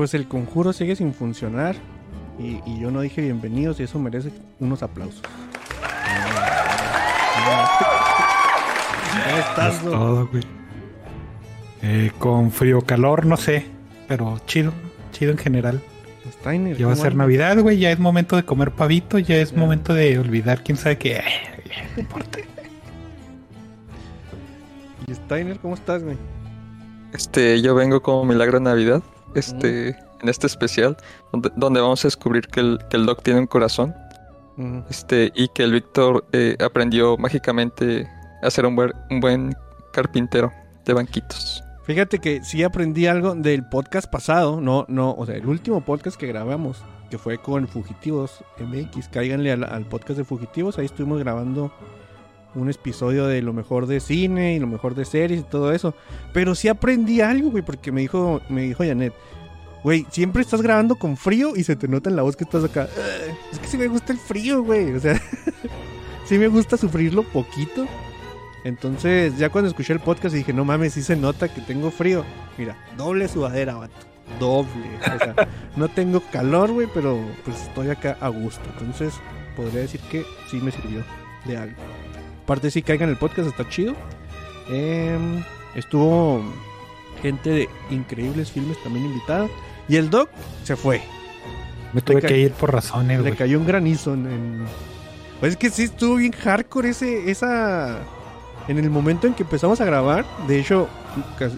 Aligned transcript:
Pues 0.00 0.14
el 0.14 0.26
conjuro 0.28 0.72
sigue 0.72 0.96
sin 0.96 1.12
funcionar. 1.12 1.76
Y, 2.38 2.62
y 2.64 2.80
yo 2.80 2.90
no 2.90 3.02
dije 3.02 3.20
bienvenidos 3.20 3.80
y 3.80 3.82
eso 3.82 3.98
merece 3.98 4.32
unos 4.58 4.82
aplausos. 4.82 5.20
¿Cómo 9.26 9.38
estás, 9.40 9.74
Es 9.74 9.82
todo, 9.82 10.26
güey. 10.28 10.42
Eh, 11.82 12.12
con 12.18 12.50
frío 12.50 12.80
calor, 12.80 13.26
no 13.26 13.36
sé, 13.36 13.66
pero 14.08 14.40
chido, 14.46 14.72
chido 15.12 15.32
en 15.32 15.36
general. 15.36 15.82
Steiner, 16.32 16.78
Ya 16.78 16.86
va 16.86 16.92
a 16.92 16.94
¿cómo 16.94 17.04
ser? 17.04 17.14
Navidad, 17.14 17.58
güey, 17.58 17.78
ya 17.78 17.90
es 17.90 17.98
momento 17.98 18.36
de 18.36 18.44
comer 18.46 18.70
pavito, 18.70 19.18
ya 19.18 19.36
es 19.36 19.54
momento 19.54 19.92
de 19.92 20.18
olvidar 20.18 20.64
quién 20.64 20.78
sabe 20.78 20.96
qué. 20.96 21.22
No 21.94 22.00
importa. 22.00 22.38
¿Y 25.06 25.14
Steiner, 25.14 25.58
cómo 25.58 25.74
estás, 25.74 26.02
güey? 26.02 26.16
Este, 27.12 27.60
yo 27.60 27.74
vengo 27.74 28.00
como 28.02 28.24
Milagro 28.24 28.60
de 28.60 28.64
Navidad, 28.64 29.02
este, 29.34 29.88
en 30.20 30.28
este 30.28 30.46
especial, 30.46 30.96
donde, 31.32 31.50
donde 31.56 31.80
vamos 31.80 32.04
a 32.04 32.08
descubrir 32.08 32.46
que 32.48 32.60
el, 32.60 32.78
que 32.88 32.96
el 32.96 33.06
Doc 33.06 33.22
tiene 33.22 33.40
un 33.40 33.46
corazón, 33.46 33.94
Mm, 34.60 34.80
este, 34.90 35.32
y 35.34 35.48
que 35.48 35.62
el 35.62 35.72
Víctor 35.72 36.26
eh, 36.32 36.54
aprendió 36.60 37.16
mágicamente 37.16 38.06
a 38.42 38.50
ser 38.50 38.66
un 38.66 38.76
buen, 38.76 38.92
un 39.08 39.20
buen 39.20 39.56
carpintero 39.90 40.52
de 40.84 40.92
banquitos. 40.92 41.64
Fíjate 41.84 42.18
que 42.18 42.44
sí 42.44 42.62
aprendí 42.62 43.06
algo 43.06 43.34
del 43.34 43.66
podcast 43.66 44.10
pasado, 44.10 44.60
no, 44.60 44.84
no, 44.88 45.12
o 45.12 45.24
sea, 45.24 45.36
el 45.36 45.46
último 45.46 45.80
podcast 45.80 46.18
que 46.18 46.26
grabamos, 46.26 46.84
que 47.08 47.16
fue 47.16 47.38
con 47.38 47.66
Fugitivos 47.68 48.44
MX, 48.58 49.08
cáiganle 49.08 49.50
al, 49.50 49.64
al 49.64 49.86
podcast 49.86 50.18
de 50.18 50.24
Fugitivos, 50.24 50.78
ahí 50.78 50.84
estuvimos 50.84 51.18
grabando 51.18 51.72
un 52.54 52.68
episodio 52.70 53.26
de 53.26 53.42
lo 53.42 53.52
mejor 53.52 53.86
de 53.86 54.00
cine 54.00 54.54
y 54.54 54.58
lo 54.58 54.66
mejor 54.66 54.94
de 54.94 55.04
series 55.04 55.40
y 55.40 55.44
todo 55.44 55.72
eso, 55.72 55.94
pero 56.32 56.54
sí 56.54 56.68
aprendí 56.68 57.20
algo, 57.20 57.50
güey, 57.50 57.62
porque 57.62 57.92
me 57.92 58.00
dijo, 58.00 58.40
me 58.48 58.62
dijo 58.62 58.84
Janet, 58.84 59.12
güey, 59.84 60.06
siempre 60.10 60.42
estás 60.42 60.62
grabando 60.62 60.96
con 60.96 61.16
frío 61.16 61.52
y 61.56 61.64
se 61.64 61.76
te 61.76 61.88
nota 61.88 62.10
en 62.10 62.16
la 62.16 62.22
voz 62.22 62.36
que 62.36 62.44
estás 62.44 62.64
acá, 62.64 62.88
"Ugh, 62.96 63.34
es 63.52 63.58
que 63.58 63.66
sí 63.66 63.78
me 63.78 63.86
gusta 63.88 64.12
el 64.12 64.18
frío, 64.18 64.62
güey, 64.62 64.92
o 64.92 65.00
sea, 65.00 65.14
sí 66.26 66.38
me 66.38 66.48
gusta 66.48 66.76
sufrirlo 66.76 67.22
poquito. 67.22 67.86
Entonces, 68.62 69.38
ya 69.38 69.48
cuando 69.48 69.68
escuché 69.68 69.92
el 69.94 70.00
podcast 70.00 70.34
dije, 70.34 70.52
no 70.52 70.66
mames, 70.66 70.92
sí 70.92 71.02
se 71.02 71.16
nota 71.16 71.48
que 71.48 71.62
tengo 71.62 71.90
frío. 71.90 72.24
Mira, 72.58 72.76
doble 72.96 73.26
sudadera, 73.26 73.74
vato. 73.74 73.94
Doble. 74.38 74.68
O 75.00 75.18
sea, 75.18 75.34
no 75.76 75.88
tengo 75.88 76.20
calor, 76.30 76.70
güey, 76.70 76.86
pero 76.92 77.18
pues 77.44 77.62
estoy 77.62 77.88
acá 77.88 78.18
a 78.20 78.28
gusto. 78.28 78.60
Entonces, 78.78 79.14
podría 79.56 79.80
decir 79.80 80.00
que 80.10 80.24
sí 80.50 80.58
me 80.58 80.70
sirvió 80.70 81.02
de 81.46 81.56
algo. 81.56 81.76
Aparte, 82.50 82.72
sí, 82.72 82.82
caigan 82.82 83.08
el 83.08 83.16
podcast, 83.16 83.46
está 83.48 83.68
chido. 83.68 83.94
Em, 84.68 85.40
estuvo 85.76 86.42
gente 87.22 87.48
de 87.48 87.68
increíbles 87.92 88.50
filmes 88.50 88.76
también 88.82 89.06
invitada. 89.06 89.46
Y 89.88 89.94
el 89.94 90.10
doc 90.10 90.28
se 90.64 90.74
fue. 90.74 91.00
Me 91.92 92.00
tuve 92.00 92.20
que 92.20 92.36
ir 92.38 92.50
por 92.50 92.72
razones, 92.72 93.18
Le 93.18 93.28
güey. 93.28 93.36
cayó 93.38 93.56
un 93.60 93.68
granizo 93.68 94.14
en, 94.14 94.26
en- 94.26 94.64
Pues 95.38 95.52
es 95.52 95.56
que 95.58 95.70
sí 95.70 95.84
estuvo 95.84 96.16
bien 96.16 96.32
hardcore 96.32 96.88
ese, 96.88 97.30
esa... 97.30 98.00
En 98.66 98.78
el 98.80 98.90
momento 98.90 99.28
en 99.28 99.34
que 99.34 99.44
empezamos 99.44 99.80
a 99.80 99.84
grabar, 99.84 100.24
de 100.48 100.58
hecho, 100.58 100.88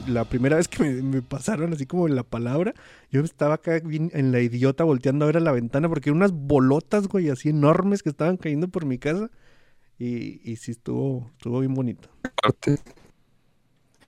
la 0.07 0.27
primera 0.27 0.57
vez 0.57 0.69
que 0.69 0.83
me, 0.83 0.91
me 1.03 1.23
pasaron 1.23 1.73
así 1.73 1.87
como 1.87 2.07
la 2.07 2.23
palabra, 2.23 2.75
yo 3.11 3.23
estaba 3.23 3.55
acá 3.55 3.81
bien 3.83 4.11
en 4.13 4.31
la 4.31 4.41
idiota 4.41 4.85
volteando 4.85 5.25
a 5.25 5.29
ver 5.29 5.39
a 5.39 5.41
la 5.41 5.53
ventana 5.53 5.89
porque 5.89 6.11
eran 6.11 6.19
unas 6.19 6.33
bolotas, 6.33 7.09
güey, 7.09 7.31
así 7.31 7.49
enormes 7.49 8.03
que 8.03 8.11
estaban 8.11 8.37
cayendo 8.37 8.69
por 8.69 8.85
mi 8.85 8.99
casa. 8.99 9.31
Y, 9.99 10.41
y 10.51 10.57
sí 10.57 10.73
estuvo, 10.73 11.29
estuvo 11.33 11.61
bien 11.61 11.75
bonito. 11.75 12.09
Aparte, 12.25 12.79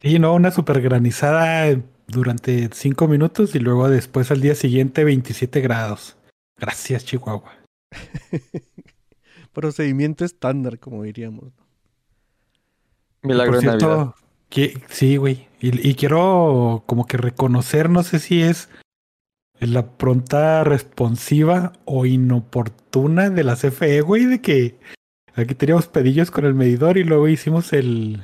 Sí, 0.01 0.19
no, 0.19 0.35
una 0.35 0.51
super 0.51 0.83
granizada 0.83 1.81
durante 2.09 2.69
cinco 2.75 3.09
minutos 3.09 3.55
y 3.55 3.59
luego 3.59 3.89
después 3.89 4.31
al 4.31 4.41
día 4.43 4.55
siguiente 4.55 5.03
27 5.05 5.61
grados. 5.63 6.19
Gracias, 6.59 7.05
Chihuahua. 7.07 7.53
Procedimiento 9.53 10.25
estándar, 10.25 10.79
como 10.79 11.03
diríamos. 11.05 11.53
Milagro 13.23 13.53
Por 13.55 13.61
de 13.61 13.67
Navidad. 13.67 13.79
cierto, 13.79 14.15
que- 14.51 14.83
sí, 14.89 15.17
güey. 15.17 15.49
Y, 15.61 15.89
y 15.89 15.95
quiero 15.95 16.83
como 16.87 17.07
que 17.07 17.17
reconocer, 17.17 17.89
no 17.89 18.03
sé 18.03 18.19
si 18.19 18.43
es 18.43 18.69
la 19.61 19.97
pronta 19.97 20.65
responsiva 20.65 21.73
o 21.87 22.05
inoportuna 22.05 23.31
de 23.31 23.45
la 23.45 23.57
CFE, 23.57 24.03
güey, 24.03 24.27
de 24.27 24.41
que 24.43 24.79
aquí 25.37 25.55
teníamos 25.55 25.87
pedillos 25.89 26.31
con 26.31 26.45
el 26.45 26.55
medidor 26.55 26.99
y 26.99 27.05
luego 27.05 27.29
hicimos 27.29 27.73
el... 27.73 28.23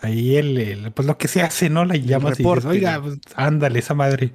Ahí 0.00 0.36
el, 0.36 0.58
el- 0.58 0.92
pues 0.92 1.06
lo 1.06 1.16
que 1.16 1.28
se 1.28 1.40
hace, 1.42 1.70
¿no? 1.70 1.84
La 1.84 1.96
llamas 1.96 2.38
y 2.38 2.42
dices, 2.42 2.64
oiga, 2.66 3.00
pues, 3.00 3.18
ándale, 3.36 3.78
esa 3.78 3.94
madre. 3.94 4.32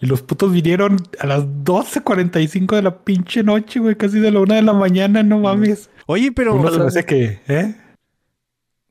Y 0.00 0.06
los 0.06 0.22
putos 0.22 0.52
vinieron 0.52 0.96
a 1.20 1.26
las 1.26 1.44
12.45 1.44 2.74
de 2.76 2.82
la 2.82 2.98
pinche 3.04 3.42
noche, 3.44 3.78
güey, 3.80 3.94
casi 3.96 4.18
de 4.18 4.30
la 4.32 4.40
una 4.40 4.56
de 4.56 4.62
la 4.62 4.72
mañana, 4.72 5.22
no 5.22 5.38
mames. 5.38 5.88
Oye, 6.06 6.32
pero... 6.32 6.54
Uno 6.54 6.70
se 6.70 6.78
me 6.78 6.84
hace 6.86 7.04
que, 7.04 7.40
¿eh? 7.46 7.76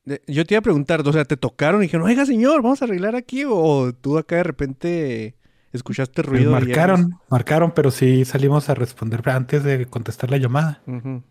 De- 0.04 0.22
Yo 0.26 0.44
te 0.46 0.54
iba 0.54 0.60
a 0.60 0.62
preguntar, 0.62 1.02
o 1.06 1.12
sea, 1.12 1.24
¿te 1.24 1.36
tocaron 1.36 1.82
y 1.82 1.86
dijeron, 1.86 2.06
oiga 2.06 2.24
señor, 2.24 2.62
vamos 2.62 2.80
a 2.80 2.86
arreglar 2.86 3.16
aquí? 3.16 3.44
O 3.46 3.92
tú 3.92 4.16
acá 4.16 4.36
de 4.36 4.42
repente 4.44 5.34
escuchaste 5.72 6.22
Pues 6.22 6.26
ruido? 6.28 6.50
y 6.50 6.54
ya 6.54 6.60
marcaron, 6.60 7.18
marcaron, 7.28 7.72
pero 7.74 7.90
sí 7.90 8.24
salimos 8.24 8.70
a 8.70 8.74
responder 8.74 9.28
antes 9.28 9.62
de 9.64 9.86
contestar 9.86 10.30
la 10.30 10.38
llamada. 10.38 10.80
Ujú. 10.86 11.22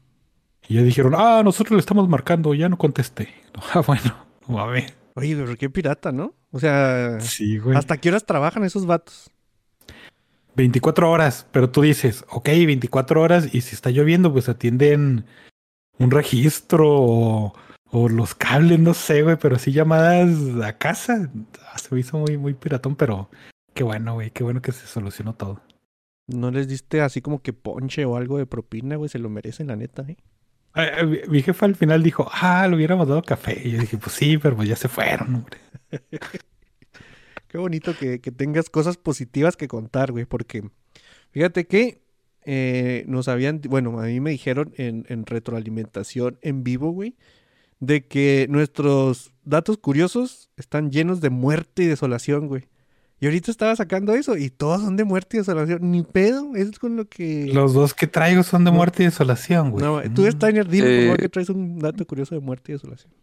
Y 0.68 0.75
ya 0.75 0.81
dijeron, 0.81 1.13
ah, 1.16 1.41
nosotros 1.44 1.72
le 1.72 1.79
estamos 1.79 2.07
marcando, 2.07 2.53
ya 2.53 2.69
no 2.69 2.78
contesté. 2.78 3.29
Ah, 3.74 3.81
bueno, 3.85 4.59
a 4.59 4.66
ver. 4.66 4.94
Oye, 5.16 5.35
pero 5.35 5.56
qué 5.56 5.69
pirata, 5.69 6.12
¿no? 6.12 6.34
O 6.51 6.59
sea, 6.59 7.19
Sí, 7.22 7.59
güey. 7.59 7.78
¿hasta 7.78 7.97
qué 7.97 8.09
horas 8.09 8.25
trabajan 8.25 8.63
esos 8.63 8.85
vatos? 8.88 9.29
24 10.56 11.09
horas, 11.09 11.47
pero 11.51 11.69
tú 11.69 11.81
dices, 11.81 12.25
ok, 12.29 12.47
24 12.47 13.22
horas, 13.22 13.53
y 13.53 13.62
si 13.62 13.75
está 13.75 13.90
lloviendo, 13.91 14.31
pues 14.31 14.50
atienden 14.50 15.25
un 16.00 16.12
registro 16.12 16.88
o, 16.90 17.53
o 17.91 18.09
los 18.09 18.35
cables, 18.35 18.80
no 18.80 18.94
sé, 18.94 19.24
güey, 19.24 19.38
pero 19.38 19.57
sí 19.59 19.72
llamadas 19.72 20.30
a 20.63 20.78
casa. 20.78 21.31
Ah, 21.72 21.78
Se 21.78 21.94
me 21.94 22.01
hizo 22.01 22.18
muy, 22.18 22.38
muy 22.38 22.53
piratón, 22.53 22.95
pero 22.95 23.30
qué 23.74 23.84
bueno, 23.84 24.16
güey, 24.16 24.31
qué 24.31 24.44
bueno 24.44 24.62
que 24.62 24.72
se 24.72 24.88
solucionó 24.88 25.34
todo. 25.35 25.62
¿No 26.28 26.51
les 26.51 26.68
diste 26.68 27.01
así 27.01 27.22
como 27.22 27.41
que 27.41 27.53
ponche 27.53 28.06
o 28.06 28.16
algo 28.16 28.38
de 28.38 28.45
propina, 28.45 28.95
güey? 28.95 29.09
Se 29.09 29.19
lo 29.19 29.30
merecen, 29.30 29.68
la 29.68 29.75
neta, 29.75 30.03
¿eh? 30.07 30.18
Eh, 30.75 30.91
eh, 30.97 31.25
mi, 31.28 31.41
jefa 31.41 31.66
al 31.66 31.75
final 31.75 32.01
dijo, 32.01 32.28
ah, 32.31 32.67
le 32.67 32.75
hubiéramos 32.75 33.07
dado 33.07 33.22
café. 33.22 33.61
Y 33.63 33.72
yo 33.72 33.79
dije, 33.79 33.97
pues 33.97 34.16
sí, 34.16 34.38
pero 34.38 34.56
pues 34.56 34.67
ya 34.67 34.75
se 34.75 34.88
fueron, 34.88 35.35
hombre. 35.35 35.57
Qué 37.47 37.57
bonito 37.57 37.95
que, 37.95 38.19
que 38.19 38.31
tengas 38.31 38.69
cosas 38.69 38.97
positivas 38.97 39.56
que 39.56 39.67
contar, 39.67 40.12
güey, 40.12 40.25
porque 40.25 40.63
fíjate 41.31 41.67
que 41.67 42.01
eh, 42.45 43.06
nos 43.07 43.28
habían, 43.28 43.62
bueno, 43.62 44.00
a 44.00 44.06
mí 44.06 44.19
me 44.19 44.31
dijeron 44.31 44.73
en, 44.78 45.06
en 45.07 45.25
retroalimentación 45.25 46.39
en 46.41 46.63
vivo, 46.63 46.91
güey, 46.91 47.16
de 47.79 48.07
que 48.07 48.47
nuestros 48.50 49.33
datos 49.44 49.78
curiosos 49.78 50.50
están 50.57 50.92
llenos 50.92 51.21
de 51.21 51.30
muerte 51.30 51.83
y 51.83 51.88
desolación, 51.88 52.47
güey. 52.47 52.68
Y 53.23 53.25
ahorita 53.25 53.51
estaba 53.51 53.73
sacando 53.73 54.13
eso 54.13 54.35
y 54.35 54.49
todos 54.49 54.81
son 54.81 54.97
de 54.97 55.05
muerte 55.05 55.37
y 55.37 55.39
desolación. 55.39 55.91
Ni 55.91 56.03
pedo, 56.03 56.57
eso 56.57 56.71
es 56.71 56.77
con 56.77 56.97
lo 56.97 57.05
que... 57.07 57.49
Los 57.53 57.73
dos 57.73 57.93
que 57.93 58.05
traigo 58.05 58.43
son 58.43 58.65
de 58.65 58.71
No. 58.71 58.75
muerte 58.75 59.03
y 59.03 59.05
desolación, 59.05 59.71
güey. 59.71 59.81
No, 59.85 60.01
tú, 60.13 60.23
Mm. 60.23 60.31
Steiner, 60.31 60.67
dime 60.67 60.87
por 60.89 61.03
favor 61.05 61.19
Eh, 61.19 61.21
que 61.23 61.29
traes 61.29 61.49
un 61.49 61.79
dato 61.79 62.05
curioso 62.05 62.35
de 62.35 62.41
muerte 62.41 62.73
y 62.73 62.75
desolación. 62.75 63.13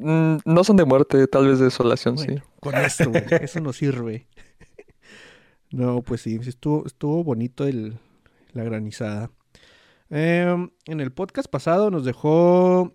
Mm, 0.00 0.36
No 0.46 0.64
son 0.64 0.76
de 0.76 0.86
muerte, 0.86 1.26
tal 1.26 1.46
vez 1.46 1.58
de 1.58 1.66
desolación, 1.66 2.16
sí. 2.16 2.36
Con 2.60 2.74
eso, 3.04 3.10
güey, 3.10 3.22
eso 3.42 3.60
nos 3.60 3.76
sirve. 3.76 4.26
No, 5.70 6.00
pues 6.00 6.22
sí, 6.22 6.38
sí 6.42 6.48
estuvo, 6.48 6.86
estuvo 6.86 7.22
bonito 7.22 7.66
el, 7.66 7.98
la 8.54 8.64
granizada. 8.64 9.30
Em, 10.08 10.70
en 10.86 11.00
el 11.00 11.12
podcast 11.12 11.50
pasado 11.50 11.90
nos 11.90 12.06
dejó. 12.06 12.94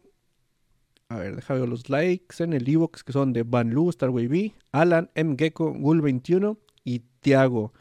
A 1.13 1.18
ver, 1.18 1.36
déjame 1.36 1.68
los 1.68 1.92
likes 1.92 2.44
en 2.44 2.54
el 2.54 2.68
Evox 2.68 3.04
que 3.04 3.13
son 3.13 3.33
de 3.33 3.44
Van 3.44 3.69
Lu, 3.69 3.92
Starway 3.92 4.25
B, 4.25 4.56
Alan, 4.71 5.12
M. 5.13 5.36
Gecko, 5.38 5.71
Gul21 5.71 6.57
y 6.83 7.04
Tiago. 7.19 7.71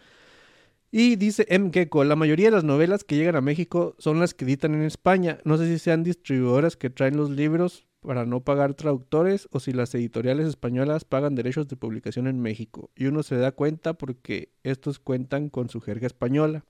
Y 0.91 1.17
dice 1.17 1.47
M. 1.49 1.71
Gecko, 1.73 2.05
la 2.05 2.15
mayoría 2.15 2.49
de 2.49 2.57
las 2.57 2.65
novelas 2.65 3.05
que 3.05 3.17
llegan 3.17 3.37
a 3.37 3.41
México 3.41 3.97
son 3.99 4.21
las 4.21 4.35
que 4.35 4.45
editan 4.45 4.75
en 4.75 4.83
España. 4.83 5.39
No 5.45 5.57
sé 5.57 5.67
si 5.67 5.79
sean 5.79 6.03
distribuidoras 6.03 6.77
que 6.77 6.91
traen 6.91 7.17
los 7.17 7.31
libros 7.31 7.87
para 8.03 8.27
no 8.27 8.41
pagar 8.41 8.75
traductores 8.75 9.49
o 9.51 9.61
si 9.61 9.73
las 9.73 9.95
editoriales 9.95 10.47
españolas 10.47 11.07
pagan 11.07 11.35
derechos 11.35 11.69
de 11.69 11.77
publicación 11.77 12.27
en 12.27 12.39
México. 12.39 12.91
Y 12.95 13.07
uno 13.07 13.23
se 13.23 13.37
da 13.37 13.53
cuenta 13.53 13.95
porque 13.95 14.53
estos 14.63 14.99
cuentan 14.99 15.49
con 15.49 15.71
su 15.71 15.81
jerga 15.81 16.07
española. 16.07 16.67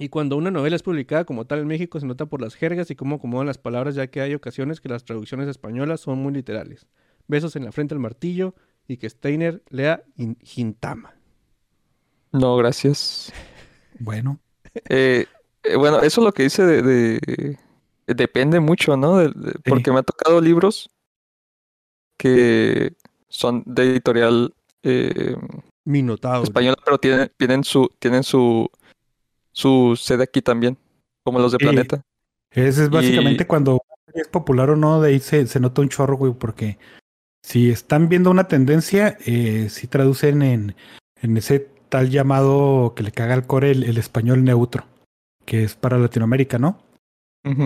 Y 0.00 0.08
cuando 0.08 0.36
una 0.38 0.50
novela 0.50 0.74
es 0.76 0.82
publicada 0.82 1.24
como 1.26 1.44
tal 1.46 1.58
en 1.60 1.66
México 1.66 2.00
se 2.00 2.06
nota 2.06 2.24
por 2.24 2.40
las 2.40 2.54
jergas 2.54 2.90
y 2.90 2.96
cómo 2.96 3.16
acomodan 3.16 3.46
las 3.46 3.58
palabras 3.58 3.94
ya 3.94 4.06
que 4.06 4.22
hay 4.22 4.34
ocasiones 4.34 4.80
que 4.80 4.88
las 4.88 5.04
traducciones 5.04 5.46
españolas 5.46 6.00
son 6.00 6.18
muy 6.18 6.32
literales. 6.32 6.86
Besos 7.28 7.54
en 7.54 7.66
la 7.66 7.70
frente 7.70 7.92
al 7.94 8.00
martillo 8.00 8.54
y 8.88 8.96
que 8.96 9.10
Steiner 9.10 9.62
lea 9.68 10.02
in- 10.16 10.38
Gintama. 10.42 11.14
No, 12.32 12.56
gracias. 12.56 13.32
Bueno, 14.02 14.40
Eh, 14.88 15.26
eh, 15.62 15.76
bueno, 15.76 16.00
eso 16.00 16.22
lo 16.22 16.32
que 16.32 16.44
dice 16.44 16.64
de, 16.64 16.80
de- 16.80 17.58
depende 18.06 18.58
mucho, 18.60 18.96
¿no? 18.96 19.18
De- 19.18 19.28
de- 19.28 19.58
porque 19.66 19.92
me 19.92 19.98
ha 19.98 20.02
tocado 20.02 20.40
libros 20.40 20.88
que 22.16 22.94
son 23.28 23.62
de 23.66 23.82
editorial 23.82 24.54
eh, 24.82 25.36
Minotauro. 25.84 26.44
española, 26.44 26.76
pero 26.82 26.96
tienen, 26.96 27.30
tienen 27.36 27.62
su, 27.64 27.90
tienen 27.98 28.22
su, 28.22 28.70
su 29.60 29.94
sede 29.96 30.24
aquí 30.24 30.42
también, 30.42 30.76
como 31.24 31.38
los 31.38 31.52
de 31.52 31.58
Sí. 31.58 31.64
Planeta. 31.64 32.02
ese 32.52 32.84
es 32.84 32.90
básicamente 32.90 33.44
Y- 33.44 33.46
cuando 33.46 33.80
es 34.14 34.26
popular 34.28 34.70
o 34.70 34.76
no, 34.76 35.00
de 35.00 35.10
ahí 35.10 35.20
se, 35.20 35.46
se 35.46 35.60
nota 35.60 35.82
un 35.82 35.88
chorro, 35.88 36.16
güey, 36.16 36.32
porque 36.32 36.78
si 37.44 37.70
están 37.70 38.08
viendo 38.08 38.30
una 38.30 38.48
tendencia, 38.48 39.16
eh, 39.24 39.68
si 39.70 39.86
traducen 39.86 40.42
en, 40.42 40.74
en 41.22 41.36
ese 41.36 41.68
tal 41.88 42.10
llamado 42.10 42.94
que 42.96 43.02
le 43.04 43.12
caga 43.12 43.34
al 43.34 43.46
core 43.46 43.70
el, 43.70 43.84
el 43.84 43.98
español 43.98 44.42
neutro, 44.44 44.84
que 45.46 45.62
es 45.64 45.74
para 45.76 45.98
Latinoamérica, 45.98 46.58
¿no? 46.58 46.82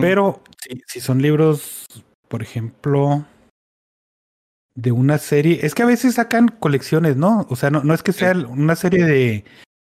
Pero 0.01 0.41
si, 0.63 0.81
si 0.87 0.99
son 1.01 1.21
libros, 1.21 1.85
por 2.29 2.41
ejemplo, 2.41 3.25
de 4.75 4.91
una 4.91 5.17
serie, 5.17 5.59
es 5.65 5.73
que 5.75 5.83
a 5.83 5.87
veces 5.87 6.15
sacan 6.15 6.47
colecciones, 6.47 7.17
¿no? 7.17 7.45
O 7.49 7.55
sea, 7.55 7.69
no, 7.71 7.83
no 7.83 7.93
es 7.93 8.01
que 8.03 8.13
sea 8.13 8.33
una 8.33 8.75
serie 8.75 9.05
de, 9.05 9.45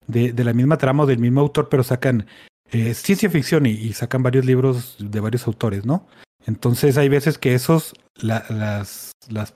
de, 0.07 0.33
de 0.33 0.43
la 0.43 0.53
misma 0.53 0.77
trama 0.77 1.03
o 1.03 1.05
del 1.05 1.19
mismo 1.19 1.41
autor, 1.41 1.69
pero 1.69 1.83
sacan 1.83 2.25
eh, 2.71 2.93
ciencia 2.93 3.29
ficción 3.29 3.65
y, 3.65 3.71
y 3.71 3.93
sacan 3.93 4.23
varios 4.23 4.45
libros 4.45 4.95
de 4.99 5.19
varios 5.19 5.47
autores, 5.47 5.85
¿no? 5.85 6.07
Entonces 6.45 6.97
hay 6.97 7.09
veces 7.09 7.37
que 7.37 7.53
esos, 7.53 7.93
la- 8.15 8.45
las, 8.49 9.11
las 9.29 9.53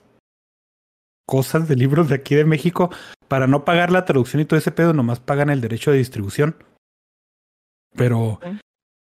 cosas 1.26 1.68
de 1.68 1.76
libros 1.76 2.08
de 2.08 2.16
aquí 2.16 2.34
de 2.34 2.44
México, 2.44 2.90
para 3.28 3.46
no 3.46 3.64
pagar 3.64 3.90
la 3.90 4.04
traducción 4.04 4.42
y 4.42 4.44
todo 4.44 4.58
ese 4.58 4.72
pedo, 4.72 4.92
nomás 4.92 5.20
pagan 5.20 5.50
el 5.50 5.60
derecho 5.60 5.90
de 5.90 5.98
distribución. 5.98 6.56
Pero 7.94 8.40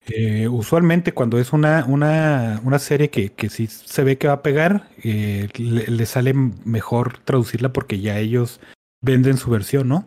eh, 0.08 0.48
usualmente 0.48 1.14
cuando 1.14 1.40
es 1.40 1.54
una, 1.54 1.86
una, 1.86 2.62
una 2.64 2.80
serie 2.80 3.10
que, 3.10 3.32
que 3.32 3.50
sí 3.50 3.68
se 3.68 4.04
ve 4.04 4.18
que 4.18 4.28
va 4.28 4.34
a 4.36 4.42
pegar, 4.44 4.90
eh, 5.04 5.50
le, 5.56 5.88
le 5.88 6.06
sale 6.06 6.34
mejor 6.34 7.20
traducirla 7.20 7.74
porque 7.74 8.00
ya 8.00 8.18
ellos 8.20 8.60
venden 9.02 9.38
su 9.38 9.50
versión, 9.50 9.88
¿no? 9.88 10.06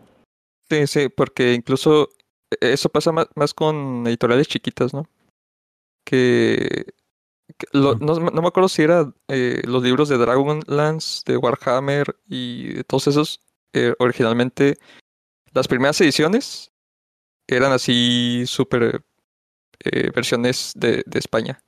Sí, 0.69 0.87
sí, 0.87 1.09
porque 1.09 1.53
incluso 1.53 2.09
e- 2.51 2.73
eso 2.73 2.89
pasa 2.89 3.11
más, 3.11 3.27
más 3.35 3.53
con 3.53 4.05
editoriales 4.07 4.47
chiquitas, 4.47 4.93
¿no? 4.93 5.07
Que, 6.05 6.85
que 7.57 7.67
lo- 7.71 7.91
Ujú. 7.93 8.05
no, 8.05 8.19
no 8.31 8.41
me 8.41 8.47
acuerdo 8.47 8.69
si 8.69 8.81
era 8.81 9.11
eh, 9.27 9.61
los 9.65 9.83
libros 9.83 10.09
de 10.09 10.17
Dragonlance, 10.17 11.23
de 11.25 11.37
Warhammer 11.37 12.17
y 12.27 12.73
de 12.73 12.83
todos 12.83 13.07
esos. 13.07 13.39
eh, 13.73 13.93
originalmente, 13.99 14.77
las 15.53 15.67
primeras 15.67 15.99
ediciones 16.01 16.71
eran 17.47 17.71
así 17.73 18.43
súper 18.47 19.03
eh, 19.83 20.09
versiones 20.15 20.71
de, 20.75 21.03
de 21.05 21.19
España. 21.19 21.61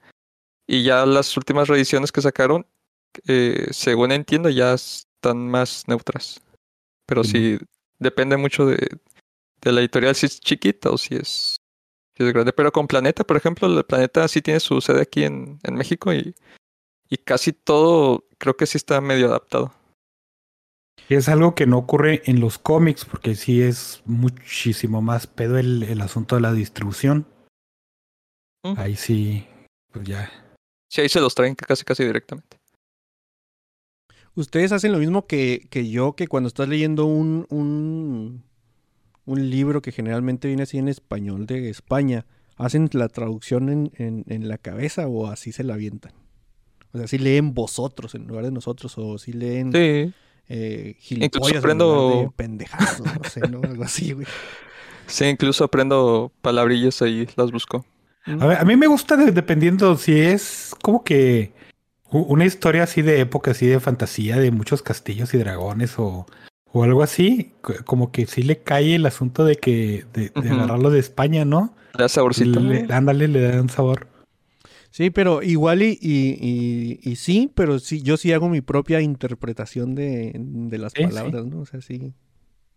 Y 0.68 0.84
ya 0.84 1.06
las 1.06 1.36
últimas 1.38 1.68
reediciones 1.68 2.12
que 2.12 2.22
sacaron, 2.22 2.66
según 3.72 4.12
entiendo, 4.12 4.50
ya 4.50 4.74
están 4.74 5.50
más 5.50 5.88
neutras. 5.88 6.42
Pero 7.06 7.24
sí, 7.24 7.58
depende 8.00 8.38
mucho 8.38 8.66
de, 8.66 9.00
de 9.62 9.72
la 9.72 9.82
editorial 9.82 10.16
si 10.16 10.26
es 10.26 10.40
chiquita 10.40 10.90
o 10.90 10.98
si 10.98 11.16
es, 11.16 11.58
si 12.18 12.24
es 12.24 12.34
grande. 12.34 12.54
Pero 12.54 12.72
con 12.72 12.88
Planeta, 12.88 13.24
por 13.24 13.38
ejemplo, 13.38 13.68
el 13.68 13.86
Planeta 13.86 14.28
sí 14.28 14.42
tiene 14.42 14.60
su 14.60 14.82
sede 14.82 15.02
aquí 15.02 15.24
en, 15.24 15.60
en 15.64 15.76
México 15.76 16.14
y, 16.14 16.34
y 17.10 17.18
casi 17.18 17.54
todo 17.54 18.26
creo 18.38 18.56
que 18.56 18.66
sí 18.66 18.78
está 18.78 19.02
medio 19.02 19.28
adaptado. 19.28 19.74
Es 21.10 21.28
algo 21.28 21.56
que 21.56 21.66
no 21.66 21.80
ocurre 21.80 22.22
en 22.26 22.40
los 22.40 22.60
cómics, 22.60 23.04
porque 23.04 23.34
sí 23.34 23.64
es 23.64 24.04
muchísimo 24.06 25.02
más 25.02 25.26
pedo 25.26 25.58
el, 25.58 25.82
el 25.82 26.02
asunto 26.02 26.36
de 26.36 26.42
la 26.42 26.54
distribución. 26.54 27.26
Ujú. 28.64 28.80
Ahí 28.80 28.96
sí, 28.96 29.48
pues 29.92 30.08
ya. 30.08 30.32
Sí, 30.88 31.02
ahí 31.02 31.10
se 31.10 31.20
los 31.20 31.34
traen 31.34 31.56
casi 31.56 31.84
casi 31.84 32.04
directamente. 32.04 32.59
Ustedes 34.36 34.72
hacen 34.72 34.92
lo 34.92 35.00
mismo 35.00 35.26
que, 35.28 35.68
que 35.70 35.90
yo, 35.90 36.14
que 36.14 36.28
cuando 36.28 36.48
estás 36.48 36.68
leyendo 36.70 37.06
un, 37.06 37.46
un, 37.50 38.44
un 39.26 39.50
libro 39.50 39.82
que 39.82 39.92
generalmente 39.92 40.48
viene 40.48 40.64
así 40.64 40.78
en 40.78 40.88
español 40.88 41.46
de 41.46 41.70
España, 41.70 42.26
¿hacen 42.56 42.90
la 42.94 43.10
traducción 43.10 43.70
en, 43.70 43.92
en, 43.98 44.26
en 44.28 44.48
la 44.48 44.58
cabeza 44.58 45.08
o 45.08 45.28
así 45.28 45.52
se 45.52 45.64
la 45.64 45.74
avientan? 45.74 46.14
O 46.94 46.98
sea, 46.98 47.08
si 47.08 47.18
leen 47.18 47.54
vosotros 47.54 48.16
en 48.16 48.28
lugar 48.28 48.46
de 48.46 48.52
nosotros 48.52 48.94
o 48.98 49.18
si 49.18 49.34
leen 49.34 49.72
Sí, 49.72 50.12
eh, 50.48 50.96
gilipollas 51.00 51.52
en 51.58 51.58
aprendo- 51.64 52.10
lugar 52.10 52.26
de 52.26 52.32
pendejazo, 52.36 53.04
no 53.04 53.30
sé, 53.30 53.42
¿no? 53.42 53.62
Algo 53.64 53.84
así, 53.84 54.14
güey. 54.14 54.26
sí, 55.06 55.26
incluso 55.26 55.64
aprendo 55.66 56.32
palabrillas 56.42 57.02
ahí, 57.02 57.28
las 57.36 57.52
busco. 57.52 57.86
A, 58.26 58.46
ver, 58.46 58.58
a 58.58 58.66
mí 58.66 58.76
me 58.76 58.88
gusta 58.88 59.18
de- 59.18 59.32
dependiendo 59.32 59.98
si 59.98 60.14
es 60.20 60.74
como 60.82 61.04
que 61.04 61.52
una 62.12 62.46
historia 62.46 62.84
así 62.84 63.02
de 63.02 63.20
época, 63.20 63.52
así 63.52 63.68
de 63.68 63.80
fantasía, 63.80 64.38
de 64.38 64.52
muchos 64.52 64.82
castillos 64.82 65.34
y 65.34 65.38
dragones 65.38 65.98
o, 66.00 66.26
o 66.72 66.84
algo 66.84 67.04
así, 67.04 67.54
como 67.86 68.12
que 68.12 68.26
sí 68.26 68.44
le 68.44 68.60
cae 68.60 68.96
el 68.96 69.06
asunto 69.06 69.46
de 69.46 69.56
que 69.58 70.06
de, 70.14 70.32
agarrarlo 70.36 70.90
de 70.90 71.00
España, 71.00 71.46
¿no? 71.46 71.76
Le 71.98 72.04
da 72.04 72.10
saborcito. 72.10 72.60
Le- 72.60 72.86
ándale, 72.92 73.28
le 73.28 73.42
dan 73.42 73.70
sabor. 73.70 74.08
Sí, 74.92 75.12
pero 75.12 75.44
igual 75.44 75.84
y, 75.84 76.00
y, 76.02 76.38
y- 76.42 77.00
y 77.04 77.16
sí, 77.16 77.52
pero 77.54 77.78
sí, 77.78 78.02
yo 78.02 78.18
sí 78.18 78.34
hago 78.34 78.50
mi 78.50 78.62
propia 78.62 79.02
interpretación 79.02 79.94
de, 79.94 80.32
de 80.36 80.78
las 80.80 80.94
Sí, 80.94 81.04
sí. 81.04 81.08
palabras, 81.08 81.46
¿no? 81.46 81.60
O 81.60 81.66
sea, 81.68 81.80
sí. 81.82 82.14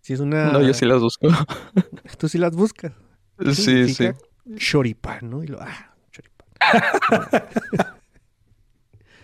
Sí 0.02 0.12
es 0.12 0.20
una... 0.20 0.52
No, 0.52 0.60
yo 0.60 0.74
sí 0.74 0.84
las 0.84 1.00
busco. 1.00 1.28
Tú 2.18 2.28
sí 2.28 2.36
las 2.36 2.54
buscas. 2.54 2.92
¿Qué 3.38 3.54
Sí, 3.54 3.88
sí. 3.94 4.08
Choripán, 4.56 5.30
¿no? 5.30 5.42
Y 5.42 5.46
lo, 5.46 5.58
ah, 5.62 5.94
choripán. 6.10 6.48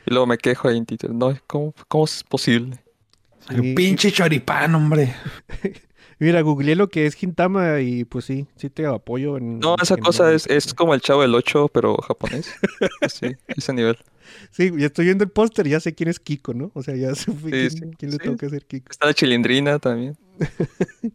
Y 0.08 0.10
luego 0.10 0.26
me 0.26 0.38
quejo 0.38 0.68
ahí 0.68 0.78
en 0.78 0.86
Twitter. 0.86 1.12
No, 1.12 1.36
¿cómo, 1.46 1.74
cómo 1.86 2.04
es 2.06 2.24
posible? 2.24 2.78
Sí. 3.46 3.74
Pinche 3.74 4.10
choripán, 4.10 4.74
hombre. 4.74 5.14
Mira, 6.18 6.40
googleé 6.40 6.76
lo 6.76 6.88
que 6.88 7.04
es 7.04 7.14
Gintama 7.14 7.80
y 7.80 8.04
pues 8.04 8.24
sí, 8.24 8.46
sí 8.56 8.70
te 8.70 8.86
apoyo 8.86 9.36
en... 9.36 9.60
No, 9.60 9.76
esa 9.80 9.96
en 9.96 10.00
cosa 10.00 10.32
es, 10.32 10.46
es 10.46 10.72
como 10.72 10.94
el 10.94 11.02
chavo 11.02 11.20
del 11.20 11.34
8, 11.34 11.68
pero 11.68 11.96
japonés. 11.96 12.50
Sí, 13.08 13.36
ese 13.48 13.72
nivel. 13.74 13.98
Sí, 14.50 14.72
ya 14.78 14.86
estoy 14.86 15.04
viendo 15.04 15.24
el 15.24 15.30
póster 15.30 15.66
y 15.66 15.70
ya 15.70 15.80
sé 15.80 15.94
quién 15.94 16.08
es 16.08 16.18
Kiko, 16.18 16.54
¿no? 16.54 16.70
O 16.72 16.82
sea, 16.82 16.96
ya 16.96 17.14
sé 17.14 17.30
quién, 17.32 17.70
sí, 17.70 17.80
quién 17.98 18.10
le 18.10 18.16
sí. 18.16 18.24
toca 18.24 18.48
ser 18.48 18.64
Kiko. 18.64 18.90
Está 18.90 19.06
la 19.06 19.14
chilindrina 19.14 19.78
también. 19.78 20.16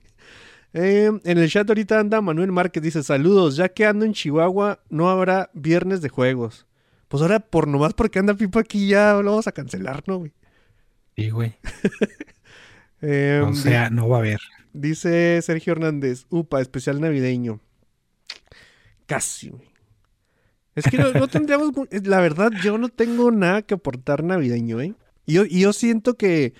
Eh, 0.75 1.11
en 1.23 1.37
el 1.37 1.51
chat 1.51 1.69
ahorita 1.69 1.99
anda 1.99 2.19
Manuel 2.19 2.51
Márquez, 2.51 2.81
dice, 2.81 3.03
saludos, 3.03 3.55
ya 3.55 3.69
que 3.69 3.85
ando 3.85 4.05
en 4.05 4.13
Chihuahua, 4.13 4.79
no 4.89 5.07
habrá 5.07 5.51
viernes 5.53 6.01
de 6.01 6.09
juegos. 6.09 6.65
Pues 7.13 7.21
ahora, 7.21 7.39
por 7.39 7.67
nomás 7.67 7.93
porque 7.93 8.17
anda 8.17 8.33
Pipa 8.33 8.61
aquí, 8.61 8.87
ya 8.87 9.13
lo 9.13 9.29
vamos 9.29 9.45
a 9.45 9.51
cancelar, 9.51 10.01
¿no, 10.07 10.17
güey? 10.17 10.33
Sí, 11.15 11.29
güey. 11.29 11.53
Eh, 13.05 13.43
O 13.45 13.53
sea, 13.53 13.91
no 13.91 14.09
va 14.09 14.15
a 14.15 14.19
haber. 14.21 14.39
Dice 14.71 15.39
Sergio 15.43 15.73
Hernández, 15.73 16.25
upa, 16.29 16.59
especial 16.59 17.01
navideño. 17.01 17.59
Casi, 19.05 19.49
güey. 19.49 19.69
Es 20.73 20.85
que 20.85 20.97
no, 20.97 21.11
no 21.11 21.27
tendríamos, 21.27 21.71
eh, 21.91 22.01
la 22.03 22.19
verdad, 22.19 22.51
yo 22.63 22.79
no 22.79 22.89
tengo 22.89 23.29
nada 23.29 23.61
que 23.61 23.75
aportar 23.75 24.23
navideño, 24.23 24.81
¿eh? 24.81 24.95
Y 25.27 25.33
yo, 25.33 25.45
y 25.45 25.59
yo 25.59 25.71
siento 25.71 26.15
que, 26.15 26.55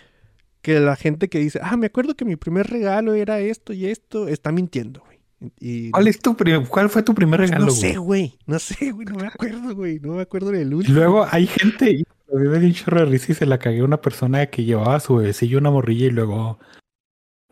que 0.61 0.79
la 0.79 0.95
gente 0.97 1.29
que 1.29 1.39
dice, 1.39 1.61
ah, 1.63 1.77
me 1.77 1.87
acuerdo 1.87 2.13
que 2.15 2.25
mi 2.25 2.35
primer 2.35 2.67
regalo 2.67 3.15
era 3.15 3.39
esto 3.39 3.73
y 3.73 3.87
esto, 3.87 4.27
está 4.27 4.51
mintiendo, 4.51 5.01
güey. 5.03 5.12
Y, 5.59 5.91
¿Cuál, 5.91 6.07
es 6.07 6.19
tu 6.19 6.35
¿Cuál 6.69 6.89
fue 6.89 7.03
tu 7.03 7.13
primer 7.13 7.39
regalo, 7.39 7.65
no 7.65 7.71
sé, 7.71 7.97
güey, 7.97 8.37
no 8.45 8.59
sé, 8.59 8.91
güey, 8.91 9.05
no 9.05 9.15
me 9.15 9.27
acuerdo, 9.27 9.75
güey, 9.75 9.99
no 9.99 10.13
me 10.13 10.21
acuerdo 10.21 10.51
del 10.51 10.73
último. 10.73 10.95
luego 10.97 11.27
hay 11.29 11.47
gente, 11.47 11.91
y 11.91 12.05
me 12.31 12.59
dio 12.59 12.67
un 12.67 12.73
chorro 12.73 12.99
de 13.01 13.05
risa 13.05 13.31
y 13.31 13.35
se 13.35 13.45
la 13.45 13.57
cagué 13.57 13.81
a 13.81 13.85
una 13.85 14.01
persona 14.01 14.45
que 14.47 14.63
llevaba 14.63 14.95
a 14.95 14.99
su 14.99 15.15
bebecillo 15.15 15.57
una 15.57 15.71
morrilla 15.71 16.07
y 16.07 16.11
luego 16.11 16.59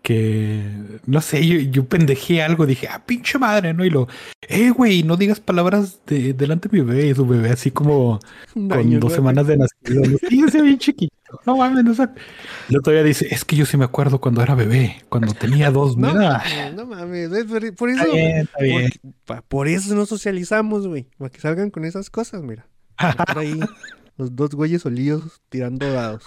que, 0.01 0.99
no 1.05 1.21
sé, 1.21 1.45
yo, 1.45 1.59
yo 1.59 1.85
pendejé 1.85 2.41
algo, 2.41 2.65
dije, 2.65 2.87
ah, 2.87 3.03
pinche 3.05 3.37
madre, 3.37 3.73
¿no? 3.73 3.85
Y 3.85 3.89
lo, 3.91 4.07
eh, 4.41 4.71
güey, 4.71 5.03
no 5.03 5.15
digas 5.15 5.39
palabras 5.39 6.01
de, 6.07 6.33
delante 6.33 6.69
de 6.69 6.79
mi 6.79 6.83
bebé, 6.89 7.07
y 7.07 7.13
su 7.15 7.25
bebé 7.27 7.49
así 7.51 7.69
como 7.71 8.19
con 8.53 8.99
dos 8.99 9.13
semanas 9.13 9.47
de 9.47 9.57
nacido. 9.57 10.01
Sí, 10.29 10.61
bien 10.61 10.77
chiquito. 10.79 11.13
No 11.45 11.55
mames, 11.57 11.83
no 11.83 11.93
sé. 11.93 12.09
Y 12.67 12.75
todavía 12.81 13.03
dice, 13.03 13.27
es 13.31 13.45
que 13.45 13.55
yo 13.55 13.65
sí 13.65 13.77
me 13.77 13.85
acuerdo 13.85 14.19
cuando 14.19 14.41
era 14.41 14.55
bebé, 14.55 15.01
cuando 15.07 15.33
tenía 15.33 15.71
dos, 15.71 15.95
No, 15.95 16.13
mira. 16.13 16.43
no 16.75 16.85
mames, 16.85 17.31
es 17.31 17.45
por- 17.45 17.75
por 17.75 17.89
eso, 17.89 18.01
Está 18.03 18.13
bien, 18.15 18.37
está 18.37 18.63
bien. 18.63 18.89
Por 19.47 19.67
eso 19.67 19.95
no 19.95 20.05
socializamos, 20.05 20.87
güey. 20.87 21.07
Para 21.17 21.29
que 21.29 21.39
salgan 21.39 21.69
con 21.69 21.85
esas 21.85 22.09
cosas, 22.09 22.41
mira. 22.41 22.67
Estar 22.99 23.37
ahí 23.37 23.59
Los 24.17 24.35
dos 24.35 24.49
güeyes 24.51 24.85
olíos 24.85 25.41
tirando 25.49 25.91
dados. 25.93 26.25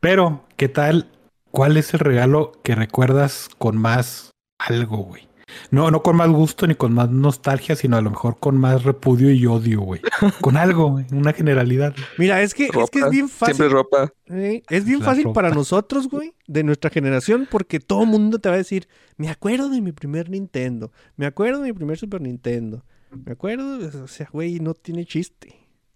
Pero, 0.00 0.44
¿qué 0.56 0.68
tal? 0.68 1.08
¿Cuál 1.50 1.76
es 1.76 1.94
el 1.94 2.00
regalo 2.00 2.52
que 2.62 2.74
recuerdas 2.74 3.48
con 3.58 3.76
más 3.76 4.30
algo, 4.58 4.98
güey? 4.98 5.28
No, 5.70 5.90
no 5.90 6.02
con 6.02 6.16
más 6.16 6.28
gusto 6.28 6.66
ni 6.66 6.74
con 6.74 6.92
más 6.92 7.10
nostalgia, 7.10 7.74
sino 7.74 7.96
a 7.96 8.00
lo 8.02 8.10
mejor 8.10 8.38
con 8.38 8.56
más 8.58 8.84
repudio 8.84 9.30
y 9.30 9.46
odio, 9.46 9.80
güey. 9.80 10.00
Con 10.42 10.56
algo, 10.56 10.90
güey, 10.90 11.06
una 11.12 11.32
generalidad. 11.32 11.94
Mira, 12.18 12.42
es 12.42 12.54
que, 12.54 12.66
es, 12.66 12.70
que 12.70 12.98
es 12.98 13.04
Ropa, 13.04 13.08
bien 13.10 13.28
fácil. 13.28 13.54
Siempre 13.56 13.74
ropa. 13.74 14.12
Eh, 14.26 14.62
es 14.68 14.84
bien 14.84 15.00
La 15.00 15.06
fácil 15.06 15.24
ropa. 15.24 15.34
para 15.34 15.50
nosotros, 15.54 16.08
güey, 16.08 16.34
de 16.46 16.64
nuestra 16.64 16.90
generación, 16.90 17.48
porque 17.50 17.80
todo 17.80 18.02
el 18.02 18.08
mundo 18.08 18.38
te 18.38 18.48
va 18.48 18.56
a 18.56 18.58
decir, 18.58 18.88
me 19.16 19.30
acuerdo 19.30 19.68
de 19.70 19.80
mi 19.80 19.92
primer 19.92 20.28
Nintendo, 20.28 20.92
me 21.16 21.26
acuerdo 21.26 21.62
de 21.62 21.68
mi 21.68 21.72
primer 21.72 21.98
Super 21.98 22.20
Nintendo, 22.20 22.84
me 23.10 23.32
acuerdo, 23.32 24.04
o 24.04 24.08
sea, 24.08 24.28
güey, 24.32 24.60
no 24.60 24.74
tiene 24.74 25.06
chiste. 25.06 25.54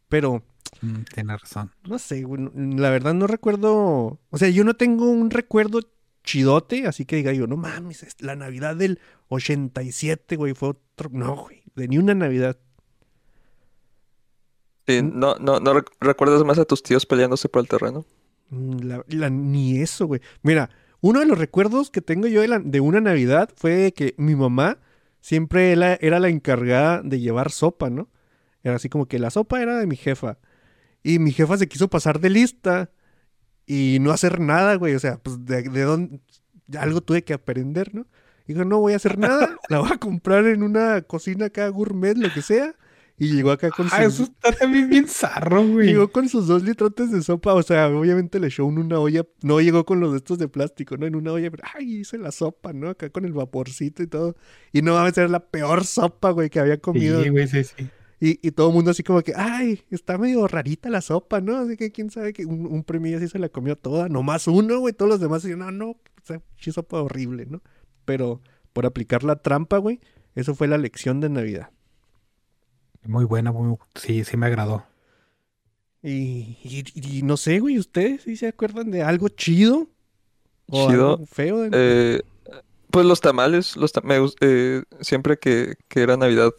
Pero, 0.09 0.43
Mm, 0.81 1.03
tienes 1.15 1.41
razón. 1.41 1.71
no 1.89 1.99
sé, 1.99 2.25
la 2.55 2.91
verdad 2.91 3.15
no 3.15 3.27
recuerdo, 3.27 4.19
o 4.31 4.39
sea, 4.39 4.49
yo 4.49 4.65
no 4.65 4.75
tengo 4.75 5.09
un 5.11 5.31
recuerdo 5.31 5.81
chidote, 6.25 6.87
así 6.87 7.05
que 7.05 7.17
diga 7.17 7.33
yo, 7.33 7.47
no 7.47 7.57
mames, 7.57 8.03
es 8.03 8.21
la 8.21 8.35
Navidad 8.37 8.75
del 8.77 8.99
87, 9.29 10.37
güey, 10.37 10.55
fue 10.55 10.71
otro, 10.71 11.11
no, 11.13 11.37
güey, 11.37 11.63
de 11.77 11.89
ni 11.89 11.99
una 11.99 12.15
Navidad. 12.15 12.59
Sí, 14.87 15.01
no, 15.03 15.37
no, 15.37 15.61
no 15.61 15.75
rec- 15.75 15.91
recuerdas 16.01 16.43
más 16.45 16.59
a 16.59 16.65
tus 16.65 16.83
tíos 16.83 17.07
peleándose 17.07 17.49
por 17.49 17.63
el 17.63 17.69
terreno. 17.69 18.05
Mm, 18.51 18.79
la- 18.81 19.05
la- 19.09 19.31
ni 19.31 19.79
eso, 19.81 20.07
güey. 20.07 20.21
Mira, 20.43 20.71
uno 21.01 21.21
de 21.21 21.27
los 21.27 21.39
recuerdos 21.39 21.91
que 21.91 22.01
tengo 22.01 22.27
yo 22.27 22.41
de, 22.41 22.49
la- 22.49 22.59
de 22.59 22.81
una 22.81 23.01
Navidad 23.01 23.51
fue 23.57 23.93
que 23.97 24.15
mi 24.19 24.35
mamá 24.35 24.79
siempre 25.21 25.73
era, 25.73 25.95
era 26.01 26.19
la 26.19 26.29
encargada 26.29 27.01
de 27.03 27.21
llevar 27.21 27.51
sopa, 27.53 27.91
¿no? 27.91 28.09
Era 28.65 28.77
así 28.77 28.89
como 28.89 29.07
que 29.07 29.19
la 29.21 29.31
sopa 29.31 29.63
era 29.63 29.79
de 29.79 29.87
mi 29.87 29.97
jefa. 29.97 30.39
Y 31.03 31.19
mi 31.19 31.33
jefa 31.33 31.57
se 31.57 31.69
quiso 31.69 31.89
pasar 31.89 32.21
de 32.21 32.31
lista 32.31 32.91
y 33.67 33.99
no 34.01 34.11
hacer 34.13 34.41
nada, 34.41 34.75
güey. 34.77 34.95
O 34.95 34.99
sea, 35.01 35.19
pues 35.19 35.45
de, 35.45 35.63
de 35.63 35.83
dónde... 35.83 36.21
Algo 36.79 37.01
tuve 37.03 37.23
que 37.25 37.35
aprender, 37.35 37.95
¿no? 37.95 38.07
Dijo, 38.47 38.65
no 38.65 38.79
voy 38.81 38.93
a 38.95 38.97
hacer 38.97 39.19
nada, 39.19 39.57
la 39.69 39.79
voy 39.81 39.91
a 39.93 39.99
comprar 39.99 40.47
en 40.47 40.63
una 40.63 41.03
cocina 41.03 41.47
acá 41.47 41.69
gourmet, 41.69 42.17
lo 42.17 42.33
que 42.33 42.43
sea. 42.43 42.75
Y 43.19 43.31
llegó 43.35 43.51
acá 43.53 43.71
con 43.71 43.87
Ah, 43.93 44.05
sus- 44.05 44.15
eso 44.15 44.23
está 44.25 44.53
también 44.53 44.89
bien 44.89 45.07
zarro, 45.07 45.65
güey. 45.67 45.89
Llegó 45.89 46.11
con 46.11 46.29
sus 46.29 46.47
dos 46.47 46.63
litrotes 46.65 47.13
de 47.13 47.23
sopa, 47.23 47.53
o 47.55 47.63
sea, 47.63 47.89
obviamente 47.89 48.41
le 48.41 48.47
echó 48.49 48.67
en 48.69 48.79
una 48.79 48.99
olla, 48.99 49.25
no 49.43 49.61
llegó 49.61 49.85
con 49.85 50.01
los 50.01 50.13
de 50.13 50.17
estos 50.19 50.39
de 50.39 50.49
plástico, 50.49 50.97
¿no? 50.97 51.07
En 51.07 51.15
una 51.15 51.31
olla, 51.33 51.51
pero, 51.51 51.63
ay, 51.75 51.99
hice 52.01 52.17
la 52.19 52.33
sopa, 52.33 52.73
¿no? 52.73 52.89
Acá 52.89 53.11
con 53.11 53.25
el 53.25 53.33
vaporcito 53.33 54.03
y 54.03 54.07
todo. 54.07 54.35
Y 54.73 54.83
no 54.83 54.95
va 54.95 55.07
a 55.07 55.13
ser 55.13 55.31
la 55.31 55.41
peor 55.41 55.85
sopa, 55.85 56.31
güey, 56.31 56.49
que 56.51 56.59
había 56.59 56.79
comido. 56.81 57.23
Sí, 57.23 57.29
güey, 57.29 57.47
sí, 57.47 57.63
sí. 57.65 57.89
Y, 58.25 58.39
y 58.47 58.53
todo 58.53 58.69
el 58.69 58.75
mundo 58.75 58.93
así 58.93 59.03
como 59.03 59.21
que, 59.23 59.33
ay, 59.35 59.83
está 59.91 60.17
medio 60.17 60.47
rarita 60.47 60.89
la 60.91 61.01
sopa, 61.01 61.41
¿no? 61.41 61.57
Así 61.57 61.77
que 61.77 61.91
quién 61.91 62.09
sabe 62.09 62.33
que 62.33 62.47
un, 62.47 62.67
un 62.67 62.85
premio 62.85 63.17
así 63.17 63.27
se 63.27 63.41
la 63.41 63.49
comió 63.49 63.75
toda, 63.77 64.09
nomás 64.09 64.47
uno, 64.47 64.79
güey, 64.79 64.95
todos 64.95 65.09
los 65.11 65.19
demás 65.21 65.43
decían, 65.43 65.59
no, 65.59 65.73
no, 65.73 65.91
o 65.91 65.99
sea, 66.23 66.41
sí, 66.57 66.71
sopa 66.71 67.03
horrible, 67.03 67.47
¿no? 67.47 67.63
Pero 68.05 68.41
por 68.73 68.87
aplicar 68.87 69.25
la 69.25 69.43
trampa, 69.43 69.79
güey, 69.79 69.99
eso 70.37 70.55
fue 70.55 70.69
la 70.69 70.79
lección 70.79 71.19
de 71.19 71.31
Navidad. 71.31 71.71
Muy 73.05 73.25
buena, 73.25 73.51
muy... 73.51 73.77
Sí, 73.97 74.23
sí 74.23 74.37
me 74.37 74.47
agradó. 74.47 74.85
Y, 76.03 76.59
y- 76.63 77.19
y 77.19 77.23
no 77.23 77.37
sé, 77.37 77.59
güey, 77.59 77.79
¿ustedes 77.79 78.23
sí 78.23 78.37
se 78.37 78.49
acuerdan 78.49 78.91
de 78.93 79.03
algo 79.03 79.29
chido? 79.31 79.89
¿O 80.69 80.89
Chido. 80.89 81.11
algo 81.15 81.27
feo? 81.27 81.59
de- 81.63 81.71
Eh, 81.73 82.23
pues 82.91 83.05
los 83.05 83.21
tamales, 83.21 83.77
los 83.77 83.91
ta- 83.93 84.01
me 84.03 84.19
gus- 84.21 84.37
eh, 84.41 84.83
siempre 85.01 85.39
que, 85.39 85.75
que 85.89 86.03
era 86.03 86.17
Navidad, 86.17 86.51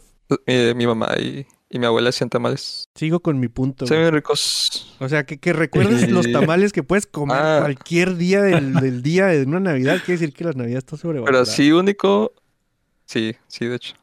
eh, 0.46 0.72
mi 0.76 0.86
mamá 0.86 1.08
y, 1.18 1.46
y 1.70 1.78
mi 1.78 1.86
abuela 1.86 2.10
hacían 2.10 2.30
tamales. 2.30 2.88
Sigo 2.94 3.20
con 3.20 3.38
mi 3.40 3.48
punto. 3.48 3.86
Se 3.86 3.96
ven 3.96 4.12
ricos. 4.14 4.96
O 5.00 5.08
sea, 5.08 5.24
que, 5.24 5.38
que 5.38 5.52
recuerdes 5.52 6.08
los 6.10 6.30
tamales 6.30 6.72
que 6.72 6.82
puedes 6.82 7.06
comer 7.06 7.36
Ah. 7.38 7.58
cualquier 7.60 8.16
día 8.16 8.42
del, 8.42 8.74
del 8.74 9.02
día 9.02 9.26
de 9.26 9.42
una 9.44 9.60
Navidad. 9.60 9.98
Quiere 10.04 10.20
decir 10.20 10.34
que 10.34 10.44
la 10.44 10.52
Navidad 10.52 10.78
está 10.78 10.90
Pero 10.92 11.00
sobrevalorada. 11.02 11.42
así 11.42 11.72
único, 11.72 12.32
sí, 13.06 13.34
sí, 13.48 13.66
de 13.66 13.76
hecho. 13.76 13.94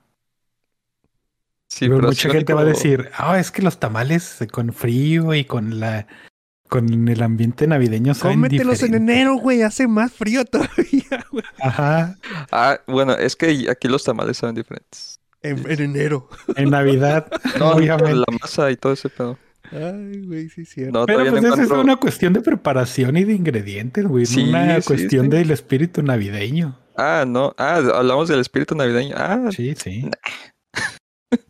Sí, 1.68 1.86
Pero 1.86 1.96
pero 1.98 2.08
mucha 2.10 2.30
gente 2.30 2.54
va 2.54 2.62
a 2.62 2.66
decir, 2.66 3.10
ah, 3.18 3.40
es 3.40 3.50
que 3.50 3.62
los 3.62 3.80
tamales 3.80 4.40
con 4.52 4.74
frío 4.74 5.34
y 5.34 5.46
con 5.46 5.80
la 5.80 6.06
con 6.68 7.08
el 7.08 7.22
ambiente 7.24 7.66
navideño 7.68 8.14
saben 8.14 8.38
Cómetelos 8.38 8.84
en 8.84 8.96
enero, 8.96 9.36
güey. 9.36 9.62
Hace 9.62 9.88
más 9.88 10.12
frío 10.12 10.44
todavía, 10.52 11.26
güey. 11.32 11.44
Ajá. 11.62 12.18
Ah, 12.52 12.80
bueno, 12.88 13.14
es 13.14 13.36
que 13.38 13.68
aquí 13.70 13.88
los 13.88 14.04
tamales 14.04 14.38
saben 14.38 14.56
diferentes. 14.56 15.21
En, 15.44 15.70
en 15.72 15.80
enero. 15.82 16.30
En 16.56 16.70
Navidad, 16.70 17.28
No, 17.60 17.72
obviamente. 17.72 18.16
la 18.16 18.26
masa 18.42 18.70
y 18.72 18.76
todo 18.78 18.94
ese 18.94 19.10
pedo. 19.10 19.38
Ay, 19.72 20.26
güey, 20.26 20.50
sí, 20.50 20.66
cierto. 20.66 21.00
No, 21.00 21.06
Pero 21.06 21.20
pues 21.30 21.42
no 21.42 21.54
esa 21.54 21.64
es 21.64 21.70
una 21.72 21.96
cuestión 21.96 22.34
de 22.34 22.42
preparación 22.42 23.16
y 23.18 23.24
de 23.24 23.34
ingredientes, 23.34 24.06
güey. 24.06 24.24
no 24.26 24.30
Sí, 24.30 24.42
una 24.50 24.82
sí, 24.82 24.88
cuestión 24.88 25.26
sí. 25.26 25.30
del 25.32 25.52
espíritu 25.52 26.02
navideño. 26.04 26.78
Ah, 26.98 27.24
no. 27.28 27.56
Ah, 27.58 27.78
hablamos 27.96 28.28
del 28.28 28.42
espíritu 28.42 28.76
navideño. 28.76 29.16
Ah, 29.18 29.50
Sí, 29.52 29.74
sí. 29.76 30.10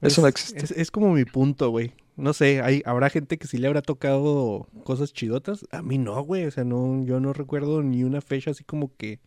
Eso 0.00 0.22
no 0.22 0.28
Es- 0.28 0.34
existe. 0.34 0.64
Es, 0.64 0.70
es 0.72 0.90
como 0.90 1.12
mi 1.12 1.24
punto, 1.24 1.70
güey. 1.70 1.92
No 2.16 2.32
sé, 2.32 2.60
hay, 2.62 2.82
habrá 2.84 3.08
gente 3.10 3.38
que 3.38 3.46
sí 3.46 3.58
le 3.58 3.66
habrá 3.66 3.80
tocado 3.82 4.66
cosas 4.84 5.12
chidotas. 5.12 5.66
A 5.70 5.82
mí 5.82 5.98
no, 5.98 6.20
güey. 6.22 6.46
O 6.46 6.50
sea, 6.50 6.64
no, 6.64 7.04
yo 7.04 7.20
no 7.20 7.32
recuerdo 7.32 7.82
ni 7.82 8.04
una 8.04 8.20
fecha 8.20 8.50
así 8.50 8.64
como 8.64 8.94
que 8.96 9.20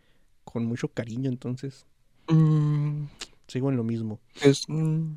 con 0.43 0.65
mucho 0.65 0.89
cariño, 0.89 1.29
entonces 1.29 1.85
mm, 2.27 3.05
sigo 3.47 3.69
en 3.69 3.77
lo 3.77 3.83
mismo. 3.83 4.19
es 4.41 4.63
mm, 4.67 5.15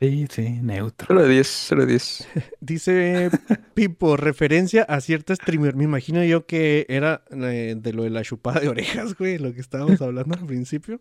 Sí, 0.00 0.26
sí, 0.28 0.58
neutro. 0.60 1.06
0 1.08 1.22
de 1.22 1.28
10, 1.28 1.64
0 1.68 1.80
de 1.82 1.86
10. 1.92 2.28
Dice 2.60 3.30
Pipo, 3.74 4.16
referencia 4.16 4.82
a 4.82 5.00
cierta 5.00 5.34
streamer. 5.34 5.76
Me 5.76 5.84
imagino 5.84 6.22
yo 6.24 6.46
que 6.46 6.84
era 6.88 7.24
eh, 7.30 7.74
de 7.78 7.92
lo 7.92 8.02
de 8.02 8.10
la 8.10 8.22
chupada 8.22 8.60
de 8.60 8.68
orejas, 8.68 9.16
güey, 9.16 9.38
lo 9.38 9.54
que 9.54 9.60
estábamos 9.60 10.02
hablando 10.02 10.36
al 10.36 10.46
principio. 10.46 10.98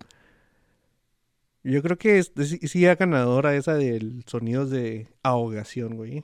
Yo 1.63 1.81
creo 1.81 1.97
que 1.97 2.19
es, 2.19 2.31
sí, 2.45 2.59
sí 2.67 2.85
era 2.85 2.95
ganadora 2.95 3.55
esa 3.55 3.73
del 3.73 4.23
sonidos 4.27 4.69
de 4.69 5.07
ahogación, 5.23 5.95
güey. 5.95 6.23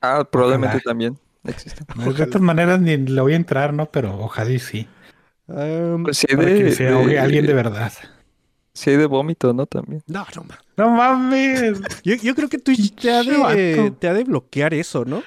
Ah, 0.00 0.28
probablemente 0.30 0.76
Ojalá. 0.76 0.84
también 0.84 1.18
existe. 1.44 1.84
De 1.84 2.26
todas 2.26 2.40
maneras 2.40 2.80
ni 2.80 2.96
le 2.96 3.20
voy 3.20 3.32
a 3.32 3.36
entrar, 3.36 3.72
¿no? 3.72 3.90
Pero 3.90 4.16
ojalá 4.18 4.50
y 4.50 4.58
sí. 4.58 4.86
Am, 5.48 6.02
Pues 6.04 6.24
hay 6.28 6.36
Para 6.36 6.48
que 6.48 6.64
de, 6.64 6.72
se 6.72 6.88
ahogue 6.88 7.12
de- 7.14 7.18
alguien 7.18 7.46
de 7.46 7.54
verdad. 7.54 7.92
sí 8.74 8.90
hay 8.90 8.96
de 8.96 9.06
vómito, 9.06 9.52
¿no? 9.52 9.66
También. 9.66 10.02
no, 10.06 10.26
no 10.36 10.42
mames. 10.44 10.58
No 10.76 10.90
mames. 10.90 11.80
Yo, 12.04 12.14
yo 12.16 12.34
creo 12.34 12.48
que 12.48 12.58
Twitch 12.58 12.94
te 12.94 13.10
ha, 13.10 13.22
de, 13.22 13.92
te 13.98 14.08
ha 14.08 14.14
de 14.14 14.24
bloquear 14.24 14.74
eso, 14.74 15.04
¿no? 15.04 15.22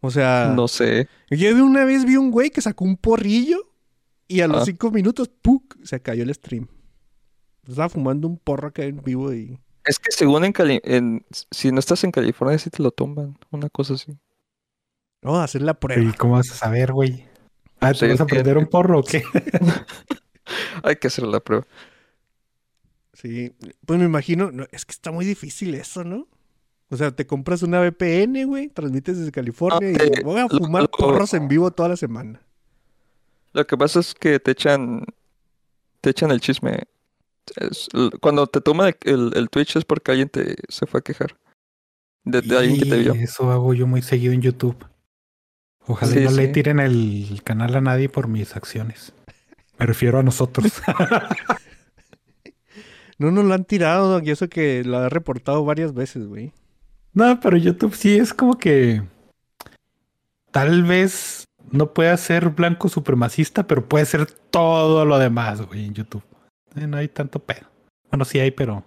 O 0.00 0.10
sea, 0.10 0.52
No 0.54 0.68
sé. 0.68 1.08
yo 1.30 1.54
de 1.54 1.62
una 1.62 1.84
vez 1.84 2.04
vi 2.04 2.16
un 2.16 2.30
güey 2.30 2.50
que 2.50 2.60
sacó 2.60 2.84
un 2.84 2.96
porrillo 2.96 3.58
y 4.28 4.40
a 4.40 4.48
los 4.48 4.62
Ah. 4.62 4.64
cinco 4.64 4.90
minutos, 4.90 5.28
¡puc! 5.42 5.76
se 5.84 6.00
cayó 6.00 6.22
el 6.22 6.32
stream. 6.34 6.68
Estaba 7.66 7.88
fumando 7.88 8.28
un 8.28 8.38
porro 8.38 8.68
acá 8.68 8.84
en 8.84 9.02
vivo 9.02 9.32
y... 9.32 9.58
Es 9.84 9.98
que 9.98 10.10
según 10.10 10.44
en, 10.44 10.52
Cali- 10.52 10.80
en 10.84 11.24
si 11.50 11.70
no 11.72 11.78
estás 11.80 12.02
en 12.04 12.10
California, 12.12 12.58
sí 12.58 12.70
te 12.70 12.82
lo 12.82 12.90
tumban. 12.90 13.36
Una 13.50 13.68
cosa 13.68 13.94
así. 13.94 14.16
Vamos 15.22 15.40
a 15.40 15.44
hacer 15.44 15.62
la 15.62 15.72
¿Y 15.72 15.74
prueba. 15.74 16.12
cómo 16.18 16.34
vas 16.34 16.50
a 16.50 16.54
saber, 16.54 16.92
güey? 16.92 17.24
Ah, 17.80 17.92
¿te 17.92 17.98
Sí, 18.00 18.08
vas 18.08 18.20
a 18.20 18.26
prender 18.26 18.58
un 18.58 18.66
porro 18.66 19.00
o 19.00 19.02
qué? 19.02 19.22
Hay 20.82 20.96
que 20.96 21.08
hacer 21.08 21.24
la 21.24 21.40
prueba. 21.40 21.66
Sí, 23.12 23.54
pues 23.86 23.98
me 23.98 24.04
imagino, 24.04 24.50
no, 24.52 24.66
es 24.72 24.84
que 24.84 24.92
está 24.92 25.10
muy 25.10 25.24
difícil 25.24 25.74
eso, 25.74 26.04
¿no? 26.04 26.28
O 26.90 26.96
sea, 26.96 27.10
te 27.10 27.26
compras 27.26 27.62
una 27.62 27.80
VPN, 27.80 28.44
güey, 28.44 28.68
transmites 28.68 29.18
desde 29.18 29.32
California 29.32 29.88
Ah, 29.88 30.04
y 30.04 30.18
eh, 30.20 30.22
voy 30.22 30.38
a 30.40 30.48
fumar 30.48 30.82
lo- 30.82 30.88
porros 30.90 31.34
en 31.34 31.48
vivo 31.48 31.70
toda 31.70 31.88
la 31.88 31.96
semana. 31.96 32.40
Lo 33.52 33.66
que 33.66 33.76
pasa 33.76 34.00
es 34.00 34.14
que 34.14 34.38
te 34.38 34.50
echan, 34.52 35.02
te 36.00 36.10
echan 36.10 36.30
el 36.30 36.40
chisme. 36.40 36.82
Es- 37.56 37.88
cuando 38.20 38.46
te 38.46 38.60
toma 38.60 38.90
el, 39.02 39.32
el- 39.34 39.48
Twitch 39.50 39.76
es 39.76 39.84
porque 39.84 40.10
alguien 40.12 40.28
te 40.28 40.56
se 40.68 40.86
fue 40.86 41.00
a 41.00 41.02
quejar. 41.02 41.36
De, 42.24 42.42
de 42.42 42.56
alguien 42.58 42.78
que 42.78 42.84
te 42.86 42.98
vio. 42.98 43.14
Eso 43.14 43.50
hago 43.50 43.72
yo 43.72 43.86
muy 43.86 44.02
seguido 44.02 44.32
en 44.32 44.42
YouTube. 44.42 44.76
Ojalá 45.86 46.12
Sí, 46.12 46.20
no 46.20 46.30
le 46.30 46.48
tiren 46.48 46.80
el 46.80 47.40
canal 47.44 47.76
a 47.76 47.80
nadie 47.80 48.08
por 48.08 48.28
mis 48.28 48.56
acciones. 48.56 49.12
Me 49.78 49.86
refiero 49.86 50.18
a 50.18 50.22
nosotros. 50.22 50.82
No 53.18 53.30
nos 53.30 53.46
lo 53.46 53.54
han 53.54 53.64
tirado, 53.64 54.20
y 54.22 54.30
eso 54.30 54.48
que 54.48 54.84
lo 54.84 54.98
ha 54.98 55.08
reportado 55.08 55.64
varias 55.64 55.94
veces, 55.94 56.26
güey. 56.26 56.52
no, 57.14 57.40
pero 57.40 57.56
YouTube 57.56 57.94
sí 57.94 58.16
es 58.16 58.34
como 58.34 58.58
que 58.58 59.02
tal 60.50 60.82
vez 60.84 61.44
no 61.70 61.94
pueda 61.94 62.16
ser 62.16 62.50
blanco 62.50 62.88
supremacista, 62.88 63.66
pero 63.66 63.88
puede 63.88 64.04
ser 64.04 64.26
todo 64.26 65.04
lo 65.06 65.18
demás, 65.18 65.62
güey, 65.62 65.86
en 65.86 65.94
YouTube. 65.94 66.24
Eh, 66.74 66.86
no 66.86 66.98
hay 66.98 67.08
tanto 67.08 67.38
pedo. 67.38 67.66
Bueno, 68.10 68.24
sí 68.24 68.38
hay, 68.38 68.50
pero 68.50 68.84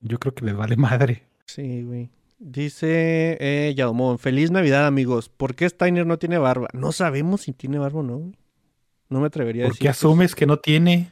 yo 0.00 0.18
creo 0.18 0.34
que 0.34 0.46
les 0.46 0.56
vale 0.56 0.76
madre. 0.76 1.24
Sí, 1.44 1.82
güey. 1.82 2.10
Dice 2.38 3.36
eh, 3.40 3.74
Yadomón, 3.76 4.18
feliz 4.18 4.50
Navidad, 4.50 4.86
amigos. 4.86 5.28
¿Por 5.28 5.54
qué 5.54 5.68
Steiner 5.68 6.06
no 6.06 6.18
tiene 6.18 6.38
barba? 6.38 6.68
No 6.72 6.92
sabemos 6.92 7.42
si 7.42 7.52
tiene 7.52 7.78
barba 7.78 8.00
o 8.00 8.02
no, 8.04 8.18
güey. 8.18 8.38
No 9.08 9.20
me 9.20 9.26
atrevería 9.26 9.64
a 9.64 9.66
¿Por 9.66 9.72
decir. 9.72 9.82
qué 9.82 9.88
asumes 9.88 10.34
que 10.34 10.46
no 10.46 10.58
tiene? 10.58 11.10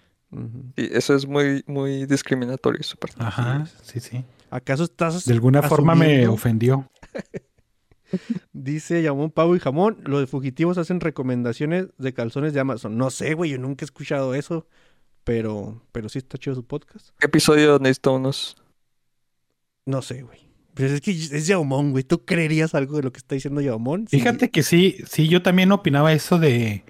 Y 0.76 0.94
eso 0.96 1.14
es 1.14 1.26
muy, 1.26 1.64
muy 1.66 2.06
discriminatorio 2.06 2.78
de 2.78 2.84
su 2.84 2.96
parte. 2.96 3.16
Ajá, 3.18 3.66
sí, 3.82 4.00
sí. 4.00 4.24
¿Acaso 4.50 4.84
estás 4.84 5.24
De 5.24 5.32
alguna 5.32 5.62
forma 5.62 5.94
me 5.94 6.28
ofendió. 6.28 6.88
Dice 8.52 9.02
Yamón 9.02 9.30
Pavo 9.30 9.56
y 9.56 9.60
Jamón, 9.60 9.98
los 10.04 10.20
de 10.20 10.26
fugitivos 10.26 10.78
hacen 10.78 11.00
recomendaciones 11.00 11.88
de 11.98 12.14
calzones 12.14 12.52
de 12.52 12.60
Amazon. 12.60 12.96
No 12.96 13.10
sé, 13.10 13.34
güey, 13.34 13.50
yo 13.50 13.58
nunca 13.58 13.84
he 13.84 13.86
escuchado 13.86 14.34
eso, 14.34 14.66
pero, 15.24 15.82
pero 15.90 16.08
sí 16.08 16.18
está 16.18 16.38
chido 16.38 16.54
su 16.54 16.64
podcast. 16.64 17.08
¿Qué 17.18 17.26
episodio 17.26 17.78
necesito 17.80 18.12
unos? 18.14 18.56
No 19.86 20.02
sé, 20.02 20.22
güey. 20.22 20.45
Pero 20.76 20.94
es 20.94 21.00
que 21.00 21.10
es 21.10 21.46
Yamón, 21.46 21.92
güey. 21.92 22.04
¿Tú 22.04 22.24
creerías 22.26 22.74
algo 22.74 22.98
de 22.98 23.02
lo 23.04 23.10
que 23.12 23.16
está 23.18 23.34
diciendo 23.34 23.60
Yamón? 23.62 24.06
Sí. 24.08 24.18
Fíjate 24.18 24.50
que 24.50 24.62
sí, 24.62 24.98
sí, 25.08 25.26
yo 25.26 25.40
también 25.42 25.72
opinaba 25.72 26.12
eso 26.12 26.38
de, 26.38 26.84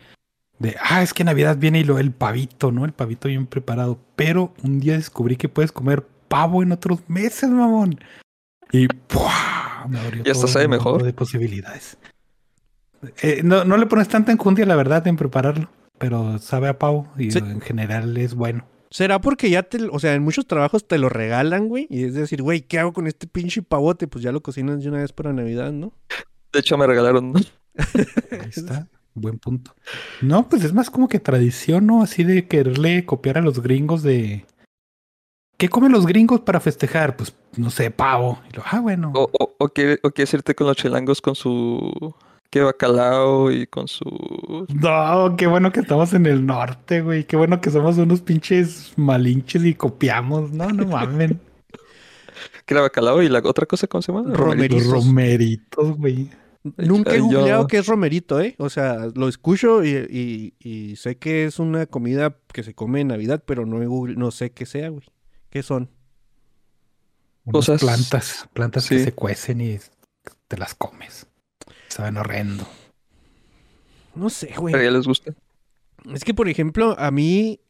de, 0.58 0.74
ah, 0.82 1.02
es 1.02 1.14
que 1.14 1.22
Navidad 1.22 1.56
viene 1.56 1.78
y 1.78 1.84
lo 1.84 1.98
el 2.00 2.10
pavito, 2.10 2.72
¿no? 2.72 2.84
El 2.84 2.92
pavito 2.92 3.28
bien 3.28 3.46
preparado. 3.46 4.00
Pero 4.16 4.52
un 4.64 4.80
día 4.80 4.94
descubrí 4.94 5.36
que 5.36 5.48
puedes 5.48 5.70
comer 5.70 6.04
pavo 6.28 6.64
en 6.64 6.72
otros 6.72 6.98
meses, 7.08 7.48
mamón. 7.48 8.00
Y 8.72 8.88
¡pua! 8.88 9.86
me 9.88 10.00
abrió 10.00 10.22
Y 10.26 10.30
hasta 10.30 10.42
todo 10.42 10.48
sabe 10.52 10.66
mejor. 10.66 11.04
de 11.04 11.12
posibilidades. 11.12 11.96
Eh, 13.22 13.42
no, 13.44 13.64
no 13.64 13.76
le 13.76 13.86
pones 13.86 14.08
tanta 14.08 14.32
enjundia, 14.32 14.66
la 14.66 14.74
verdad, 14.74 15.06
en 15.06 15.16
prepararlo. 15.16 15.70
Pero 15.98 16.38
sabe 16.40 16.66
a 16.68 16.78
pavo 16.78 17.06
y 17.16 17.30
Sí. 17.30 17.38
en 17.38 17.60
general 17.60 18.16
es 18.16 18.34
bueno. 18.34 18.66
¿Será 18.90 19.20
porque 19.20 19.50
ya 19.50 19.62
te, 19.62 19.78
o 19.90 19.98
sea, 19.98 20.14
en 20.14 20.22
muchos 20.22 20.46
trabajos 20.46 20.86
te 20.86 20.98
lo 20.98 21.08
regalan, 21.08 21.68
güey? 21.68 21.86
Y 21.90 22.04
es 22.04 22.14
decir, 22.14 22.42
güey, 22.42 22.62
¿qué 22.62 22.78
hago 22.78 22.92
con 22.92 23.06
este 23.06 23.26
pinche 23.26 23.62
pavote? 23.62 24.06
Pues 24.06 24.22
ya 24.22 24.32
lo 24.32 24.42
cocinas 24.42 24.82
de 24.82 24.88
una 24.88 24.98
vez 24.98 25.12
para 25.12 25.32
Navidad, 25.32 25.72
¿no? 25.72 25.92
De 26.52 26.60
hecho, 26.60 26.78
me 26.78 26.86
regalaron. 26.86 27.34
Ahí 27.36 28.50
está. 28.50 28.88
Buen 29.14 29.38
punto. 29.38 29.74
No, 30.20 30.48
pues 30.48 30.62
es 30.62 30.74
más 30.74 30.90
como 30.90 31.08
que 31.08 31.18
tradición, 31.18 31.86
¿no? 31.86 32.02
Así 32.02 32.22
de 32.22 32.46
quererle 32.46 33.06
copiar 33.06 33.38
a 33.38 33.42
los 33.42 33.60
gringos 33.60 34.02
de. 34.02 34.44
¿Qué 35.56 35.70
comen 35.70 35.90
los 35.90 36.06
gringos 36.06 36.40
para 36.40 36.60
festejar? 36.60 37.16
Pues, 37.16 37.34
no 37.56 37.70
sé, 37.70 37.90
pavo. 37.90 38.42
Y 38.50 38.56
lo, 38.56 38.62
ah, 38.66 38.80
bueno. 38.80 39.12
O, 39.14 39.30
o, 39.38 39.54
o, 39.58 39.68
quiere, 39.68 39.98
o 40.02 40.10
irte 40.14 40.54
con 40.54 40.66
los 40.66 40.76
chilangos 40.76 41.22
con 41.22 41.34
su. 41.34 42.14
Que 42.50 42.60
bacalao 42.62 43.50
y 43.50 43.66
con 43.66 43.88
su. 43.88 44.04
No, 44.72 45.34
qué 45.36 45.46
bueno 45.46 45.72
que 45.72 45.80
estamos 45.80 46.12
en 46.14 46.26
el 46.26 46.46
norte, 46.46 47.02
güey. 47.02 47.24
Qué 47.24 47.36
bueno 47.36 47.60
que 47.60 47.70
somos 47.70 47.98
unos 47.98 48.20
pinches 48.22 48.92
malinches 48.96 49.64
y 49.64 49.74
copiamos. 49.74 50.52
No, 50.52 50.68
no 50.70 50.86
mamen. 50.86 51.40
Que 52.66 52.74
era 52.74 52.82
bacalao 52.82 53.22
y 53.22 53.28
la 53.28 53.38
otra 53.44 53.64
cosa, 53.64 53.86
¿cómo 53.86 54.02
se 54.02 54.12
llama? 54.12 54.32
Romerito. 54.34 54.74
Los 54.74 54.82
Erizos. 54.84 55.06
romeritos, 55.06 55.96
güey. 55.96 56.30
Nunca 56.78 57.14
he 57.14 57.18
Yo- 57.18 57.24
googleado 57.26 57.66
qué 57.68 57.78
es 57.78 57.86
romerito, 57.86 58.40
¿eh? 58.40 58.56
O 58.58 58.68
sea, 58.68 59.06
lo 59.14 59.28
escucho 59.28 59.84
y, 59.84 59.90
y- 60.10 60.54
y 60.58 60.96
sé 60.96 61.16
que 61.16 61.44
es 61.44 61.58
una 61.60 61.86
comida 61.86 62.36
que 62.52 62.62
se 62.64 62.74
come 62.74 63.00
en 63.00 63.08
Navidad, 63.08 63.42
pero 63.46 63.64
no, 63.66 63.80
he 63.82 63.86
google- 63.86 64.16
no 64.16 64.30
sé 64.32 64.50
qué 64.50 64.66
sea, 64.66 64.88
güey. 64.90 65.06
¿Qué 65.48 65.62
son? 65.62 65.88
Unas 67.44 67.52
Cosas- 67.66 67.80
plantas. 67.80 68.48
Plantas 68.52 68.88
que 68.88 68.98
se 68.98 69.12
cuecen 69.12 69.60
y 69.60 69.78
te 70.48 70.56
las 70.58 70.74
comes. 70.74 71.26
Saben 71.96 72.18
horrendo. 72.18 72.66
No 74.14 74.28
sé, 74.28 74.52
güey. 74.56 74.72
Pero 74.72 74.84
ya 74.84 74.90
les 74.90 75.06
gusta. 75.06 75.32
Es 76.12 76.24
que, 76.24 76.34
por 76.34 76.48
ejemplo, 76.48 76.94
a 76.98 77.10
mí 77.10 77.60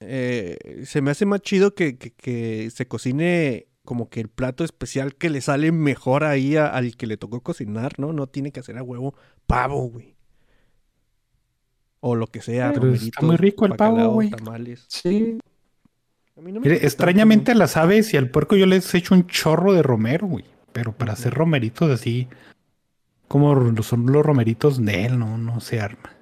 eh, 0.00 0.82
se 0.84 1.00
me 1.00 1.10
hace 1.10 1.24
más 1.24 1.40
chido 1.40 1.74
que, 1.74 1.96
que- 1.96 2.10
que 2.12 2.70
se 2.70 2.86
cocine 2.86 3.66
como 3.86 4.10
que 4.10 4.20
el 4.20 4.28
plato 4.28 4.62
especial 4.62 5.14
que 5.14 5.30
le 5.30 5.40
sale 5.40 5.72
mejor 5.72 6.24
ahí 6.24 6.56
a- 6.56 6.66
al 6.66 6.96
que 6.96 7.06
le 7.06 7.16
tocó 7.16 7.40
cocinar, 7.40 7.98
¿no? 7.98 8.12
No 8.12 8.26
tiene 8.26 8.52
que 8.52 8.60
hacer 8.60 8.76
a 8.76 8.82
huevo 8.82 9.14
pavo, 9.46 9.88
güey. 9.88 10.14
O 12.00 12.14
lo 12.14 12.26
que 12.26 12.42
sea, 12.42 12.72
Pero 12.74 12.92
está 12.92 13.22
muy 13.24 13.36
rico 13.36 13.64
el 13.66 13.74
pavo, 13.76 14.08
güey. 14.10 14.30
tamales. 14.30 14.84
Sí. 14.88 15.38
A 16.36 16.40
mí 16.42 16.52
no 16.52 16.60
me 16.60 16.64
Mire, 16.66 16.74
gusta 16.74 16.86
extrañamente 16.86 17.52
a 17.52 17.54
las 17.54 17.76
aves 17.78 18.12
y 18.12 18.16
al 18.18 18.28
puerco 18.30 18.54
yo 18.56 18.66
les 18.66 18.94
echo 18.94 19.14
un 19.14 19.26
chorro 19.26 19.72
de 19.72 19.82
romero, 19.82 20.26
güey. 20.26 20.44
Pero 20.72 20.92
para 20.92 21.14
hacer 21.14 21.32
romeritos 21.32 21.90
así, 21.90 22.28
como 23.28 23.54
lo 23.54 23.82
son 23.82 24.06
los 24.06 24.24
romeritos 24.24 24.82
de 24.84 25.06
él, 25.06 25.18
no, 25.18 25.36
no 25.38 25.60
se 25.60 25.80
arma. 25.80 26.12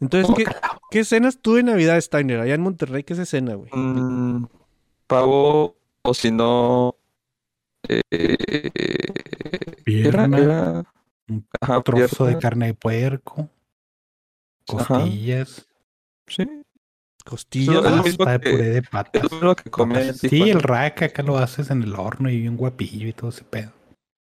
Entonces, 0.00 0.34
¿qué, 0.36 0.44
¿qué 0.90 1.04
cenas 1.04 1.38
tú 1.40 1.54
de 1.54 1.62
Navidad, 1.62 2.00
Steiner? 2.00 2.40
Allá 2.40 2.54
en 2.54 2.60
Monterrey, 2.60 3.02
¿qué 3.02 3.14
se 3.14 3.24
cena, 3.26 3.54
güey? 3.54 3.70
Mm, 3.72 4.46
pavo, 5.06 5.74
o 6.02 6.14
si 6.14 6.30
no. 6.30 6.94
Eh, 7.88 8.02
Pierna, 9.84 10.38
era. 10.38 10.84
un 11.28 11.46
Ajá, 11.60 11.80
trozo 11.82 12.26
de 12.26 12.38
carne 12.38 12.66
de 12.66 12.74
puerco, 12.74 13.48
Ajá. 14.68 14.98
costillas, 15.00 15.66
Sí. 16.26 16.44
Costillas. 17.24 17.76
Es 17.84 18.18
lo 18.18 18.24
pasta 18.24 18.32
de 18.32 18.40
que- 18.40 18.50
puré 18.50 18.64
de 18.70 18.78
Es 18.78 18.88
patas. 18.88 19.22
lo 19.24 19.30
mismo 19.30 19.54
que 19.56 19.70
papas. 19.70 20.16
Sí, 20.18 20.42
el 20.50 20.60
rack 20.62 21.02
acá 21.02 21.22
lo 21.22 21.38
haces 21.38 21.70
en 21.70 21.82
el 21.82 21.94
horno 21.94 22.30
y 22.30 22.46
un 22.46 22.56
guapillo 22.56 23.08
y 23.08 23.12
todo 23.12 23.30
ese 23.30 23.44
pedo. 23.44 23.72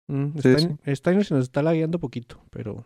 Mm, 0.08 0.38
Sí, 0.40 0.48
Stein- 0.48 0.78
Steiner 0.96 1.24
se 1.24 1.34
nos 1.34 1.44
está 1.44 1.62
lagueando 1.62 1.98
poquito, 2.00 2.40
pero. 2.50 2.84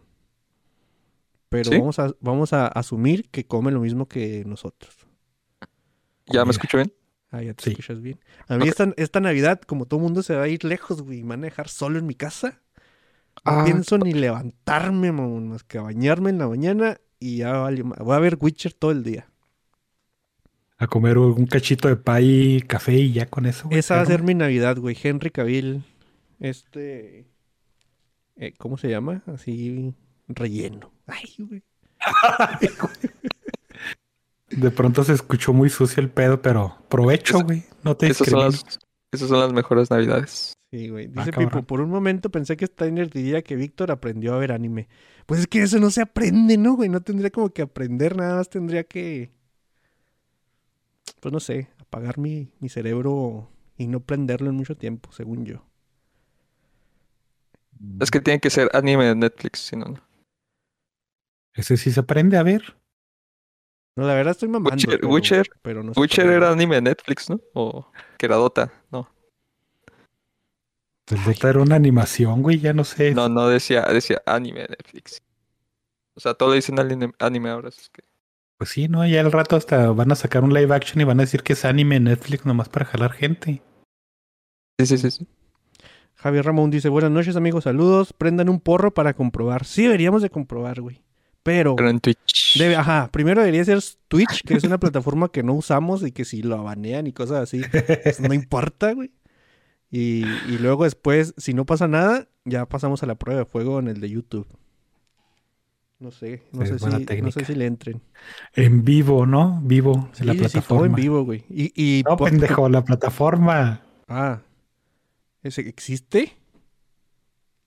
Pero 1.49 1.71
¿Sí? 1.71 1.79
vamos, 1.79 1.99
a, 1.99 2.11
vamos 2.21 2.53
a 2.53 2.67
asumir 2.67 3.29
que 3.31 3.47
come 3.47 3.71
lo 3.71 3.81
mismo 3.81 4.07
que 4.09 4.43
nosotros. 4.47 4.95
¿Ya 6.27 6.45
me 6.45 6.51
escucho 6.53 6.79
bien? 6.79 6.93
Ah, 7.31 7.43
ya 7.43 7.55
te 7.55 7.65
Sí. 7.65 7.71
escuchas 7.71 8.01
bien. 8.01 8.19
A 8.49 8.57
mí 8.57 8.69
esta, 8.69 8.93
esta 8.97 9.21
Navidad, 9.21 9.61
como 9.61 9.87
todo 9.87 10.01
mundo 10.01 10.23
se 10.23 10.35
va 10.35 10.45
a 10.45 10.49
ir 10.49 10.65
lejos, 10.65 11.03
güey, 11.03 11.23
me 11.23 11.31
van 11.31 11.41
a 11.41 11.45
dejar 11.47 11.69
solo 11.69 11.99
en 11.99 12.07
mi 12.07 12.15
casa. 12.15 12.61
No 13.45 13.53
Ah, 13.53 13.63
pienso 13.65 13.99
ni 13.99 14.13
levantarme, 14.13 15.13
mamón, 15.13 15.49
más 15.49 15.63
que 15.65 15.79
a 15.79 15.83
bañarme 15.83 16.31
en 16.31 16.39
la 16.39 16.49
mañana 16.49 16.99
y 17.19 17.39
ya 17.39 17.53
vale 17.53 17.83
Voy 17.83 18.15
a 18.17 18.19
ver 18.19 18.37
Witcher 18.41 18.75
todo 18.75 18.91
el 18.91 19.03
día. 19.03 19.29
A 20.79 20.87
comer 20.87 21.17
un 21.17 21.47
cachito 21.47 21.89
de 21.89 21.97
pay 21.97 22.57
y 22.57 22.61
café 22.63 22.95
y 22.95 23.13
ya 23.13 23.27
con 23.27 23.47
eso. 23.47 23.69
güey, 23.69 23.79
Esa 23.79 23.97
va 23.97 24.03
a 24.03 24.07
ser 24.07 24.23
mi 24.23 24.35
Navidad, 24.35 24.77
güey. 24.79 24.97
Henry 25.01 25.31
Cavill, 25.31 25.85
este... 26.43 27.27
eh, 28.37 28.55
¿Cómo 28.59 28.77
se 28.77 28.89
llama? 28.89 29.23
Así, 29.27 29.95
relleno. 30.29 30.93
Ay, 31.07 31.35
güey. 31.39 31.63
De 34.51 34.71
pronto 34.71 35.03
se 35.05 35.15
escuchó 35.15 35.53
muy 35.53 35.71
sucio 35.71 36.03
el 36.03 36.11
pedo, 36.11 36.43
pero 36.43 36.77
provecho, 36.89 37.41
güey. 37.43 37.65
No 37.83 37.97
te 37.97 38.09
esas, 38.09 38.29
son 38.29 38.41
discrimino. 38.41 38.51
las, 38.51 38.79
esas 39.13 39.29
son 39.29 39.41
las 39.41 39.53
mejores 39.53 39.91
navidades. 39.91 40.53
Sí, 40.71 40.89
güey. 40.89 41.11
Ah, 41.17 41.27
Dice. 41.27 41.33
Pipo, 41.33 41.63
por 41.63 41.81
un 41.81 41.91
momento 41.91 42.31
pensé 42.31 42.57
que 42.57 42.67
Steiner 42.67 43.11
diría 43.11 43.43
que 43.43 43.57
Víctor 43.57 43.91
aprendió 43.91 44.35
a 44.35 44.39
ver 44.39 44.53
anime. 44.53 44.89
Pues 45.27 45.41
es 45.41 45.47
que 45.47 45.63
eso 45.63 45.79
no 45.79 45.91
se 45.91 46.03
aprende, 46.03 46.57
¿no, 46.59 46.75
güey? 46.75 46.89
No 46.89 47.01
tendría 47.03 47.31
como 47.31 47.51
que 47.51 47.63
aprender, 47.63 48.17
nada 48.17 48.37
más 48.37 48.51
tendría 48.51 48.85
que... 48.85 49.33
Pues 51.21 51.33
no 51.33 51.41
sé, 51.41 51.69
apagar 51.79 52.19
mi, 52.19 52.53
mi 52.61 52.69
cerebro 52.69 53.51
y 53.79 53.87
no 53.87 54.01
prenderlo 54.01 54.51
en 54.51 54.57
mucho 54.57 54.77
tiempo, 54.77 55.13
según 55.13 55.45
yo. 55.47 55.65
Es 58.01 58.11
que 58.11 58.21
tiene 58.21 58.41
que 58.41 58.51
ser 58.51 58.69
anime 58.75 59.07
de 59.07 59.15
Netflix, 59.15 59.61
si 59.61 59.77
no, 59.77 59.87
no. 59.87 60.01
Ese 61.55 61.77
sí 61.77 61.91
se 61.91 62.01
aprende 62.01 62.37
a 62.37 62.43
ver. 62.43 62.77
No, 63.97 64.07
la 64.07 64.15
verdad 64.15 64.31
estoy 64.33 64.49
mamando. 64.49 64.77
Witcher- 64.77 64.99
pero, 65.01 65.09
Witcher- 65.13 65.51
pero 65.63 65.83
no 65.83 65.93
se 65.93 66.01
Witcher 66.01 66.27
era 66.27 66.51
anime 66.51 66.77
de 66.77 66.83
Netflix, 66.83 67.29
¿no? 67.29 67.41
O 67.55 67.91
que 68.19 68.27
era 68.27 68.37
Dota, 68.37 68.73
no. 68.91 69.09
El 71.11 71.23
Dota 71.25 71.51
era 71.51 71.61
una 71.61 71.77
animación, 71.77 72.43
güey, 72.43 72.59
ya 72.59 72.73
no 72.73 72.85
sé. 72.85 73.13
No, 73.15 73.29
no 73.29 73.49
decía, 73.49 73.83
decía 73.83 74.23
anime 74.25 74.61
de 74.63 74.69
Netflix. 74.69 75.23
O 76.17 76.21
sea, 76.21 76.35
todo 76.35 76.53
dicen 76.53 76.79
anime, 76.79 77.13
anime 77.19 77.51
ahora. 77.51 77.69
Es 77.69 77.91
que... 77.91 78.03
Pues 78.59 78.71
sí, 78.71 78.89
¿no? 78.89 79.07
Ya 79.07 79.21
al 79.21 79.33
rato 79.33 79.57
hasta 79.57 79.91
van 79.91 80.13
a 80.13 80.15
sacar 80.15 80.45
un 80.45 80.55
live 80.55 80.75
action 80.75 81.01
y 81.01 81.05
van 81.05 81.19
a 81.21 81.25
decir 81.25 81.43
que 81.43 81.53
es 81.55 81.65
anime 81.65 81.97
en 81.97 82.05
Netflix 82.05 82.47
nomás 82.47 82.69
para 82.69 82.87
jalar 82.87 83.13
gente. 83.13 83.61
Sí, 84.79 84.87
sí, 84.87 84.99
sí, 84.99 85.11
sí. 85.11 85.27
Javier 86.23 86.45
Ramón 86.45 86.71
dice, 86.71 86.89
buenas 86.89 87.11
noches 87.11 87.35
amigos, 87.37 87.65
saludos. 87.65 88.13
Prendan 88.13 88.49
un 88.49 88.61
porro 88.61 88.95
para 88.95 89.15
comprobar. 89.15 89.65
Sí, 89.65 89.83
deberíamos 89.83 90.23
de 90.23 90.31
comprobar, 90.31 90.81
güey. 90.81 91.03
Pero... 91.43 91.75
Pero 91.75 91.91
en 91.91 91.99
Twitch. 91.99 92.57
Debe- 92.59 92.77
ajá, 92.77 93.09
primero 93.13 93.41
debería 93.41 93.65
ser 93.65 93.81
Twitch, 94.09 94.43
que 94.45 94.55
es 94.55 94.63
una 94.65 94.79
plataforma 94.81 95.31
que 95.31 95.43
no 95.43 95.55
usamos 95.55 96.05
y 96.07 96.13
que 96.13 96.25
si 96.25 96.43
lo 96.43 96.63
banean 96.63 97.07
y 97.09 97.13
cosas 97.13 97.43
así, 97.43 97.63
pues 98.05 98.21
no 98.21 98.33
importa, 98.35 98.93
güey. 98.93 99.11
Y, 99.91 100.25
y 100.49 100.59
luego 100.61 100.85
después, 100.85 101.35
si 101.37 101.53
no 101.55 101.67
pasa 101.67 101.89
nada, 101.89 102.29
ya 102.45 102.67
pasamos 102.67 103.03
a 103.03 103.07
la 103.07 103.17
prueba 103.17 103.41
de 103.41 103.45
fuego 103.47 103.79
en 103.81 103.89
el 103.89 104.01
de 104.01 104.09
YouTube. 104.11 104.47
No 105.99 106.11
sé, 106.11 106.43
no, 106.53 106.63
Sí, 106.65 106.73
sé, 106.73 106.79
si, 106.79 107.21
no 107.23 107.31
sé 107.31 107.45
si 107.45 107.55
le 107.55 107.67
entren. 107.67 108.01
En 108.55 108.85
vivo, 108.85 109.27
¿no? 109.27 109.61
Vivo 109.63 110.09
en 110.19 110.27
la 110.27 110.33
Sí, 110.33 110.39
sí, 110.39 110.45
todo 110.45 110.51
plataforma. 110.53 110.87
en 110.87 110.95
vivo, 110.95 111.25
güey. 111.25 111.45
Y, 111.49 111.73
y 111.75 112.03
No, 112.05 112.17
pendejo, 112.17 112.69
la 112.69 112.85
plataforma. 112.85 113.83
Ah, 114.09 114.41
¿ese 115.43 115.63
existe? 115.63 116.37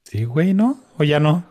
Sí, 0.03 0.23
güey, 0.23 0.53
¿no? 0.53 0.79
O 0.97 1.03
ya 1.03 1.19
no. 1.19 1.45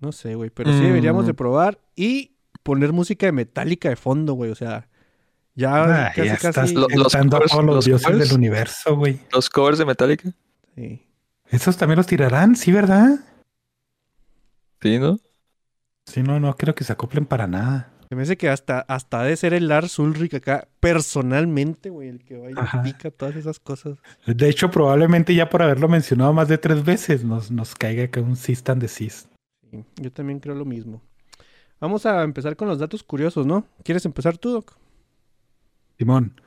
No 0.00 0.12
sé, 0.12 0.34
güey, 0.34 0.50
pero 0.50 0.72
sí 0.72 0.80
deberíamos 0.80 1.26
de 1.26 1.32
Mm. 1.32 1.36
probar 1.36 1.78
y 1.96 2.32
poner 2.62 2.92
música 2.92 3.26
de 3.26 3.32
Metallica 3.32 3.88
de 3.88 3.96
fondo, 3.96 4.34
güey, 4.34 4.50
o 4.50 4.54
sea, 4.54 4.88
ya 5.54 5.84
Ah, 6.06 6.12
casi, 6.14 6.26
ya 6.28 6.34
estás 6.34 6.54
casi... 6.54 6.74
Lo- 6.74 6.88
los 6.88 7.14
a 7.14 7.20
covers- 7.22 7.30
todos 7.50 7.64
los, 7.64 7.74
los 7.76 7.84
dioses 7.84 8.06
covers. 8.06 8.28
del 8.28 8.38
universo, 8.38 8.96
güey. 8.96 9.20
Los 9.32 9.48
covers 9.48 9.78
de 9.78 9.84
Metallica. 9.86 10.30
sí. 10.74 11.00
Esos 11.50 11.76
también 11.76 11.98
los 11.98 12.06
tirarán, 12.06 12.56
sí, 12.56 12.72
¿verdad? 12.72 13.20
Sí, 14.80 14.98
¿no? 14.98 15.18
Sí, 16.06 16.22
no, 16.22 16.40
no 16.40 16.56
creo 16.56 16.74
que 16.74 16.84
se 16.84 16.92
acoplen 16.92 17.26
para 17.26 17.46
nada. 17.46 17.92
Me 18.10 18.22
hace 18.22 18.36
que 18.36 18.48
hasta, 18.48 18.80
hasta 18.80 19.20
ha 19.20 19.24
de 19.24 19.36
ser 19.36 19.54
el 19.54 19.68
Lars 19.68 19.98
Ulrich 19.98 20.34
acá, 20.34 20.68
personalmente, 20.80 21.90
güey, 21.90 22.08
el 22.08 22.24
que 22.24 22.36
vaya 22.36 22.68
y 22.74 22.78
pica 22.84 23.10
todas 23.10 23.36
esas 23.36 23.58
cosas. 23.58 23.98
De 24.26 24.48
hecho, 24.48 24.70
probablemente 24.70 25.34
ya 25.34 25.48
por 25.50 25.62
haberlo 25.62 25.88
mencionado 25.88 26.32
más 26.32 26.48
de 26.48 26.58
tres 26.58 26.84
veces 26.84 27.24
nos, 27.24 27.50
nos 27.50 27.74
caiga 27.74 28.06
que 28.08 28.20
un 28.20 28.36
cis 28.36 28.62
de 28.64 28.88
cis. 28.88 29.28
Sí, 29.70 29.84
yo 29.96 30.12
también 30.12 30.40
creo 30.40 30.54
lo 30.54 30.64
mismo. 30.64 31.02
Vamos 31.80 32.06
a 32.06 32.22
empezar 32.22 32.56
con 32.56 32.68
los 32.68 32.78
datos 32.78 33.02
curiosos, 33.02 33.46
¿no? 33.46 33.66
¿Quieres 33.82 34.04
empezar 34.06 34.38
tú, 34.38 34.50
Doc? 34.52 34.76
Simón. 35.98 36.40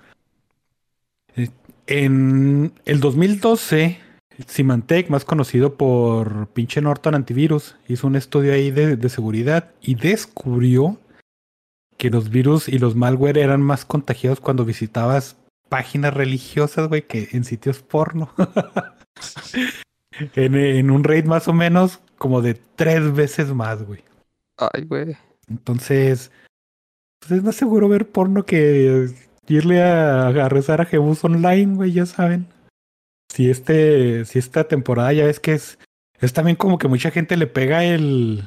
Eh, 1.36 1.50
En 1.86 2.74
el 2.86 3.00
2012, 3.00 4.00
Symantec, 4.48 5.10
más 5.10 5.26
conocido 5.26 5.76
por 5.76 6.48
pinche 6.50 6.82
Norton 6.82 7.16
Antivirus, 7.16 7.76
hizo 7.88 8.08
un 8.08 8.16
estudio 8.16 8.54
ahí 8.54 8.72
de, 8.72 8.96
de 8.96 9.10
seguridad 9.10 9.72
y 9.82 9.96
descubrió 9.96 11.00
que 11.98 12.10
los 12.10 12.30
virus 12.30 12.70
y 12.70 12.80
los 12.80 12.96
malware 12.96 13.38
eran 13.38 13.62
más 13.62 13.86
contagiados 13.86 14.40
cuando 14.40 14.66
visitabas 14.66 15.38
páginas 15.70 16.14
religiosas, 16.14 16.88
güey, 16.88 17.02
que 17.02 17.30
en 17.32 17.44
sitios 17.44 17.82
porno. 17.82 18.32
en, 20.36 20.56
en 20.56 20.92
un 20.92 21.04
rate 21.04 21.24
más 21.24 21.48
o 21.48 21.54
menos 21.54 22.00
como 22.18 22.42
de 22.42 22.56
tres 22.76 23.14
veces 23.14 23.54
más, 23.54 23.84
güey. 23.84 24.04
Ay, 24.58 24.84
güey. 24.86 25.18
Entonces, 25.50 26.32
pues 27.20 27.32
es 27.32 27.44
más 27.44 27.56
seguro 27.56 27.90
ver 27.90 28.10
porno 28.10 28.46
que 28.46 29.10
irle 29.48 29.84
a, 29.84 30.28
a 30.28 30.50
rezar 30.50 30.82
a 30.82 30.86
Jebus 30.86 31.24
online, 31.24 31.76
güey, 31.76 31.92
ya 31.94 32.06
saben. 32.06 32.48
Si 33.30 33.50
este, 33.50 34.26
si 34.26 34.40
esta 34.40 34.68
temporada 34.68 35.14
ya 35.14 35.26
ves 35.26 35.40
que 35.40 35.54
es, 35.54 35.80
es 36.20 36.34
también 36.34 36.56
como 36.56 36.78
que 36.78 36.88
mucha 36.88 37.12
gente 37.12 37.38
le 37.38 37.48
pega 37.48 37.84
el, 37.84 38.44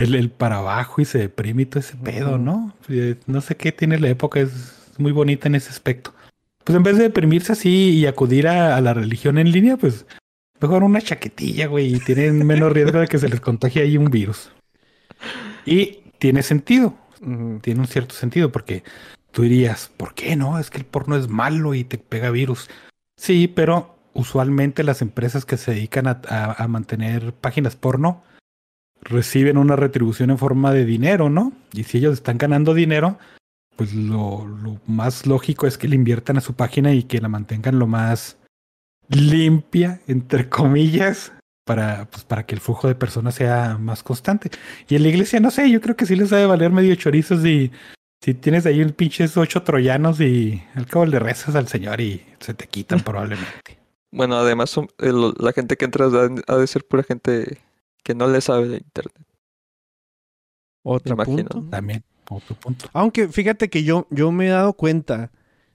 el, 0.00 0.14
el 0.14 0.30
para 0.30 0.58
abajo 0.58 1.00
y 1.00 1.04
se 1.04 1.18
deprime 1.18 1.62
y 1.62 1.66
todo 1.66 1.80
ese 1.80 1.96
pedo. 1.96 2.38
¿no? 2.38 2.74
Eh, 2.88 3.16
No 3.26 3.40
sé 3.40 3.56
qué 3.56 3.72
tiene 3.72 3.98
la 3.98 4.08
época, 4.08 4.40
es 4.40 4.90
muy 4.98 5.12
bonita 5.12 5.48
en 5.48 5.54
ese 5.54 5.70
aspecto. 5.70 6.12
Pues 6.64 6.76
en 6.76 6.82
vez 6.82 6.96
de 6.96 7.04
deprimirse 7.04 7.52
así 7.52 7.90
y 7.90 8.06
acudir 8.06 8.46
a, 8.48 8.76
a 8.76 8.80
la 8.80 8.92
religión 8.94 9.38
en 9.38 9.50
línea, 9.52 9.76
pues 9.76 10.06
mejor 10.60 10.82
una 10.84 11.00
chaquetilla, 11.00 11.66
güey, 11.68 11.94
y 11.94 12.00
tienen 12.00 12.46
menos 12.46 12.72
riesgo 12.72 13.00
de 13.00 13.08
que 13.08 13.18
se 13.18 13.28
les 13.28 13.40
contagie 13.40 13.82
ahí 13.82 13.96
un 13.96 14.10
virus. 14.10 14.50
Y 15.64 16.00
tiene 16.18 16.42
sentido, 16.42 16.94
tiene 17.62 17.80
un 17.80 17.86
cierto 17.86 18.14
sentido, 18.14 18.50
porque 18.52 18.82
tú 19.30 19.42
dirías, 19.42 19.90
¿por 19.96 20.14
qué 20.14 20.36
no? 20.36 20.58
Es 20.58 20.70
que 20.70 20.78
el 20.78 20.84
porno 20.84 21.16
es 21.16 21.28
malo 21.28 21.74
y 21.74 21.84
te 21.84 21.98
pega 21.98 22.30
virus. 22.30 22.68
Sí, 23.16 23.48
pero 23.48 23.96
usualmente 24.12 24.82
las 24.82 25.02
empresas 25.02 25.44
que 25.44 25.56
se 25.56 25.72
dedican 25.72 26.06
a, 26.08 26.20
a- 26.28 26.62
a 26.64 26.68
mantener 26.68 27.32
páginas 27.32 27.76
porno 27.76 28.22
reciben 29.02 29.56
una 29.58 29.76
retribución 29.76 30.30
en 30.30 30.38
forma 30.38 30.72
de 30.72 30.84
dinero, 30.84 31.30
¿no? 31.30 31.52
Y 31.72 31.84
si 31.84 31.98
ellos 31.98 32.14
están 32.14 32.38
ganando 32.38 32.74
dinero, 32.74 33.18
pues 33.76 33.94
lo, 33.94 34.46
lo 34.46 34.78
más 34.86 35.26
lógico 35.26 35.66
es 35.66 35.78
que 35.78 35.88
le 35.88 35.96
inviertan 35.96 36.36
a 36.36 36.40
su 36.42 36.54
página 36.54 36.92
y 36.92 37.04
que 37.04 37.20
la 37.20 37.28
mantengan 37.28 37.78
lo 37.78 37.86
más 37.86 38.36
limpia, 39.08 40.00
entre 40.06 40.48
comillas, 40.48 41.32
para, 41.64 42.06
pues, 42.10 42.24
para 42.24 42.44
que 42.46 42.54
el 42.54 42.60
flujo 42.60 42.88
de 42.88 42.94
personas 42.94 43.34
sea 43.34 43.78
más 43.78 44.02
constante. 44.02 44.50
Y 44.88 44.96
en 44.96 45.02
la 45.02 45.08
iglesia, 45.08 45.40
no 45.40 45.50
sé, 45.50 45.70
yo 45.70 45.80
creo 45.80 45.96
que 45.96 46.06
sí 46.06 46.16
les 46.16 46.32
ha 46.32 46.36
de 46.36 46.46
valer 46.46 46.70
medio 46.70 46.94
chorizos 46.94 47.44
y 47.44 47.70
si 48.22 48.34
tienes 48.34 48.66
ahí 48.66 48.82
un 48.82 48.90
pinches 48.90 49.36
ocho 49.36 49.62
troyanos 49.62 50.20
y 50.20 50.62
al 50.74 50.86
cabo 50.86 51.06
le 51.06 51.18
rezas 51.18 51.54
al 51.56 51.68
Señor 51.68 52.00
y 52.00 52.22
se 52.40 52.54
te 52.54 52.66
quitan 52.66 53.00
probablemente. 53.04 53.78
Bueno, 54.12 54.36
además 54.36 54.70
son- 54.70 54.88
el- 54.98 55.34
la 55.38 55.52
gente 55.52 55.76
que 55.76 55.84
entra 55.84 56.06
ha 56.46 56.56
de 56.56 56.66
ser 56.66 56.84
pura 56.84 57.02
gente 57.02 57.58
que 58.02 58.14
no 58.14 58.26
le 58.28 58.40
sabe 58.40 58.68
de 58.68 58.76
internet. 58.78 59.26
Otro 60.82 61.14
imagino. 61.14 61.48
punto. 61.48 61.70
También, 61.70 62.02
otro 62.28 62.56
punto. 62.56 62.86
Aunque 62.92 63.28
fíjate 63.28 63.68
que 63.68 63.84
yo, 63.84 64.06
yo 64.10 64.32
me 64.32 64.46
he 64.46 64.50
dado 64.50 64.72
cuenta 64.72 65.30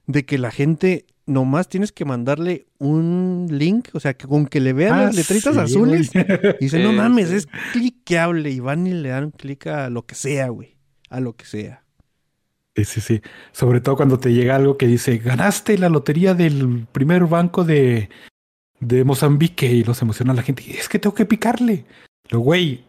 de 0.06 0.24
que 0.24 0.38
la 0.38 0.50
gente 0.50 1.06
nomás 1.26 1.68
tienes 1.68 1.90
que 1.92 2.04
mandarle 2.04 2.66
un 2.78 3.46
link, 3.50 3.88
o 3.94 4.00
sea, 4.00 4.14
que 4.14 4.26
con 4.28 4.46
que 4.46 4.60
le 4.60 4.72
vean 4.72 4.94
Ah, 4.94 5.02
las 5.04 5.16
letritas 5.16 5.54
sí, 5.54 5.60
azules, 5.60 6.10
güey. 6.12 6.24
y 6.60 6.64
dicen, 6.64 6.82
no 6.84 6.92
mames, 6.92 7.30
es 7.30 7.46
cliqueable, 7.72 8.50
y 8.50 8.60
van 8.60 8.86
y 8.86 8.92
le 8.92 9.08
dan 9.10 9.30
clic 9.32 9.66
a 9.66 9.90
lo 9.90 10.06
que 10.06 10.14
sea, 10.14 10.48
güey, 10.48 10.76
a 11.10 11.20
lo 11.20 11.34
que 11.34 11.44
sea. 11.44 11.82
Sí, 12.76 12.84
sí, 12.84 13.00
sí. 13.00 13.22
Sobre 13.52 13.80
todo 13.80 13.96
cuando 13.96 14.18
te 14.18 14.32
llega 14.32 14.54
algo 14.54 14.76
que 14.76 14.86
dice, 14.86 15.16
ganaste 15.18 15.78
la 15.78 15.88
lotería 15.88 16.34
del 16.34 16.86
primer 16.92 17.24
banco 17.26 17.64
de, 17.64 18.10
de 18.80 19.02
Mozambique 19.04 19.66
y 19.66 19.82
los 19.82 20.02
emociona 20.02 20.32
a 20.32 20.36
la 20.36 20.42
gente. 20.42 20.62
Y 20.66 20.72
es 20.72 20.88
que 20.88 20.98
tengo 20.98 21.14
que 21.14 21.24
picarle. 21.26 21.86
Lo 22.30 22.40
güey, 22.40 22.84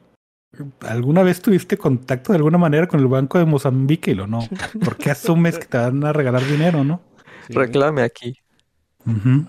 ¿alguna 0.81 1.23
vez 1.23 1.41
tuviste 1.41 1.77
contacto 1.77 2.31
de 2.33 2.37
alguna 2.37 2.57
manera 2.57 2.87
con 2.87 2.99
el 2.99 3.07
banco 3.07 3.37
de 3.37 3.45
Mozambique? 3.45 4.11
Y 4.11 4.15
lo 4.15 4.27
no. 4.27 4.39
¿Por 4.83 4.97
qué 4.97 5.11
asumes 5.11 5.59
que 5.59 5.65
te 5.65 5.77
van 5.77 6.03
a 6.03 6.13
regalar 6.13 6.45
dinero, 6.45 6.83
no? 6.83 7.01
Sí. 7.47 7.53
Reclame 7.53 8.01
aquí. 8.01 8.37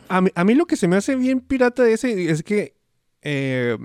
A 0.09 0.21
mí, 0.21 0.31
a 0.35 0.45
mí 0.45 0.55
lo 0.55 0.67
que 0.67 0.77
se 0.77 0.87
me 0.87 0.95
hace 0.97 1.17
bien 1.17 1.41
pirata 1.41 1.83
de 1.83 1.93
ese 1.95 2.31
es 2.31 2.45
que 2.45 2.77
eh, 3.23 3.77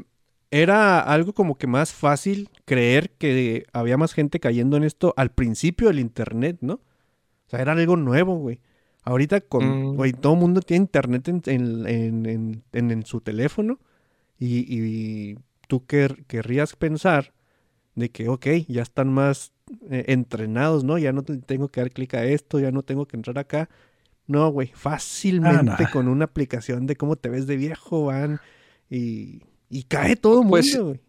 era 0.52 1.00
algo 1.00 1.34
como 1.34 1.58
que 1.58 1.66
más 1.66 1.92
fácil 1.94 2.50
creer 2.66 3.10
que 3.18 3.66
había 3.74 3.98
más 3.98 4.14
gente 4.14 4.40
cayendo 4.40 4.78
en 4.78 4.84
esto 4.84 5.16
al 5.18 5.32
principio 5.32 5.88
del 5.88 5.98
internet, 6.00 6.58
¿no? 6.62 6.74
O 6.76 7.50
sea, 7.50 7.60
era 7.60 7.72
algo 7.72 7.96
nuevo, 7.98 8.36
güey. 8.38 8.60
Ahorita 9.02 9.42
con, 9.42 9.94
Mm. 9.94 9.96
güey, 9.96 10.14
todo 10.14 10.34
el 10.34 10.40
mundo 10.42 10.62
tiene 10.62 10.84
internet 10.84 11.28
en, 11.28 11.42
en- 11.48 11.88
en- 11.88 12.26
en- 12.28 12.64
en- 12.72 12.92
en 12.92 13.06
su 13.06 13.22
teléfono 13.22 13.80
y, 14.38 14.60
y 14.70 15.38
tú 15.68 15.86
quer- 15.88 16.26
querrías 16.26 16.76
pensar 16.76 17.34
de 17.96 18.10
que, 18.10 18.30
ok, 18.30 18.48
ya 18.68 18.82
están 18.82 19.12
más 19.14 19.52
eh, 19.90 20.06
entrenados, 20.08 20.84
¿no? 20.84 20.98
Ya 20.98 21.12
no 21.14 21.24
te- 21.24 21.38
tengo 21.38 21.70
que 21.70 21.82
dar 21.82 21.92
clic 21.92 22.14
a 22.16 22.26
esto, 22.26 22.60
ya 22.60 22.72
no 22.72 22.84
tengo 22.84 23.08
que 23.08 23.16
entrar 23.18 23.38
acá. 23.40 23.70
No, 24.28 24.50
güey, 24.50 24.68
fácilmente 24.74 25.84
nah. 25.84 25.92
con 25.92 26.08
una 26.08 26.26
aplicación 26.26 26.86
de 26.88 26.96
cómo 26.96 27.16
te 27.16 27.30
ves 27.30 27.46
de 27.48 27.58
viejo 27.58 28.06
van 28.06 28.40
y, 28.90 29.44
y 29.70 29.84
cae 29.84 30.16
todo 30.16 30.34
el 30.36 30.40
mundo, 30.40 30.52
Pues, 30.52 30.78
güey. 30.80 31.00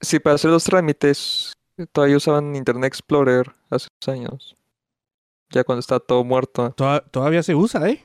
Sí, 0.00 0.18
para 0.18 0.36
hacer 0.36 0.50
los 0.50 0.64
trámites 0.64 1.52
todavía 1.92 2.16
usaban 2.16 2.56
Internet 2.56 2.88
Explorer 2.88 3.52
hace 3.70 3.88
unos 4.02 4.18
años. 4.18 4.56
Ya 5.50 5.64
cuando 5.64 5.80
está 5.80 5.98
todo 6.00 6.24
muerto. 6.24 6.72
Toda- 6.76 7.00
todavía 7.00 7.42
se 7.42 7.54
usa, 7.54 7.88
¿eh? 7.88 8.04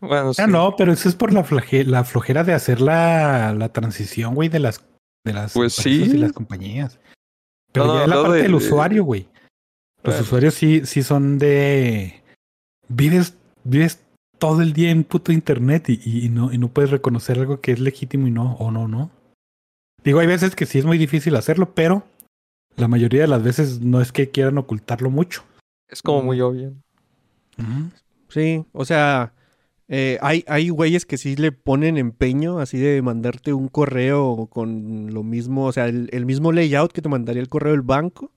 Bueno, 0.00 0.32
sí. 0.34 0.42
Ah, 0.42 0.46
no, 0.46 0.74
pero 0.76 0.92
eso 0.92 1.08
es 1.08 1.14
por 1.14 1.32
la, 1.32 1.44
la 1.84 2.04
flojera 2.04 2.42
de 2.44 2.54
hacer 2.54 2.80
la, 2.80 3.52
la 3.54 3.68
transición, 3.70 4.34
güey, 4.34 4.48
de 4.48 4.58
las, 4.60 4.84
de 5.24 5.32
las 5.34 5.52
Pues 5.52 5.74
sí. 5.74 6.02
y 6.04 6.16
las 6.18 6.32
compañías. 6.32 6.98
Pero 7.72 7.86
No, 7.86 7.92
ya 7.94 7.98
no, 7.98 8.04
es 8.04 8.08
la 8.08 8.16
parte 8.22 8.36
de- 8.36 8.42
del 8.42 8.50
de- 8.52 8.56
usuario, 8.56 9.04
güey. 9.04 9.28
Los 10.02 10.14
Bueno. 10.14 10.22
usuarios 10.22 10.54
sí, 10.54 10.82
sí 10.86 11.02
son 11.02 11.38
de. 11.38 12.22
Vives, 12.88 13.36
vives 13.64 14.00
todo 14.38 14.62
el 14.62 14.72
día 14.72 14.90
en 14.90 15.04
puto 15.04 15.30
internet 15.32 15.90
y, 15.90 16.24
y 16.24 16.28
no, 16.30 16.50
y 16.52 16.56
no 16.56 16.68
puedes 16.68 16.90
reconocer 16.90 17.38
algo 17.38 17.60
que 17.60 17.72
es 17.72 17.78
legítimo 17.80 18.26
y 18.26 18.30
no, 18.30 18.54
o 18.54 18.70
no, 18.70 18.88
no. 18.88 19.10
Digo, 20.02 20.18
hay 20.20 20.26
veces 20.26 20.56
que 20.56 20.64
sí 20.64 20.78
es 20.78 20.86
muy 20.86 20.96
difícil 20.96 21.36
hacerlo, 21.36 21.74
pero 21.74 22.04
la 22.76 22.88
mayoría 22.88 23.20
de 23.20 23.28
las 23.28 23.42
veces 23.42 23.80
no 23.82 24.00
es 24.00 24.12
que 24.12 24.30
quieran 24.30 24.56
ocultarlo 24.56 25.10
mucho. 25.10 25.44
Es 25.88 26.00
como 26.00 26.22
muy 26.22 26.40
obvio. 26.40 26.72
Sí, 28.30 28.64
o 28.72 28.84
sea, 28.86 29.34
eh, 29.92 30.18
hay, 30.22 30.44
hay 30.48 30.68
güeyes 30.70 31.04
que 31.04 31.18
sí 31.18 31.34
le 31.36 31.50
ponen 31.52 31.98
empeño 31.98 32.60
así 32.60 32.78
de 32.78 33.02
mandarte 33.02 33.52
un 33.52 33.68
correo 33.68 34.46
con 34.50 35.12
lo 35.12 35.22
mismo, 35.24 35.66
o 35.66 35.72
sea, 35.72 35.86
el, 35.88 36.08
el 36.12 36.24
mismo 36.26 36.52
layout 36.52 36.92
que 36.92 37.02
te 37.02 37.08
mandaría 37.08 37.42
el 37.42 37.48
correo 37.48 37.72
del 37.72 37.82
banco, 37.82 38.32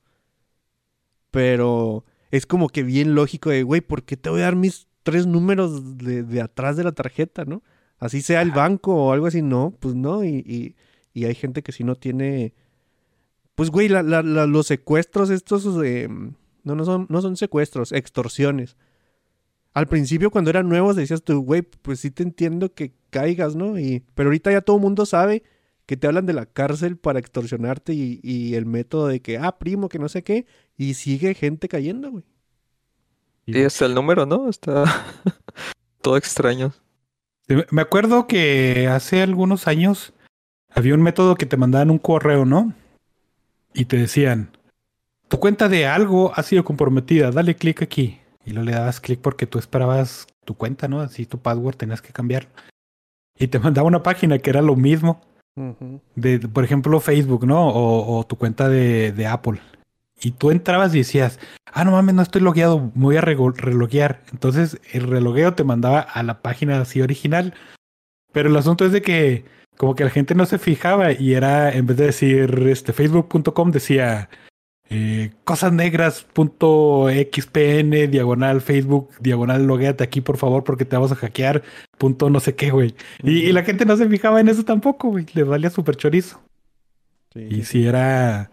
pero 1.32 2.06
es 2.32 2.46
como 2.46 2.70
que 2.70 2.84
bien 2.84 3.16
lógico 3.16 3.50
de, 3.50 3.64
güey, 3.64 3.82
¿por 3.82 4.04
qué 4.04 4.18
te 4.18 4.30
voy 4.30 4.42
a 4.42 4.46
dar 4.46 4.56
mis 4.56 4.88
tres 5.04 5.26
números 5.28 5.98
de, 5.98 6.24
de 6.24 6.42
atrás 6.42 6.78
de 6.78 6.84
la 6.84 6.92
tarjeta, 6.92 7.46
no? 7.46 7.62
Así 8.00 8.22
sea 8.22 8.42
el 8.42 8.52
banco 8.52 8.96
o 8.96 9.12
algo 9.14 9.28
así, 9.28 9.42
no, 9.42 9.74
pues 9.80 9.96
no, 9.96 10.24
y, 10.24 10.38
y, 10.46 10.76
y 11.14 11.26
hay 11.26 11.36
gente 11.36 11.62
que 11.64 11.72
sí 11.72 11.84
no 11.84 11.96
tiene, 11.96 12.54
pues 13.56 13.70
güey, 13.70 13.88
la- 13.90 14.04
la- 14.04 14.24
la- 14.24 14.48
los 14.48 14.68
secuestros 14.68 15.30
estos, 15.30 15.66
eh, 15.84 16.08
no, 16.64 16.76
no 16.76 16.86
son, 16.86 17.06
no 17.10 17.22
son 17.22 17.38
secuestros, 17.38 17.92
extorsiones. 17.92 18.76
Al 19.74 19.88
principio, 19.88 20.30
cuando 20.30 20.50
eran 20.50 20.70
nuevos, 20.70 20.96
decías 20.96 21.24
tú, 21.24 21.42
güey, 21.42 21.64
pues 21.64 22.00
sí 22.00 22.12
te 22.12 22.24
entiendo 22.24 22.74
que 22.74 22.94
caigas, 23.10 23.56
¿no? 23.56 23.80
Y, 23.80 24.04
pero 24.14 24.30
ahorita 24.30 24.52
ya 24.52 24.62
todo 24.62 24.78
el 24.78 24.84
mundo 24.84 25.06
sabe 25.06 25.44
que 25.86 25.98
te 25.98 26.08
hablan 26.08 26.26
de 26.26 26.34
la 26.34 26.46
cárcel 26.46 26.98
para 26.98 27.20
extorsionarte 27.20 27.94
y, 27.94 28.20
y 28.24 28.56
el 28.56 28.66
método 28.66 29.08
de 29.08 29.22
que, 29.22 29.38
ah, 29.38 29.58
primo, 29.58 29.90
que 29.90 30.00
no 30.00 30.10
sé 30.10 30.24
qué, 30.24 30.46
y 30.78 30.94
sigue 30.94 31.34
gente 31.34 31.68
cayendo, 31.68 32.12
güey. 32.12 32.24
Y 33.46 33.62
hasta 33.64 33.86
el 33.86 33.94
número, 33.94 34.26
¿no? 34.26 34.50
Está 34.50 34.86
todo 36.02 36.18
extraño. 36.18 36.74
Me 37.72 37.82
acuerdo 37.82 38.26
que 38.26 38.88
hace 38.88 39.22
algunos 39.22 39.68
años 39.68 40.14
había 40.70 40.94
un 40.94 41.02
método 41.02 41.36
que 41.36 41.46
te 41.46 41.58
mandaban 41.58 41.92
un 41.92 42.00
correo, 42.00 42.46
¿no? 42.46 42.74
Y 43.74 43.86
te 43.86 43.98
decían, 43.98 44.52
tu 45.28 45.40
cuenta 45.40 45.68
de 45.68 45.88
algo 45.88 46.32
ha 46.36 46.44
sido 46.44 46.64
comprometida, 46.64 47.32
dale 47.32 47.56
clic 47.56 47.82
aquí. 47.82 48.20
Y 48.46 48.52
luego 48.52 48.66
le 48.70 48.76
dabas 48.76 49.00
clic 49.00 49.20
porque 49.22 49.46
tú 49.48 49.60
esperabas 49.60 50.28
tu 50.46 50.56
cuenta, 50.56 50.88
¿no? 50.88 51.00
Así 51.02 51.26
tu 51.26 51.40
password 51.40 51.76
tenías 51.76 52.02
que 52.02 52.12
cambiarlo. 52.14 52.50
Y 53.38 53.48
te 53.48 53.60
mandaba 53.60 53.88
una 53.88 54.04
página 54.04 54.40
que 54.40 54.50
era 54.50 54.62
lo 54.62 54.76
mismo. 54.76 55.22
De, 56.16 56.40
por 56.40 56.64
ejemplo, 56.64 57.00
Facebook, 57.00 57.46
¿no? 57.46 57.68
O, 57.70 58.18
o 58.18 58.24
tu 58.26 58.38
cuenta 58.38 58.70
de, 58.70 59.12
de 59.12 59.28
Apple. 59.28 59.60
y 60.20 60.32
tú 60.32 60.50
entrabas 60.52 60.96
y 60.96 61.00
decías, 61.00 61.38
ah, 61.72 61.84
no 61.84 61.92
mames, 61.92 62.16
no 62.16 62.22
estoy 62.24 62.42
logueado, 62.42 62.92
me 62.96 63.04
voy 63.04 63.18
a 63.18 63.22
rego- 63.22 63.54
reloguear. 63.56 64.24
Entonces 64.32 64.80
el 64.94 65.04
relogueo 65.04 65.54
te 65.54 65.64
mandaba 65.64 66.00
a 66.00 66.24
la 66.24 66.42
página 66.42 66.82
así 66.82 67.02
original. 67.02 67.54
Pero 68.32 68.50
el 68.50 68.56
asunto 68.58 68.84
es 68.86 68.92
de 68.94 69.02
que 69.04 69.46
como 69.78 69.94
que 69.96 70.04
la 70.06 70.10
gente 70.10 70.34
no 70.34 70.46
se 70.48 70.58
fijaba 70.58 71.12
y 71.12 71.34
era, 71.36 71.72
en 71.72 71.86
vez 71.86 71.98
de 71.98 72.06
decir 72.08 72.68
este, 72.68 72.92
facebook.com, 72.94 73.70
decía 73.72 74.30
eh, 74.90 75.32
cosasnegras.xpn, 75.44 78.12
diagonal 78.12 78.62
Facebook, 78.62 79.10
diagonal 79.20 79.66
logueate 79.66 80.04
aquí 80.04 80.22
por 80.22 80.38
favor 80.38 80.64
porque 80.64 80.86
te 80.86 80.96
vamos 80.96 81.12
a 81.12 81.16
hackear, 81.16 81.64
punto 81.98 82.30
no 82.30 82.40
sé 82.40 82.56
qué, 82.56 82.72
güey. 82.72 82.96
Y, 83.24 83.40
y 83.50 83.52
la 83.52 83.64
gente 83.64 83.86
no 83.86 83.98
se 83.98 84.08
fijaba 84.10 84.40
en 84.40 84.50
eso 84.50 84.64
tampoco, 84.64 85.10
güey. 85.10 85.26
Les 85.34 85.46
valía 85.46 85.70
súper 85.70 85.96
chorizo. 85.96 86.42
Sí, 87.34 87.48
Y 87.50 87.64
sí 87.64 87.88
era 87.88 88.52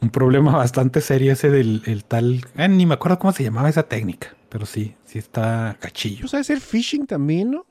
un 0.00 0.10
problema 0.10 0.52
bastante 0.56 1.00
serio 1.00 1.32
ese 1.32 1.50
del 1.50 1.82
el 1.86 2.04
tal... 2.04 2.44
eh, 2.56 2.68
ni 2.68 2.86
me 2.86 2.94
acuerdo 2.94 3.18
cómo 3.18 3.32
se 3.32 3.42
llamaba 3.42 3.68
esa 3.68 3.84
técnica, 3.88 4.36
pero 4.48 4.66
sí, 4.66 4.94
sí 5.04 5.18
está 5.18 5.76
cachillo. 5.80 6.20
Pues 6.20 6.34
ha 6.34 6.38
de 6.38 6.44
ser 6.44 6.60
phishing 6.60 7.06
también, 7.06 7.50
¿no? 7.52 7.66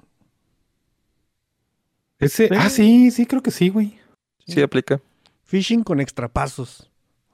Ese, 2.19 2.49
Sí. 2.49 2.53
ah, 2.57 2.69
sí, 2.69 3.11
sí, 3.11 3.25
creo 3.25 3.41
que 3.41 3.51
sí, 3.51 3.69
güey. 3.69 3.97
Sí 4.45 4.61
aplica. 4.61 4.99
Phishing 5.45 5.83
con 5.83 6.01
extrapasos. 6.01 6.88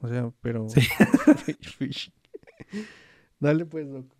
O 0.05 0.07
sea, 0.07 0.31
pero. 0.41 0.67
Sí. 0.69 0.81
Dale, 3.39 3.65
pues, 3.65 3.87
loco. 3.87 4.15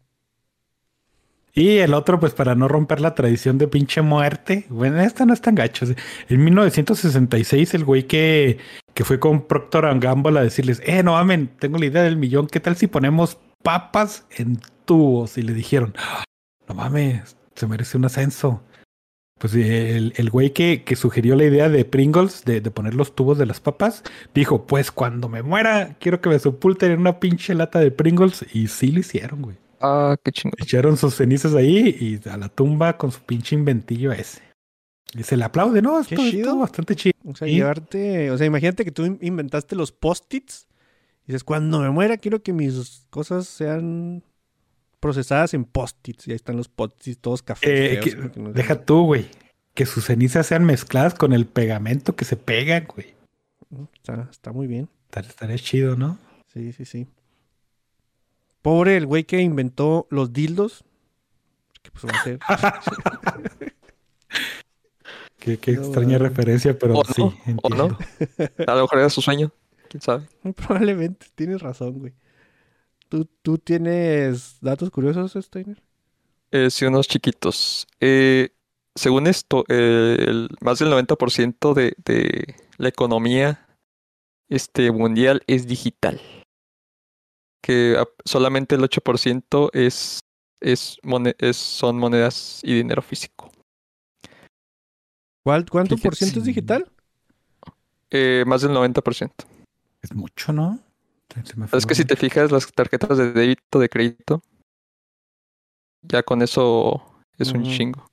Y 1.54 1.78
el 1.78 1.94
otro, 1.94 2.20
pues 2.20 2.34
para 2.34 2.54
no 2.54 2.68
romper 2.68 3.00
la 3.00 3.16
tradición 3.16 3.58
de 3.58 3.70
pinche 3.70 4.02
muerte, 4.02 4.66
bueno, 4.68 5.00
esta 5.00 5.26
no 5.26 5.34
es 5.34 5.40
tan 5.40 5.56
gacho. 5.56 5.86
En 6.28 6.44
1966, 6.44 7.74
el 7.76 7.86
güey 7.86 8.08
que, 8.08 8.58
que 8.94 9.06
fue 9.06 9.22
con 9.22 9.48
Procter 9.48 9.86
Gamble 10.00 10.38
a 10.38 10.44
decirles, 10.44 10.82
eh, 10.84 11.02
no 11.02 11.14
mamen, 11.14 11.48
tengo 11.58 11.78
la 11.78 11.86
idea 11.86 12.04
del 12.04 12.18
millón, 12.18 12.48
¿qué 12.48 12.60
tal 12.60 12.76
si 12.76 12.88
ponemos 12.88 13.38
papas 13.64 14.26
en 14.32 14.60
tubos? 14.84 15.38
Y 15.38 15.44
le 15.44 15.54
dijeron, 15.54 15.94
"Ah, 15.98 16.26
no 16.68 16.76
mames, 16.76 17.38
se 17.56 17.68
merece 17.68 17.98
un 17.98 18.04
ascenso. 18.06 18.62
Pues 19.40 19.54
el, 19.54 20.14
el 20.16 20.30
güey 20.30 20.52
que, 20.54 20.84
que 20.84 20.96
sugirió 20.96 21.36
la 21.36 21.44
idea 21.44 21.68
de 21.68 21.84
Pringles, 21.84 22.46
de, 22.46 22.62
de 22.62 22.72
poner 22.72 22.94
los 22.96 23.16
tubos 23.16 23.38
de 23.38 23.46
las 23.46 23.60
papas, 23.60 24.02
dijo, 24.34 24.66
pues 24.66 24.92
cuando 24.92 25.28
me 25.28 25.44
muera, 25.44 25.98
quiero 26.00 26.22
que 26.22 26.30
me 26.30 26.40
sepulten 26.40 26.92
en 26.92 27.00
una 27.02 27.20
pinche 27.20 27.54
lata 27.54 27.80
de 27.80 27.92
Pringles. 27.92 28.46
Y 28.54 28.68
sí 28.68 28.92
lo 28.94 29.00
hicieron, 29.02 29.42
güey. 29.42 29.58
Ah, 29.82 30.16
qué 30.24 30.32
chingón. 30.32 30.54
Echaron 30.58 30.96
sus 30.96 31.16
cenizas 31.16 31.54
ahí 31.54 31.96
y 32.24 32.30
a 32.30 32.38
la 32.38 32.48
tumba 32.48 32.98
con 32.98 33.12
su 33.12 33.20
pinche 33.22 33.56
inventillo 33.56 34.14
ese. 34.14 34.42
Y 35.14 35.24
se 35.24 35.36
le 35.36 35.44
aplaude, 35.44 35.82
¿no? 35.82 36.02
Qué 36.08 36.16
Esto 36.16 36.30
chido. 36.30 36.58
bastante 36.58 36.96
chido. 36.96 37.14
O 37.26 37.36
sea, 37.36 37.48
Sí. 37.48 37.56
llevarte. 37.56 38.32
O 38.32 38.38
sea, 38.38 38.48
imagínate 38.48 38.86
que 38.86 38.92
tú 38.92 39.06
in- 39.06 39.20
inventaste 39.22 39.76
los 39.76 39.92
post-its. 39.92 40.68
Y 41.24 41.28
dices, 41.34 41.44
cuando 41.44 41.80
me 41.80 41.90
muera, 41.90 42.18
quiero 42.18 42.42
que 42.42 42.54
mis 42.54 43.06
cosas 43.10 43.48
sean 43.48 44.24
procesadas 45.06 45.54
en 45.54 45.66
post-its. 45.66 46.28
Y 46.28 46.32
ahí 46.32 46.36
están 46.36 46.58
los 46.58 46.68
post-its 46.68 47.20
todos 47.20 47.44
cafés. 47.44 47.70
Eh, 47.70 47.90
feos, 48.02 48.06
que- 48.06 48.22
porque 48.24 48.40
no- 48.40 48.52
deja 48.54 48.84
tú, 48.84 49.04
güey. 49.06 49.28
Que 49.76 49.86
sus 49.86 50.06
cenizas 50.06 50.48
sean 50.48 50.64
mezcladas 50.66 51.14
con 51.14 51.32
el 51.34 51.46
pegamento 51.46 52.16
que 52.16 52.26
se 52.26 52.38
pega, 52.38 52.80
güey. 52.82 53.14
Está, 53.96 54.28
está 54.32 54.52
muy 54.52 54.66
bien. 54.68 54.90
Estar- 55.12 55.26
Estaría 55.28 55.58
chido, 55.60 55.96
¿no? 55.96 56.18
Sí, 56.52 56.74
sí, 56.74 56.86
sí. 56.86 57.08
Pobre 58.64 58.98
el 58.98 59.06
güey 59.06 59.26
que 59.26 59.42
inventó 59.42 60.08
los 60.10 60.34
dildos. 60.34 60.84
Que 61.84 61.92
pues 61.92 62.06
va 62.06 62.18
a 62.20 62.24
ser. 62.24 62.40
Qué, 65.40 65.58
qué 65.60 65.74
No, 65.74 65.84
extraña 65.84 66.18
referencia, 66.18 66.78
pero 66.80 66.96
O 66.98 67.06
sí, 67.06 67.22
no, 67.22 67.28
o 67.28 67.34
entiendo. 67.46 67.88
no. 67.90 67.98
A 68.72 68.76
lo 68.76 68.82
mejor 68.84 68.98
era 69.00 69.10
su 69.12 69.22
sueño. 69.22 69.52
¿Quién 69.90 70.02
sabe? 70.02 70.28
Probablemente, 70.56 71.28
tienes 71.36 71.62
razón, 71.62 72.00
güey. 72.00 72.14
¿Tú, 73.10 73.26
¿Tú 73.42 73.58
tienes 73.58 74.58
datos 74.62 74.90
curiosos, 74.90 75.34
Steiner? 75.34 75.82
Eh, 76.52 76.70
sí, 76.70 76.86
unos 76.86 77.08
chiquitos. 77.08 77.88
Eh, 78.00 78.50
según 78.96 79.28
esto, 79.28 79.64
eh, 79.68 80.16
el, 80.20 80.50
más 80.62 80.80
del 80.80 80.90
90% 80.90 81.74
de, 81.74 81.96
de 82.06 82.56
la 82.78 82.90
economía 82.90 83.68
este, 84.50 84.92
mundial 84.92 85.42
es 85.48 85.68
digital. 85.68 86.20
Que 87.62 87.98
solamente 88.26 88.76
el 88.76 88.82
8% 88.84 89.70
es, 89.74 90.20
es, 90.62 90.98
es- 91.40 91.58
son 91.58 91.98
monedas 91.98 92.62
y 92.64 92.76
dinero 92.76 93.02
físico. 93.02 93.52
¿Cuál, 95.44 95.66
¿Cuánto 95.70 95.96
Fíjate, 95.96 96.08
por 96.08 96.16
ciento 96.16 96.40
es 96.40 96.46
digital? 96.46 96.92
Eh, 98.12 98.44
más 98.48 98.62
del 98.62 98.72
90%. 98.72 99.46
Es 100.02 100.14
mucho, 100.14 100.54
¿no? 100.54 100.80
Es 101.74 101.86
que 101.86 101.96
si 101.96 102.06
te 102.06 102.16
fijas, 102.16 102.52
las 102.52 102.72
tarjetas 102.72 103.18
de 103.18 103.32
débito, 103.34 103.80
de 103.80 103.90
crédito, 103.90 104.42
ya 106.04 106.24
con 106.24 106.42
eso 106.42 107.04
es 107.38 107.52
un 107.52 107.64
chingo. 107.64 108.10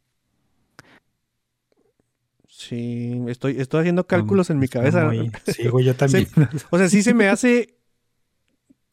Sí, 2.48 3.20
estoy, 3.28 3.60
estoy 3.60 3.80
haciendo 3.80 4.06
cálculos 4.06 4.50
en 4.50 4.58
mi 4.58 4.68
cabeza. 4.68 5.06
muy- 5.06 5.30
Sí, 5.46 5.68
güey, 5.68 5.84
yo 5.84 5.94
también. 5.96 6.26
O 6.70 6.78
sea, 6.78 6.88
sí 6.88 7.02
se 7.02 7.14
me 7.14 7.28
hace. 7.28 7.76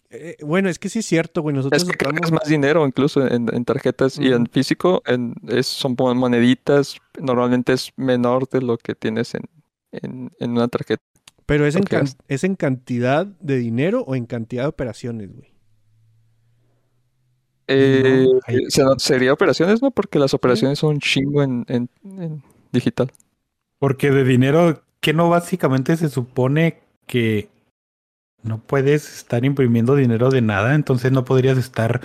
eh, 0.09 0.37
bueno, 0.41 0.69
es 0.69 0.79
que 0.79 0.89
sí 0.89 0.99
es 0.99 1.05
cierto, 1.05 1.41
güey. 1.41 1.55
Nosotros 1.55 1.81
Es 1.83 1.87
que 1.89 1.95
cargas 1.97 2.29
ocupamos- 2.31 2.39
más 2.41 2.47
dinero 2.49 2.85
incluso 2.87 3.25
en, 3.27 3.53
en 3.53 3.65
tarjetas 3.65 4.17
y 4.17 4.31
en 4.31 4.47
físico 4.47 5.01
en, 5.05 5.35
es, 5.47 5.67
son 5.67 5.95
moneditas. 5.97 6.97
Normalmente 7.19 7.73
es 7.73 7.91
menor 7.95 8.47
de 8.49 8.61
lo 8.61 8.77
que 8.77 8.95
tienes 8.95 9.35
en, 9.35 9.43
en, 9.91 10.31
en 10.39 10.51
una 10.51 10.67
tarjeta. 10.67 11.03
Pero 11.49 11.65
es 11.65 11.75
en, 11.75 11.83
es 12.27 12.43
en 12.45 12.55
cantidad 12.55 13.25
de 13.25 13.57
dinero 13.57 14.03
o 14.07 14.15
en 14.15 14.25
cantidad 14.25 14.63
de 14.63 14.69
operaciones, 14.69 15.35
güey. 15.35 15.51
Eh, 17.67 18.25
se- 18.69 18.83
sería 18.97 19.33
operaciones, 19.33 19.81
¿no? 19.81 19.91
Porque 19.91 20.17
las 20.17 20.33
operaciones 20.33 20.79
son 20.79 20.95
un 20.95 20.99
chingo 20.99 21.43
en, 21.43 21.65
en, 21.67 21.89
en 22.03 22.43
digital. 22.71 23.11
Porque 23.77 24.09
de 24.11 24.23
dinero, 24.23 24.81
que 25.01 25.13
no 25.13 25.29
básicamente 25.29 25.95
se 25.97 26.09
supone 26.09 26.79
que 27.05 27.49
no 28.41 28.59
puedes 28.59 29.17
estar 29.17 29.45
imprimiendo 29.45 29.95
dinero 29.95 30.29
de 30.29 30.41
nada, 30.41 30.73
entonces 30.75 31.11
no 31.11 31.25
podrías 31.25 31.57
estar 31.57 32.01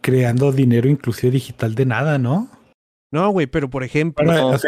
creando 0.00 0.52
dinero 0.52 0.88
inclusive 0.88 1.32
digital 1.32 1.74
de 1.74 1.86
nada, 1.86 2.18
¿no? 2.18 2.48
No, 3.12 3.30
güey, 3.30 3.46
pero 3.46 3.70
por 3.70 3.84
ejemplo, 3.84 4.24
Bueno, 4.24 4.52
No. 4.52 4.58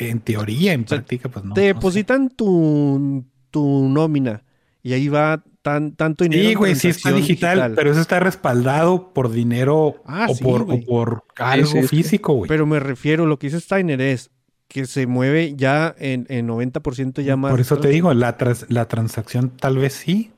en 0.00 0.20
teoría, 0.20 0.72
en 0.72 0.88
sea, 0.88 0.98
práctica, 0.98 1.28
pues 1.28 1.44
no. 1.44 1.54
te 1.54 1.60
no 1.60 1.66
sé. 1.68 1.74
depositan 1.74 2.28
tu, 2.30 3.24
tu 3.50 3.88
nómina 3.88 4.42
y 4.82 4.92
ahí 4.94 5.08
va 5.08 5.44
tan, 5.62 5.92
tanto 5.92 6.24
dinero. 6.24 6.42
Sí, 6.42 6.52
en 6.52 6.58
güey, 6.58 6.74
sí 6.74 6.88
está 6.88 7.12
digital, 7.12 7.72
pero 7.76 7.90
eso 7.92 8.00
está 8.00 8.18
respaldado 8.20 9.12
por 9.12 9.30
dinero 9.30 9.96
Ah, 10.06 10.26
o, 10.30 10.34
sí, 10.34 10.42
por, 10.44 10.64
güey. 10.64 10.82
o 10.82 10.86
por 10.86 11.24
algo 11.36 11.66
sí, 11.66 11.82
sí. 11.82 11.88
físico, 11.88 12.32
güey. 12.34 12.48
Pero 12.48 12.66
me 12.66 12.80
refiero, 12.80 13.26
lo 13.26 13.38
que 13.38 13.48
dice 13.48 13.60
Steiner 13.60 14.00
es 14.00 14.30
que 14.68 14.86
se 14.86 15.06
mueve 15.06 15.54
ya 15.56 15.94
en, 15.98 16.26
en 16.28 16.48
90% 16.48 17.22
ya 17.22 17.36
más. 17.36 17.50
Por 17.52 17.60
eso 17.60 17.78
te 17.78 17.88
digo, 17.88 18.12
la, 18.14 18.36
la 18.68 18.88
transacción 18.88 19.50
tal 19.50 19.76
vez 19.78 19.92
sí, 19.92 20.32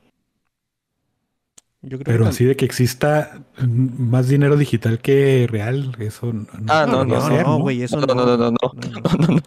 Yo 1.81 1.97
creo 1.97 2.03
pero 2.03 2.23
que 2.25 2.29
así 2.29 2.45
de 2.45 2.55
que 2.55 2.65
exista 2.65 3.45
más 3.65 4.27
dinero 4.27 4.57
digital 4.57 4.99
que 4.99 5.47
real, 5.49 5.95
eso 5.99 6.33
no, 6.33 6.47
Ah, 6.67 6.85
no, 6.85 7.05
no, 7.05 7.29
no, 7.29 7.59
güey, 7.59 7.83
eso 7.83 7.99
No, 8.01 8.13
no, 8.13 8.25
no, 8.25 8.37
no, 8.37 8.51
no. 8.51 9.41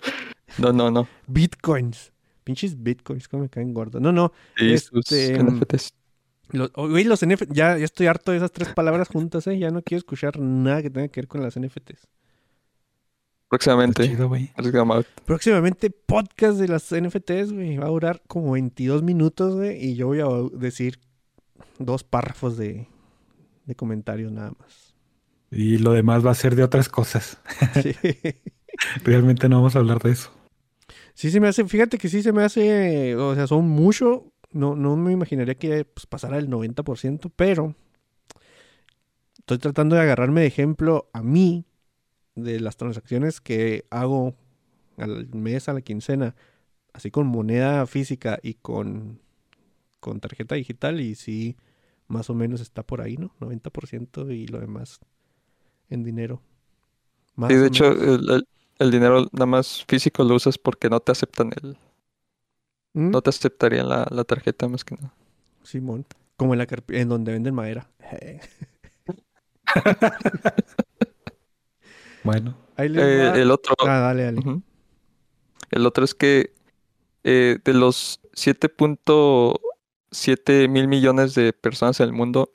No, 0.58 0.72
no. 0.72 0.90
No. 0.90 1.08
Bitcoins. 1.26 2.12
Pinches 2.44 2.82
bitcoins, 2.82 3.28
como 3.28 3.44
me 3.44 3.48
caen 3.48 3.72
gordos. 3.72 4.02
No, 4.02 4.12
no. 4.12 4.32
Sí, 4.56 4.76
sus 4.78 5.10
Este, 5.12 5.42
NFTs. 5.42 5.94
Los, 6.50 6.70
oh, 6.74 6.88
güey, 6.88 7.04
los 7.04 7.24
NFT, 7.24 7.52
ya, 7.52 7.78
ya 7.78 7.84
estoy 7.84 8.06
harto 8.06 8.32
de 8.32 8.38
esas 8.38 8.52
tres 8.52 8.68
palabras 8.70 9.08
juntas, 9.08 9.46
¿eh? 9.46 9.58
Ya 9.58 9.70
no 9.70 9.82
quiero 9.82 9.98
escuchar 9.98 10.38
nada 10.38 10.82
que 10.82 10.90
tenga 10.90 11.08
que 11.08 11.20
ver 11.20 11.28
con 11.28 11.42
las 11.42 11.58
NFTs. 11.58 12.08
Próximamente. 13.48 14.08
chido. 14.08 14.30
Próximamente 15.26 15.90
podcast 15.90 16.58
de 16.58 16.68
las 16.68 16.90
NFTs, 16.90 17.52
güey. 17.52 17.76
Va 17.76 17.86
a 17.86 17.90
durar 17.90 18.22
como 18.26 18.52
22 18.52 19.02
minutos, 19.02 19.56
güey. 19.56 19.82
Y 19.84 19.94
yo 19.94 20.06
voy 20.08 20.20
a 20.20 20.26
decir 20.58 20.98
dos 21.84 22.04
párrafos 22.04 22.56
de, 22.56 22.88
de 23.66 23.74
comentarios 23.74 24.32
nada 24.32 24.52
más. 24.58 24.94
Y 25.50 25.78
lo 25.78 25.92
demás 25.92 26.24
va 26.24 26.30
a 26.30 26.34
ser 26.34 26.56
de 26.56 26.62
otras 26.62 26.88
cosas. 26.88 27.38
Sí. 27.82 27.94
Realmente 29.04 29.48
no 29.48 29.56
vamos 29.56 29.76
a 29.76 29.80
hablar 29.80 30.00
de 30.00 30.12
eso. 30.12 30.30
Sí 31.14 31.30
se 31.30 31.40
me 31.40 31.48
hace, 31.48 31.64
fíjate 31.66 31.98
que 31.98 32.08
sí 32.08 32.22
se 32.22 32.32
me 32.32 32.42
hace, 32.42 33.16
o 33.16 33.34
sea, 33.34 33.46
son 33.46 33.68
mucho, 33.68 34.32
no, 34.50 34.74
no 34.74 34.96
me 34.96 35.12
imaginaría 35.12 35.56
que 35.56 35.84
pues, 35.84 36.06
pasara 36.06 36.38
el 36.38 36.48
90%, 36.48 37.30
pero 37.36 37.74
estoy 39.38 39.58
tratando 39.58 39.94
de 39.94 40.02
agarrarme 40.02 40.40
de 40.40 40.46
ejemplo 40.46 41.10
a 41.12 41.22
mí 41.22 41.66
de 42.34 42.60
las 42.60 42.78
transacciones 42.78 43.42
que 43.42 43.84
hago 43.90 44.34
al 44.96 45.28
mes, 45.34 45.68
a 45.68 45.74
la 45.74 45.82
quincena, 45.82 46.34
así 46.94 47.10
con 47.10 47.26
moneda 47.26 47.86
física 47.86 48.38
y 48.42 48.54
con, 48.54 49.20
con 50.00 50.20
tarjeta 50.20 50.54
digital 50.54 51.00
y 51.00 51.14
sí, 51.14 51.56
más 52.12 52.30
o 52.30 52.34
menos 52.34 52.60
está 52.60 52.82
por 52.82 53.00
ahí, 53.00 53.16
¿no? 53.16 53.32
90% 53.40 54.30
y 54.30 54.46
lo 54.46 54.60
demás 54.60 55.00
en 55.90 56.04
dinero. 56.04 56.40
Más 57.36 57.50
Sí, 57.50 57.56
de 57.56 57.66
hecho, 57.66 57.86
el, 57.88 58.30
el- 58.30 58.48
el 58.78 58.90
dinero 58.90 59.28
nada 59.32 59.46
más 59.46 59.84
físico 59.86 60.24
lo 60.24 60.34
usas 60.34 60.58
porque 60.58 60.88
no 60.90 61.00
te 61.00 61.12
aceptan 61.12 61.50
el, 61.62 61.76
¿Mm? 62.94 63.10
no 63.10 63.22
te 63.22 63.30
aceptarían 63.30 63.88
la, 63.88 64.06
la 64.10 64.24
tarjeta 64.24 64.68
más 64.68 64.84
que 64.84 64.96
nada. 64.96 65.14
Simón. 65.62 66.04
Como 66.36 66.54
en, 66.54 66.58
la 66.58 66.66
en 66.88 67.08
donde 67.08 67.32
venden 67.32 67.54
madera. 67.54 67.88
Bueno, 72.24 72.54
Ahí 72.76 72.88
les 72.88 73.02
Eh, 73.02 73.42
el 73.42 73.50
otro, 73.50 73.74
Ah, 73.80 73.98
dale, 73.98 74.24
dale. 74.24 74.40
El 75.70 75.86
otro 75.86 76.04
es 76.04 76.14
que 76.14 76.54
eh, 77.24 77.58
de 77.64 77.74
los 77.74 78.20
7.7 80.12 80.68
mil 80.68 80.88
millones 80.88 81.34
de 81.34 81.52
personas 81.52 81.98
en 82.00 82.06
el 82.06 82.12
mundo, 82.12 82.52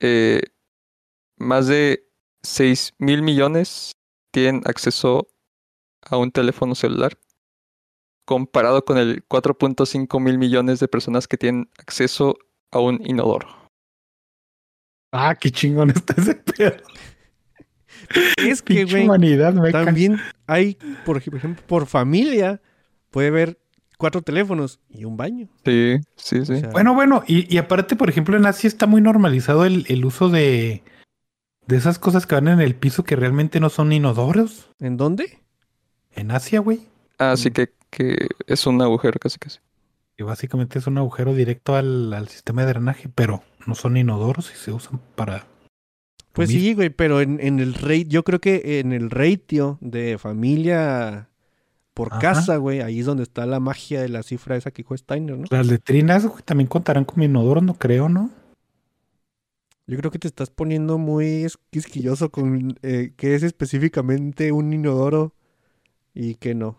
eh, 0.00 0.42
más 1.36 1.66
de 1.66 2.04
6 2.42 2.94
mil 2.98 3.22
millones 3.22 3.92
tienen 4.32 4.62
acceso 4.66 5.28
a 6.02 6.16
un 6.16 6.30
teléfono 6.30 6.74
celular, 6.74 7.18
comparado 8.24 8.84
con 8.84 8.98
el 8.98 9.26
4.5 9.26 10.20
mil 10.20 10.38
millones 10.38 10.80
de 10.80 10.88
personas 10.88 11.26
que 11.28 11.36
tienen 11.36 11.70
acceso 11.78 12.38
a 12.70 12.80
un 12.80 13.00
inodoro. 13.04 13.48
ah, 15.12 15.34
qué 15.34 15.50
chingón 15.50 15.90
está 15.96 16.14
ese 16.20 16.34
pedo. 16.34 16.76
Es 18.36 18.62
que, 18.62 18.84
güey, 18.84 19.08
también 19.72 20.20
hay, 20.46 20.76
por 21.04 21.16
ejemplo, 21.16 21.64
por 21.66 21.86
familia, 21.86 22.60
puede 23.10 23.28
haber 23.28 23.58
cuatro 23.98 24.22
teléfonos 24.22 24.80
y 24.88 25.04
un 25.04 25.16
baño. 25.18 25.48
Sí, 25.64 25.98
sí, 26.16 26.38
O 26.38 26.44
sí. 26.46 26.60
sea, 26.60 26.70
Bueno, 26.70 26.94
bueno, 26.94 27.22
y, 27.26 27.52
y 27.54 27.58
aparte, 27.58 27.96
por 27.96 28.08
ejemplo, 28.08 28.36
en 28.36 28.46
Asia 28.46 28.68
está 28.68 28.86
muy 28.86 29.02
normalizado 29.02 29.64
el, 29.66 29.84
el 29.88 30.04
uso 30.06 30.30
de, 30.30 30.82
de 31.66 31.76
esas 31.76 31.98
cosas 31.98 32.26
que 32.26 32.34
van 32.36 32.48
en 32.48 32.60
el 32.60 32.74
piso 32.74 33.04
que 33.04 33.16
realmente 33.16 33.60
no 33.60 33.68
son 33.68 33.92
inodoros. 33.92 34.70
¿En 34.80 34.96
dónde? 34.96 35.40
En 36.12 36.30
Asia, 36.30 36.60
güey. 36.60 36.80
Así 37.18 37.50
que, 37.50 37.72
que 37.90 38.28
es 38.46 38.66
un 38.66 38.80
agujero 38.80 39.18
casi 39.20 39.38
casi. 39.38 39.58
Que 40.16 40.24
básicamente 40.24 40.78
es 40.78 40.86
un 40.86 40.98
agujero 40.98 41.34
directo 41.34 41.76
al, 41.76 42.12
al 42.14 42.28
sistema 42.28 42.62
de 42.62 42.68
drenaje, 42.68 43.08
pero 43.14 43.42
no 43.66 43.74
son 43.74 43.96
inodoros 43.96 44.50
y 44.52 44.56
se 44.56 44.72
usan 44.72 45.00
para. 45.14 45.46
Pues 46.32 46.50
sí, 46.50 46.74
güey, 46.74 46.90
pero 46.90 47.20
en, 47.20 47.40
en 47.40 47.58
el 47.58 47.74
rate, 47.74 48.04
yo 48.06 48.22
creo 48.22 48.40
que 48.40 48.78
en 48.78 48.92
el 48.92 49.10
ratio 49.10 49.76
de 49.80 50.18
familia 50.18 51.28
por 51.98 52.12
Ajá. 52.12 52.20
casa, 52.20 52.56
güey, 52.58 52.80
ahí 52.80 53.00
es 53.00 53.06
donde 53.06 53.24
está 53.24 53.44
la 53.44 53.58
magia 53.58 54.00
de 54.00 54.08
la 54.08 54.22
cifra 54.22 54.56
esa 54.56 54.70
que 54.70 54.82
dijo 54.82 54.96
Steiner, 54.96 55.36
¿no? 55.36 55.46
Las 55.50 55.66
letrinas 55.66 56.24
güey, 56.24 56.42
también 56.44 56.68
contarán 56.68 57.04
como 57.04 57.24
inodoros, 57.24 57.64
no 57.64 57.74
creo, 57.74 58.08
¿no? 58.08 58.30
Yo 59.88 59.96
creo 59.98 60.12
que 60.12 60.20
te 60.20 60.28
estás 60.28 60.50
poniendo 60.50 60.96
muy 60.96 61.46
quisquilloso 61.70 62.30
con 62.30 62.78
eh, 62.82 63.14
qué 63.16 63.34
es 63.34 63.42
específicamente 63.42 64.52
un 64.52 64.72
inodoro 64.72 65.34
y 66.14 66.36
qué 66.36 66.54
no. 66.54 66.76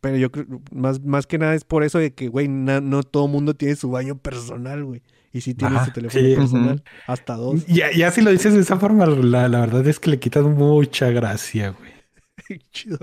Pero 0.00 0.18
yo 0.18 0.30
creo, 0.30 0.46
más, 0.70 1.02
más 1.02 1.26
que 1.26 1.38
nada 1.38 1.54
es 1.56 1.64
por 1.64 1.82
eso 1.82 1.98
de 1.98 2.12
que, 2.12 2.28
güey, 2.28 2.46
na- 2.46 2.80
no 2.80 3.02
todo 3.02 3.26
mundo 3.26 3.54
tiene 3.54 3.74
su 3.74 3.90
baño 3.90 4.18
personal, 4.18 4.84
güey. 4.84 5.02
Y 5.32 5.40
sí 5.40 5.54
tiene 5.54 5.84
su 5.84 5.90
teléfono 5.90 6.24
sí. 6.28 6.34
personal, 6.36 6.84
hasta 7.08 7.34
dos. 7.34 7.66
Ya, 7.66 7.90
ya 7.90 8.12
si 8.12 8.20
lo 8.20 8.30
dices 8.30 8.54
de 8.54 8.60
esa 8.60 8.76
forma, 8.76 9.04
la, 9.06 9.48
la 9.48 9.60
verdad 9.60 9.84
es 9.88 9.98
que 9.98 10.10
le 10.10 10.20
quitas 10.20 10.44
mucha 10.44 11.10
gracia, 11.10 11.70
güey. 11.70 11.93
Chido. 12.72 12.98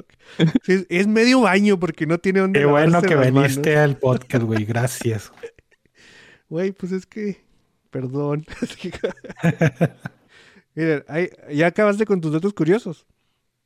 Sí, 0.64 0.74
es, 0.74 0.86
es 0.90 1.08
medio 1.08 1.42
baño 1.42 1.80
porque 1.80 2.06
no 2.06 2.18
tiene 2.18 2.42
dónde 2.42 2.60
Qué 2.60 2.66
bueno 2.66 3.02
que 3.02 3.16
manos. 3.16 3.34
viniste 3.34 3.78
al 3.78 3.98
podcast, 3.98 4.44
güey. 4.46 4.66
Gracias. 4.66 5.32
Güey, 6.50 6.74
pues 6.74 6.92
es 6.92 7.06
que, 7.06 7.42
perdón. 7.92 8.46
Miren, 10.76 11.04
ahí- 11.08 11.30
ya 11.54 11.68
acabaste 11.68 12.06
con 12.06 12.20
tus 12.20 12.34
datos 12.34 12.54
curiosos. 12.54 13.06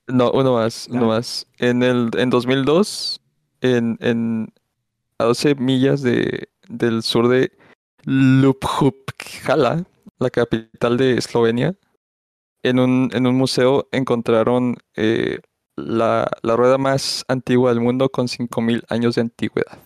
No, 0.08 0.32
uno 0.32 0.54
más, 0.54 0.88
uno 0.89 1.01
Dale. 1.01 1.13
más. 1.13 1.47
En 1.58 1.82
el 1.82 2.12
en 2.15 2.30
2002, 2.30 3.21
en, 3.62 3.97
en 4.01 4.54
a 5.17 5.23
12 5.25 5.56
millas 5.56 6.04
de, 6.04 6.47
del 6.69 7.01
sur 7.01 7.28
de 7.28 7.51
Ljubljana, 8.06 9.86
la 10.19 10.30
capital 10.30 10.97
de 10.97 11.17
Eslovenia, 11.17 11.75
en 12.62 12.78
un, 12.80 13.10
en 13.13 13.25
un 13.25 13.36
museo 13.36 13.88
encontraron 13.91 14.75
eh, 14.95 15.39
la, 15.75 16.29
la 16.41 16.55
rueda 16.55 16.77
más 16.77 17.25
antigua 17.27 17.71
del 17.71 17.81
mundo 17.81 18.09
con 18.09 18.27
5.000 18.27 18.83
años 18.89 19.15
de 19.15 19.21
antigüedad. 19.21 19.77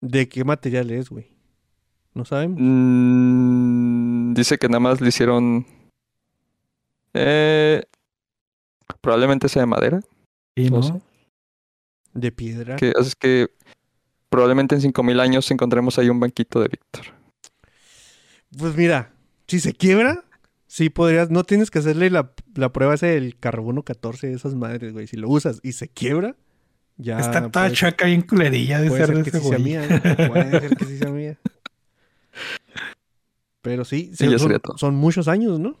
¿De 0.00 0.28
qué 0.28 0.44
material 0.44 0.90
es, 0.90 1.08
güey? 1.08 1.30
No 2.12 2.24
sabemos. 2.24 2.58
Mm, 2.60 4.34
dice 4.34 4.58
que 4.58 4.68
nada 4.68 4.80
más 4.80 5.00
le 5.00 5.08
hicieron... 5.08 5.66
eh, 7.14 7.82
probablemente 9.00 9.48
sea 9.48 9.62
de 9.62 9.66
madera. 9.66 10.00
No 10.56 10.70
¿no? 10.70 10.82
sé. 10.82 11.00
De 12.12 12.30
piedra. 12.30 12.76
Que 12.76 12.92
es 12.96 13.16
que 13.16 13.50
probablemente 14.28 14.74
en 14.74 14.80
5000 14.82 15.20
años 15.20 15.50
encontremos 15.50 15.98
ahí 15.98 16.08
un 16.08 16.20
banquito 16.20 16.60
de 16.60 16.68
Víctor. 16.68 17.06
Pues 18.56 18.76
mira, 18.76 19.12
si 19.48 19.58
se 19.58 19.72
quiebra, 19.72 20.23
sí 20.74 20.90
podrías, 20.90 21.30
no 21.30 21.44
tienes 21.44 21.70
que 21.70 21.78
hacerle 21.78 22.10
la, 22.10 22.32
la 22.56 22.72
prueba 22.72 22.94
esa 22.94 23.06
del 23.06 23.38
carbono 23.38 23.84
14 23.84 24.26
de 24.26 24.32
esas 24.34 24.56
madres, 24.56 24.92
güey. 24.92 25.06
Si 25.06 25.16
lo 25.16 25.28
usas 25.28 25.60
y 25.62 25.70
se 25.70 25.86
quiebra, 25.86 26.34
ya. 26.96 27.20
Está 27.20 27.48
toda 27.48 27.66
puede- 27.66 27.76
chaca 27.76 28.06
bien 28.06 28.22
culerilla 28.22 28.80
de 28.80 28.88
puede 28.88 29.06
ser 29.06 29.22
que 29.22 29.30
ese 29.30 29.38
sí 29.38 29.48
sea 29.48 29.58
güey. 29.58 29.62
mía, 29.62 29.86
¿no? 29.88 30.28
Puede 30.32 30.50
ser 30.60 30.76
que 30.76 30.84
sí 30.84 30.98
sea 30.98 31.10
mía. 31.10 31.38
Pero 33.62 33.84
sí, 33.84 34.10
son, 34.76 34.96
muchos 34.96 35.28
años, 35.28 35.60
¿no? 35.60 35.76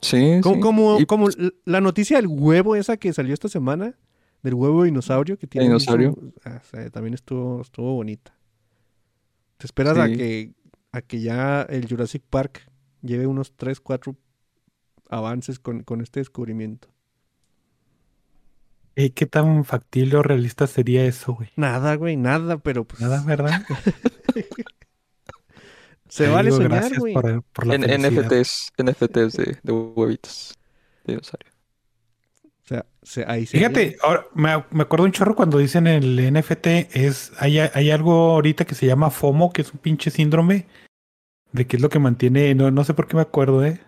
Sí, 0.00 0.40
Como, 0.42 0.54
sí. 0.56 0.60
como, 0.62 1.00
Y, 1.00 1.04
como 1.06 1.24
pues, 1.24 1.36
la 1.66 1.82
noticia 1.82 2.16
del 2.16 2.28
huevo 2.28 2.76
esa 2.76 2.96
que 2.96 3.12
salió 3.12 3.34
esta 3.34 3.48
semana, 3.50 3.94
del 4.42 4.54
huevo 4.54 4.84
dinosaurio 4.84 5.36
que 5.38 5.46
tiene. 5.46 5.66
Dinosaurio. 5.66 6.12
su- 6.14 6.32
ah, 6.46 6.62
o 6.62 6.66
sea, 6.66 6.88
también 6.88 7.12
estuvo, 7.12 7.60
estuvo 7.60 7.92
bonita. 7.94 8.34
Te 9.58 9.66
esperas 9.66 9.98
a 9.98 10.06
que 10.08 10.52
a 10.92 11.02
que 11.02 11.20
ya 11.20 11.62
el 11.68 11.86
Jurassic 11.88 12.22
Park 12.30 12.70
lleve 13.06 13.26
unos 13.26 13.54
3, 13.56 13.80
4 13.80 14.16
avances 15.08 15.58
con, 15.58 15.82
con 15.82 16.00
este 16.00 16.20
descubrimiento. 16.20 16.88
Ey, 18.94 19.10
¿Qué 19.10 19.26
tan 19.26 19.64
factible 19.64 20.16
o 20.16 20.22
realista 20.22 20.66
sería 20.66 21.04
eso, 21.04 21.34
güey? 21.34 21.50
Nada, 21.56 21.94
güey, 21.96 22.16
nada, 22.16 22.58
pero 22.58 22.84
pues 22.84 23.00
Nada, 23.02 23.22
¿verdad? 23.24 23.62
se 26.08 26.24
Te 26.24 26.30
vale 26.30 26.50
digo, 26.50 26.56
soñar, 26.62 26.80
gracias 26.80 26.98
güey. 26.98 27.14
por, 27.14 27.42
por 27.42 27.66
la 27.66 27.74
en. 27.74 27.82
NFTs, 27.82 28.72
NFTs 28.78 29.32
de, 29.36 29.58
de 29.62 29.72
huevitos. 29.72 30.58
de 31.04 31.14
dinosaurio. 31.14 31.50
O 32.64 32.68
sea, 32.68 32.86
se- 33.02 33.24
ahí 33.28 33.46
se 33.46 33.58
Fíjate, 33.58 33.96
ahora, 34.02 34.26
me, 34.34 34.64
me 34.70 34.82
acuerdo 34.82 35.04
un 35.04 35.12
chorro 35.12 35.36
cuando 35.36 35.58
dicen 35.58 35.86
el 35.86 36.16
NFT 36.32 36.66
es 36.96 37.32
hay, 37.38 37.58
hay 37.60 37.90
algo 37.90 38.12
ahorita 38.32 38.64
que 38.64 38.74
se 38.74 38.86
llama 38.86 39.10
FOMO, 39.10 39.52
que 39.52 39.62
es 39.62 39.72
un 39.72 39.78
pinche 39.78 40.10
síndrome 40.10 40.66
de 41.52 41.66
que 41.66 41.76
es 41.76 41.82
lo 41.82 41.88
que 41.88 41.98
mantiene, 41.98 42.54
no, 42.54 42.70
no 42.70 42.84
sé 42.84 42.94
por 42.94 43.06
qué 43.06 43.16
me 43.16 43.22
acuerdo, 43.22 43.64
eh, 43.64 43.80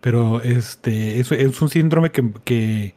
pero 0.00 0.40
este 0.42 1.20
es, 1.20 1.30
es 1.32 1.62
un 1.62 1.68
síndrome 1.68 2.10
que, 2.10 2.32
que 2.44 2.94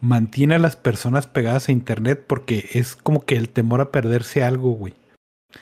mantiene 0.00 0.54
a 0.56 0.58
las 0.58 0.76
personas 0.76 1.26
pegadas 1.26 1.68
a 1.68 1.72
internet 1.72 2.24
porque 2.26 2.68
es 2.74 2.96
como 2.96 3.24
que 3.24 3.36
el 3.36 3.48
temor 3.48 3.80
a 3.80 3.90
perderse 3.90 4.42
algo, 4.42 4.72
güey. 4.72 4.94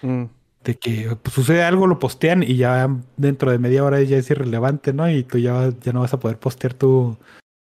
Mm. 0.03 0.25
De 0.65 0.75
que 0.77 1.17
pues, 1.23 1.35
sucede 1.35 1.63
algo, 1.63 1.87
lo 1.87 1.99
postean 1.99 2.43
y 2.43 2.57
ya 2.57 2.89
dentro 3.17 3.51
de 3.51 3.59
media 3.59 3.85
hora 3.85 4.01
ya 4.03 4.17
es 4.17 4.31
irrelevante, 4.31 4.93
¿no? 4.93 5.09
Y 5.11 5.23
tú 5.23 5.39
ya, 5.39 5.71
ya 5.83 5.93
no 5.93 6.01
vas 6.01 6.15
a 6.15 6.21
poder 6.21 6.39
postear 6.39 6.73
tu, 6.75 7.17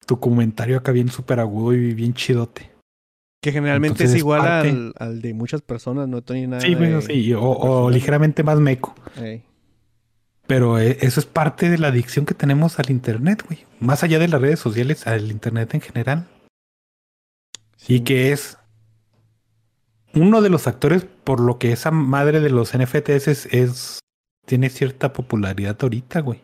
tu 0.07 0.21
comentario 0.21 0.77
acá 0.77 0.93
bien 0.93 1.09
súper 1.09 1.41
agudo 1.41 1.73
y 1.73 1.95
bien 1.95 2.13
chidote. 2.15 2.71
Que 3.43 3.53
generalmente 3.53 3.95
Entonces 4.05 4.15
es 4.15 4.19
igual 4.21 4.41
parte- 4.43 4.71
al, 4.71 4.95
al 4.99 5.23
de 5.23 5.35
muchas 5.35 5.63
personas, 5.63 6.09
no 6.09 6.23
tiene 6.23 6.47
nada 6.47 6.61
Sí, 6.63 6.75
bueno, 6.75 6.97
de- 6.97 7.03
sí, 7.03 7.33
o, 7.35 7.91
ligeramente 7.91 8.43
más 8.43 8.59
meco. 8.61 8.95
Ey. 9.21 9.43
Pero 10.47 10.79
eh, 10.79 10.99
eso 11.01 11.21
es 11.21 11.27
parte 11.27 11.71
de 11.71 11.79
la 11.79 11.89
adicción 11.89 12.27
que 12.27 12.35
tenemos 12.35 12.79
al 12.79 12.91
internet, 12.91 13.43
güey. 13.47 13.65
Más 13.81 14.03
allá 14.03 14.19
de 14.19 14.29
las 14.29 14.41
redes 14.41 14.61
sociales, 14.61 15.07
al 15.07 15.31
internet 15.31 15.73
en 15.75 15.81
general. 15.81 16.27
Sí. 17.77 17.95
Y 17.97 18.01
que 18.01 18.33
es 18.33 18.59
uno 20.15 20.43
de 20.43 20.51
los 20.51 20.63
factores 20.63 21.07
por 21.25 21.41
lo 21.41 21.59
que 21.59 21.73
esa 21.73 21.91
madre 21.91 22.41
de 22.41 22.51
los 22.51 22.75
NFTs 22.75 23.29
es, 23.29 23.47
es- 23.47 23.99
tiene 24.47 24.69
cierta 24.69 25.13
popularidad 25.13 25.77
ahorita, 25.81 26.21
güey. 26.21 26.41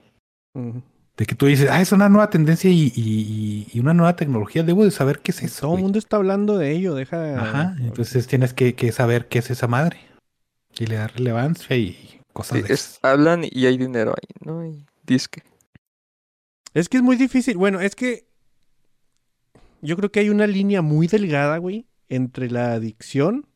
De 1.17 1.27
que 1.27 1.35
tú 1.35 1.47
dices, 1.47 1.69
ah, 1.71 1.81
es 1.83 1.93
una 1.93 2.09
nueva 2.09 2.31
tendencia 2.31 2.71
y, 2.71 2.91
y- 2.97 3.67
y 3.73 3.79
una 3.81 3.93
nueva 3.93 4.17
tecnología. 4.17 4.63
Debo 4.63 4.85
de 4.85 4.91
saber 4.91 5.19
qué 5.21 5.33
es 5.33 5.43
eso. 5.43 5.61
Todo 5.61 5.71
el 5.73 5.73
güey". 5.73 5.83
mundo 5.85 5.99
está 5.99 6.17
hablando 6.17 6.57
de 6.57 6.73
ello, 6.73 6.95
deja. 6.95 7.39
Ajá. 7.39 7.77
Entonces 7.81 8.27
tienes 8.27 8.55
que, 8.55 8.75
que 8.75 8.91
saber 8.93 9.29
qué 9.29 9.41
es 9.41 9.51
esa 9.51 9.67
madre. 9.67 9.99
Y 10.79 10.87
le 10.87 10.97
da 10.97 11.09
relevancia 11.09 11.77
y 11.77 12.20
cosas 12.41 12.59
Sí, 12.59 12.69
de 12.69 12.75
es- 12.75 12.99
hablan 13.03 13.43
y 13.51 13.67
hay 13.67 13.77
dinero 13.79 14.13
ahí, 14.13 14.29
¿no? 14.45 14.65
Y 14.67 14.85
disque. 15.05 15.43
Es 16.75 16.89
que 16.89 16.99
es 16.99 17.03
muy 17.03 17.17
difícil. 17.17 17.57
Bueno, 17.57 17.81
es 17.81 17.95
que 17.97 18.27
yo 19.83 19.97
creo 19.97 20.11
que 20.13 20.21
hay 20.21 20.29
una 20.31 20.47
línea 20.47 20.83
muy 20.83 21.07
delgada, 21.07 21.59
güey, 21.59 21.87
entre 22.09 22.51
la 22.51 22.73
adicción 22.73 23.47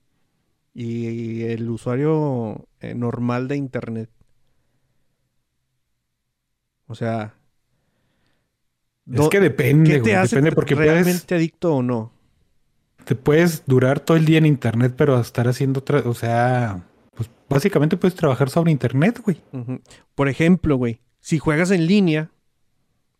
y 0.72 1.42
el 1.42 1.68
usuario 1.70 2.66
eh, 2.80 2.94
normal 2.94 3.46
de 3.48 3.56
internet. 3.56 4.10
O 6.86 6.94
sea, 6.94 7.34
Es 9.12 9.28
que 9.28 9.40
depende, 9.40 9.90
¿qué 9.90 9.96
te 9.96 10.00
güey, 10.00 10.14
hace 10.14 10.36
Depende 10.36 10.54
porque 10.54 10.74
realmente 10.74 11.26
puedes, 11.26 11.32
adicto 11.32 11.74
o 11.76 11.82
no? 11.82 12.12
te 13.04 13.14
puedes 13.14 13.64
durar 13.66 14.00
todo 14.00 14.16
el 14.16 14.24
día 14.24 14.38
en 14.38 14.46
internet, 14.46 14.94
pero 14.96 15.20
estar 15.20 15.46
haciendo 15.46 15.80
otra, 15.80 16.00
o 16.00 16.14
sea, 16.14 16.82
Básicamente 17.54 17.96
puedes 17.96 18.14
trabajar 18.14 18.50
sobre 18.50 18.70
internet, 18.72 19.20
güey. 19.24 19.40
Por 20.14 20.28
ejemplo, 20.28 20.76
güey, 20.76 21.00
si 21.20 21.38
juegas 21.38 21.70
en 21.70 21.86
línea 21.86 22.30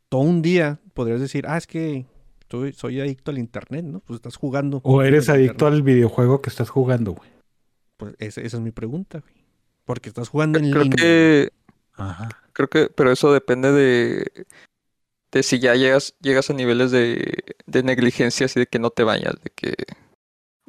todo 0.09 0.23
un 0.23 0.43
día, 0.43 0.81
podrías 0.93 1.21
decir, 1.21 1.47
ah, 1.49 1.57
es 1.57 1.67
que 1.67 2.07
soy, 2.51 2.73
soy 2.73 3.01
adicto 3.01 3.31
al 3.31 3.39
internet, 3.39 3.85
¿no? 3.85 4.01
Pues 4.01 4.17
estás 4.19 4.37
jugando. 4.37 4.81
O 4.85 5.03
eres 5.03 5.29
adicto 5.29 5.67
internet. 5.67 5.75
al 5.75 5.83
videojuego 5.83 6.41
que 6.43 6.51
estás 6.51 6.69
jugando, 6.71 7.13
güey. 7.13 7.31
Pues 7.97 8.15
esa, 8.19 8.41
esa 8.43 8.57
es 8.59 8.63
mi 8.63 8.71
pregunta, 8.71 9.21
güey. 9.21 9.35
Porque 9.85 10.09
estás 10.09 10.29
jugando 10.29 10.59
en 10.59 10.71
Creo 10.71 10.83
línea. 10.85 10.97
que, 10.97 11.53
Ajá. 11.95 12.29
creo 12.53 12.69
que, 12.69 12.89
pero 12.95 13.11
eso 13.13 13.33
depende 13.33 13.71
de, 13.73 14.47
de 15.33 15.43
si 15.43 15.59
ya 15.59 15.75
llegas, 15.75 16.15
llegas 16.21 16.49
a 16.51 16.55
niveles 16.55 16.91
de, 16.91 17.45
de 17.67 17.83
negligencia, 17.83 18.47
así 18.47 18.61
de 18.61 18.67
que 18.67 18.79
no 18.79 18.91
te 18.91 19.05
bañas, 19.05 19.35
de 19.43 19.51
que 19.55 19.75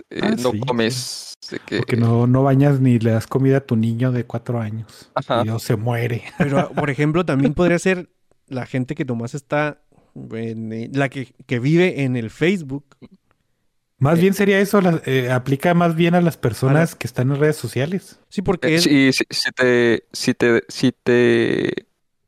eh, 0.09 0.19
Ah, 0.21 0.35
no 0.39 0.51
sí, 0.51 0.59
comes, 0.59 1.33
de 1.51 1.59
que 1.59 1.77
Porque 1.77 1.97
no, 1.97 2.27
no 2.27 2.43
bañas 2.43 2.79
ni 2.79 2.99
le 2.99 3.11
das 3.11 3.27
comida 3.27 3.57
a 3.57 3.61
tu 3.61 3.75
niño 3.75 4.11
de 4.11 4.25
cuatro 4.25 4.59
años. 4.59 5.09
Ajá. 5.15 5.41
Y 5.41 5.45
Dios 5.45 5.63
se 5.63 5.75
muere. 5.75 6.23
Pero, 6.37 6.71
por 6.71 6.89
ejemplo, 6.89 7.25
también 7.25 7.53
podría 7.55 7.79
ser 7.79 8.09
la 8.47 8.65
gente 8.65 8.95
que 8.95 9.05
nomás 9.05 9.33
está, 9.33 9.81
en, 10.31 10.71
eh, 10.71 10.89
la 10.93 11.09
que, 11.09 11.33
que 11.45 11.59
vive 11.59 12.03
en 12.03 12.15
el 12.15 12.29
Facebook. 12.29 12.85
Más 13.97 14.17
Eh. 14.17 14.21
bien 14.21 14.33
sería 14.33 14.59
eso, 14.59 14.81
la- 14.81 15.01
eh, 15.05 15.31
aplica 15.31 15.73
más 15.73 15.95
bien 15.95 16.15
a 16.15 16.21
las 16.21 16.37
personas 16.37 16.95
que 16.95 17.07
están 17.07 17.31
en 17.31 17.39
redes 17.39 17.55
sociales. 17.55 18.19
Sí, 18.29 18.41
porque 18.41 18.67
Eh, 18.69 18.75
es- 18.75 18.83
Si, 18.83 19.13
si, 19.13 19.23
si 19.29 19.51
te, 19.51 20.03
si 20.13 20.33
te, 20.33 20.63
si 20.67 20.91
te 20.91 21.87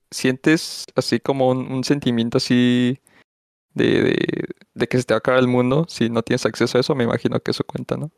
sientes 0.10 0.86
así 0.96 1.20
como 1.20 1.50
un, 1.50 1.72
un 1.72 1.84
sentimiento 1.84 2.38
así 2.38 3.00
de, 3.78 4.04
de, 4.04 4.16
de 4.74 4.88
que 4.88 4.98
se 4.98 5.04
te 5.04 5.14
va 5.14 5.18
a 5.18 5.20
acabar 5.20 5.40
el 5.40 5.48
mundo, 5.48 5.86
si 5.88 6.10
no 6.10 6.22
tienes 6.24 6.46
acceso 6.46 6.78
a 6.78 6.82
eso, 6.82 6.96
me 6.96 7.04
imagino 7.06 7.40
que 7.40 7.52
eso 7.52 7.64
cuenta, 7.64 7.96
¿no? 7.98 8.12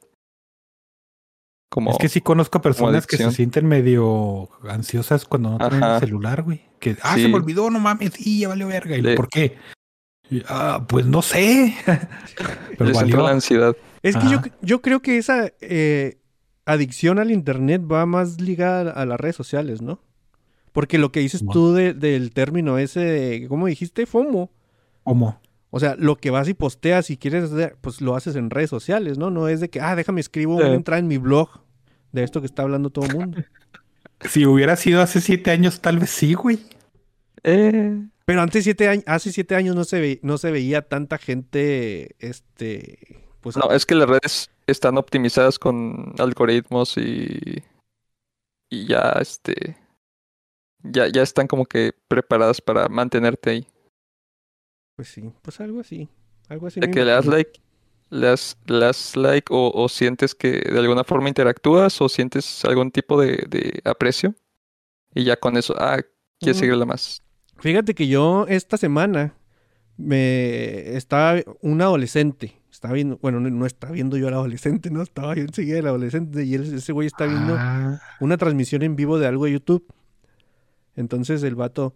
Como, 1.72 1.92
Es 1.92 1.98
que 2.00 2.10
sí 2.10 2.22
conozco 2.22 2.62
personas 2.62 3.06
que 3.06 3.18
se 3.18 3.32
sienten 3.32 3.68
medio 3.68 4.50
ansiosas 4.68 5.26
cuando 5.26 5.52
no 5.52 5.58
tienen 5.70 5.84
el 5.84 6.00
celular, 6.00 6.42
güey. 6.42 6.62
Que, 6.80 6.98
ah, 7.04 7.14
se 7.16 7.28
me 7.28 7.36
olvidó, 7.36 7.70
no 7.70 7.80
mames, 7.80 8.14
sí, 8.14 8.40
ya 8.40 8.48
valió 8.48 8.68
verga. 8.68 8.98
¿Y 8.98 9.02
Le- 9.04 9.16
por 9.16 9.30
qué? 9.30 9.58
Y, 10.32 10.42
ah, 10.48 10.86
pues 10.90 11.06
no 11.06 11.22
sé. 11.22 11.76
Pero 11.86 12.86
les 12.86 12.98
entra 13.00 13.18
valió. 13.18 13.18
la 13.24 13.30
ansiedad. 13.32 13.76
Es 14.02 14.16
que 14.18 14.28
yo, 14.30 14.40
yo 14.62 14.82
creo 14.82 15.02
que 15.02 15.18
esa 15.18 15.52
eh, 15.62 16.18
adicción 16.66 17.20
al 17.20 17.30
internet 17.32 17.84
va 17.90 18.06
más 18.08 18.42
ligada 18.42 18.92
a 18.92 19.06
las 19.06 19.20
redes 19.20 19.36
sociales, 19.36 19.82
¿no? 19.82 20.00
Porque 20.72 20.98
lo 20.98 21.12
que 21.12 21.20
dices 21.20 21.44
tú 21.52 21.74
de- 21.74 21.94
del 21.94 22.32
término 22.32 22.78
ese 22.80 23.00
de, 23.02 23.48
¿cómo 23.48 23.68
dijiste? 23.68 24.06
FOMO. 24.08 24.50
¿Cómo? 25.04 25.40
O 25.72 25.80
sea, 25.80 25.96
lo 25.98 26.16
que 26.18 26.32
vas 26.32 26.48
y 26.48 26.54
posteas 26.54 27.10
y 27.12 27.18
quieres 27.18 27.52
hacer, 27.52 27.78
pues 27.82 28.02
lo 28.02 28.16
haces 28.16 28.36
en 28.36 28.50
redes 28.50 28.70
sociales, 28.72 29.18
¿no? 29.18 29.30
No 29.30 29.48
es 29.48 29.60
de 29.60 29.70
que, 29.70 29.82
ah, 29.82 29.96
déjame 29.96 30.22
escribo 30.22 30.58
Sí. 30.58 30.64
una 30.66 30.74
entrada 30.74 31.00
en 31.00 31.08
mi 31.08 31.18
blog 31.18 31.50
de 32.12 32.24
esto 32.24 32.40
que 32.42 32.48
está 32.48 32.64
hablando 32.64 32.90
todo 32.90 33.06
el 33.06 33.16
mundo. 33.16 33.38
Si 34.22 34.46
hubiera 34.46 34.76
sido 34.76 35.02
hace 35.02 35.22
siete 35.22 35.50
años, 35.50 35.80
tal 35.80 35.98
vez 35.98 36.10
sí, 36.10 36.34
güey. 36.34 36.60
Eh, 37.44 38.02
Pero 38.26 38.42
antes 38.42 38.66
siete 38.66 38.90
años, 38.90 39.06
hace 39.08 39.32
siete 39.32 39.56
años 39.56 39.78
no 39.78 39.86
se, 39.86 40.02
ve- 40.02 40.20
no 40.24 40.38
se 40.38 40.52
veía 40.52 40.82
tanta 40.82 41.18
gente, 41.18 42.18
este, 42.20 43.24
pues... 43.40 43.56
no, 43.56 43.72
es 43.72 43.86
que 43.86 43.96
las 43.96 44.10
redes 44.10 44.50
están 44.68 44.98
optimizadas 44.98 45.58
con 45.58 46.14
algoritmos 46.20 46.98
y, 46.98 47.64
y 48.70 48.88
ya, 48.88 49.14
este, 49.22 49.78
ya, 50.84 51.08
ya 51.08 51.22
están 51.22 51.48
como 51.48 51.66
que 51.66 51.94
preparadas 52.10 52.60
para 52.60 52.90
mantenerte 52.90 53.50
ahí. 53.52 53.68
Pues 55.00 55.08
sí, 55.14 55.32
pues 55.42 55.62
algo 55.62 55.80
así. 55.80 56.10
Algo 56.50 56.68
así. 56.68 56.82
De 56.82 56.92
que 56.92 57.06
le 57.06 57.12
das 57.12 57.26
like, 57.26 57.62
le 58.10 58.28
das, 58.28 58.58
le 58.66 58.80
das 58.80 59.16
like 59.16 59.48
o, 59.50 59.72
o 59.74 59.88
sientes 59.88 60.36
que 60.36 60.60
de 60.60 60.78
alguna 60.78 61.06
forma 61.06 61.30
interactúas 61.30 62.02
o 62.02 62.10
sientes 62.10 62.66
algún 62.66 62.92
tipo 62.92 63.18
de, 63.22 63.46
de 63.50 63.82
aprecio 63.86 64.36
y 65.16 65.24
ya 65.24 65.38
con 65.38 65.56
eso, 65.56 65.74
ah, 65.78 66.02
quieres 66.38 66.58
Ujú. 66.58 66.66
seguirla 66.66 66.86
más. 66.86 67.22
Fíjate 67.60 67.96
que 67.96 68.10
yo 68.10 68.46
esta 68.50 68.76
semana 68.76 69.36
me 69.96 70.98
estaba 70.98 71.40
un 71.62 71.82
adolescente, 71.82 72.62
estaba 72.70 72.94
viendo, 72.94 73.18
bueno, 73.22 73.40
no, 73.40 73.50
no 73.50 73.66
estaba 73.66 73.94
viendo 73.94 74.18
yo 74.18 74.28
al 74.28 74.34
adolescente, 74.34 74.92
no, 74.92 75.02
estaba 75.02 75.34
yo 75.34 75.44
enseguida 75.44 75.80
el 75.80 75.88
adolescente 75.88 76.44
y 76.44 76.56
él- 76.56 76.74
ese 76.76 76.92
güey 76.92 77.08
está 77.08 77.26
viendo 77.26 77.56
Ah, 77.58 78.02
una 78.20 78.36
transmisión 78.36 78.82
en 78.82 78.98
vivo 78.98 79.18
de 79.18 79.28
algo 79.28 79.46
de 79.46 79.54
YouTube. 79.54 79.86
Entonces 80.98 81.42
el 81.44 81.56
vato 81.56 81.96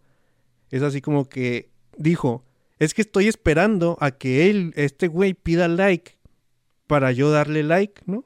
es 0.72 0.82
así 0.84 1.02
como 1.02 1.28
que 1.28 1.70
dijo, 1.98 2.44
es 2.84 2.94
que 2.94 3.02
estoy 3.02 3.28
esperando 3.28 3.98
a 4.00 4.12
que 4.12 4.50
él, 4.50 4.74
este 4.76 5.08
güey, 5.08 5.34
pida 5.34 5.68
like 5.68 6.18
para 6.88 7.12
yo 7.12 7.32
darle 7.32 7.64
like, 7.64 8.02
¿no? 8.06 8.26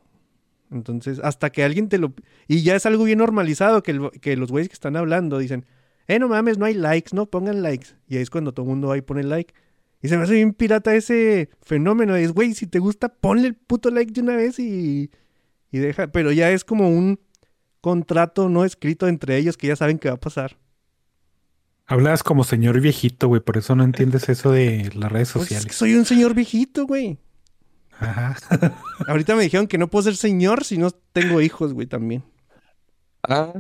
Entonces, 0.72 1.20
hasta 1.24 1.50
que 1.50 1.64
alguien 1.64 1.90
te 1.90 1.98
lo... 1.98 2.14
Y 2.48 2.64
ya 2.64 2.76
es 2.76 2.86
algo 2.86 3.06
bien 3.06 3.20
normalizado 3.20 3.84
que, 3.84 3.94
los 3.94 4.52
güeyes 4.52 4.70
que 4.70 4.74
están 4.74 4.96
hablando 4.98 5.38
dicen, 5.38 5.66
eh, 6.08 6.20
no 6.20 6.28
mames, 6.28 6.58
no 6.58 6.66
hay 6.66 6.74
likes, 6.74 7.16
no, 7.16 7.26
pongan 7.26 7.62
likes. 7.62 7.90
Y 8.08 8.18
ahí 8.18 8.22
es 8.22 8.30
cuando 8.30 8.54
todo 8.54 8.66
el 8.66 8.70
mundo 8.70 8.90
va 8.90 8.98
y 8.98 9.02
pone 9.02 9.24
like. 9.24 9.54
Y 10.02 10.10
se 10.10 10.18
me 10.18 10.24
hace 10.24 10.34
bien 10.34 10.54
pirata 10.54 10.96
ese 10.96 11.50
fenómeno. 11.62 12.16
Es, 12.16 12.34
güey, 12.34 12.54
si 12.54 12.68
te 12.68 12.80
gusta, 12.80 13.10
ponle 13.10 13.48
el 13.48 13.56
puto 13.56 13.90
like 13.90 14.12
de 14.12 14.22
una 14.22 14.36
vez 14.36 14.60
y, 14.60 15.10
y 15.72 15.80
deja. 15.80 16.08
Pero 16.08 16.32
ya 16.32 16.52
es 16.52 16.64
como 16.64 16.90
un 16.90 17.20
contrato 17.82 18.50
no 18.50 18.66
escrito 18.66 19.08
entre 19.08 19.38
ellos 19.38 19.58
que 19.58 19.68
ya 19.68 19.76
saben 19.76 20.00
que 20.00 20.10
va 20.10 20.16
a 20.16 20.20
pasar. 20.20 20.58
Hablas 21.88 22.24
como 22.24 22.44
señor 22.44 22.80
viejito, 22.82 23.28
güey. 23.28 23.42
Por 23.42 23.58
eso 23.58 23.76
no 23.76 23.84
entiendes 23.84 24.30
eso 24.30 24.52
de 24.52 24.92
las 24.96 25.12
redes 25.12 25.32
Pues 25.34 25.44
es 25.46 25.50
que 25.50 25.56
sociales. 25.56 25.76
soy 25.78 25.96
un 25.96 26.06
señor 26.06 26.34
viejito, 26.36 26.86
güey. 26.86 27.18
Ajá. 28.00 28.36
Ahorita 29.08 29.36
me 29.36 29.44
dijeron 29.44 29.68
que 29.68 29.78
no 29.78 29.88
puedo 29.88 30.04
ser 30.04 30.16
señor 30.16 30.64
si 30.64 30.78
no 30.78 30.92
tengo 30.92 31.42
hijos, 31.42 31.74
güey, 31.74 31.88
también. 31.88 32.24
Ah, 33.24 33.54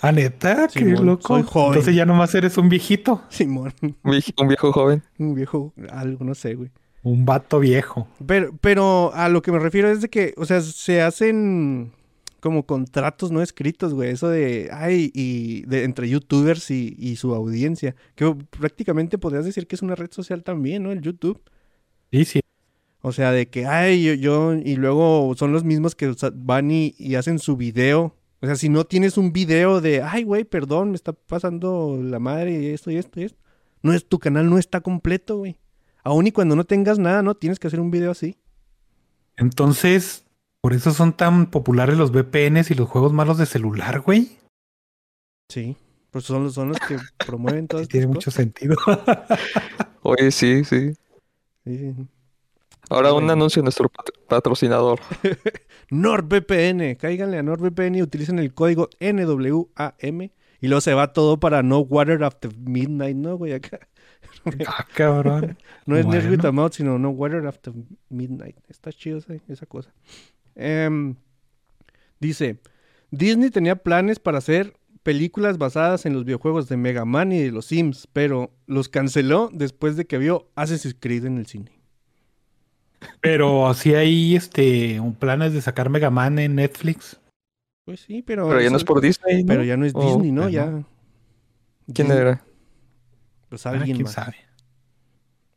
Ah, 0.00 0.10
neta, 0.10 0.66
qué 0.72 0.80
Simón, 0.80 1.06
loco. 1.06 1.28
soy 1.34 1.44
joven. 1.44 1.68
Entonces 1.68 1.94
ya 1.94 2.04
nomás 2.04 2.34
eres 2.34 2.58
un 2.58 2.68
viejito, 2.68 3.22
Simón, 3.28 3.72
un 3.82 4.48
viejo 4.48 4.72
joven. 4.72 5.04
un 5.18 5.34
viejo, 5.36 5.72
algo, 5.88 6.24
no 6.24 6.34
sé, 6.34 6.54
güey. 6.56 6.70
un 7.04 7.24
vato 7.24 7.60
viejo. 7.60 8.08
Pero, 8.26 8.50
pero 8.60 9.12
a 9.14 9.28
lo 9.28 9.40
que 9.40 9.52
me 9.52 9.60
refiero 9.60 9.88
es 9.88 10.00
de 10.00 10.10
que, 10.10 10.34
o 10.36 10.44
sea, 10.46 10.60
se 10.62 11.00
hacen 11.00 11.92
como 12.44 12.66
contratos 12.66 13.32
no 13.32 13.40
escritos, 13.40 13.94
güey. 13.94 14.10
Eso 14.10 14.28
de, 14.28 14.68
ay, 14.70 15.10
y 15.14 15.62
de, 15.62 15.84
entre 15.84 16.10
youtubers 16.10 16.70
y, 16.70 16.94
y 16.98 17.16
su 17.16 17.34
audiencia. 17.34 17.96
Que 18.14 18.36
prácticamente 18.50 19.16
podrías 19.16 19.46
decir 19.46 19.66
que 19.66 19.76
es 19.76 19.80
una 19.80 19.94
red 19.94 20.10
social 20.12 20.42
también, 20.44 20.82
¿no? 20.82 20.92
El 20.92 21.00
YouTube. 21.00 21.40
Sí, 22.12 22.26
sí. 22.26 22.40
O 23.00 23.12
sea, 23.12 23.32
de 23.32 23.48
que, 23.48 23.64
ay, 23.64 24.04
yo, 24.04 24.12
yo- 24.12 24.54
y 24.54 24.76
luego 24.76 25.34
son 25.38 25.52
los 25.52 25.64
mismos 25.64 25.94
que 25.94 26.14
van 26.34 26.70
y, 26.70 26.94
y 26.98 27.14
hacen 27.14 27.38
su 27.38 27.56
video. 27.56 28.14
O 28.42 28.46
sea, 28.46 28.56
si 28.56 28.68
no 28.68 28.84
tienes 28.84 29.16
un 29.16 29.32
video 29.32 29.80
de, 29.80 30.02
ay, 30.02 30.24
güey, 30.24 30.44
perdón, 30.44 30.90
me 30.90 30.96
está 30.96 31.14
pasando 31.14 31.98
la 31.98 32.18
madre 32.18 32.60
y 32.60 32.66
esto 32.66 32.90
y 32.90 32.96
esto 32.98 33.20
y 33.20 33.24
esto. 33.24 33.38
No 33.82 33.94
es, 33.94 34.06
tu 34.06 34.18
canal 34.18 34.50
no 34.50 34.58
está 34.58 34.82
completo, 34.82 35.38
güey. 35.38 35.56
Aún 36.02 36.26
y 36.26 36.32
cuando 36.32 36.56
no 36.56 36.64
tengas 36.64 36.98
nada, 36.98 37.22
¿no? 37.22 37.34
Tienes 37.34 37.58
que 37.58 37.68
hacer 37.68 37.80
un 37.80 37.90
video 37.90 38.10
así. 38.10 38.36
Entonces, 39.38 40.23
por 40.64 40.72
eso 40.72 40.92
son 40.92 41.12
tan 41.12 41.50
populares 41.50 41.98
los 41.98 42.10
VPNs 42.10 42.70
y 42.70 42.74
los 42.74 42.88
juegos 42.88 43.12
malos 43.12 43.36
de 43.36 43.44
celular, 43.44 44.00
güey. 44.00 44.38
Sí. 45.50 45.76
Pues 46.10 46.24
son 46.24 46.44
los, 46.44 46.54
son 46.54 46.70
los 46.70 46.78
que 46.80 46.96
promueven 47.26 47.68
todas 47.68 47.84
Sí, 47.84 47.90
tiene 47.90 48.06
mucho 48.06 48.30
sentido. 48.30 48.74
Oye, 50.02 50.30
sí, 50.30 50.64
sí. 50.64 50.94
Sí, 51.66 51.76
sí. 51.92 51.94
Ahora 52.88 53.12
un 53.12 53.28
anuncio 53.28 53.60
de 53.60 53.64
nuestro 53.64 53.90
pat- 53.90 54.08
patrocinador. 54.26 55.00
NordVPN. 55.90 56.94
Cáiganle 56.96 57.36
a 57.36 57.42
NordVPN 57.42 57.96
y 57.96 58.02
utilicen 58.02 58.38
el 58.38 58.54
código 58.54 58.88
NWAM. 59.00 60.22
Y 60.62 60.68
luego 60.68 60.80
se 60.80 60.94
va 60.94 61.12
todo 61.12 61.38
para 61.38 61.62
No 61.62 61.80
Water 61.80 62.24
After 62.24 62.56
Midnight, 62.56 63.18
¿no, 63.18 63.36
güey? 63.36 63.52
Acá. 63.52 63.80
ah, 64.66 64.86
cabrón. 64.94 65.58
No 65.84 65.98
es 65.98 66.06
Bueno. 66.06 66.52
Mouth, 66.54 66.72
sino 66.72 66.98
No 66.98 67.10
Water 67.10 67.46
After 67.46 67.74
Midnight. 68.08 68.56
Está 68.70 68.94
chido 68.94 69.18
esa, 69.18 69.34
esa 69.46 69.66
cosa. 69.66 69.92
Em, 70.56 71.16
dice, 72.20 72.60
Disney 73.10 73.50
tenía 73.50 73.76
planes 73.76 74.18
para 74.18 74.38
hacer 74.38 74.74
películas 75.02 75.58
basadas 75.58 76.06
en 76.06 76.14
los 76.14 76.24
videojuegos 76.24 76.68
de 76.68 76.76
Mega 76.76 77.04
Man 77.04 77.32
y 77.32 77.40
de 77.40 77.52
los 77.52 77.66
Sims, 77.66 78.08
pero 78.12 78.50
los 78.66 78.88
canceló 78.88 79.50
después 79.52 79.96
de 79.96 80.06
que 80.06 80.18
vio 80.18 80.50
Assassin's 80.54 80.96
Creed 80.98 81.26
en 81.26 81.38
el 81.38 81.46
cine. 81.46 81.72
Pero 83.20 83.72
sí 83.74 83.94
hay 83.94 84.34
este 84.34 84.98
un 85.00 85.14
planes 85.14 85.52
de 85.52 85.60
sacar 85.60 85.90
Mega 85.90 86.10
Man 86.10 86.38
en 86.38 86.54
Netflix. 86.54 87.20
Pues 87.84 88.00
sí, 88.00 88.22
pero... 88.22 88.48
Pero 88.48 88.62
ya 88.62 88.70
no 88.70 88.78
es 88.78 88.84
por 88.84 89.00
Disney, 89.02 89.42
¿no? 89.44 89.48
Pero 89.48 89.62
ya 89.62 89.76
no 89.76 89.84
es 89.84 89.92
Oh, 89.94 90.02
Disney, 90.06 90.32
¿no? 90.32 90.48
Ya... 90.48 90.66
no. 90.66 90.86
¿Quién 91.92 92.08
Disney, 92.08 92.16
era? 92.18 92.42
Pues 93.50 93.66
Ah, 93.66 93.70
alguien 93.70 93.96
quién 93.96 94.04
más. 94.04 94.14
sabe. 94.14 94.36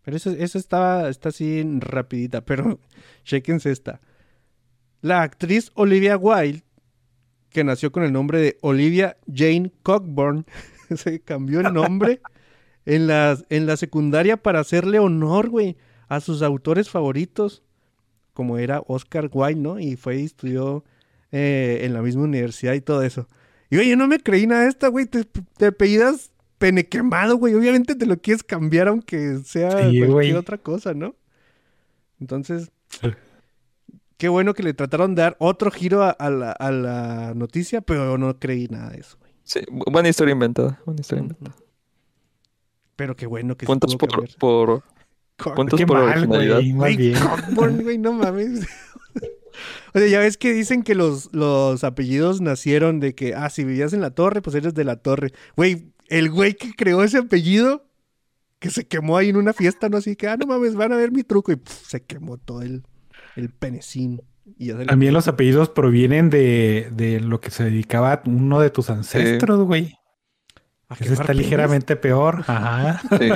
Pero 0.04 0.18
eso, 0.18 0.32
eso 0.32 0.58
está, 0.58 1.08
está 1.10 1.30
así 1.30 1.64
rapidita, 1.80 2.44
pero 2.44 2.80
chéquense 3.24 3.72
esta. 3.72 4.02
La 5.08 5.22
actriz 5.22 5.72
Olivia 5.76 6.18
Wilde, 6.18 6.64
que 7.50 7.64
nació 7.64 7.92
con 7.92 8.04
el 8.04 8.12
nombre 8.12 8.40
de 8.42 8.58
Olivia 8.62 9.16
Jane 9.34 9.72
Cockburn, 9.84 10.46
se 10.96 11.22
cambió 11.22 11.62
el 11.62 11.74
nombre 11.74 12.22
en 12.86 13.08
la, 13.08 13.38
en 13.50 13.66
la 13.66 13.78
secundaria 13.78 14.36
para 14.38 14.60
hacerle 14.60 15.00
honor, 15.00 15.50
güey, 15.50 15.78
a 16.10 16.20
sus 16.20 16.42
autores 16.42 16.90
favoritos, 16.90 17.64
como 18.34 18.58
era 18.58 18.82
Oscar 18.88 19.30
Wilde, 19.32 19.62
¿no? 19.62 19.80
Y 19.80 19.96
fue 19.96 20.18
y 20.18 20.26
estudió 20.26 20.84
eh, 21.32 21.80
en 21.84 21.94
la 21.94 22.02
misma 22.02 22.24
universidad 22.24 22.74
y 22.74 22.82
todo 22.82 23.02
eso. 23.02 23.28
Y 23.70 23.78
oye, 23.78 23.90
yo 23.90 23.96
no 23.98 24.08
me 24.08 24.20
creí 24.20 24.46
nada 24.46 24.64
de 24.64 24.70
esta, 24.70 24.88
güey. 24.90 25.06
Te, 25.06 25.24
te 25.24 25.66
apellidas 25.68 26.32
pene 26.58 26.86
quemado, 26.88 27.38
güey. 27.38 27.54
Obviamente 27.54 27.96
te 27.96 28.06
lo 28.06 28.18
quieres 28.18 28.44
cambiar 28.44 28.88
aunque 28.90 29.40
sea 29.44 29.72
Sí, 29.72 29.78
cualquier 29.78 30.10
güey. 30.12 30.34
otra 30.34 30.58
cosa, 30.58 30.94
¿no? 30.94 31.16
Entonces. 32.20 32.72
qué 34.18 34.30
bueno 34.30 34.54
que 34.54 34.64
le 34.64 34.74
trataron 34.74 35.16
de 35.16 35.22
dar 35.24 35.38
otro 35.40 35.72
giro 35.72 36.04
a, 36.04 36.10
a 36.12 36.30
la, 36.30 36.52
a 36.52 36.72
la 36.72 37.34
noticia, 37.36 37.82
pero 37.82 38.18
no 38.18 38.38
creí 38.40 38.68
nada 38.68 38.90
de 38.92 39.00
eso, 39.00 39.18
güey. 39.20 39.32
Sí, 39.44 39.60
bu- 39.72 39.92
buena 39.92 40.10
historia 40.10 40.34
inventada. 40.34 40.82
Buena 40.86 41.02
historia 41.02 41.22
inventada. 41.24 41.56
Pero 42.96 43.16
qué 43.16 43.28
bueno 43.28 43.56
que 43.56 43.66
se 43.66 43.68
Puntos 43.68 43.96
por, 43.96 44.10
por 44.38 44.84
Cock- 45.38 45.56
puntos 45.56 45.78
Qué 45.80 45.86
por 45.86 46.00
mal, 46.00 46.10
originalidad. 46.10 46.56
güey. 46.56 46.74
Más 46.74 46.80
Güey, 46.80 46.98
bien. 46.98 47.20
Cockburn, 47.20 47.84
güey, 47.84 47.98
no 47.98 48.14
mames. 48.14 48.68
O 49.96 49.98
sea, 50.00 50.08
ya 50.08 50.20
ves 50.20 50.38
que 50.38 50.54
dicen 50.54 50.84
que 50.84 50.94
los, 50.94 51.34
los 51.34 51.84
apellidos 51.84 52.42
nacieron 52.42 53.00
de 53.00 53.16
que, 53.16 53.34
ah, 53.34 53.50
si 53.50 53.64
vivías 53.64 53.92
en 53.94 54.02
la 54.02 54.12
torre, 54.12 54.44
pues 54.44 54.56
eres 54.56 54.76
de 54.76 54.84
la 54.84 54.98
torre. 54.98 55.32
Güey, 55.56 55.92
el 56.10 56.30
güey 56.30 56.54
que 56.54 56.74
creó 56.76 57.02
ese 57.02 57.18
apellido, 57.18 57.84
que 58.60 58.70
se 58.70 58.86
quemó 58.86 59.18
ahí 59.18 59.30
en 59.30 59.38
una 59.38 59.54
fiesta, 59.54 59.90
¿no? 59.90 59.98
Así 59.98 60.16
que, 60.16 60.28
ah, 60.28 60.38
no 60.38 60.46
mames, 60.46 60.76
van 60.76 60.92
a 60.92 60.96
ver 60.98 61.12
mi 61.12 61.24
truco. 61.24 61.52
Y 61.52 61.56
puf, 61.56 61.88
se 61.88 62.04
quemó 62.04 62.38
todo 62.38 62.62
el, 62.62 62.84
el 63.38 63.50
penecín. 63.50 64.22
Y 64.58 64.72
También 64.86 65.14
los 65.14 65.28
apellidos 65.28 65.70
provienen 65.70 66.30
de, 66.30 66.90
de 66.92 67.20
lo 67.20 67.40
que 67.40 67.52
se 67.52 67.66
dedicaba 67.66 68.22
uno 68.26 68.60
de 68.60 68.70
tus 68.70 68.90
ancestros, 68.90 69.66
güey. 69.66 69.98
¿A 70.90 70.94
Ese 70.94 71.04
quemar 71.04 71.22
está 71.22 71.34
ligeramente 71.34 71.96
peor. 71.96 72.44
Ajá. 72.48 73.02
Sí. 73.18 73.30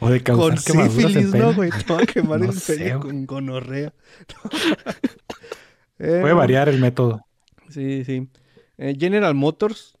O 0.00 0.08
de 0.08 0.22
causar 0.22 0.54
Con 0.54 0.64
quemaduras 0.64 1.04
en 1.04 1.10
sífilis, 1.12 1.34
¿no, 1.34 1.54
güey? 1.54 1.70
Te 1.70 1.92
va 1.92 2.00
a 2.00 2.06
quemar 2.06 2.40
No 2.40 2.46
el 2.46 2.52
sé, 2.58 2.94
con 2.94 3.26
gonorrea. 3.26 3.92
Eh, 5.98 6.18
Puede 6.20 6.32
variar 6.32 6.68
el 6.68 6.80
método. 6.80 7.20
Sí, 7.68 8.04
sí. 8.04 8.28
Eh, 8.78 8.96
General 8.98 9.34
Motors 9.34 9.98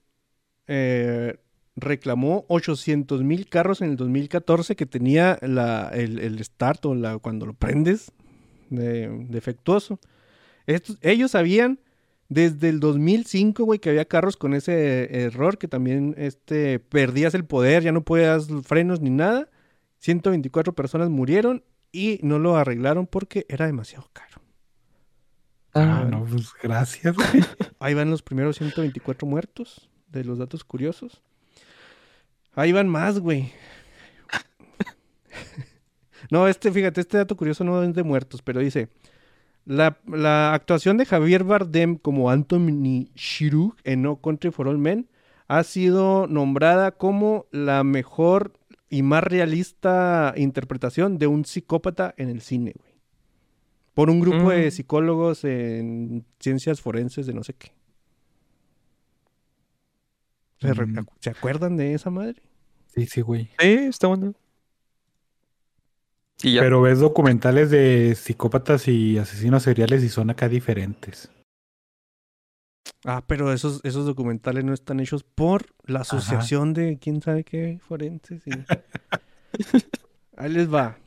eh, 0.66 1.38
reclamó 1.76 2.44
800 2.48 3.22
mil 3.22 3.48
carros 3.48 3.80
en 3.80 3.90
el 3.90 3.96
2014 3.96 4.76
que 4.76 4.86
tenía 4.86 5.38
la, 5.42 5.88
el, 5.94 6.18
el 6.18 6.42
start 6.44 6.84
o 6.86 6.94
la, 6.94 7.18
cuando 7.18 7.46
lo 7.46 7.54
prendes 7.54 8.12
de- 8.68 9.26
defectuoso. 9.28 9.98
Estos- 10.66 10.98
ellos 11.02 11.30
sabían 11.32 11.80
desde 12.28 12.68
el 12.68 12.78
2005, 12.80 13.64
güey, 13.64 13.78
que 13.80 13.90
había 13.90 14.04
carros 14.04 14.36
con 14.36 14.54
ese 14.54 15.24
error 15.24 15.58
que 15.58 15.66
también 15.68 16.14
este, 16.16 16.78
perdías 16.78 17.34
el 17.34 17.44
poder, 17.44 17.82
ya 17.82 17.92
no 17.92 18.02
podías 18.04 18.48
frenos 18.64 19.00
ni 19.00 19.10
nada. 19.10 19.48
124 19.98 20.72
personas 20.74 21.10
murieron 21.10 21.64
y 21.92 22.20
no 22.22 22.38
lo 22.38 22.56
arreglaron 22.56 23.06
porque 23.06 23.46
era 23.48 23.66
demasiado 23.66 24.08
caro. 24.12 24.40
Ah, 25.74 26.06
no, 26.08 26.24
pues 26.24 26.50
gracias. 26.62 27.14
Ahí 27.80 27.94
van 27.94 28.10
los 28.10 28.22
primeros 28.22 28.56
124 28.56 29.26
muertos 29.26 29.88
de 30.08 30.24
los 30.24 30.38
datos 30.38 30.64
curiosos. 30.64 31.22
Ahí 32.54 32.72
van 32.72 32.88
más, 32.88 33.18
güey. 33.20 33.52
no, 36.30 36.46
este, 36.48 36.70
fíjate, 36.70 37.00
este 37.00 37.16
dato 37.18 37.36
curioso 37.36 37.64
no 37.64 37.82
es 37.82 37.94
de 37.94 38.02
muertos, 38.02 38.42
pero 38.42 38.60
dice, 38.60 38.88
la, 39.64 39.98
la 40.06 40.52
actuación 40.54 40.96
de 40.96 41.06
Javier 41.06 41.44
Bardem 41.44 41.96
como 41.96 42.30
Anthony 42.30 43.08
Shiruk 43.14 43.76
en 43.84 44.02
No 44.02 44.16
Country 44.20 44.50
for 44.50 44.68
All 44.68 44.78
Men 44.78 45.08
ha 45.48 45.62
sido 45.64 46.26
nombrada 46.26 46.92
como 46.92 47.46
la 47.50 47.82
mejor 47.84 48.52
y 48.88 49.02
más 49.02 49.22
realista 49.24 50.32
interpretación 50.36 51.18
de 51.18 51.26
un 51.26 51.44
psicópata 51.44 52.14
en 52.16 52.28
el 52.28 52.40
cine, 52.40 52.74
güey. 52.76 52.90
Por 53.94 54.10
un 54.10 54.20
grupo 54.20 54.50
de 54.50 54.68
Mm. 54.68 54.70
psicólogos 54.70 55.44
en 55.44 56.24
ciencias 56.38 56.80
forenses 56.80 57.26
de 57.26 57.34
no 57.34 57.42
sé 57.42 57.54
qué. 57.54 57.72
¿Se, 60.60 60.72
re- 60.74 60.86
Mm. 60.86 61.06
¿se 61.20 61.30
acuerdan 61.30 61.76
de 61.76 61.94
esa 61.94 62.10
madre? 62.10 62.42
Sí, 62.94 63.06
sí, 63.06 63.20
güey. 63.20 63.50
Sí, 63.58 63.68
está 63.68 64.08
bueno. 64.08 64.34
Y 66.42 66.54
ya. 66.54 66.62
Pero 66.62 66.82
ves 66.82 66.98
documentales 67.00 67.70
de 67.70 68.14
psicópatas 68.14 68.88
y 68.88 69.18
asesinos 69.18 69.62
seriales 69.62 70.02
y 70.02 70.08
son 70.08 70.30
acá 70.30 70.48
diferentes. 70.48 71.30
Ah, 73.04 73.22
pero 73.26 73.52
esos, 73.52 73.80
esos 73.84 74.04
documentales 74.06 74.64
no 74.64 74.72
están 74.74 75.00
hechos 75.00 75.22
por 75.22 75.66
la 75.84 76.00
asociación 76.00 76.72
de 76.74 76.98
quién 77.00 77.22
sabe 77.22 77.44
qué 77.44 77.78
forenses. 77.86 78.42
y- 78.46 78.50
Ahí 80.36 80.50
les 80.50 80.72
va. 80.72 80.98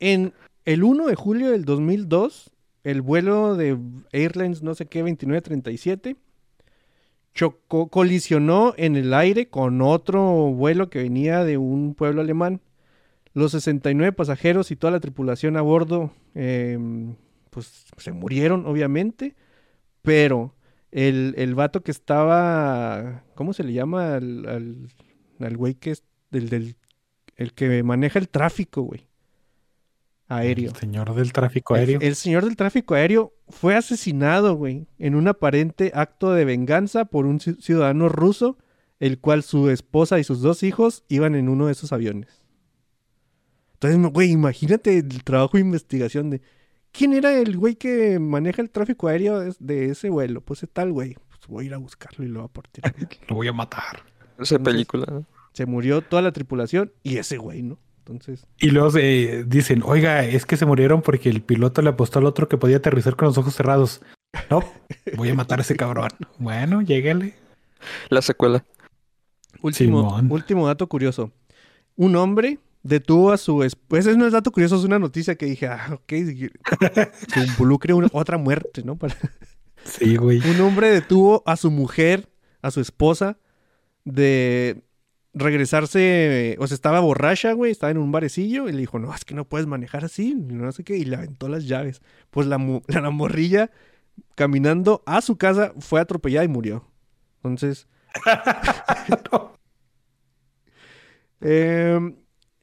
En 0.00 0.32
el 0.64 0.82
1 0.84 1.06
de 1.06 1.14
julio 1.14 1.50
del 1.50 1.64
2002, 1.64 2.50
el 2.82 3.00
vuelo 3.00 3.56
de 3.56 3.78
Airlines 4.12 4.62
no 4.62 4.74
sé 4.74 4.86
qué 4.86 5.00
2937 5.00 6.16
chocó, 7.34 7.88
colisionó 7.88 8.74
en 8.76 8.96
el 8.96 9.12
aire 9.12 9.48
con 9.48 9.82
otro 9.82 10.22
vuelo 10.52 10.88
que 10.88 11.00
venía 11.02 11.44
de 11.44 11.58
un 11.58 11.94
pueblo 11.94 12.20
alemán. 12.20 12.60
Los 13.34 13.52
69 13.52 14.12
pasajeros 14.12 14.70
y 14.70 14.76
toda 14.76 14.92
la 14.92 15.00
tripulación 15.00 15.56
a 15.56 15.62
bordo, 15.62 16.12
em, 16.34 17.16
pues 17.50 17.86
se 17.96 18.12
murieron, 18.12 18.66
obviamente, 18.66 19.34
pero 20.02 20.54
el, 20.92 21.34
el 21.36 21.54
vato 21.56 21.82
que 21.82 21.90
estaba, 21.90 23.24
¿cómo 23.34 23.52
se 23.52 23.64
le 23.64 23.72
llama 23.72 24.14
al, 24.14 24.46
al, 24.48 24.88
al 25.40 25.56
güey 25.56 25.74
que 25.74 25.90
es 25.90 26.04
del, 26.30 26.48
del, 26.48 26.76
el 27.36 27.52
que 27.52 27.82
maneja 27.82 28.20
el 28.20 28.28
tráfico, 28.28 28.82
güey? 28.82 29.08
Aéreo. 30.36 30.70
El 30.70 30.76
señor 30.76 31.14
del 31.14 31.32
tráfico 31.32 31.74
aéreo. 31.74 31.98
El, 32.00 32.14
señor 32.14 32.44
del 32.44 32.56
tráfico 32.56 32.94
aéreo 32.94 33.32
fue 33.48 33.74
asesinado, 33.76 34.54
güey, 34.54 34.86
en 34.98 35.14
un 35.14 35.28
aparente 35.28 35.92
acto 35.94 36.32
de 36.32 36.44
venganza 36.44 37.04
por 37.04 37.26
un 37.26 37.38
ci- 37.40 37.60
ciudadano 37.60 38.08
ruso, 38.08 38.58
el 39.00 39.18
cual 39.18 39.42
su 39.42 39.70
esposa 39.70 40.18
y 40.18 40.24
sus 40.24 40.40
dos 40.40 40.62
hijos 40.62 41.04
iban 41.08 41.34
en 41.34 41.48
uno 41.48 41.66
de 41.66 41.72
esos 41.72 41.92
aviones. 41.92 42.44
Entonces, 43.74 44.12
güey, 44.12 44.30
imagínate 44.30 44.98
el 44.98 45.22
trabajo 45.24 45.56
de 45.56 45.60
investigación 45.62 46.30
de 46.30 46.40
quién 46.92 47.12
era 47.12 47.32
el 47.36 47.56
güey 47.56 47.74
que 47.76 48.18
maneja 48.18 48.62
el 48.62 48.70
tráfico 48.70 49.08
aéreo 49.08 49.40
de, 49.40 49.54
de 49.58 49.86
ese 49.90 50.08
vuelo. 50.10 50.40
Pues 50.40 50.62
es 50.62 50.70
tal 50.70 50.92
güey. 50.92 51.14
Pues 51.28 51.40
voy 51.48 51.64
a 51.64 51.66
ir 51.66 51.74
a 51.74 51.78
buscarlo 51.78 52.24
y 52.24 52.28
lo 52.28 52.40
voy 52.40 52.48
a 52.48 52.52
partir. 52.52 52.84
Lo 53.28 53.34
voy 53.36 53.48
a 53.48 53.52
matar. 53.52 54.02
Esa 54.38 54.58
película. 54.58 55.04
¿no? 55.10 55.26
Se 55.52 55.66
murió 55.66 56.00
toda 56.00 56.22
la 56.22 56.32
tripulación 56.32 56.92
y 57.02 57.18
ese 57.18 57.36
güey, 57.36 57.62
¿no? 57.62 57.78
Entonces, 58.06 58.46
Y 58.60 58.68
luego 58.70 58.90
dicen, 59.46 59.82
oiga, 59.82 60.24
es 60.24 60.44
que 60.44 60.58
se 60.58 60.66
murieron 60.66 61.00
porque 61.00 61.30
el 61.30 61.40
piloto 61.40 61.80
le 61.80 61.88
apostó 61.88 62.18
al 62.18 62.26
otro 62.26 62.48
que 62.48 62.58
podía 62.58 62.76
aterrizar 62.76 63.16
con 63.16 63.28
los 63.28 63.38
ojos 63.38 63.54
cerrados. 63.54 64.02
No, 64.50 64.62
voy 65.16 65.30
a 65.30 65.34
matar 65.34 65.58
a 65.58 65.62
ese 65.62 65.74
cabrón. 65.76 66.10
Bueno, 66.38 66.82
lléguele. 66.82 67.34
La 68.10 68.20
secuela. 68.20 68.62
Último, 69.62 70.02
Simón. 70.10 70.30
último 70.30 70.66
dato 70.66 70.86
curioso. 70.86 71.32
Un 71.96 72.16
hombre 72.16 72.58
detuvo 72.82 73.32
a 73.32 73.38
su 73.38 73.62
esposa. 73.62 74.00
Ese 74.10 74.18
no 74.18 74.26
es 74.26 74.32
dato 74.32 74.50
curioso, 74.52 74.76
es 74.76 74.84
una 74.84 74.98
noticia 74.98 75.36
que 75.36 75.46
dije, 75.46 75.66
ah, 75.68 75.88
ok, 75.94 76.04
que 76.06 76.50
involucre 77.36 77.94
una- 77.94 78.08
otra 78.12 78.36
muerte, 78.36 78.82
¿no? 78.84 78.96
Para- 78.96 79.16
Sí, 79.84 80.16
güey. 80.16 80.40
Un 80.50 80.60
hombre 80.60 80.88
detuvo 80.90 81.42
a 81.46 81.56
su 81.56 81.70
mujer, 81.70 82.28
a 82.60 82.70
su 82.70 82.80
esposa, 82.80 83.38
de 84.04 84.82
regresarse, 85.34 86.56
o 86.60 86.66
sea, 86.66 86.74
estaba 86.74 87.00
borracha, 87.00 87.52
güey, 87.52 87.72
estaba 87.72 87.90
en 87.90 87.98
un 87.98 88.12
barecillo 88.12 88.68
y 88.68 88.72
le 88.72 88.78
dijo, 88.78 88.98
no, 88.98 89.14
es 89.14 89.24
que 89.24 89.34
no 89.34 89.44
puedes 89.44 89.66
manejar 89.66 90.04
así, 90.04 90.34
no 90.34 90.70
sé 90.72 90.84
qué, 90.84 90.96
y 90.96 91.04
le 91.04 91.16
aventó 91.16 91.48
las 91.48 91.66
llaves. 91.66 92.00
Pues 92.30 92.46
la, 92.46 92.58
mu- 92.58 92.82
la 92.86 93.10
morrilla, 93.10 93.70
caminando 94.36 95.02
a 95.06 95.20
su 95.20 95.36
casa, 95.36 95.72
fue 95.80 96.00
atropellada 96.00 96.44
y 96.44 96.48
murió. 96.48 96.88
Entonces, 97.42 97.86
Em, 101.40 102.16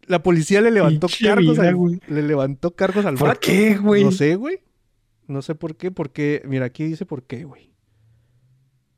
la 0.08 0.24
policía 0.24 0.62
le 0.62 0.72
levantó 0.72 1.08
cargos 1.22 1.58
vida, 1.58 1.70
al, 1.70 1.76
güey. 1.76 2.00
le 2.08 2.24
levantó 2.24 2.76
cargos 2.76 3.06
al 3.06 3.16
¿Por 3.16 3.28
vato. 3.30 3.40
qué, 3.44 3.78
güey? 3.78 4.04
No 4.04 4.12
sé, 4.12 4.36
güey. 4.36 4.60
No 5.28 5.42
sé 5.42 5.56
por 5.56 5.76
qué, 5.78 5.92
porque 5.92 6.42
mira, 6.46 6.66
aquí 6.66 6.84
dice 6.86 7.06
por 7.06 7.24
qué, 7.24 7.44
güey. 7.44 7.71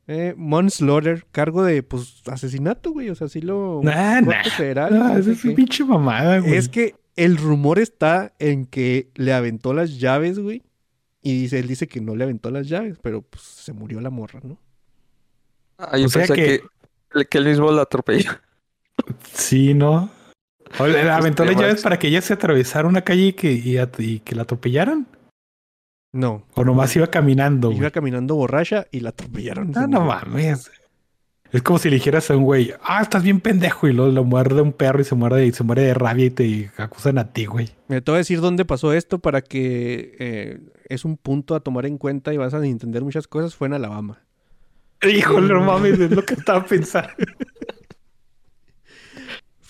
Eh, 0.06 0.34
manslaughter, 0.36 1.24
cargo 1.32 1.64
de 1.64 1.82
pues 1.82 2.22
asesinato, 2.26 2.90
güey, 2.92 3.08
o 3.08 3.14
sea, 3.14 3.28
sí 3.28 3.40
lo 3.40 3.80
Nah, 3.82 4.20
nah. 4.20 4.44
federal, 4.56 5.00
Ah, 5.02 5.12
esa 5.18 5.34
sé 5.34 5.48
es 5.48 5.54
pinche 5.54 5.82
mamada, 5.84 6.40
güey. 6.40 6.54
Es 6.54 6.68
que 6.68 6.94
el 7.16 7.36
rumor 7.38 7.78
está 7.78 8.34
en 8.38 8.66
que 8.66 9.08
le 9.14 9.32
aventó 9.32 9.72
las 9.72 9.98
llaves, 9.98 10.38
güey. 10.38 10.62
Y 11.22 11.40
dice, 11.40 11.58
él 11.58 11.68
dice 11.68 11.88
que 11.88 12.02
no 12.02 12.16
le 12.16 12.24
aventó 12.24 12.50
las 12.50 12.68
llaves, 12.68 12.98
pero 13.00 13.22
pues 13.22 13.42
se 13.42 13.72
murió 13.72 13.98
la 14.02 14.10
morra, 14.10 14.40
¿no? 14.42 14.58
Ah, 15.78 15.96
yo 15.96 16.04
O 16.06 16.08
sea 16.10 16.26
pensé 16.26 16.34
que- 16.34 16.62
que... 17.14 17.24
que 17.26 17.38
él 17.38 17.46
mismo 17.46 17.72
la 17.72 17.82
atropelló. 17.82 18.30
Sí, 19.32 19.72
¿no? 19.72 20.10
O 20.78 20.86
le 20.86 21.00
aventó 21.10 21.44
Este, 21.44 21.54
las 21.54 21.62
llaves 21.62 21.82
para 21.82 21.98
que 21.98 22.08
ella 22.08 22.20
se 22.20 22.34
atravesara 22.34 22.86
una 22.88 23.02
calle 23.02 23.28
y 23.28 23.32
que, 23.32 23.52
y, 23.52 23.78
at- 23.78 23.98
y 24.00 24.20
que 24.20 24.34
la 24.34 24.42
atropellaran. 24.42 25.06
No. 26.14 26.46
O 26.54 26.64
nomás 26.64 26.94
iba 26.94 27.08
caminando, 27.08 27.68
güey. 27.68 27.80
Iba 27.80 27.90
caminando 27.90 28.36
borracha 28.36 28.86
y 28.92 29.00
la 29.00 29.08
atropellaron. 29.10 29.72
Ah, 29.74 29.88
no 29.88 30.02
mames. 30.04 30.70
Es 31.50 31.62
como 31.62 31.78
si 31.80 31.90
le 31.90 31.96
dijeras 31.96 32.30
a 32.30 32.36
un 32.36 32.44
güey, 32.44 32.72
ah, 32.82 33.02
estás 33.02 33.22
bien 33.22 33.40
pendejo, 33.40 33.88
y 33.88 33.92
luego 33.92 34.10
lo 34.10 34.24
muerde 34.24 34.60
un 34.60 34.72
perro 34.72 35.00
y 35.00 35.04
se 35.04 35.14
muerde, 35.14 35.46
y 35.46 35.52
se 35.52 35.62
muere 35.64 35.82
de 35.82 35.94
rabia 35.94 36.26
y 36.26 36.30
te 36.30 36.70
acusan 36.76 37.18
a 37.18 37.32
ti, 37.32 37.46
güey. 37.46 37.68
Me 37.88 38.00
te 38.00 38.10
voy 38.10 38.16
a 38.16 38.18
decir 38.18 38.40
dónde 38.40 38.64
pasó 38.64 38.92
esto 38.92 39.18
para 39.18 39.40
que 39.42 40.16
eh, 40.18 40.60
es 40.88 41.04
un 41.04 41.16
punto 41.16 41.56
a 41.56 41.60
tomar 41.60 41.86
en 41.86 41.98
cuenta 41.98 42.32
y 42.32 42.36
vas 42.36 42.54
a 42.54 42.64
entender 42.64 43.02
muchas 43.02 43.26
cosas. 43.26 43.54
Fue 43.54 43.66
en 43.66 43.74
Alabama. 43.74 44.20
Híjole, 45.02 45.52
no 45.52 45.62
mames, 45.64 45.98
es 45.98 46.10
lo 46.12 46.24
que 46.24 46.34
estaba 46.34 46.64
pensando. 46.64 47.10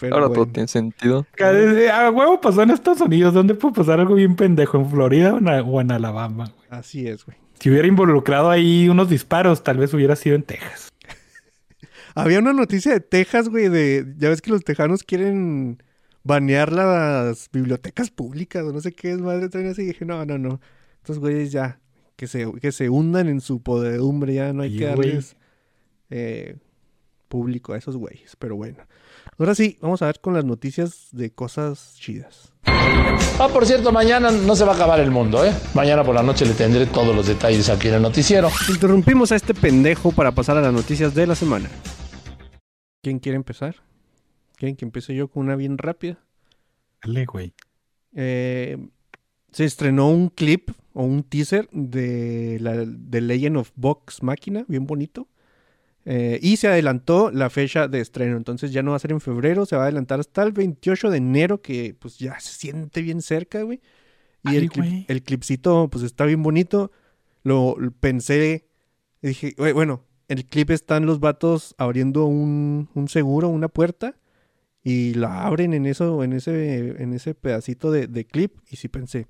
Pero 0.04 0.16
Ahora 0.16 0.34
todo 0.34 0.46
tiene 0.46 0.68
sentido. 0.68 1.26
A 1.92 2.10
huevo 2.10 2.40
pasó 2.40 2.62
en 2.62 2.70
Estados 2.70 3.00
Unidos. 3.00 3.34
¿Dónde 3.34 3.54
puede 3.54 3.74
pasar 3.74 4.00
algo 4.00 4.14
bien 4.14 4.36
pendejo? 4.36 4.78
¿En 4.78 4.90
Florida 4.90 5.34
o 5.34 5.38
en, 5.38 5.48
o 5.48 5.80
en 5.80 5.90
Alabama? 5.90 6.52
güey? 6.54 6.68
Así 6.70 7.06
es, 7.06 7.24
güey. 7.24 7.36
Si 7.60 7.70
hubiera 7.70 7.88
involucrado 7.88 8.50
ahí 8.50 8.88
unos 8.88 9.08
disparos, 9.08 9.62
tal 9.62 9.78
vez 9.78 9.94
hubiera 9.94 10.16
sido 10.16 10.36
en 10.36 10.42
Texas. 10.42 10.92
Había 12.14 12.40
una 12.40 12.52
noticia 12.52 12.92
de 12.92 13.00
Texas, 13.00 13.48
güey, 13.48 13.68
de... 13.68 14.14
Ya 14.18 14.28
ves 14.28 14.42
que 14.42 14.50
los 14.50 14.64
tejanos 14.64 15.02
quieren 15.02 15.82
banear 16.24 16.72
las 16.72 17.48
bibliotecas 17.52 18.10
públicas 18.10 18.64
o 18.64 18.72
no 18.72 18.80
sé 18.80 18.92
qué 18.92 19.12
es, 19.12 19.18
madre. 19.20 19.48
También 19.48 19.72
así 19.72 19.84
dije, 19.84 20.04
no, 20.04 20.24
no, 20.24 20.38
no. 20.38 20.60
Estos 20.96 21.18
güeyes 21.18 21.52
ya, 21.52 21.80
que 22.16 22.26
se, 22.26 22.50
que 22.60 22.72
se 22.72 22.88
hundan 22.88 23.28
en 23.28 23.40
su 23.40 23.62
podredumbre, 23.62 24.34
ya 24.34 24.52
no 24.52 24.62
hay 24.62 24.76
que 24.76 24.86
darles 24.86 25.36
eh, 26.10 26.56
público 27.28 27.72
a 27.72 27.78
esos 27.78 27.96
güeyes. 27.96 28.36
Pero 28.36 28.56
bueno. 28.56 28.78
Ahora 29.38 29.54
sí, 29.54 29.78
vamos 29.80 30.02
a 30.02 30.06
ver 30.06 30.20
con 30.20 30.34
las 30.34 30.44
noticias 30.44 31.08
de 31.12 31.32
cosas 31.32 31.94
chidas. 31.98 32.52
Ah, 33.38 33.48
por 33.52 33.66
cierto, 33.66 33.92
mañana 33.92 34.30
no 34.30 34.56
se 34.56 34.64
va 34.64 34.72
a 34.72 34.74
acabar 34.76 35.00
el 35.00 35.10
mundo, 35.10 35.44
¿eh? 35.44 35.52
Mañana 35.74 36.04
por 36.04 36.14
la 36.14 36.22
noche 36.22 36.46
le 36.46 36.54
tendré 36.54 36.86
todos 36.86 37.14
los 37.14 37.26
detalles 37.26 37.68
aquí 37.68 37.88
en 37.88 37.94
el 37.94 38.02
noticiero. 38.02 38.48
Interrumpimos 38.68 39.32
a 39.32 39.36
este 39.36 39.54
pendejo 39.54 40.12
para 40.12 40.32
pasar 40.32 40.56
a 40.56 40.60
las 40.60 40.72
noticias 40.72 41.14
de 41.14 41.26
la 41.26 41.34
semana. 41.34 41.68
¿Quién 43.02 43.18
quiere 43.18 43.36
empezar? 43.36 43.76
¿Quieren 44.56 44.76
que 44.76 44.84
empiece 44.84 45.14
yo 45.14 45.28
con 45.28 45.44
una 45.44 45.56
bien 45.56 45.78
rápida? 45.78 46.18
Dale, 47.02 47.26
güey. 47.26 47.54
Eh, 48.14 48.78
se 49.50 49.64
estrenó 49.64 50.08
un 50.08 50.28
clip 50.30 50.70
o 50.92 51.02
un 51.02 51.22
teaser 51.24 51.68
de 51.72 52.58
la 52.60 52.72
de 52.86 53.20
Legend 53.20 53.56
of 53.56 53.70
Vox 53.74 54.22
Máquina, 54.22 54.64
bien 54.68 54.86
bonito. 54.86 55.28
Eh, 56.06 56.38
y 56.42 56.56
se 56.58 56.68
adelantó 56.68 57.30
la 57.30 57.48
fecha 57.50 57.88
de 57.88 58.00
estreno. 58.00 58.36
Entonces 58.36 58.72
ya 58.72 58.82
no 58.82 58.90
va 58.90 58.96
a 58.96 59.00
ser 59.00 59.12
en 59.12 59.20
febrero, 59.20 59.64
se 59.66 59.76
va 59.76 59.82
a 59.82 59.84
adelantar 59.86 60.20
hasta 60.20 60.42
el 60.42 60.52
28 60.52 61.10
de 61.10 61.16
enero, 61.18 61.62
que 61.62 61.94
pues 61.98 62.18
ya 62.18 62.38
se 62.40 62.52
siente 62.58 63.00
bien 63.02 63.22
cerca, 63.22 63.62
güey. 63.62 63.80
Y 64.44 64.48
Ay, 64.50 64.56
el, 64.58 64.70
clip- 64.70 65.04
el 65.08 65.22
clipcito 65.22 65.88
pues 65.90 66.04
está 66.04 66.24
bien 66.26 66.42
bonito. 66.42 66.92
Lo, 67.42 67.76
lo 67.78 67.90
pensé, 67.90 68.66
dije, 69.22 69.54
"Güey, 69.56 69.72
bueno, 69.72 70.04
el 70.28 70.44
clip 70.46 70.70
están 70.70 71.06
los 71.06 71.20
vatos 71.20 71.74
abriendo 71.78 72.24
un, 72.26 72.88
un 72.94 73.08
seguro, 73.08 73.48
una 73.48 73.68
puerta. 73.68 74.16
Y 74.82 75.14
la 75.14 75.44
abren 75.46 75.72
en 75.72 75.86
eso, 75.86 76.22
en 76.22 76.34
ese, 76.34 77.02
en 77.02 77.14
ese 77.14 77.34
pedacito 77.34 77.90
de, 77.90 78.06
de 78.06 78.26
clip. 78.26 78.58
Y 78.68 78.76
sí 78.76 78.88
pensé, 78.88 79.26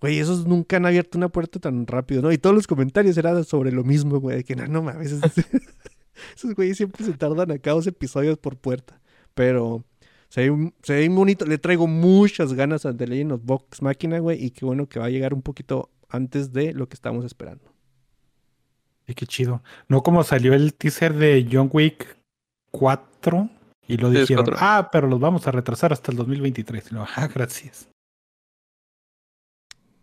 güey, 0.00 0.18
esos 0.18 0.44
nunca 0.48 0.78
han 0.78 0.86
abierto 0.86 1.16
una 1.18 1.28
puerta 1.28 1.60
tan 1.60 1.86
rápido, 1.86 2.20
¿no? 2.22 2.32
Y 2.32 2.38
todos 2.38 2.56
los 2.56 2.66
comentarios 2.66 3.16
eran 3.16 3.44
sobre 3.44 3.70
lo 3.70 3.84
mismo, 3.84 4.18
güey. 4.18 4.42
Que 4.42 4.56
no, 4.56 4.66
no 4.66 4.82
mames. 4.82 5.14
esos- 6.36 6.54
güeyes 6.54 6.76
siempre 6.76 7.04
se 7.04 7.12
tardan 7.14 7.50
acá 7.50 7.72
dos 7.72 7.86
episodios 7.86 8.38
por 8.38 8.56
puerta. 8.56 9.00
Pero 9.34 9.84
se 10.28 10.42
ve, 10.42 10.50
un- 10.50 10.74
se 10.82 10.94
ve 10.94 11.08
bonito. 11.08 11.44
Le 11.46 11.58
traigo 11.58 11.86
muchas 11.86 12.52
ganas 12.54 12.84
a 12.86 12.96
The 12.96 13.06
Legend 13.06 13.32
of 13.32 13.40
Vox 13.44 13.82
Máquina, 13.82 14.18
güey. 14.18 14.42
Y 14.44 14.50
qué 14.50 14.64
bueno 14.64 14.88
que 14.88 14.98
va 14.98 15.06
a 15.06 15.10
llegar 15.10 15.34
un 15.34 15.42
poquito 15.42 15.90
antes 16.08 16.52
de 16.52 16.72
lo 16.74 16.88
que 16.88 16.94
estamos 16.94 17.24
esperando. 17.24 17.72
Sí, 19.06 19.14
qué 19.14 19.26
chido. 19.26 19.62
No 19.88 20.02
como 20.02 20.22
salió 20.22 20.54
el 20.54 20.74
teaser 20.74 21.14
de 21.14 21.48
John 21.50 21.68
Wick 21.72 22.16
4 22.70 23.48
y 23.88 23.96
lo 23.96 24.10
Sí, 24.12 24.18
dijeron, 24.20 24.46
ah, 24.58 24.90
pero 24.92 25.08
los 25.08 25.18
vamos 25.18 25.46
a 25.48 25.50
retrasar 25.50 25.92
hasta 25.92 26.12
el 26.12 26.16
2023. 26.18 26.92
Y 26.92 26.94
no, 26.94 27.04
ah, 27.16 27.28
gracias. 27.34 27.88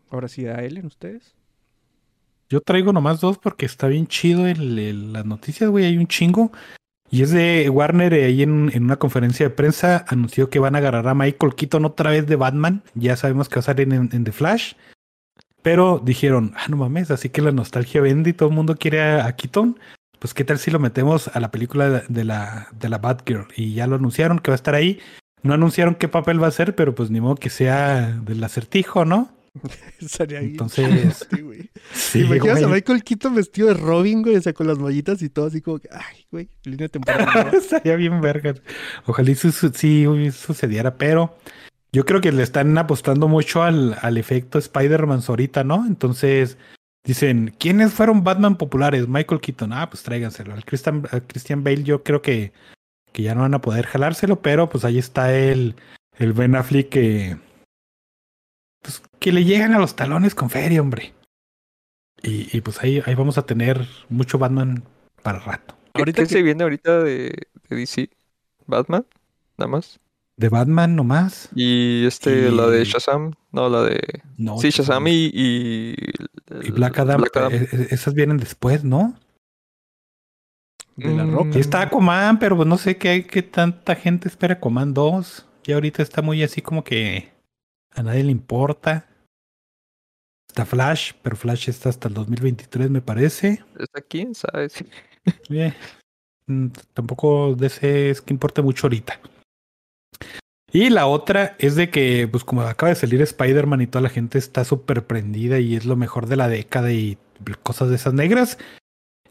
Ahora 0.10 0.28
sí, 0.28 0.48
a 0.48 0.64
Ellen, 0.64 0.86
¿ustedes? 0.88 1.36
Yo 2.50 2.62
traigo 2.62 2.92
nomás 2.92 3.22
dos 3.22 3.38
porque 3.38 3.66
está 3.68 3.88
bien 3.88 4.08
chido 4.08 4.48
el, 4.48 5.14
las 5.14 5.26
noticias, 5.26 5.70
güey. 5.70 5.86
Hay 5.86 5.98
un 5.98 6.08
chingo. 6.08 6.52
Y 7.12 7.22
es 7.22 7.32
de 7.32 7.70
Warner 7.70 8.14
eh, 8.14 8.26
ahí 8.26 8.44
en, 8.44 8.72
en 8.74 8.84
una 8.84 8.98
conferencia 8.98 9.48
de 9.48 9.56
prensa 9.56 10.06
anunció 10.08 10.50
que 10.50 10.60
van 10.60 10.76
a 10.76 10.80
agarrar 10.80 11.08
a 11.08 11.16
Michael 11.16 11.56
Keaton 11.56 11.86
otra 11.86 12.12
vez 12.12 12.28
de 12.28 12.36
Batman. 12.36 12.84
Ya 12.96 13.16
sabemos 13.16 13.50
que 13.50 13.56
va 13.56 13.60
a 13.60 13.64
salir 13.64 13.92
en, 13.92 14.24
The 14.24 14.32
Flash. 14.32 14.74
Pero 15.62 16.02
dijeron, 16.04 16.54
ah, 16.56 16.68
no 16.70 16.78
mames, 16.78 17.12
así 17.12 17.30
que 17.30 17.42
la 17.42 17.52
nostalgia 17.52 18.02
vende 18.02 18.30
y 18.30 18.34
todo 18.34 18.50
el 18.50 18.56
mundo 18.56 18.76
quiere 18.78 19.02
a, 19.02 19.32
Keaton. 19.36 19.80
Pues 20.18 20.34
qué 20.34 20.44
tal 20.44 20.58
si 20.58 20.72
lo 20.72 20.80
metemos 20.80 21.28
a 21.28 21.40
la 21.40 21.52
película 21.52 21.90
de, 21.90 22.04
de 22.08 22.24
la, 22.24 22.68
de 22.72 22.90
la 22.90 22.98
Batgirl. 22.98 23.48
Y 23.56 23.74
ya 23.74 23.86
lo 23.86 23.96
anunciaron 23.96 24.40
que 24.40 24.52
va 24.52 24.56
a 24.56 24.62
estar 24.62 24.76
ahí. 24.76 25.00
No 25.44 25.54
anunciaron 25.54 25.96
qué 25.96 26.08
papel 26.08 26.42
va 26.42 26.48
a 26.48 26.52
ser, 26.52 26.76
pero 26.76 26.96
pues 26.96 27.12
ni 27.12 27.22
modo 27.22 27.36
que 27.36 27.50
sea 27.50 28.12
del 28.24 28.44
acertijo, 28.44 29.06
¿no? 29.06 29.30
Estaría 30.00 30.40
bien 30.40 30.52
Entonces, 30.52 31.28
güey. 31.44 31.70
sí, 31.94 32.20
¿Te 32.22 32.26
imaginas 32.36 32.64
a. 32.64 32.68
Michael 32.68 33.04
Keaton 33.04 33.36
vestido 33.36 33.68
de 33.70 33.74
Robin, 33.76 34.22
güey? 34.22 34.36
O 34.36 34.42
sea, 34.42 34.54
con 34.54 34.68
las 34.68 34.78
mallitas 34.80 35.22
y 35.22 35.30
todo 35.30 35.48
así 35.48 35.62
como 35.62 35.80
que, 35.80 35.90
ay, 35.92 36.26
güey, 36.32 36.50
línea 36.64 36.88
temporal. 36.90 37.50
Estaría 37.54 37.96
bien 37.96 38.22
verga. 38.22 38.54
Ojalá 39.06 39.32
y 39.32 39.36
su- 39.36 39.52
su- 39.52 39.70
sí 39.74 40.06
sucediera, 40.32 40.96
pero 40.98 41.38
yo 41.92 42.06
creo 42.06 42.22
que 42.22 42.32
le 42.32 42.44
están 42.44 42.78
apostando 42.78 43.28
mucho 43.28 43.64
al, 43.64 43.98
al 44.02 44.18
efecto 44.18 44.60
Spider-Man 44.60 45.22
ahorita, 45.28 45.64
¿no? 45.64 45.86
Entonces 45.88 46.58
dicen, 47.04 47.56
¿quiénes 47.58 47.94
fueron 47.94 48.24
Batman 48.24 48.58
populares? 48.58 49.08
Michael 49.08 49.42
Keaton. 49.42 49.74
Ah, 49.74 49.90
pues 49.90 50.04
tráiganselo. 50.04 50.54
Al 50.54 50.64
Christian, 50.66 51.08
al 51.12 51.24
Christian 51.26 51.64
Bale 51.64 51.84
yo 51.84 52.04
creo 52.04 52.22
que, 52.22 52.54
que 53.12 53.24
ya 53.24 53.34
no 53.34 53.42
van 53.42 53.56
a 53.56 53.62
poder 53.62 53.88
jalárselo, 53.88 54.42
pero 54.42 54.70
pues 54.70 54.86
ahí 54.86 55.00
está 55.00 55.34
el, 55.36 55.76
el 56.18 56.34
Ben 56.34 56.56
Affleck 56.56 56.90
que... 56.90 57.38
Pues 58.82 59.02
que 59.20 59.32
le 59.32 59.44
llegan 59.44 59.74
a 59.74 59.80
los 59.80 59.96
talones 59.96 60.36
con 60.36 60.50
feria, 60.50 60.82
hombre. 60.82 61.14
Y, 62.22 62.56
y 62.56 62.62
pues 62.62 62.82
ahí, 62.82 63.02
ahí 63.06 63.16
vamos 63.16 63.38
a 63.38 63.46
tener 63.46 63.88
mucho 64.10 64.38
Batman 64.38 64.84
para 65.24 65.40
rato. 65.40 65.76
¿Qué, 65.94 66.02
Ahorita 66.02 66.22
qué 66.24 66.28
que- 66.28 66.34
se 66.34 66.42
viene 66.42 66.64
ahorita 66.64 67.00
de, 67.04 67.48
de 67.70 67.76
DC? 67.76 68.10
¿Batman? 68.68 69.06
Nada 69.58 69.70
más. 69.72 70.00
De 70.38 70.48
Batman 70.50 70.96
nomás. 70.96 71.50
Y 71.56 72.06
este, 72.06 72.48
Y- 72.48 72.52
la 72.52 72.68
de 72.68 72.86
Shazam. 72.86 73.34
No, 73.52 73.68
la 73.68 73.82
de. 73.84 74.00
No, 74.38 74.58
sí, 74.58 74.70
Shazam 74.70 75.08
y. 75.08 75.30
Y, 75.34 75.96
Y 76.64 76.72
Black 76.72 77.00
Adam, 77.00 77.20
Black 77.22 77.36
Adam. 77.38 77.54
eh, 77.54 77.68
eh, 77.72 77.88
esas 77.92 78.14
vienen 78.14 78.38
después, 78.38 78.84
¿no? 78.84 79.18
De 80.96 81.14
la 81.14 81.26
Mm. 81.26 81.34
roca. 81.34 81.60
Está 81.60 81.82
Aquaman, 81.82 82.40
pero 82.40 82.56
pues 82.58 82.68
no 82.68 82.78
sé 82.78 82.98
qué, 82.98 83.26
qué 83.26 83.42
tanta 83.44 83.96
gente 83.96 84.28
espera 84.28 84.56
Aquaman 84.56 84.94
2. 84.94 85.46
Y 85.66 85.72
ahorita 85.74 86.02
está 86.04 86.22
muy 86.22 86.42
así 86.44 86.62
como 86.62 86.84
que 86.84 87.32
a 87.96 88.04
nadie 88.04 88.24
le 88.24 88.32
importa. 88.32 89.08
Está 90.48 90.66
Flash, 90.66 91.14
pero 91.22 91.36
Flash 91.36 91.70
está 91.70 91.90
hasta 91.90 92.08
el 92.08 92.14
2023 92.16 92.90
me 92.90 93.02
parece. 93.02 93.64
¿Está 93.78 94.02
quién 94.02 94.34
sabe? 94.34 94.68
Eh, 95.50 95.74
mm, 96.48 96.68
tampoco 96.94 97.56
ese 97.62 98.10
es 98.10 98.22
que 98.22 98.34
importa 98.34 98.62
mucho 98.62 98.88
ahorita. 98.88 99.20
Y 100.72 100.90
la 100.90 101.08
otra 101.08 101.56
es 101.60 101.76
de 101.76 101.90
que, 101.90 102.28
pues 102.28 102.44
como 102.44 102.62
acaba 102.62 102.90
de 102.90 102.96
salir 102.96 103.22
Spider-Man 103.22 103.82
y 103.82 103.88
toda 103.88 104.04
la 104.04 104.10
gente 104.10 104.38
está 104.38 104.64
súper 104.64 105.06
prendida 105.06 105.60
y 105.60 105.76
es 105.76 105.86
lo 105.86 105.96
mejor 105.96 106.28
de 106.28 106.36
la 106.36 106.48
década 106.48 106.92
y 106.92 107.18
cosas 107.64 107.90
de 107.90 107.96
esas 107.96 108.14
negras, 108.14 108.58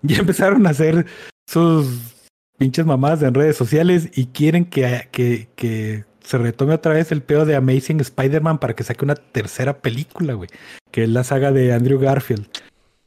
ya 0.03 0.19
empezaron 0.19 0.67
a 0.67 0.71
hacer 0.71 1.07
sus 1.49 2.17
pinches 2.59 2.87
mamadas 2.87 3.23
en 3.23 3.35
redes 3.35 3.57
sociales 3.57 4.11
y 4.15 4.27
quieren 4.27 4.65
que, 4.65 5.09
que, 5.13 5.49
que 5.55 6.05
se 6.29 6.37
retome 6.37 6.75
otra 6.75 6.93
vez 6.93 7.11
el 7.11 7.23
pedo 7.23 7.47
de 7.47 7.57
Amazing 7.57 8.01
Spider-Man 8.01 8.59
para 8.59 8.75
que 8.75 8.85
saque 8.85 9.03
una 9.05 9.15
tercera 9.15 9.79
película, 9.81 10.35
güey, 10.35 10.51
que 10.91 11.05
es 11.05 11.09
la 11.09 11.25
saga 11.25 11.53
de 11.53 11.73
Andrew 11.73 11.99
Garfield. 11.99 12.47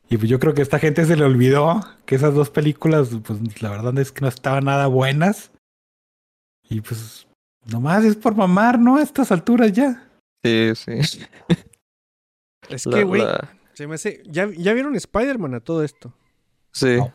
Y 0.09 0.17
pues 0.17 0.27
yo 0.27 0.39
creo 0.39 0.55
que 0.55 0.61
a 0.61 0.63
esta 0.63 0.79
gente 0.79 1.05
se 1.05 1.15
le 1.15 1.23
olvidó 1.23 1.81
que 2.05 2.15
esas 2.15 2.33
dos 2.33 2.49
películas, 2.49 3.09
pues 3.23 3.61
la 3.61 3.69
verdad 3.69 3.95
es 3.99 4.11
que 4.11 4.21
no 4.21 4.27
estaban 4.27 4.65
nada 4.65 4.87
buenas. 4.87 5.51
Y 6.67 6.81
pues 6.81 7.27
nomás 7.71 8.03
es 8.05 8.15
por 8.15 8.35
mamar, 8.35 8.79
¿no? 8.79 8.97
A 8.97 9.03
estas 9.03 9.31
alturas 9.31 9.71
ya. 9.71 10.09
Sí, 10.43 10.71
sí. 10.75 11.19
Es 12.69 12.85
que, 12.85 13.03
güey, 13.03 13.21
la- 13.21 13.55
se 13.73 13.85
me 13.85 13.95
hace... 13.95 14.23
¿Ya, 14.25 14.49
¿Ya 14.57 14.73
vieron 14.73 14.95
Spider-Man 14.95 15.53
a 15.53 15.59
todo 15.59 15.83
esto? 15.83 16.13
sí. 16.71 16.97
No. 16.97 17.13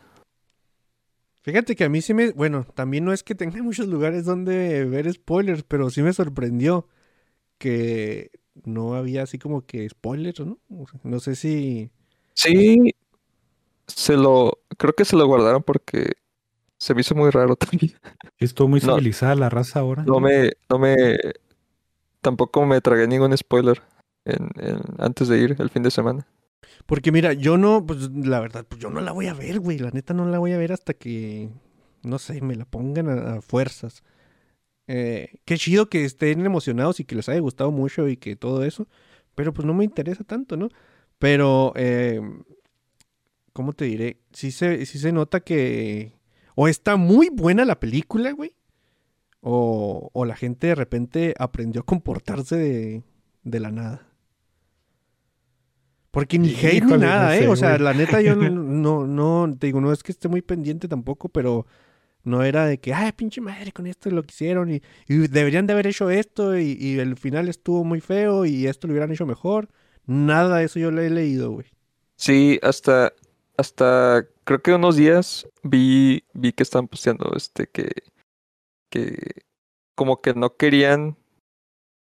Fíjate 1.47 1.77
que 1.77 1.85
a 1.85 1.89
mí 1.89 2.01
sí 2.01 2.13
me... 2.13 2.31
Bueno, 2.31 2.65
también 2.75 3.05
no 3.05 3.13
es 3.13 3.23
que 3.23 3.33
tenga 3.33 3.63
muchos 3.63 3.87
lugares 3.87 4.25
donde 4.25 4.83
ver 4.83 5.09
spoilers, 5.13 5.63
pero 5.63 5.89
sí 5.89 6.01
me 6.01 6.11
sorprendió 6.11 6.89
que 7.57 8.31
no 8.65 8.95
había 8.95 9.23
así 9.23 9.39
como 9.39 9.65
que 9.65 9.87
spoilers, 9.87 10.41
¿no? 10.41 10.59
O 10.69 10.85
sea, 10.87 10.99
no 11.03 11.21
sé 11.21 11.35
si... 11.37 11.89
Sí. 12.33 12.93
Se 13.87 14.17
lo. 14.17 14.59
Creo 14.77 14.91
que 14.91 15.05
se 15.05 15.15
lo 15.15 15.25
guardaron 15.25 15.63
porque 15.63 16.11
se 16.77 16.93
me 16.93 16.99
hizo 16.99 17.15
muy 17.15 17.29
raro 17.29 17.55
también. 17.55 17.93
Estuvo 18.39 18.67
muy 18.67 18.81
No. 18.81 18.95
civilizada 18.95 19.33
la 19.35 19.49
raza 19.49 19.79
ahora. 19.79 20.03
No 20.03 20.19
me. 20.19 20.51
No 20.69 20.77
me. 20.77 21.17
Tampoco 22.19 22.65
me 22.65 22.81
tragué 22.81 23.07
ningún 23.07 23.35
spoiler 23.37 23.81
en, 24.25 24.49
en- 24.57 24.81
antes 24.97 25.29
de 25.29 25.39
ir 25.39 25.55
el 25.57 25.69
fin 25.69 25.83
de 25.83 25.91
semana. 25.91 26.27
Porque 26.87 27.11
mira, 27.11 27.33
yo 27.33 27.57
no, 27.57 27.85
pues 27.85 28.09
la 28.11 28.39
verdad, 28.39 28.65
pues 28.67 28.81
yo 28.81 28.89
no 28.89 29.01
la 29.01 29.11
voy 29.11 29.27
a 29.27 29.35
ver, 29.35 29.59
güey. 29.59 29.77
La 29.77 29.91
neta 29.91 30.15
no 30.15 30.25
la 30.25 30.39
voy 30.39 30.53
a 30.53 30.57
ver 30.57 30.71
hasta 30.71 30.93
que 30.95 31.49
no 32.07 32.19
sé, 32.19 32.41
me 32.41 32.55
la 32.55 32.65
pongan 32.65 33.09
a, 33.09 33.41
fuerzas. 33.41 34.03
Eh, 34.87 35.39
qué 35.45 35.57
chido 35.57 35.89
que 35.89 36.05
estén 36.05 36.45
emocionados 36.45 36.99
y 36.99 37.05
que 37.05 37.15
les 37.15 37.29
haya 37.29 37.39
gustado 37.39 37.71
mucho 37.71 38.07
y 38.07 38.17
que 38.17 38.35
todo 38.35 38.63
eso, 38.63 38.87
pero 39.35 39.53
pues 39.53 39.65
no 39.65 39.73
me 39.73 39.83
interesa 39.83 40.23
tanto, 40.23 40.57
¿no? 40.57 40.69
Pero, 41.19 41.73
eh, 41.75 42.21
¿cómo 43.53 43.73
te 43.73 43.85
diré? 43.85 44.21
Sí 44.31 44.51
se, 44.51 44.85
sí 44.85 44.99
se 44.99 45.11
nota 45.11 45.41
que 45.41 46.13
o 46.55 46.67
está 46.67 46.95
muy 46.95 47.29
buena 47.29 47.65
la 47.65 47.79
película, 47.79 48.31
güey, 48.31 48.53
o, 49.41 50.09
o 50.13 50.25
la 50.25 50.35
gente 50.35 50.67
de 50.67 50.75
repente 50.75 51.35
aprendió 51.37 51.81
a 51.81 51.85
comportarse 51.85 52.55
de, 52.55 53.03
de 53.43 53.59
la 53.59 53.71
nada. 53.71 54.06
Porque 56.17 56.39
ni 56.39 56.49
hate 56.55 56.83
ni 56.83 56.97
nada, 56.97 57.27
no 57.27 57.31
¿eh? 57.31 57.39
sé, 57.41 57.47
O 57.47 57.55
sea, 57.55 57.77
güey. 57.77 57.77
la 57.77 57.93
neta 57.93 58.21
yo 58.21 58.35
no, 58.35 58.49
no, 58.49 59.05
no, 59.05 59.55
te 59.55 59.67
digo, 59.67 59.81
no 59.81 59.93
es 59.93 60.01
que 60.01 60.11
esté 60.11 60.27
muy 60.27 60.41
pendiente 60.41 60.87
tampoco, 60.87 61.29
pero 61.29 61.67
no 62.23 62.41
era 62.43 62.65
de 62.65 62.79
que, 62.79 62.91
ay, 62.91 63.11
pinche 63.11 63.39
madre, 63.39 63.71
con 63.71 63.85
esto 63.85 64.09
lo 64.09 64.23
que 64.23 64.31
hicieron 64.31 64.71
y, 64.71 64.81
y 65.07 65.27
deberían 65.27 65.67
de 65.67 65.73
haber 65.73 65.85
hecho 65.85 66.09
esto 66.09 66.57
y, 66.57 66.75
y 66.79 66.97
el 66.97 67.17
final 67.17 67.47
estuvo 67.49 67.83
muy 67.83 68.01
feo 68.01 68.45
y 68.45 68.65
esto 68.65 68.87
lo 68.87 68.93
hubieran 68.93 69.11
hecho 69.11 69.27
mejor. 69.27 69.69
Nada 70.07 70.57
de 70.57 70.65
eso 70.65 70.79
yo 70.79 70.89
le 70.89 71.05
he 71.05 71.11
leído, 71.11 71.51
güey. 71.51 71.67
Sí, 72.15 72.59
hasta, 72.63 73.13
hasta 73.55 74.25
creo 74.43 74.63
que 74.63 74.73
unos 74.73 74.95
días 74.95 75.47
vi, 75.61 76.23
vi 76.33 76.51
que 76.51 76.63
estaban 76.63 76.87
posteando 76.87 77.31
este 77.35 77.67
que, 77.67 77.91
que 78.89 79.43
como 79.93 80.19
que 80.19 80.33
no 80.33 80.57
querían, 80.57 81.15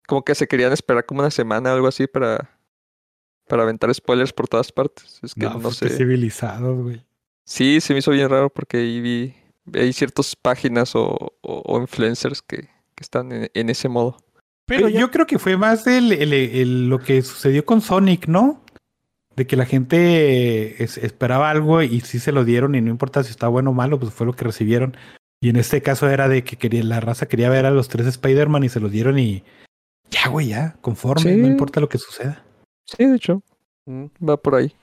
como 0.07 0.23
que 0.23 0.35
se 0.35 0.47
querían 0.47 0.71
esperar 0.71 1.07
como 1.07 1.21
una 1.21 1.31
semana 1.31 1.71
o 1.71 1.75
algo 1.75 1.87
así 1.87 2.05
para, 2.05 2.56
para 3.47 3.63
aventar 3.63 3.93
spoilers 3.93 4.33
por 4.33 4.47
todas 4.47 4.71
partes. 4.71 5.19
Es 5.23 5.33
que 5.33 5.45
No, 5.45 5.53
no, 5.55 5.59
pues, 5.61 5.77
sé. 5.77 5.89
civilizados, 5.89 6.81
güey. 6.83 7.01
Sí, 7.45 7.79
se 7.81 7.93
me 7.93 7.99
hizo 7.99 8.11
bien 8.11 8.29
raro 8.29 8.49
porque 8.49 8.77
ahí 8.77 8.99
vi, 9.01 9.33
hay 9.73 9.93
ciertas 9.93 10.35
páginas 10.35 10.95
o, 10.95 11.33
o- 11.41 11.61
o 11.65 11.79
influencers 11.81 12.41
que, 12.41 12.57
que 12.95 13.01
están 13.01 13.31
en, 13.31 13.49
en 13.53 13.69
ese 13.69 13.87
modo. 13.89 14.17
Pero 14.65 14.89
ya- 14.89 14.99
Yo 14.99 15.11
creo 15.11 15.25
que 15.25 15.39
fue 15.39 15.55
más 15.55 15.87
el, 15.87 16.11
el- 16.11 16.33
el- 16.33 16.89
lo 16.89 16.99
que 16.99 17.21
sucedió 17.21 17.65
con 17.65 17.79
Sonic, 17.81 18.27
¿no? 18.27 18.61
De 19.35 19.47
que 19.47 19.55
la 19.55 19.65
gente 19.65 20.83
es- 20.83 20.97
esperaba 20.97 21.49
algo 21.49 21.81
y 21.81 22.01
sí 22.01 22.19
se 22.19 22.31
lo 22.31 22.43
dieron 22.43 22.75
y 22.75 22.81
no 22.81 22.89
importa 22.89 23.23
si 23.23 23.31
está 23.31 23.47
bueno 23.47 23.69
o 23.69 23.73
malo, 23.73 23.99
pues 23.99 24.13
fue 24.13 24.25
lo 24.25 24.33
que 24.33 24.43
recibieron. 24.45 24.97
Y 25.39 25.49
en 25.49 25.55
este 25.57 25.81
caso 25.81 26.09
era 26.09 26.27
de 26.27 26.43
que 26.43 26.57
quería, 26.57 26.83
la 26.83 26.99
raza 26.99 27.27
quería 27.27 27.49
ver 27.49 27.65
a 27.65 27.71
los 27.71 27.87
tres 27.87 28.07
Spider-Man 28.07 28.63
y 28.63 28.69
se 28.69 28.79
los 28.79 28.91
dieron 28.91 29.19
y 29.19 29.43
ya, 30.09 30.27
güey, 30.29 30.47
ya, 30.47 30.75
conforme, 30.81 31.33
Sí. 31.33 31.37
no 31.37 31.47
importa 31.47 31.79
lo 31.79 31.87
que 31.89 31.97
suceda. 31.99 32.43
Sí, 32.87 33.05
de 33.05 33.15
hecho, 33.15 33.43
Mm. 33.85 34.05
va 34.27 34.35
por 34.37 34.55
ahí. 34.55 34.73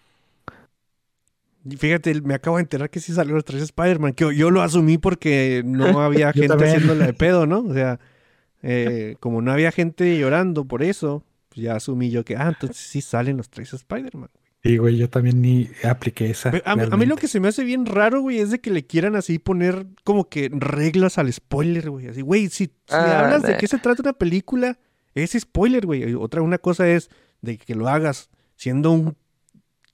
Y 1.69 1.77
Fíjate, 1.77 2.21
me 2.23 2.35
acabo 2.35 2.57
de 2.57 2.63
enterar 2.63 2.91
que 2.91 3.01
sí 3.01 3.13
salieron 3.13 3.37
los 3.37 3.45
tres 3.45 3.63
Spider-Man, 3.63 4.13
que 4.13 4.25
yo, 4.25 4.33
yo 4.33 4.51
lo 4.51 4.61
asumí 4.63 4.99
porque 4.99 5.63
no 5.65 5.85
había 6.03 6.33
gente 6.33 6.49
también. 6.49 6.71
haciéndola 6.77 7.07
de 7.07 7.13
pedo, 7.15 7.47
¿no? 7.47 7.61
O 7.61 7.73
sea, 7.73 7.99
eh, 8.63 9.17
como 9.21 9.41
no 9.43 9.51
había 9.53 9.73
gente 9.73 10.19
llorando 10.19 10.65
por 10.67 10.83
eso, 10.83 11.23
pues 11.49 11.63
ya 11.63 11.77
asumí 11.77 12.11
yo 12.11 12.25
que, 12.25 12.37
ah, 12.37 12.49
entonces 12.49 12.77
sí 12.77 13.01
salen 13.01 13.37
los 13.39 13.49
tres 13.49 13.73
Spider-Man. 13.73 14.29
Sí, 14.63 14.79
güey, 14.79 14.97
yo 14.97 15.11
también 15.11 15.43
ni 15.43 15.69
apliqué 15.83 16.31
esa. 16.31 16.51
A, 16.65 16.73
a 16.73 16.97
mí 16.97 17.05
lo 17.05 17.17
que 17.17 17.29
se 17.29 17.39
me 17.39 17.49
hace 17.49 17.65
bien 17.65 17.85
raro, 17.85 18.23
güey, 18.23 18.39
es 18.39 18.51
de 18.51 18.61
que 18.61 18.71
le 18.71 18.87
quieran 18.87 19.15
así 19.15 19.39
poner 19.39 19.87
como 20.05 20.31
que 20.31 20.49
reglas 20.51 21.19
al 21.19 21.31
spoiler, 21.31 21.91
güey. 21.91 22.09
Así, 22.09 22.23
güey, 22.23 22.49
si, 22.49 22.65
si 22.67 22.73
Ah, 22.89 23.21
hablas 23.21 23.43
de 23.43 23.59
qué 23.59 23.67
se 23.69 23.79
trata 23.79 24.01
una 24.03 24.15
película, 24.15 24.79
es 25.15 25.33
spoiler, 25.39 25.85
güey. 25.85 26.15
Otra 26.15 26.41
una 26.41 26.57
cosa 26.57 26.89
es 26.89 27.11
de 27.45 27.59
que 27.59 27.75
lo 27.75 27.89
hagas 27.89 28.31
siendo 28.57 28.91
un 28.91 29.17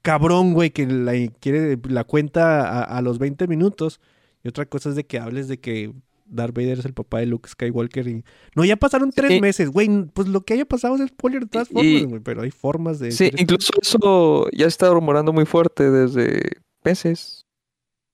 cabrón, 0.03 0.55
güey, 0.55 0.71
que 0.71 0.87
la 0.87 1.13
quiere 1.41 1.79
la 1.89 2.05
cuenta 2.05 2.63
a, 2.69 2.83
a 2.85 3.03
los 3.03 3.19
20 3.19 3.47
minutos. 3.49 4.01
Y 4.43 4.49
otra 4.49 4.65
cosa 4.67 4.89
es 4.91 4.95
de 4.97 5.05
que 5.05 5.19
hables 5.19 5.49
de 5.49 5.61
que 5.61 5.93
Darth 6.25 6.55
Vader 6.55 6.79
es 6.79 6.85
el 6.85 6.95
papá 6.95 7.19
de 7.19 7.27
Luke 7.27 7.49
Skywalker 7.49 8.07
y... 8.09 8.25
No, 8.55 8.65
ya 8.65 8.77
pasaron 8.77 9.11
tres 9.11 9.33
Sí. 9.33 9.41
meses, 9.41 9.71
güey. 9.71 9.89
Pues 10.15 10.29
lo 10.29 10.41
que 10.43 10.55
haya 10.55 10.65
pasado 10.65 10.95
es 10.97 11.09
spoiler 11.09 11.43
de 11.43 11.49
todas 11.49 11.69
formas, 11.69 12.05
güey. 12.07 12.21
Pero 12.23 12.43
hay 12.43 12.51
formas 12.51 12.99
de... 12.99 13.11
Sí, 13.13 13.31
incluso 13.37 13.73
eso 13.83 14.47
ya 14.53 14.67
está 14.67 14.89
rumorando 14.91 15.33
muy 15.33 15.45
fuerte 15.45 15.91
desde 15.91 16.41
meses. 16.85 17.47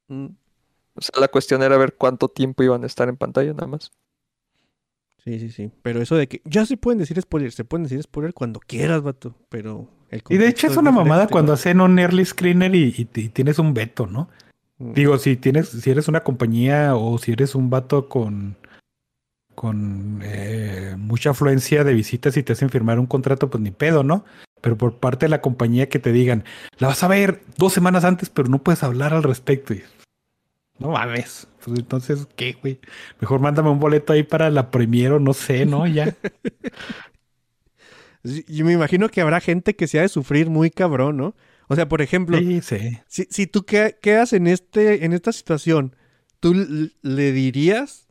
Mm. 0.09 0.27
O 0.95 1.01
sea, 1.03 1.21
la 1.21 1.29
cuestión 1.29 1.63
era 1.63 1.77
ver 1.77 1.95
cuánto 1.95 2.29
tiempo 2.29 2.63
iban 2.63 2.83
a 2.83 2.87
estar 2.87 3.09
en 3.09 3.17
pantalla 3.19 3.53
nada 3.53 3.67
más. 3.67 3.93
Sí, 5.27 5.41
sí, 5.41 5.51
sí. 5.51 5.71
Pero 5.83 6.01
eso 6.01 6.15
de 6.17 6.29
que 6.29 6.41
ya 6.45 6.65
se 6.65 6.77
pueden 6.79 6.99
decir 7.01 7.21
spoiler, 7.21 7.51
se 7.53 7.65
pueden 7.65 7.83
decir 7.83 8.01
spoiler 8.03 8.33
cuando 8.33 8.61
quieras, 8.61 9.03
vato. 9.03 9.35
Pero 9.51 9.91
el 10.11 10.23
Y 10.31 10.37
de 10.37 10.47
hecho 10.49 10.69
es 10.69 10.77
una 10.77 10.93
mamada 10.93 11.23
diferente, 11.23 11.33
cuando 11.33 11.53
hacen 11.53 11.81
un 11.81 11.99
early 11.99 12.25
screener 12.25 12.75
y, 12.77 12.95
y- 12.97 13.21
y 13.21 13.29
tienes 13.31 13.59
un 13.59 13.75
veto, 13.75 14.07
¿no? 14.07 14.29
Mm. 14.79 14.93
Digo, 14.93 15.19
si 15.19 15.37
tienes, 15.37 15.69
si 15.69 15.91
eres 15.91 16.07
una 16.07 16.21
compañía 16.23 16.95
o 16.95 17.19
si 17.19 17.33
eres 17.33 17.55
un 17.57 17.69
vato 17.71 18.09
con 18.09 18.57
con 19.57 20.21
eh, 20.23 20.95
mucha 20.99 21.31
afluencia 21.31 21.83
de 21.83 21.95
visitas 21.95 22.37
y 22.37 22.43
te 22.43 22.53
hacen 22.53 22.69
firmar 22.69 22.99
un 23.01 23.07
contrato, 23.07 23.49
pues 23.49 23.63
ni 23.63 23.71
pedo, 23.71 24.03
¿no? 24.03 24.25
Pero 24.61 24.77
por 24.77 24.99
parte 24.99 25.25
de 25.27 25.31
la 25.31 25.41
compañía 25.41 25.89
que 25.89 25.99
te 25.99 26.13
digan, 26.13 26.45
la 26.79 26.89
vas 26.89 27.03
a 27.03 27.09
ver 27.09 27.41
dos 27.57 27.73
semanas 27.73 28.05
antes, 28.05 28.29
pero 28.29 28.49
no 28.51 28.59
puedes 28.63 28.83
hablar 28.83 29.15
al 29.15 29.23
respecto. 29.23 29.73
Y, 29.73 29.83
no 30.79 30.91
mames. 30.91 31.49
Pues 31.65 31.79
entonces, 31.79 32.27
¿qué, 32.37 32.53
güey? 32.61 32.81
Mejor 33.21 33.41
mándame 33.41 33.71
un 33.71 33.81
boleto 33.81 34.13
ahí 34.13 34.23
para 34.23 34.51
la 34.51 34.71
premier 34.71 35.13
o 35.13 35.21
no 35.21 35.33
sé, 35.33 35.67
¿no? 35.67 35.87
Ya. 35.87 36.15
Yo 38.49 38.65
me 38.65 38.73
imagino 38.73 39.09
que 39.09 39.21
habrá 39.21 39.41
gente 39.41 39.77
que 39.77 39.87
se 39.87 39.99
ha 39.99 40.03
de 40.03 40.09
sufrir 40.09 40.51
muy 40.51 40.71
cabrón, 40.71 41.17
¿no? 41.17 41.37
O 41.69 41.77
sea, 41.77 41.89
por 41.89 42.03
ejemplo, 42.03 42.39
Sí, 42.39 42.61
sí. 42.61 42.99
si, 43.07 43.27
si 43.31 43.47
tú 43.47 43.65
que- 43.65 43.97
quedas 44.03 44.33
en, 44.33 44.47
este, 44.49 45.05
en 45.05 45.13
esta 45.13 45.33
situación, 45.33 45.95
¿tú 46.41 46.55
le 47.03 47.33
dirías 47.33 48.09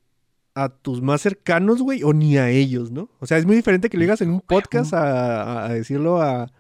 a 0.54 0.70
tus 0.70 1.02
más 1.02 1.22
cercanos, 1.22 1.82
güey, 1.82 2.04
o 2.04 2.14
ni 2.14 2.38
a 2.38 2.50
ellos, 2.50 2.92
¿no? 2.92 3.10
O 3.20 3.26
sea, 3.28 3.38
es 3.38 3.46
muy 3.46 3.58
diferente 3.58 3.90
que 3.90 3.98
lo 3.98 4.02
digas 4.04 4.22
en 4.22 4.30
un 4.30 4.40
podcast 4.42 4.94
a 4.94 5.68
decirlo 5.74 6.22
a, 6.22 6.52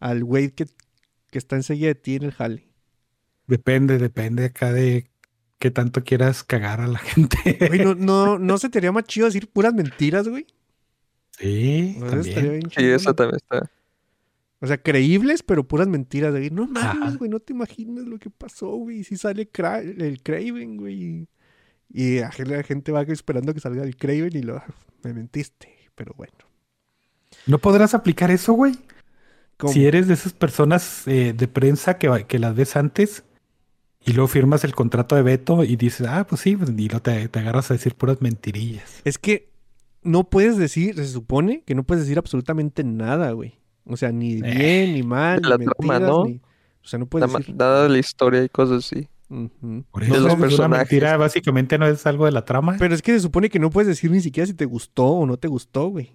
al 0.00 0.22
güey 0.24 0.50
que, 0.50 0.66
que 1.30 1.38
está 1.38 1.56
enseguida 1.56 1.88
de 1.88 1.94
ti 1.94 2.16
en 2.16 2.24
el 2.24 2.32
jale. 2.32 2.68
Depende, 3.46 3.96
depende 3.96 4.44
acá 4.46 4.70
de 4.72 5.10
qué 5.58 5.70
tanto 5.70 6.04
quieras 6.04 6.44
cagar 6.44 6.80
a 6.80 6.86
la 6.86 6.98
gente. 7.00 7.58
Güey, 7.68 7.80
¿no, 7.80 7.94
no, 7.94 8.38
¿no 8.38 8.58
se 8.58 8.68
te 8.68 8.78
haría 8.78 8.92
más 8.92 9.04
chido 9.04 9.26
decir 9.26 9.48
puras 9.48 9.74
mentiras, 9.74 10.28
güey? 10.28 10.46
Sí, 11.38 11.96
también. 12.00 12.50
bien 12.60 12.70
Sí, 12.76 12.84
eso 12.84 13.14
también 13.14 13.36
está. 13.36 13.70
O 14.60 14.66
sea, 14.66 14.76
creíbles, 14.82 15.42
pero 15.44 15.62
puras 15.62 15.86
mentiras. 15.86 16.34
De, 16.34 16.50
no 16.50 16.66
mames, 16.66 17.16
güey, 17.16 17.30
no 17.30 17.38
te 17.38 17.52
imaginas 17.52 18.06
lo 18.06 18.18
que 18.18 18.28
pasó, 18.30 18.70
güey. 18.70 19.04
Si 19.04 19.16
sale 19.16 19.50
Cra- 19.50 19.80
el 19.82 20.20
Craven, 20.22 20.76
güey. 20.76 21.28
Y 21.90 22.18
la 22.20 22.30
gen- 22.32 22.50
la 22.50 22.62
gente 22.64 22.90
va 22.92 23.02
esperando 23.02 23.54
que 23.54 23.60
salga 23.60 23.82
el 23.84 23.96
Craven 23.96 24.36
y 24.36 24.42
lo... 24.42 24.60
Me 25.04 25.14
mentiste, 25.14 25.68
pero 25.94 26.12
bueno. 26.16 26.34
¿No 27.46 27.58
podrás 27.58 27.94
aplicar 27.94 28.32
eso, 28.32 28.52
güey? 28.52 28.74
¿Cómo? 29.58 29.72
Si 29.72 29.86
eres 29.86 30.08
de 30.08 30.14
esas 30.14 30.32
personas 30.32 31.06
eh, 31.06 31.32
de 31.36 31.46
prensa 31.48 31.98
que, 31.98 32.24
que 32.26 32.38
las 32.40 32.56
ves 32.56 32.74
antes 32.74 33.22
y 34.08 34.12
luego 34.14 34.28
firmas 34.28 34.64
el 34.64 34.74
contrato 34.74 35.14
de 35.16 35.22
veto 35.22 35.64
y 35.64 35.76
dices, 35.76 36.06
ah, 36.08 36.26
pues 36.28 36.40
sí, 36.40 36.56
pues, 36.56 36.70
y 36.70 36.88
luego 36.88 37.02
te, 37.02 37.28
te 37.28 37.38
agarras 37.38 37.70
a 37.70 37.74
decir 37.74 37.94
puras 37.94 38.20
mentirillas. 38.22 39.00
Es 39.04 39.18
que 39.18 39.50
no 40.02 40.24
puedes 40.30 40.56
decir, 40.56 40.94
se 40.96 41.06
supone 41.06 41.62
que 41.66 41.74
no 41.74 41.82
puedes 41.84 42.04
decir 42.04 42.18
absolutamente 42.18 42.84
nada, 42.84 43.32
güey. 43.32 43.58
O 43.84 43.96
sea, 43.96 44.10
ni 44.12 44.34
Eh, 44.34 44.40
bien, 44.42 44.94
ni 44.94 45.02
mal, 45.02 45.40
ni 45.42 45.48
la 45.48 45.58
trama, 45.58 45.98
mentiras, 45.98 46.00
¿no? 46.02 46.24
ni... 46.24 46.40
O 46.82 46.86
sea, 46.88 46.98
no 46.98 47.06
puedes 47.06 47.30
decir... 47.30 47.54
nada 47.56 47.82
de 47.82 47.88
la 47.90 47.98
historia 47.98 48.42
y 48.44 48.48
cosas 48.48 48.84
así. 48.86 49.08
Por 49.90 50.02
De 50.06 50.06
eso 50.06 50.20
los 50.20 50.32
una 50.32 50.36
personajes. 50.38 50.90
mentira 50.90 51.16
básicamente 51.18 51.76
no 51.76 51.86
es 51.86 52.06
algo 52.06 52.24
de 52.24 52.32
la 52.32 52.46
trama. 52.46 52.76
Pero 52.78 52.94
es 52.94 53.02
que 53.02 53.12
se 53.12 53.20
supone 53.20 53.50
que 53.50 53.58
no 53.58 53.68
puedes 53.68 53.88
decir 53.88 54.10
ni 54.10 54.20
siquiera 54.20 54.46
si 54.46 54.54
te 54.54 54.64
gustó 54.64 55.04
o 55.06 55.26
no 55.26 55.36
te 55.36 55.48
gustó, 55.48 55.88
güey. 55.88 56.12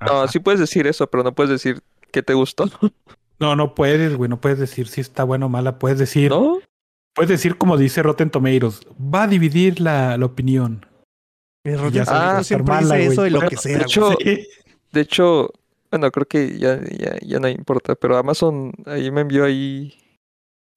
No, 0.00 0.22
Ajá. 0.22 0.28
sí 0.28 0.38
puedes 0.38 0.60
decir 0.60 0.86
eso, 0.86 1.06
pero 1.08 1.22
no 1.24 1.34
puedes 1.34 1.50
decir 1.50 1.82
que 2.10 2.22
te 2.22 2.32
gustó. 2.32 2.70
No, 3.40 3.54
no 3.54 3.74
puedes, 3.74 4.16
güey, 4.16 4.28
no 4.28 4.40
puedes 4.40 4.58
decir 4.58 4.88
si 4.88 5.00
está 5.00 5.24
bueno 5.24 5.46
o 5.46 5.48
mala, 5.48 5.78
puedes 5.78 5.98
decir, 5.98 6.30
¿No? 6.30 6.58
Puedes 7.18 7.30
decir 7.30 7.58
como 7.58 7.76
dice 7.76 8.00
Rotten 8.00 8.30
Tomatoes, 8.30 8.80
va 8.96 9.24
a 9.24 9.26
dividir 9.26 9.80
la, 9.80 10.16
la 10.16 10.26
opinión. 10.26 10.86
Ya 11.64 11.76
Rotten 11.76 12.06
sabe 12.06 12.20
que 12.20 12.32
va 12.32 12.38
a 12.38 12.40
Tomatoes 12.40 12.40
estar 12.42 12.44
siempre 12.44 12.74
mala, 12.74 12.94
dice 12.94 13.12
eso 13.12 13.22
de 13.22 13.30
lo 13.30 13.38
Bueno, 13.38 13.50
que 13.50 13.56
sea, 13.56 13.72
güey. 13.72 13.82
hecho, 13.82 14.14
Sí. 14.20 14.48
De 14.92 15.00
hecho, 15.00 15.50
bueno, 15.90 16.10
creo 16.12 16.26
que 16.26 16.58
ya, 16.60 16.80
ya, 16.96 17.18
ya 17.20 17.40
no 17.40 17.48
importa, 17.48 17.96
pero 17.96 18.16
Amazon 18.16 18.72
ahí 18.86 19.10
me 19.10 19.22
envió 19.22 19.44
ahí. 19.44 19.98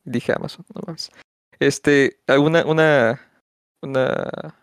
Dije 0.04 0.34
Amazon, 0.36 0.66
no 0.74 0.82
mames. 0.88 1.12
Este, 1.60 2.20
alguna, 2.26 2.66
una, 2.66 3.22
una, 3.84 4.56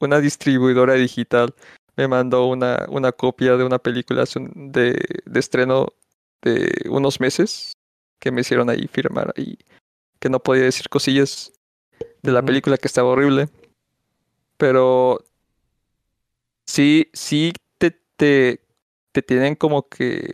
una 0.00 0.20
distribuidora 0.20 0.94
digital 0.94 1.54
me 1.96 2.08
mandó 2.08 2.44
una, 2.44 2.84
una 2.90 3.10
copia 3.10 3.56
de 3.56 3.64
una 3.64 3.78
película 3.78 4.24
de, 4.54 5.02
de 5.24 5.40
estreno 5.40 5.86
de 6.42 6.70
unos 6.90 7.20
meses 7.20 7.72
que 8.20 8.30
me 8.30 8.42
hicieron 8.42 8.68
ahí 8.68 8.86
firmar 8.86 9.32
ahí 9.34 9.56
que 10.20 10.28
no 10.28 10.40
podía 10.40 10.64
decir 10.64 10.88
cosillas 10.88 11.52
de 12.22 12.32
la 12.32 12.42
película 12.42 12.76
que 12.76 12.88
estaba 12.88 13.08
horrible. 13.08 13.48
Pero 14.56 15.24
sí, 16.66 17.10
sí 17.12 17.52
te, 17.78 17.92
te, 18.16 18.60
te 19.12 19.22
tienen 19.22 19.54
como 19.54 19.88
que. 19.88 20.28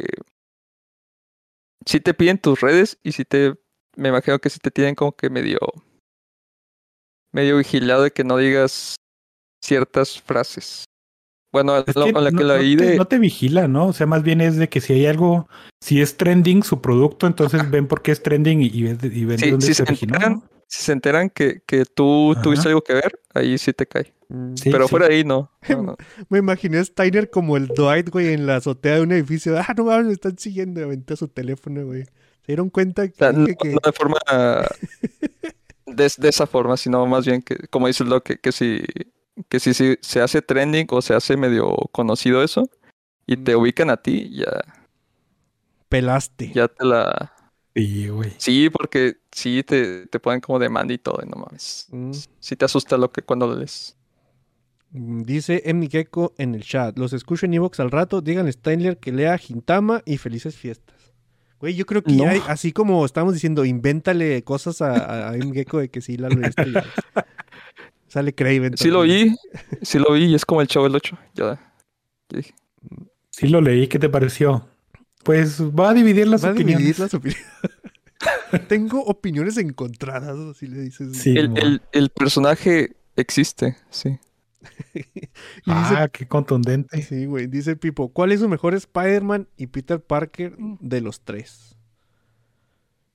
Sí 1.86 2.00
te 2.00 2.14
piden 2.14 2.38
tus 2.38 2.60
redes 2.60 2.98
y 3.02 3.12
sí 3.12 3.24
te. 3.24 3.54
Me 3.96 4.08
imagino 4.08 4.38
que 4.38 4.50
sí 4.50 4.58
te 4.58 4.70
tienen 4.70 4.94
como 4.94 5.12
que 5.12 5.30
medio. 5.30 5.58
medio 7.32 7.58
vigilado 7.58 8.04
de 8.04 8.10
que 8.12 8.24
no 8.24 8.36
digas 8.36 8.96
ciertas 9.62 10.20
frases. 10.20 10.84
Bueno, 11.54 11.78
Es 11.86 11.94
lo- 11.96 12.04
que 12.06 12.12
con 12.12 12.24
la 12.24 12.30
no, 12.32 12.38
que 12.38 12.44
la 12.44 12.54
no 12.56 12.60
te, 12.60 12.84
de... 12.84 12.96
no 12.96 13.04
te 13.06 13.18
vigila, 13.18 13.66
¿no? 13.68 13.86
O 13.86 13.92
sea, 13.94 14.06
más 14.06 14.22
bien 14.22 14.40
es 14.42 14.56
de 14.56 14.68
que 14.68 14.80
si 14.82 14.92
hay 14.92 15.06
algo, 15.06 15.48
si 15.80 16.02
es 16.02 16.16
trending 16.18 16.62
su 16.64 16.82
producto, 16.82 17.26
entonces 17.26 17.70
ven 17.70 17.86
por 17.86 18.02
qué 18.02 18.10
es 18.12 18.22
trending 18.22 18.60
y, 18.60 18.66
y 18.66 18.82
ven, 18.82 18.98
y 19.02 19.24
ven 19.24 19.36
de 19.36 19.44
Sí, 19.44 19.50
dónde 19.52 19.66
si 19.66 19.72
se 19.74 19.76
se 19.76 19.82
originó. 19.84 20.14
enteran, 20.16 20.32
¿no? 20.34 20.42
si 20.66 20.82
se 20.82 20.92
enteran 20.92 21.30
que, 21.30 21.62
que 21.66 21.84
tú 21.86 22.32
Ajá. 22.32 22.42
tuviste 22.42 22.68
algo 22.68 22.82
que 22.82 22.94
ver, 22.94 23.20
ahí 23.34 23.56
sí 23.56 23.72
te 23.72 23.86
cae. 23.86 24.12
Mm. 24.28 24.54
Sí, 24.56 24.70
Pero 24.70 24.84
sí. 24.86 24.90
fuera 24.90 25.06
de 25.08 25.14
ahí 25.14 25.24
no. 25.24 25.50
no, 25.70 25.82
no. 25.82 25.96
Me 26.28 26.38
imaginé 26.38 26.78
a 26.78 26.84
Steiner 26.84 27.30
como 27.30 27.56
el 27.56 27.68
Dwight, 27.68 28.10
güey, 28.10 28.32
en 28.32 28.46
la 28.46 28.56
azotea 28.56 28.96
de 28.96 29.02
un 29.02 29.12
edificio. 29.12 29.56
Ah, 29.58 29.72
no 29.76 29.84
mames, 29.84 30.06
me 30.06 30.12
están 30.12 30.36
siguiendo. 30.36 30.82
Aventé 30.82 31.16
su 31.16 31.28
teléfono, 31.28 31.86
güey. 31.86 32.02
Se 32.04 32.48
dieron 32.48 32.68
cuenta 32.68 33.06
que 33.06 33.14
O 33.14 33.16
sea, 33.18 33.32
no, 33.32 33.46
que... 33.46 33.68
no 33.70 33.78
de 33.84 33.92
forma 33.92 34.16
de, 35.86 36.12
de 36.18 36.28
esa 36.28 36.46
forma, 36.46 36.76
sino 36.76 37.06
más 37.06 37.26
bien 37.26 37.42
que, 37.42 37.56
como 37.70 37.86
dices 37.86 38.06
lo 38.06 38.22
que, 38.22 38.38
que 38.38 38.52
si 38.52 38.82
que 39.48 39.58
si, 39.60 39.74
si 39.74 39.96
se 40.00 40.20
hace 40.20 40.42
trending 40.42 40.86
o 40.90 41.02
se 41.02 41.14
hace 41.14 41.36
medio 41.36 41.74
conocido 41.92 42.42
eso 42.42 42.68
y 43.26 43.36
te 43.36 43.56
ubican 43.56 43.90
a 43.90 43.96
ti, 43.96 44.30
ya, 44.36 44.46
Pelaste. 45.88 46.52
ya 46.54 46.68
te 46.68 46.84
la 46.84 47.32
Sí, 47.74 48.08
güey. 48.08 48.32
sí, 48.38 48.70
porque 48.70 49.16
sí 49.32 49.62
te, 49.64 50.06
te 50.06 50.20
ponen 50.20 50.40
como 50.40 50.58
demanda 50.58 50.94
y 50.94 50.98
todo, 50.98 51.18
y 51.24 51.28
no 51.28 51.36
mames. 51.44 51.88
Mm. 51.90 52.12
Sí 52.38 52.54
te 52.56 52.64
asusta 52.64 52.96
lo 52.96 53.10
que 53.10 53.22
cuando 53.22 53.46
lo 53.48 53.56
lees. 53.56 53.96
Mm, 54.92 55.22
Dice 55.22 55.62
Emi 55.64 55.88
Gecko 55.88 56.34
en 56.38 56.54
el 56.54 56.62
chat. 56.62 56.96
Los 56.96 57.12
escucho 57.12 57.46
en 57.46 57.54
Evox 57.54 57.80
al 57.80 57.90
rato. 57.90 58.20
Díganle 58.20 58.50
a 58.50 58.52
Steiner 58.52 58.98
que 58.98 59.10
lea 59.10 59.36
Gintama 59.38 60.02
y 60.04 60.18
felices 60.18 60.54
fiestas. 60.54 60.94
Güey, 61.58 61.74
yo 61.74 61.84
creo 61.84 62.02
que 62.04 62.14
ya 62.14 62.24
No. 62.26 62.30
hay- 62.30 62.42
así 62.46 62.70
como 62.72 63.04
estamos 63.04 63.34
diciendo, 63.34 63.64
invéntale 63.64 64.44
cosas 64.44 64.80
a, 64.80 65.30
a 65.30 65.34
Emi 65.36 65.52
Gecko 65.52 65.78
de 65.80 65.88
que 65.88 66.00
sí 66.00 66.16
la 66.16 66.28
leíste. 66.28 66.62
Sale 68.14 68.32
Craven. 68.32 68.76
Sí 68.78 68.90
lo 68.90 69.02
vi, 69.02 69.34
sí 69.82 69.98
lo 69.98 70.12
vi 70.12 70.26
y 70.26 70.34
es 70.36 70.44
como 70.44 70.60
el 70.60 70.68
chavo 70.68 70.84
del 70.84 70.94
8. 70.94 71.18
Ya, 71.34 71.44
ya 72.28 72.36
dije. 72.38 72.54
Sí 73.30 73.48
lo 73.48 73.60
leí, 73.60 73.88
¿qué 73.88 73.98
te 73.98 74.08
pareció? 74.08 74.68
Pues 75.24 75.60
va 75.60 75.90
a 75.90 75.94
dividir 75.94 76.28
las 76.28 76.44
Va 76.44 76.50
a 76.50 76.52
opiniones. 76.52 76.78
dividir 76.78 77.00
las 77.00 77.12
opiniones. 77.12 77.44
Tengo 78.68 79.02
opiniones 79.02 79.56
encontradas, 79.56 80.38
así 80.38 80.68
le 80.68 80.82
dices. 80.82 81.16
Sí. 81.16 81.36
El, 81.36 81.58
el, 81.58 81.82
el 81.90 82.10
personaje 82.10 82.94
existe, 83.16 83.76
sí. 83.90 84.20
Y 84.94 85.00
dice 85.02 85.96
Ah, 85.96 86.08
qué 86.12 86.28
contundente. 86.28 87.02
Sí, 87.02 87.26
güey. 87.26 87.48
Dice 87.48 87.74
Pipo, 87.74 88.10
¿cuál 88.12 88.30
es 88.30 88.38
su 88.38 88.48
mejor 88.48 88.74
Spider-Man 88.74 89.48
y 89.56 89.66
Peter 89.66 90.00
Parker 90.00 90.54
de 90.58 91.00
los 91.00 91.20
tres? 91.20 91.73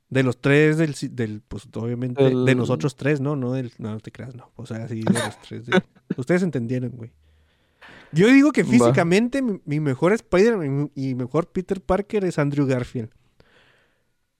De 0.09 0.23
los 0.23 0.41
tres 0.41 0.77
del, 0.77 0.95
del 1.15 1.41
pues 1.47 1.67
obviamente, 1.75 2.23
de 2.23 2.55
nosotros 2.55 2.95
tres, 2.95 3.21
¿no? 3.21 3.35
No, 3.35 3.53
del, 3.53 3.71
no, 3.77 3.91
no 3.91 3.99
te 3.99 4.11
creas, 4.11 4.33
no. 4.35 4.51
O 4.55 4.65
sea, 4.65 4.87
sí, 4.87 5.01
de 5.03 5.13
los 5.13 5.39
tres. 5.41 5.65
de- 5.67 5.83
Ustedes 6.17 6.41
entendieron, 6.41 6.91
güey. 6.91 7.11
Yo 8.11 8.27
digo 8.27 8.51
que 8.51 8.63
físicamente 8.65 9.43
mi, 9.43 9.61
mi 9.65 9.79
mejor 9.79 10.13
Spider-Man 10.13 10.91
y 10.95 11.13
mejor 11.13 11.51
Peter 11.51 11.79
Parker 11.79 12.25
es 12.25 12.39
Andrew 12.39 12.65
Garfield. 12.65 13.09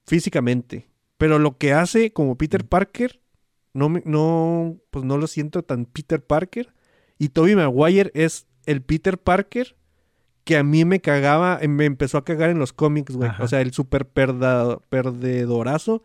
Físicamente. 0.06 0.88
Pero 1.18 1.38
lo 1.38 1.56
que 1.58 1.72
hace 1.72 2.12
como 2.12 2.36
Peter 2.36 2.64
Parker, 2.66 3.20
no, 3.72 3.88
no, 4.04 4.76
pues 4.90 5.04
no 5.04 5.18
lo 5.18 5.26
siento 5.26 5.62
tan 5.62 5.84
Peter 5.84 6.24
Parker. 6.24 6.72
Y 7.18 7.28
Tobey 7.28 7.54
Maguire 7.54 8.10
es 8.14 8.46
el 8.66 8.82
Peter 8.82 9.18
Parker 9.18 9.76
que 10.50 10.56
a 10.56 10.64
mí 10.64 10.84
me 10.84 11.00
cagaba, 11.00 11.60
eh, 11.62 11.68
me 11.68 11.84
empezó 11.84 12.18
a 12.18 12.24
cagar 12.24 12.50
en 12.50 12.58
los 12.58 12.72
cómics, 12.72 13.14
güey. 13.14 13.28
Ajá. 13.28 13.44
O 13.44 13.46
sea, 13.46 13.60
el 13.60 13.72
super 13.72 14.04
perda- 14.04 14.80
perdedorazo. 14.88 16.02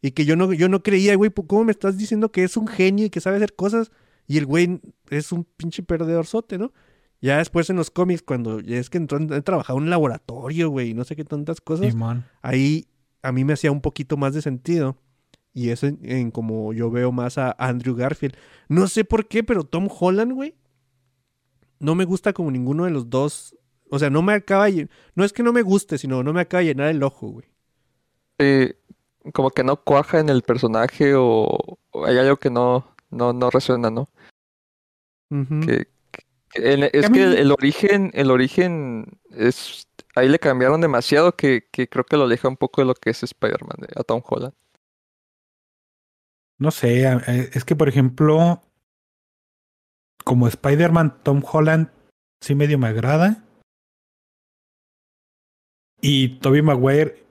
Y 0.00 0.12
que 0.12 0.24
yo 0.24 0.36
no, 0.36 0.52
yo 0.52 0.68
no 0.68 0.80
creía, 0.84 1.16
güey, 1.16 1.28
¿por 1.30 1.48
¿cómo 1.48 1.64
me 1.64 1.72
estás 1.72 1.98
diciendo 1.98 2.30
que 2.30 2.44
es 2.44 2.56
un 2.56 2.68
genio 2.68 3.06
y 3.06 3.10
que 3.10 3.20
sabe 3.20 3.36
hacer 3.38 3.54
cosas? 3.56 3.90
Y 4.28 4.38
el 4.38 4.46
güey 4.46 4.80
es 5.10 5.32
un 5.32 5.42
pinche 5.42 5.82
perdedorzote, 5.82 6.56
¿no? 6.56 6.72
Ya 7.20 7.38
después 7.38 7.68
en 7.68 7.74
los 7.76 7.90
cómics, 7.90 8.22
cuando 8.22 8.60
ya 8.60 8.76
es 8.78 8.90
que 8.90 8.98
entró, 8.98 9.18
he 9.18 9.42
trabajado 9.42 9.78
en 9.80 9.84
un 9.86 9.90
laboratorio, 9.90 10.70
güey, 10.70 10.90
y 10.90 10.94
no 10.94 11.02
sé 11.02 11.16
qué 11.16 11.24
tantas 11.24 11.60
cosas 11.60 11.88
Simón. 11.88 12.24
ahí 12.42 12.86
a 13.22 13.32
mí 13.32 13.44
me 13.44 13.54
hacía 13.54 13.72
un 13.72 13.80
poquito 13.80 14.16
más 14.16 14.32
de 14.34 14.40
sentido. 14.42 14.96
Y 15.52 15.70
eso 15.70 15.88
en, 15.88 15.98
en 16.04 16.30
como 16.30 16.72
yo 16.72 16.92
veo 16.92 17.10
más 17.10 17.36
a 17.36 17.56
Andrew 17.58 17.96
Garfield. 17.96 18.36
No 18.68 18.86
sé 18.86 19.04
por 19.04 19.26
qué, 19.26 19.42
pero 19.42 19.64
Tom 19.64 19.88
Holland, 19.90 20.32
güey, 20.32 20.54
no 21.80 21.94
me 21.96 22.04
gusta 22.04 22.32
como 22.32 22.50
ninguno 22.52 22.84
de 22.84 22.90
los 22.92 23.10
dos. 23.10 23.56
O 23.90 23.98
sea, 23.98 24.10
no 24.10 24.22
me 24.22 24.34
acaba 24.34 24.68
No 25.14 25.24
es 25.24 25.32
que 25.32 25.42
no 25.42 25.52
me 25.52 25.62
guste, 25.62 25.98
sino 25.98 26.22
no 26.22 26.32
me 26.32 26.40
acaba 26.40 26.60
de 26.60 26.66
llenar 26.66 26.88
el 26.88 27.02
ojo, 27.02 27.28
güey. 27.28 27.46
Sí, 28.38 28.74
como 29.34 29.50
que 29.50 29.64
no 29.64 29.76
cuaja 29.76 30.18
en 30.20 30.28
el 30.28 30.42
personaje 30.42 31.14
o, 31.14 31.78
o 31.90 32.04
hay 32.06 32.16
algo 32.18 32.36
que 32.38 32.50
no, 32.50 32.94
no, 33.10 33.32
no 33.32 33.50
resuena, 33.50 33.90
¿no? 33.90 34.08
Ujú. 35.30 35.60
Que, 35.60 35.88
que- 36.10 36.72
el- 36.72 36.84
es 36.84 37.10
que 37.10 37.22
el, 37.22 37.34
el 37.36 37.52
origen, 37.52 38.10
el 38.14 38.30
origen 38.30 39.20
es, 39.30 39.86
ahí 40.14 40.28
le 40.28 40.38
cambiaron 40.38 40.80
demasiado 40.80 41.36
que, 41.36 41.68
que 41.70 41.88
creo 41.88 42.04
que 42.04 42.16
lo 42.16 42.24
aleja 42.24 42.48
un 42.48 42.56
poco 42.56 42.80
de 42.80 42.86
lo 42.86 42.94
que 42.94 43.10
es 43.10 43.22
Spider-Man, 43.22 43.76
de- 43.80 44.00
a 44.00 44.02
Tom 44.04 44.22
Holland. 44.26 44.54
No 46.58 46.70
sé, 46.70 47.04
es 47.54 47.64
que 47.64 47.74
por 47.74 47.88
ejemplo, 47.88 48.60
como 50.24 50.46
Spider-Man, 50.48 51.22
Tom 51.22 51.42
Holland 51.50 51.88
sí 52.40 52.54
medio 52.54 52.78
me 52.78 52.88
agrada. 52.88 53.44
Y 56.00 56.38
Tobey 56.40 56.62
Maguire 56.62 57.24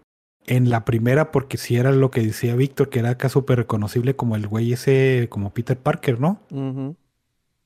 en 0.45 0.69
la 0.69 0.85
primera, 0.85 1.31
porque 1.31 1.57
sí 1.57 1.75
era 1.75 1.91
lo 1.91 2.11
que 2.11 2.21
decía 2.21 2.55
Víctor, 2.55 2.89
que 2.89 2.99
era 2.99 3.11
acá 3.11 3.29
súper 3.29 3.59
reconocible 3.59 4.15
como 4.15 4.35
el 4.35 4.47
güey 4.47 4.73
ese, 4.73 5.27
como 5.29 5.53
Peter 5.53 5.77
Parker, 5.77 6.19
¿no? 6.19 6.41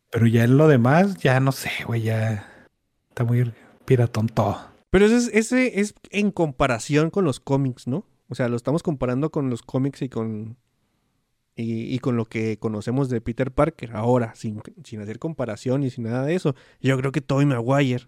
Pero 0.09 0.27
ya 0.27 0.43
en 0.43 0.57
lo 0.57 0.67
demás, 0.67 1.15
ya 1.17 1.39
no 1.39 1.51
sé, 1.51 1.71
güey, 1.87 2.03
ya 2.03 2.67
está 3.09 3.23
muy 3.23 3.51
piratón 3.85 4.27
todo. 4.27 4.57
Pero 4.89 5.05
ese 5.05 5.17
es, 5.17 5.29
ese 5.33 5.79
es 5.79 5.95
en 6.11 6.31
comparación 6.31 7.09
con 7.09 7.25
los 7.25 7.39
cómics, 7.39 7.87
¿no? 7.87 8.05
O 8.29 8.35
sea, 8.35 8.47
lo 8.47 8.55
estamos 8.55 8.83
comparando 8.83 9.31
con 9.31 9.49
los 9.49 9.61
cómics 9.61 10.01
y 10.01 10.09
con. 10.09 10.57
Y, 11.55 11.93
y 11.93 11.99
con 11.99 12.15
lo 12.17 12.25
que 12.25 12.57
conocemos 12.57 13.09
de 13.09 13.21
Peter 13.21 13.51
Parker. 13.51 13.95
Ahora, 13.95 14.33
sin, 14.35 14.61
sin 14.83 15.01
hacer 15.01 15.19
comparación 15.19 15.83
y 15.83 15.89
sin 15.91 16.05
nada 16.05 16.25
de 16.25 16.33
eso. 16.35 16.55
Yo 16.81 16.97
creo 16.97 17.11
que 17.11 17.21
Tobey 17.21 17.45
Maguire. 17.45 18.07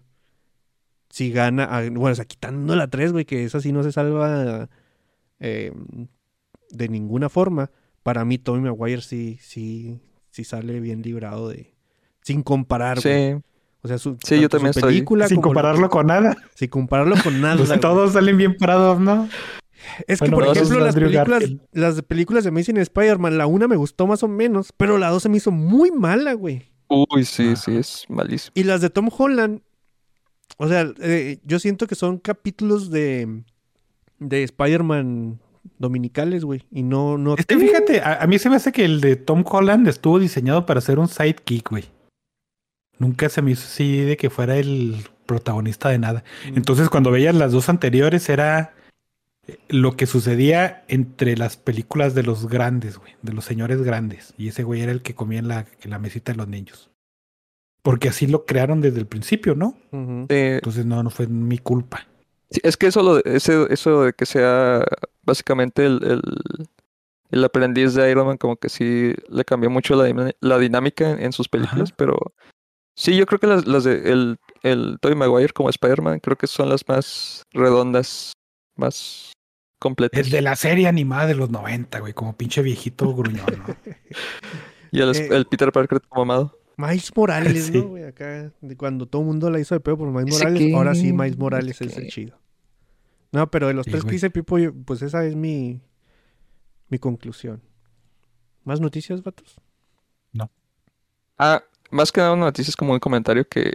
Si 1.16 1.30
gana. 1.30 1.64
a- 1.64 1.80
bueno, 1.88 2.12
o 2.12 2.14
sea, 2.14 2.26
quitando 2.26 2.76
la 2.76 2.88
3, 2.88 3.12
güey, 3.12 3.24
que 3.24 3.44
esa 3.44 3.58
sí 3.62 3.72
no 3.72 3.82
se 3.82 3.90
salva 3.90 4.68
eh, 5.40 5.72
de 6.70 6.88
ninguna 6.90 7.30
forma. 7.30 7.70
Para 8.02 8.26
mí, 8.26 8.36
Tobey 8.36 8.60
Maguire 8.60 9.00
sí, 9.00 9.38
sí, 9.40 9.98
sí 10.30 10.44
sale 10.44 10.78
bien 10.80 11.00
librado 11.00 11.48
de. 11.48 11.74
Sin 12.20 12.42
comparar, 12.42 13.00
güey. 13.00 13.32
Sí, 13.32 13.38
O 13.82 13.88
sea, 13.88 13.96
su, 13.96 14.18
Sí, 14.22 14.34
yo 14.40 14.48
tanto 14.48 14.48
su 14.48 14.50
también 14.58 14.70
estoy- 14.72 14.82
película 14.92 15.26
Sin 15.28 15.38
la- 15.38 15.42
compararlo 15.42 15.88
con 15.88 16.06
nada. 16.06 16.36
sin 16.54 16.68
compararlo 16.68 17.14
con 17.22 17.40
nada. 17.40 17.56
Pues 17.64 17.80
todos 17.80 18.12
salen 18.12 18.36
bien 18.36 18.54
parados, 18.58 19.00
¿no? 19.00 19.26
Es 20.06 20.18
que, 20.20 20.28
Bueno, 20.30 20.48
por 20.48 20.56
ejemplo, 20.56 20.80
las 20.80 20.94
películas, 20.94 21.44
las 21.72 22.02
películas 22.02 22.44
de 22.44 22.48
Amazing 22.50 22.76
Spider-Man, 22.76 23.38
la 23.38 23.46
una 23.46 23.68
me 23.68 23.76
gustó 23.76 24.06
más 24.06 24.22
o 24.22 24.28
menos, 24.28 24.72
pero 24.76 24.98
la 24.98 25.08
dos 25.08 25.22
se 25.22 25.28
me 25.30 25.38
hizo 25.38 25.50
muy 25.50 25.90
mala, 25.92 26.34
güey. 26.34 26.72
uy, 26.88 27.24
sí, 27.24 27.52
Ajá. 27.52 27.56
sí, 27.56 27.76
es 27.78 28.04
malísimo. 28.10 28.52
Y 28.54 28.64
las 28.64 28.80
de 28.82 28.90
Tom 28.90 29.08
Holland, 29.16 29.62
o 30.56 30.68
sea, 30.68 30.92
eh, 31.00 31.38
yo 31.44 31.58
siento 31.58 31.86
que 31.86 31.94
son 31.94 32.18
capítulos 32.18 32.90
de, 32.90 33.42
de 34.18 34.42
Spider-Man 34.42 35.38
dominicales, 35.78 36.44
güey. 36.44 36.64
Y 36.70 36.82
no, 36.82 37.18
no. 37.18 37.34
Este, 37.36 37.58
fíjate, 37.58 38.00
a, 38.00 38.22
a 38.22 38.26
mí 38.26 38.38
se 38.38 38.48
me 38.48 38.56
hace 38.56 38.72
que 38.72 38.84
el 38.84 39.00
de 39.00 39.16
Tom 39.16 39.44
Holland 39.46 39.86
estuvo 39.88 40.18
diseñado 40.18 40.66
para 40.66 40.80
ser 40.80 40.98
un 40.98 41.08
sidekick, 41.08 41.70
güey. 41.70 41.84
Nunca 42.98 43.28
se 43.28 43.42
me 43.42 43.50
hizo 43.50 43.64
así 43.66 43.98
de 44.00 44.16
que 44.16 44.30
fuera 44.30 44.56
el 44.56 44.96
protagonista 45.26 45.90
de 45.90 45.98
nada. 45.98 46.24
Mm. 46.50 46.56
Entonces, 46.56 46.88
cuando 46.88 47.10
veías 47.10 47.34
las 47.34 47.52
dos 47.52 47.68
anteriores, 47.68 48.28
era 48.30 48.74
eh, 49.46 49.58
lo 49.68 49.96
que 49.96 50.06
sucedía 50.06 50.84
entre 50.88 51.36
las 51.36 51.56
películas 51.56 52.14
de 52.14 52.22
los 52.22 52.48
grandes, 52.48 52.96
güey, 52.96 53.14
de 53.20 53.32
los 53.32 53.44
señores 53.44 53.82
grandes. 53.82 54.32
Y 54.38 54.48
ese 54.48 54.62
güey 54.62 54.80
era 54.80 54.92
el 54.92 55.02
que 55.02 55.14
comía 55.14 55.38
en 55.38 55.48
la, 55.48 55.66
en 55.82 55.90
la 55.90 55.98
mesita 55.98 56.32
de 56.32 56.38
los 56.38 56.48
niños. 56.48 56.90
Porque 57.86 58.08
así 58.08 58.26
lo 58.26 58.44
crearon 58.44 58.80
desde 58.80 58.98
el 58.98 59.06
principio, 59.06 59.54
¿no? 59.54 59.76
Eh, 60.28 60.56
Entonces, 60.56 60.84
no, 60.84 61.04
no 61.04 61.08
fue 61.10 61.28
mi 61.28 61.58
culpa. 61.58 62.04
sí, 62.50 62.60
es 62.64 62.76
que 62.76 62.88
eso, 62.88 63.00
lo 63.00 63.14
de, 63.14 63.36
ese, 63.36 63.72
eso 63.72 64.02
de 64.02 64.12
que 64.12 64.26
sea 64.26 64.84
básicamente 65.22 65.86
el, 65.86 66.00
el, 66.02 66.22
el 67.30 67.44
aprendiz 67.44 67.94
de 67.94 68.10
Iron 68.10 68.26
Man, 68.26 68.38
como 68.38 68.56
que 68.56 68.70
sí 68.70 69.14
le 69.28 69.44
cambió 69.44 69.70
mucho 69.70 69.94
la, 69.94 70.58
dinámica 70.58 71.12
en, 71.12 71.22
en 71.22 71.32
sus 71.32 71.48
películas, 71.48 71.92
pero 71.92 72.16
sí, 72.96 73.16
yo 73.16 73.24
creo 73.24 73.38
que 73.38 73.46
las, 73.46 73.68
las 73.68 73.84
de 73.84 74.10
el, 74.10 74.38
el 74.64 74.98
Tobey 75.00 75.16
Maguire 75.16 75.52
como 75.52 75.70
Spider-Man, 75.70 76.18
creo 76.18 76.36
que 76.36 76.48
son 76.48 76.68
las 76.68 76.88
más 76.88 77.44
redondas, 77.52 78.32
más 78.74 79.30
completas. 79.78 80.18
Es 80.22 80.32
de 80.32 80.42
la 80.42 80.56
serie 80.56 80.88
animada 80.88 81.28
de 81.28 81.36
los 81.36 81.50
90, 81.50 82.00
güey, 82.00 82.14
como 82.14 82.36
pinche 82.36 82.62
viejito 82.62 83.14
gruñón, 83.14 83.46
¿no? 83.64 83.76
Y 84.90 85.00
el, 85.00 85.14
Eh, 85.14 85.28
el 85.30 85.46
Peter 85.46 85.70
Parker 85.70 86.00
como 86.00 86.22
amado. 86.22 86.58
Miles 86.76 87.10
Morales, 87.16 87.64
Sí. 87.72 87.72
¿no, 87.72 87.88
güey? 87.88 88.04
Acá, 88.04 88.52
de 88.60 88.76
cuando 88.76 89.06
todo 89.06 89.22
el 89.22 89.28
mundo 89.28 89.50
la 89.50 89.58
hizo 89.60 89.74
de 89.74 89.80
pedo 89.80 89.96
por 89.98 90.08
Miles 90.10 90.34
¿Ese 90.34 90.44
Morales, 90.44 90.74
ahora 90.74 90.94
sí 90.94 91.12
Miles 91.12 91.38
Morales 91.38 91.80
¿Ese 91.80 91.86
es 91.86 91.96
el 91.96 92.08
chido. 92.08 92.38
No, 93.32 93.50
pero 93.50 93.66
de 93.68 93.74
los 93.74 93.84
Sí, 93.84 93.90
tres 93.90 94.04
que 94.04 94.10
dice 94.12 94.30
Pipo, 94.30 94.58
yo- 94.58 94.72
pues 94.74 95.02
esa 95.02 95.24
es 95.24 95.34
mi, 95.36 95.80
mi 96.88 96.98
conclusión. 96.98 97.60
¿Más 98.64 98.80
noticias, 98.80 99.22
vatos? 99.22 99.56
Ah, 101.38 101.62
más 101.90 102.10
que 102.12 102.20
nada 102.22 102.32
una 102.32 102.46
noticia 102.46 102.70
es 102.70 102.76
como 102.76 102.94
un 102.94 102.98
comentario 102.98 103.46
que 103.46 103.74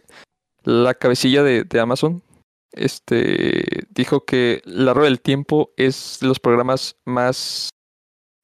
la 0.63 0.95
cabecilla 0.95 1.43
de, 1.43 1.63
de 1.63 1.79
Amazon 1.79 2.23
este, 2.71 3.85
dijo 3.91 4.25
que 4.25 4.63
La 4.65 4.95
Rueda 4.95 5.09
del 5.09 5.21
Tiempo 5.21 5.71
es 5.77 6.17
de 6.21 6.27
los 6.27 6.39
programas 6.39 6.95
más 7.05 7.69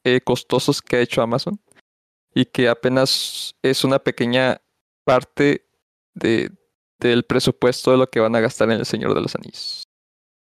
eh, 0.04 0.22
costosos 0.22 0.84
que 0.84 0.98
ha 0.98 1.02
hecho 1.02 1.24
Amazon 1.24 1.60
y 2.40 2.46
que 2.46 2.70
apenas 2.70 3.56
es 3.64 3.84
una 3.84 3.98
pequeña 3.98 4.62
parte 5.04 5.66
de, 6.14 6.52
del 7.00 7.24
presupuesto 7.24 7.90
de 7.92 7.98
lo 7.98 8.10
que 8.10 8.20
van 8.20 8.36
a 8.36 8.40
gastar 8.40 8.70
en 8.70 8.78
El 8.80 8.86
Señor 8.86 9.16
de 9.16 9.22
los 9.22 9.36
Anillos. 9.36 9.88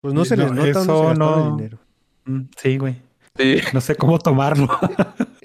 Pues 0.02 0.14
no 0.14 0.26
se 0.26 0.36
No, 0.36 0.44
les 0.44 0.52
nota 0.54 0.70
eso 0.82 1.14
no- 1.14 1.56
dinero. 1.56 1.80
Mm, 2.26 2.42
Sí, 2.58 2.78
güey. 2.78 3.02
Sí, 3.38 3.62
No 3.74 3.80
sé 3.80 3.96
cómo 3.96 4.20
tomarlo. 4.20 4.68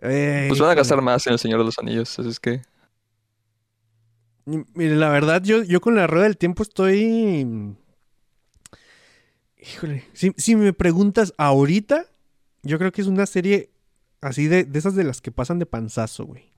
Pues 0.00 0.58
van 0.58 0.70
a 0.70 0.74
gastar 0.74 1.00
más 1.00 1.24
en 1.28 1.34
El 1.34 1.38
Señor 1.38 1.60
de 1.60 1.64
los 1.66 1.78
Anillos, 1.78 2.18
así 2.18 2.28
es 2.28 2.40
que... 2.40 2.60
Mire, 4.44 4.96
la 4.96 5.08
verdad, 5.10 5.40
yo, 5.44 5.62
yo 5.62 5.80
con 5.80 5.94
la 5.94 6.08
rueda 6.08 6.24
del 6.24 6.36
tiempo 6.36 6.64
estoy. 6.64 7.76
Híjole. 9.56 10.04
Si, 10.12 10.32
si 10.36 10.56
me 10.56 10.72
preguntas 10.72 11.32
ahorita, 11.38 12.06
yo 12.64 12.78
creo 12.80 12.90
que 12.90 13.00
es 13.02 13.06
una 13.06 13.26
serie 13.26 13.70
así 14.22 14.46
de, 14.48 14.64
de 14.64 14.78
esas 14.78 14.94
de 14.94 15.04
las 15.04 15.20
que 15.20 15.30
pasan 15.30 15.58
de 15.58 15.66
panzazo, 15.66 16.24
güey. 16.24 16.50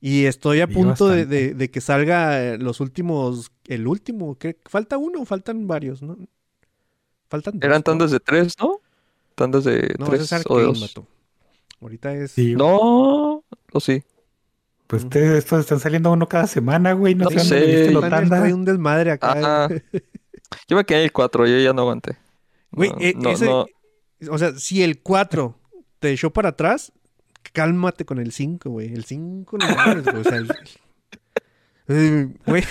Y 0.00 0.26
estoy 0.26 0.60
a 0.60 0.66
punto 0.68 1.08
de, 1.08 1.26
de- 1.26 1.54
de 1.54 1.70
que 1.70 1.80
salga 1.80 2.40
eh, 2.42 2.58
los 2.58 2.80
últimos. 2.80 3.50
El 3.66 3.86
último. 3.86 4.36
¿qué? 4.38 4.56
¿Falta 4.66 4.98
uno 4.98 5.22
o 5.22 5.24
faltan 5.24 5.66
varios? 5.66 6.02
¿no? 6.02 6.16
Faltan 7.28 7.54
dos, 7.58 7.64
Eran 7.66 7.78
¿no? 7.78 7.82
tandas 7.84 8.10
de 8.10 8.20
tres, 8.20 8.56
¿no? 8.60 8.80
Tandas 9.34 9.64
de 9.64 9.94
No, 9.98 10.06
tres 10.06 10.30
es 10.32 10.44
o 10.48 10.60
dos. 10.60 10.80
vato. 10.80 11.06
Ahorita 11.80 12.12
es. 12.14 12.32
Sí, 12.32 12.54
No, 12.54 13.44
o 13.72 13.80
sí. 13.80 14.02
Pues 14.88 15.04
ustedes 15.04 15.38
estos 15.38 15.60
están 15.60 15.80
saliendo 15.80 16.12
uno 16.12 16.28
cada 16.28 16.46
semana, 16.46 16.92
güey. 16.92 17.14
No, 17.14 17.30
No 17.30 17.40
sé 17.40 17.90
lo 17.92 18.00
tanda. 18.00 18.38
trae 18.40 18.52
un 18.52 18.64
desmadre 18.64 19.12
acá. 19.12 19.32
Ajá. 19.32 19.68
Yo 20.68 20.76
me 20.76 20.84
quedé 20.84 20.98
en 20.98 21.04
el 21.04 21.12
4, 21.12 21.46
yo 21.46 21.58
ya 21.60 21.72
no 21.72 21.82
aguanté. 21.82 22.18
Güey, 22.72 22.90
No, 22.90 22.96
e- 23.00 23.14
no, 23.14 23.30
ese- 23.30 23.46
no. 23.46 23.66
O 24.30 24.36
sea, 24.38 24.52
si 24.58 24.82
el 24.82 25.00
4 25.00 25.56
te 26.02 26.10
echó 26.12 26.30
para 26.30 26.50
atrás, 26.50 26.92
cálmate 27.54 28.04
con 28.04 28.18
el 28.18 28.32
5, 28.32 28.68
güey. 28.70 28.92
El 28.92 29.04
5 29.04 29.56
no 29.56 29.74
mames, 29.76 30.04
güey. 30.04 30.16
O 30.18 30.24
sea, 30.24 30.36
el- 30.36 30.50
Eh, 31.88 32.28
güey, 32.46 32.62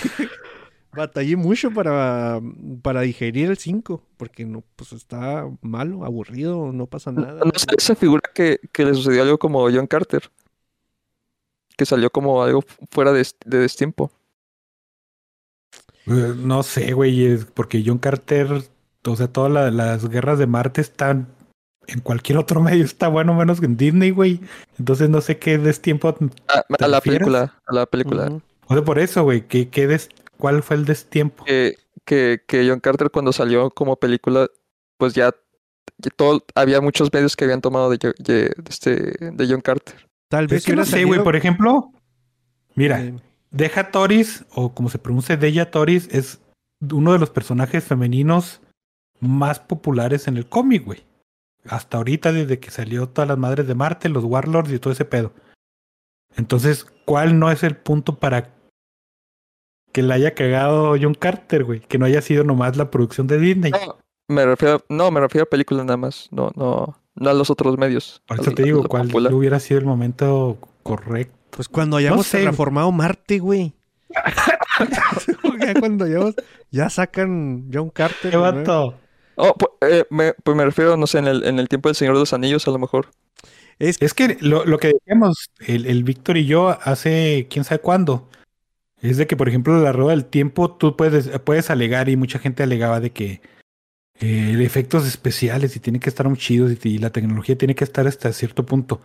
batallé 0.92 1.36
mucho 1.36 1.70
para, 1.70 2.40
para 2.82 3.00
digerir 3.02 3.50
el 3.50 3.56
5, 3.58 4.02
porque 4.16 4.44
no, 4.44 4.62
pues 4.76 4.92
está 4.92 5.48
malo, 5.60 6.04
aburrido, 6.04 6.72
no 6.72 6.86
pasa 6.86 7.12
nada. 7.12 7.40
No 7.44 7.52
sé, 7.56 7.66
esa 7.76 7.94
figura 7.94 8.22
que, 8.34 8.58
que 8.72 8.84
le 8.84 8.94
sucedió 8.94 9.22
algo 9.22 9.38
como 9.38 9.62
John 9.70 9.86
Carter. 9.86 10.30
Que 11.76 11.86
salió 11.86 12.10
como 12.10 12.42
algo 12.42 12.62
fuera 12.90 13.12
de, 13.12 13.26
de 13.46 13.58
destiempo. 13.58 14.10
Eh, 16.06 16.34
No 16.36 16.62
sé, 16.62 16.92
güey, 16.92 17.38
porque 17.54 17.82
John 17.84 17.98
Carter, 17.98 18.62
o 19.04 19.16
sea, 19.16 19.28
todas 19.28 19.50
la- 19.52 19.70
las 19.70 20.08
guerras 20.08 20.38
de 20.38 20.46
Marte 20.46 20.80
están 20.80 21.28
en 21.88 22.00
cualquier 22.00 22.38
otro 22.38 22.60
medio, 22.60 22.84
está 22.84 23.08
bueno 23.08 23.34
menos 23.34 23.60
que 23.60 23.66
en 23.66 23.76
Disney, 23.76 24.10
güey. 24.10 24.40
Entonces 24.78 25.08
no 25.10 25.20
sé 25.20 25.38
qué 25.38 25.58
destiempo. 25.58 26.14
Ah, 26.48 26.64
¿Te 26.78 26.84
a 26.84 26.88
la 26.88 27.00
película, 27.00 27.58
a 27.66 27.74
la 27.74 27.86
película. 27.86 28.30
O 28.66 28.74
sea, 28.74 28.84
por 28.84 28.98
eso, 28.98 29.24
güey, 29.24 29.46
¿qué, 29.48 29.68
qué 29.68 29.86
des- 29.86 30.08
¿cuál 30.38 30.62
fue 30.62 30.76
el 30.76 30.84
destiempo? 30.84 31.44
que, 31.44 31.76
que, 32.04 32.42
que 32.46 32.68
John 32.68 32.80
Carter 32.80 33.10
cuando 33.10 33.32
salió 33.32 33.70
como 33.70 33.96
película, 33.96 34.48
pues 34.96 35.14
ya, 35.14 35.34
ya 35.98 36.10
todo, 36.16 36.44
había 36.54 36.80
muchos 36.80 37.12
medios 37.12 37.36
que 37.36 37.44
habían 37.44 37.60
tomado 37.60 37.90
de, 37.90 37.98
de, 37.98 38.14
de 38.18 38.54
este, 38.68 39.30
de 39.32 39.46
John 39.48 39.60
Carter. 39.60 40.08
Tal 40.28 40.46
vez 40.46 40.60
Es 40.60 40.66
que 40.66 40.76
no 40.76 40.84
sé, 40.84 41.04
güey, 41.04 41.22
por 41.22 41.36
ejemplo, 41.36 41.92
mira, 42.74 43.00
Eh, 43.02 43.14
Deja 43.50 43.90
Toris, 43.90 44.46
o 44.54 44.72
como 44.72 44.88
se 44.88 44.98
pronuncia 44.98 45.36
Deja 45.36 45.70
Toris, 45.70 46.08
es 46.10 46.40
uno 46.90 47.12
de 47.12 47.18
los 47.18 47.28
personajes 47.28 47.84
femeninos 47.84 48.60
más 49.20 49.60
populares 49.60 50.26
en 50.26 50.38
el 50.38 50.46
cómic, 50.48 50.84
güey. 50.84 51.04
Hasta 51.68 51.98
ahorita, 51.98 52.32
desde 52.32 52.58
que 52.58 52.70
salió 52.70 53.08
todas 53.08 53.28
las 53.28 53.38
madres 53.38 53.66
de 53.66 53.74
Marte, 53.74 54.08
los 54.08 54.24
Warlords 54.24 54.72
y 54.72 54.78
todo 54.78 54.92
ese 54.92 55.04
pedo. 55.04 55.32
Entonces, 56.36 56.86
¿cuál 57.04 57.38
no 57.38 57.50
es 57.50 57.62
el 57.62 57.76
punto 57.76 58.18
para 58.18 58.54
que 59.92 60.02
la 60.02 60.14
haya 60.14 60.34
cagado 60.34 60.94
John 61.00 61.14
Carter, 61.14 61.64
güey? 61.64 61.80
Que 61.80 61.98
no 61.98 62.06
haya 62.06 62.22
sido 62.22 62.42
nomás 62.44 62.76
la 62.76 62.90
producción 62.90 63.26
de 63.26 63.38
Disney. 63.38 63.70
No, 63.70 63.98
me 64.28 64.44
refiero, 64.46 64.76
a- 64.76 64.84
no, 64.88 65.10
me 65.10 65.20
refiero 65.20 65.44
a 65.44 65.50
películas 65.50 65.84
nada 65.84 65.98
más, 65.98 66.28
no, 66.32 66.50
no, 66.56 66.98
no 67.14 67.30
a 67.30 67.34
los 67.34 67.50
otros 67.50 67.76
medios. 67.78 68.22
Por 68.26 68.40
eso 68.40 68.50
te 68.52 68.62
digo, 68.62 68.82
¿cuál 68.88 69.06
popular. 69.08 69.32
hubiera 69.34 69.60
sido 69.60 69.78
el 69.78 69.86
momento 69.86 70.58
correcto? 70.82 71.36
Pues 71.50 71.68
cuando 71.68 71.98
hayamos 71.98 72.26
sé. 72.26 72.44
reformado 72.44 72.90
Marte, 72.92 73.38
güey. 73.38 73.74
ya 75.60 75.74
cuando 75.78 76.06
hayamos, 76.06 76.34
ya 76.70 76.88
sacan 76.88 77.68
John 77.72 77.90
Carter. 77.90 78.30
¡Qué 78.30 78.36
¿no? 78.36 78.42
vato! 78.42 78.98
Oh, 79.36 79.54
pu- 79.54 79.70
eh, 79.80 80.04
me, 80.10 80.34
pues 80.44 80.56
me 80.56 80.64
refiero, 80.64 80.96
no 80.96 81.06
sé, 81.06 81.18
en 81.18 81.26
el, 81.26 81.44
en 81.44 81.58
el 81.58 81.68
tiempo 81.68 81.88
del 81.88 81.96
Señor 81.96 82.14
de 82.14 82.20
los 82.20 82.32
Anillos, 82.32 82.66
a 82.68 82.70
lo 82.70 82.78
mejor. 82.78 83.08
Es 83.78 84.00
Es 84.00 84.14
que 84.14 84.36
lo, 84.40 84.64
lo 84.64 84.78
que 84.78 84.88
decíamos, 84.94 85.50
el, 85.66 85.86
el 85.86 86.04
Víctor 86.04 86.36
y 86.36 86.46
yo 86.46 86.70
hace 86.82 87.46
quién 87.50 87.64
sabe 87.64 87.80
cuándo, 87.80 88.28
es 89.00 89.16
de 89.16 89.26
que, 89.26 89.36
por 89.36 89.48
ejemplo, 89.48 89.78
la 89.82 89.92
rueda 89.92 90.12
del 90.12 90.26
tiempo, 90.26 90.72
tú 90.76 90.96
puedes, 90.96 91.28
puedes 91.40 91.70
alegar, 91.70 92.08
y 92.08 92.16
mucha 92.16 92.38
gente 92.38 92.62
alegaba 92.62 93.00
de 93.00 93.12
que 93.12 93.40
eh, 94.20 94.56
efectos 94.60 95.06
especiales 95.06 95.76
y 95.76 95.80
tienen 95.80 96.00
que 96.00 96.10
estar 96.10 96.28
muy 96.28 96.38
chidos 96.38 96.72
y, 96.84 96.88
y 96.88 96.98
la 96.98 97.10
tecnología 97.10 97.58
tiene 97.58 97.74
que 97.74 97.84
estar 97.84 98.06
hasta 98.06 98.32
cierto 98.32 98.66
punto. 98.66 99.00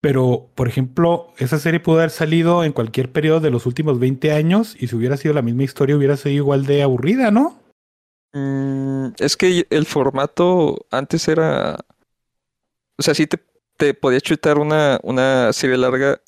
Pero, 0.00 0.50
por 0.54 0.68
ejemplo, 0.68 1.32
esa 1.38 1.58
serie 1.58 1.80
pudo 1.80 1.96
haber 1.98 2.10
salido 2.10 2.62
en 2.62 2.72
cualquier 2.72 3.10
periodo 3.10 3.40
de 3.40 3.50
los 3.50 3.66
últimos 3.66 3.98
20 3.98 4.32
años 4.32 4.76
y 4.78 4.86
si 4.86 4.94
hubiera 4.96 5.16
sido 5.16 5.34
la 5.34 5.42
misma 5.42 5.64
historia 5.64 5.96
hubiera 5.96 6.16
sido 6.16 6.34
igual 6.36 6.66
de 6.66 6.82
aburrida, 6.82 7.30
¿no? 7.32 7.58
Mm, 8.32 9.08
es 9.18 9.36
que 9.36 9.66
el 9.70 9.86
formato 9.86 10.86
antes 10.90 11.28
era. 11.28 11.78
O 12.96 13.02
sea, 13.02 13.14
sí 13.14 13.26
te, 13.26 13.38
te 13.76 13.94
podía 13.94 14.20
chutar 14.20 14.58
una, 14.58 14.98
una 15.02 15.52
serie 15.52 15.76
larga 15.76 16.20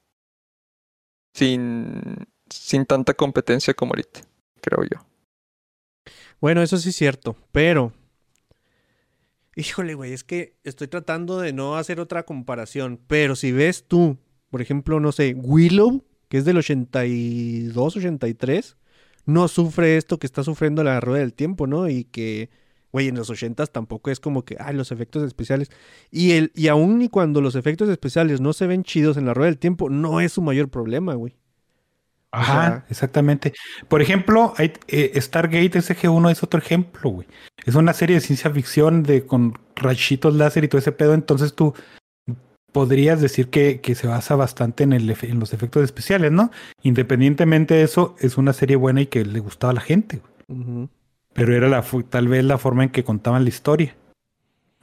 sin, 1.34 2.28
sin 2.48 2.86
tanta 2.86 3.14
competencia 3.14 3.74
como 3.74 3.92
ahorita, 3.92 4.20
creo 4.60 4.84
yo. 4.84 5.04
Bueno, 6.40 6.62
eso 6.62 6.78
sí 6.78 6.90
es 6.90 6.96
cierto, 6.96 7.36
pero... 7.52 7.92
Híjole, 9.56 9.94
güey, 9.94 10.12
es 10.12 10.24
que 10.24 10.56
estoy 10.64 10.88
tratando 10.88 11.38
de 11.38 11.52
no 11.52 11.76
hacer 11.76 12.00
otra 12.00 12.24
comparación, 12.24 13.00
pero 13.08 13.36
si 13.36 13.52
ves 13.52 13.86
tú, 13.86 14.16
por 14.48 14.62
ejemplo, 14.62 15.00
no 15.00 15.12
sé, 15.12 15.34
Willow, 15.36 16.04
que 16.28 16.38
es 16.38 16.44
del 16.44 16.58
82, 16.58 17.96
83, 17.96 18.76
no 19.26 19.48
sufre 19.48 19.96
esto 19.96 20.18
que 20.18 20.26
está 20.26 20.42
sufriendo 20.44 20.82
la 20.84 21.00
rueda 21.00 21.20
del 21.20 21.34
tiempo, 21.34 21.66
¿no? 21.66 21.88
Y 21.88 22.04
que, 22.04 22.50
güey, 22.92 23.08
en 23.08 23.16
los 23.16 23.30
80 23.30 23.66
tampoco 23.66 24.10
es 24.10 24.20
como 24.20 24.44
que, 24.44 24.56
ay, 24.58 24.74
los 24.74 24.92
efectos 24.92 25.22
especiales. 25.24 25.70
Y, 26.10 26.32
el, 26.32 26.52
y 26.54 26.68
aún 26.68 27.00
y 27.02 27.08
cuando 27.08 27.40
los 27.40 27.54
efectos 27.54 27.88
especiales 27.88 28.40
no 28.40 28.52
se 28.52 28.66
ven 28.66 28.82
chidos 28.84 29.16
en 29.16 29.26
la 29.26 29.34
rueda 29.34 29.50
del 29.50 29.58
tiempo, 29.58 29.90
no 29.90 30.20
es 30.20 30.32
su 30.32 30.42
mayor 30.42 30.68
problema, 30.68 31.14
güey. 31.14 31.36
Ajá, 32.32 32.66
sea- 32.66 32.86
exactamente. 32.88 33.52
Por 33.88 34.02
ejemplo, 34.02 34.54
hay, 34.56 34.72
eh, 34.88 35.20
Stargate 35.20 35.78
SG-1 35.80 36.30
es 36.30 36.42
otro 36.44 36.60
ejemplo, 36.60 37.10
güey. 37.10 37.26
Es 37.66 37.74
una 37.74 37.92
serie 37.92 38.14
de 38.16 38.20
ciencia 38.20 38.50
ficción 38.50 39.02
de 39.02 39.26
con 39.26 39.58
rayitos 39.74 40.34
láser 40.34 40.62
y 40.64 40.68
todo 40.68 40.78
ese 40.78 40.92
pedo. 40.92 41.14
Entonces 41.14 41.54
tú 41.54 41.74
podrías 42.72 43.20
decir 43.20 43.48
que, 43.48 43.80
que 43.80 43.94
se 43.94 44.06
basa 44.06 44.36
bastante 44.36 44.84
en, 44.84 44.92
el, 44.92 45.14
en 45.22 45.40
los 45.40 45.52
efectos 45.52 45.82
especiales, 45.84 46.32
¿no? 46.32 46.50
Independientemente 46.82 47.74
de 47.74 47.82
eso, 47.82 48.14
es 48.20 48.36
una 48.38 48.52
serie 48.52 48.76
buena 48.76 49.00
y 49.02 49.06
que 49.06 49.24
le 49.24 49.40
gustaba 49.40 49.72
a 49.72 49.74
la 49.74 49.80
gente. 49.80 50.20
güey. 50.48 50.60
Ujú. 50.60 50.88
Pero 51.32 51.54
era 51.54 51.68
la 51.68 51.84
tal 52.08 52.28
vez 52.28 52.44
la 52.44 52.58
forma 52.58 52.84
en 52.84 52.90
que 52.90 53.04
contaban 53.04 53.42
la 53.44 53.48
historia. 53.48 53.96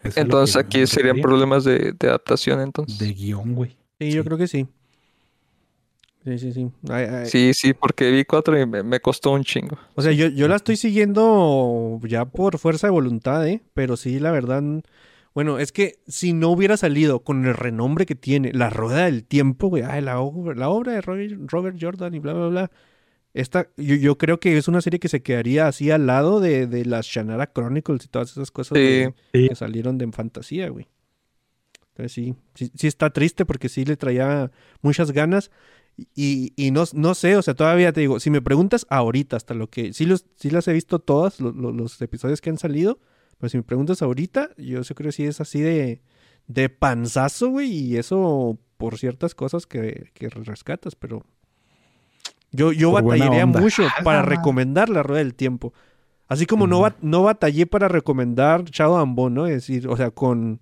Eso 0.03 0.19
Entonces 0.21 0.55
aquí 0.55 0.85
serían 0.87 1.19
problemas 1.21 1.63
de, 1.63 1.93
de 1.99 2.07
adaptación, 2.07 2.61
entonces. 2.61 2.97
de 2.99 3.13
guion, 3.13 3.55
güey. 3.55 3.75
Sí, 3.99 4.11
yo 4.11 4.21
Sí. 4.21 4.27
creo 4.27 4.37
que 4.37 4.47
sí. 4.47 4.67
Sí, 6.23 6.37
sí, 6.39 6.51
sí. 6.51 6.69
Ay, 6.89 7.05
ay, 7.05 7.25
Sí, 7.25 7.53
sí, 7.53 7.73
porque 7.73 8.11
vi 8.11 8.25
cuatro 8.25 8.59
y 8.59 8.65
me, 8.65 8.83
me 8.83 8.99
costó 8.99 9.31
un 9.31 9.43
chingo. 9.43 9.77
O 9.95 10.01
sea, 10.01 10.11
yo, 10.11 10.27
yo 10.27 10.47
la 10.49 10.57
estoy 10.57 10.75
siguiendo 10.75 11.99
ya 12.03 12.25
por 12.25 12.57
fuerza 12.57 12.87
de 12.87 12.91
voluntad, 12.91 13.47
¿eh? 13.47 13.61
Pero 13.73 13.95
sí, 13.95 14.19
la 14.19 14.31
verdad. 14.31 14.61
Bueno, 15.37 15.59
es 15.59 15.71
que 15.71 15.99
si 16.07 16.33
no 16.33 16.49
hubiera 16.49 16.77
salido 16.77 17.19
con 17.19 17.45
el 17.45 17.53
renombre 17.53 18.07
que 18.07 18.15
tiene, 18.15 18.51
la 18.53 18.71
rueda 18.71 19.05
del 19.05 19.23
tiempo, 19.23 19.67
güey, 19.67 19.83
ay, 19.83 20.01
la, 20.01 20.19
obra- 20.19 20.55
la 20.55 20.69
obra 20.69 20.93
de 20.93 21.01
Robert, 21.01 21.35
Robert 21.45 21.77
Jordan 21.79 22.15
y 22.15 22.17
bla, 22.17 22.33
bla, 22.33 22.47
bla. 22.47 22.71
Esta, 23.35 23.69
yo, 23.77 23.93
yo 23.93 24.17
creo 24.17 24.39
que 24.39 24.57
es 24.57 24.67
una 24.67 24.81
serie 24.81 24.99
que 24.99 25.09
se 25.09 25.21
quedaría 25.21 25.67
así 25.67 25.91
al 25.91 26.07
lado 26.07 26.39
de, 26.39 26.65
de 26.65 26.85
las 26.85 27.05
Shannara 27.05 27.53
Chronicles 27.53 28.03
y 28.05 28.07
todas 28.07 28.31
esas 28.31 28.49
cosas 28.49 28.79
Sí. 28.79 28.83
de- 28.83 29.13
Sí. 29.31 29.49
que 29.49 29.53
salieron 29.53 29.99
de 29.99 30.11
fantasía, 30.11 30.69
güey. 30.69 30.87
Entonces 31.89 32.13
sí, 32.13 32.33
sí, 32.55 32.71
sí 32.73 32.87
está 32.87 33.11
triste 33.11 33.45
porque 33.45 33.69
sí 33.69 33.85
le 33.85 33.95
traía 33.95 34.49
muchas 34.81 35.11
ganas. 35.11 35.51
Y, 36.15 36.51
y 36.55 36.71
no, 36.71 36.85
no 36.93 37.13
sé, 37.13 37.35
o 37.35 37.43
sea, 37.43 37.53
todavía 37.53 37.93
te 37.93 38.01
digo, 38.01 38.19
si 38.19 38.31
me 38.31 38.41
preguntas 38.41 38.87
ahorita, 38.89 39.35
hasta 39.35 39.53
lo 39.53 39.69
que 39.69 39.93
sí, 39.93 40.07
los, 40.07 40.25
sí 40.35 40.49
las 40.49 40.67
he 40.67 40.73
visto 40.73 40.97
todas, 40.97 41.39
lo- 41.39 41.51
lo- 41.51 41.71
los 41.71 42.01
episodios 42.01 42.41
que 42.41 42.49
han 42.49 42.57
salido, 42.57 42.97
pero 43.39 43.49
si 43.49 43.57
me 43.57 43.63
preguntas 43.63 44.01
ahorita, 44.01 44.51
yo 44.57 44.83
sí 44.83 44.93
creo 44.93 45.07
que 45.09 45.11
sí 45.13 45.25
es 45.25 45.39
así 45.41 45.61
de, 45.61 46.01
de 46.47 46.69
panzazo, 46.69 47.49
güey, 47.49 47.69
y 47.71 47.97
eso 47.97 48.57
por 48.77 48.97
ciertas 48.97 49.33
cosas 49.35 49.65
que, 49.65 50.11
que 50.13 50.29
rescatas, 50.29 50.95
pero 50.95 51.23
yo, 52.51 52.71
yo 52.71 52.91
Por 52.91 53.03
batallaría 53.03 53.45
mucho 53.45 53.83
Ah, 53.87 54.03
para 54.03 54.21
recomendar 54.21 54.89
la 54.89 55.03
rueda 55.03 55.19
del 55.23 55.35
tiempo. 55.35 55.73
Así 56.27 56.45
como 56.45 56.67
no, 56.67 56.81
bat- 56.81 56.97
no 57.01 57.23
batallé 57.23 57.65
para 57.67 57.87
recomendar 57.87 58.65
Shadow 58.65 58.97
and 58.97 59.15
Bone, 59.15 59.35
¿no? 59.35 59.47
Es 59.47 59.53
decir, 59.67 59.87
o 59.87 59.95
sea, 59.95 60.11
con, 60.11 60.61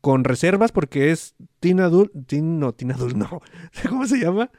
con 0.00 0.24
reservas 0.24 0.72
porque 0.72 1.10
es 1.10 1.34
teen 1.60 1.80
adult, 1.80 2.12
teen, 2.26 2.58
no, 2.58 2.72
teen 2.72 2.92
adult, 2.92 3.14
no. 3.16 3.40
¿Cómo 3.88 4.06
se 4.06 4.18
llama? 4.18 4.50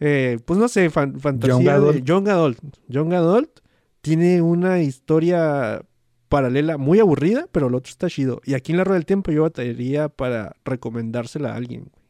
Eh, 0.00 0.38
pues 0.44 0.58
no 0.58 0.68
sé, 0.68 0.90
fan- 0.90 1.18
fantasía 1.20 1.54
Young 1.54 1.64
de 1.64 1.70
adult. 1.70 2.04
Young 2.04 2.28
Adult. 2.28 2.58
Young 2.88 3.12
Adult 3.14 3.60
tiene 4.00 4.40
una 4.42 4.80
historia 4.80 5.82
paralela 6.28 6.76
muy 6.78 6.98
aburrida, 7.00 7.48
pero 7.52 7.68
el 7.68 7.74
otro 7.74 7.90
está 7.90 8.08
chido. 8.08 8.40
Y 8.44 8.54
aquí 8.54 8.72
en 8.72 8.78
la 8.78 8.84
rueda 8.84 8.98
del 8.98 9.06
tiempo 9.06 9.30
yo 9.32 9.42
batallaría 9.42 10.08
para 10.08 10.56
recomendársela 10.64 11.52
a 11.52 11.56
alguien. 11.56 11.82
güey. 11.82 12.04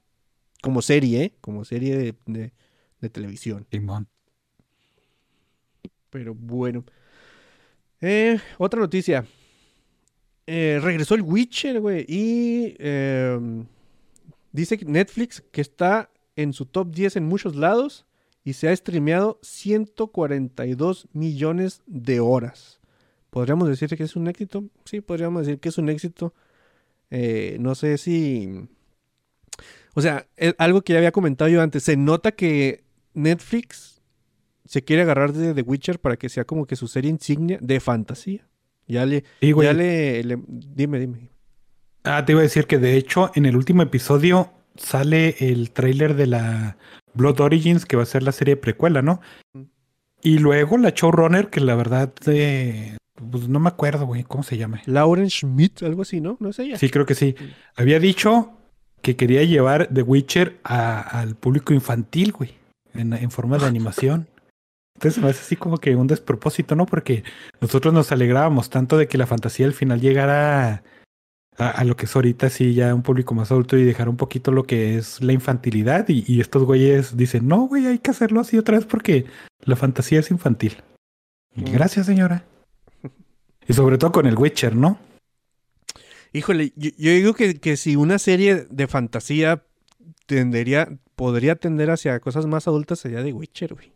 Como 0.62 0.82
serie, 0.82 1.22
¿eh? 1.24 1.34
Como 1.40 1.64
serie 1.64 1.96
de, 1.96 2.14
de- 2.26 2.52
de 3.00 3.08
televisión. 3.10 3.66
Simón. 3.70 4.08
Pero 6.10 6.34
bueno. 6.34 6.84
Eh, 8.00 8.38
otra 8.58 8.80
noticia. 8.80 9.24
Eh, 10.46 10.80
regresó 10.82 11.14
el 11.14 11.22
Witcher, 11.22 11.80
güey. 11.80 12.04
Y 12.08 12.74
eh, 12.78 13.38
dice 14.52 14.78
que 14.78 14.84
Netflix 14.84 15.42
que 15.52 15.60
está 15.60 16.10
en 16.36 16.52
su 16.52 16.66
top 16.66 16.90
10 16.94 17.16
en 17.16 17.24
muchos 17.24 17.54
lados. 17.54 18.04
Y 18.44 18.54
se 18.54 18.68
ha 18.68 18.74
streameado 18.74 19.38
142 19.42 21.06
millones 21.12 21.82
de 21.86 22.20
horas. 22.20 22.77
¿Podríamos 23.30 23.68
decir 23.68 23.88
que 23.96 24.02
es 24.04 24.16
un 24.16 24.26
éxito? 24.28 24.64
Sí, 24.84 25.00
podríamos 25.00 25.46
decir 25.46 25.60
que 25.60 25.68
es 25.68 25.78
un 25.78 25.88
éxito. 25.88 26.34
Eh, 27.10 27.56
no 27.60 27.74
sé 27.74 27.98
si... 27.98 28.68
O 29.94 30.00
sea, 30.00 30.26
es 30.36 30.54
algo 30.58 30.82
que 30.82 30.92
ya 30.92 30.98
había 30.98 31.12
comentado 31.12 31.50
yo 31.50 31.60
antes. 31.60 31.82
Se 31.82 31.96
nota 31.96 32.32
que 32.32 32.84
Netflix 33.14 34.00
se 34.64 34.82
quiere 34.84 35.02
agarrar 35.02 35.32
de 35.32 35.54
The 35.54 35.62
Witcher 35.62 35.98
para 35.98 36.16
que 36.16 36.28
sea 36.28 36.44
como 36.44 36.66
que 36.66 36.76
su 36.76 36.88
serie 36.88 37.10
insignia 37.10 37.58
de 37.60 37.80
fantasía. 37.80 38.46
Ya 38.86 39.04
le, 39.04 39.24
Sí, 39.40 39.52
ya 39.62 39.72
le, 39.72 40.22
le- 40.24 40.38
dime, 40.46 40.98
dime. 41.00 41.28
Ah, 42.04 42.24
te 42.24 42.32
iba 42.32 42.40
a 42.40 42.44
decir 42.44 42.66
que 42.66 42.78
de 42.78 42.96
hecho 42.96 43.30
en 43.34 43.44
el 43.44 43.56
último 43.56 43.82
episodio 43.82 44.52
sale 44.76 45.34
el 45.40 45.72
tráiler 45.72 46.14
de 46.14 46.26
la 46.26 46.78
Blood 47.14 47.40
Origins, 47.40 47.84
que 47.84 47.96
va 47.96 48.04
a 48.04 48.06
ser 48.06 48.22
la 48.22 48.32
serie 48.32 48.56
precuela, 48.56 49.02
¿no? 49.02 49.20
Y 50.22 50.38
luego 50.38 50.78
la 50.78 50.90
showrunner, 50.90 51.50
que 51.50 51.60
la 51.60 51.74
verdad, 51.74 52.12
eh, 52.26 52.96
pues 53.30 53.48
no 53.48 53.58
me 53.60 53.68
acuerdo, 53.68 54.06
güey, 54.06 54.24
¿cómo 54.24 54.42
se 54.42 54.56
llama? 54.56 54.80
Lauren 54.86 55.28
Schmidt, 55.30 55.82
algo 55.82 56.02
así, 56.02 56.20
¿no? 56.20 56.36
No 56.40 56.50
es 56.50 56.58
ella. 56.58 56.78
Sí, 56.78 56.90
creo 56.90 57.06
que 57.06 57.14
sí. 57.14 57.34
Había 57.76 57.98
dicho 58.00 58.52
que 59.02 59.16
quería 59.16 59.42
llevar 59.44 59.88
The 59.92 60.02
Witcher 60.02 60.58
a- 60.64 61.00
al 61.20 61.36
público 61.36 61.72
infantil, 61.72 62.32
güey, 62.32 62.54
en, 62.94 63.12
en 63.12 63.30
forma 63.30 63.58
de 63.58 63.66
animación. 63.66 64.28
Entonces 64.96 65.22
me 65.22 65.30
hace 65.30 65.40
así 65.42 65.54
como 65.56 65.78
que 65.78 65.94
un 65.94 66.08
despropósito, 66.08 66.74
¿no? 66.74 66.84
Porque 66.86 67.22
nosotros 67.60 67.94
nos 67.94 68.10
alegrábamos 68.10 68.68
tanto 68.70 68.96
de 68.98 69.06
que 69.06 69.18
la 69.18 69.26
fantasía 69.28 69.66
al 69.66 69.72
final 69.72 70.00
llegara 70.00 70.82
a, 71.56 71.70
a 71.70 71.84
lo 71.84 71.94
que 71.96 72.06
es 72.06 72.16
ahorita, 72.16 72.50
sí, 72.50 72.74
ya 72.74 72.92
un 72.94 73.02
público 73.02 73.32
más 73.34 73.52
adulto 73.52 73.76
y 73.76 73.84
dejar 73.84 74.08
un 74.08 74.16
poquito 74.16 74.50
lo 74.50 74.64
que 74.64 74.96
es 74.98 75.22
la 75.22 75.32
infantilidad. 75.32 76.08
Y, 76.08 76.24
y 76.26 76.40
estos 76.40 76.64
güeyes 76.64 77.16
dicen, 77.16 77.46
no, 77.46 77.68
güey, 77.68 77.86
hay 77.86 77.98
que 78.00 78.10
hacerlo 78.10 78.40
así 78.40 78.58
otra 78.58 78.76
vez 78.76 78.86
porque 78.86 79.26
la 79.64 79.76
fantasía 79.76 80.18
es 80.18 80.30
infantil. 80.32 80.78
Y 81.54 81.60
Mm. 81.62 81.72
Gracias, 81.72 82.06
señora. 82.06 82.44
Y 83.68 83.74
sobre 83.74 83.98
todo 83.98 84.10
con 84.12 84.26
el 84.26 84.36
Witcher, 84.36 84.74
¿no? 84.74 84.98
Híjole, 86.32 86.72
yo, 86.76 86.90
yo 86.98 87.10
digo 87.12 87.34
que, 87.34 87.60
que 87.60 87.76
si 87.76 87.94
una 87.96 88.18
serie 88.18 88.66
de 88.70 88.86
fantasía 88.86 89.62
tendería, 90.26 90.88
podría 91.16 91.54
tender 91.56 91.90
hacia 91.90 92.18
cosas 92.20 92.46
más 92.46 92.66
adultas 92.66 92.98
sería 92.98 93.22
de 93.22 93.32
Witcher, 93.32 93.74
güey. 93.74 93.92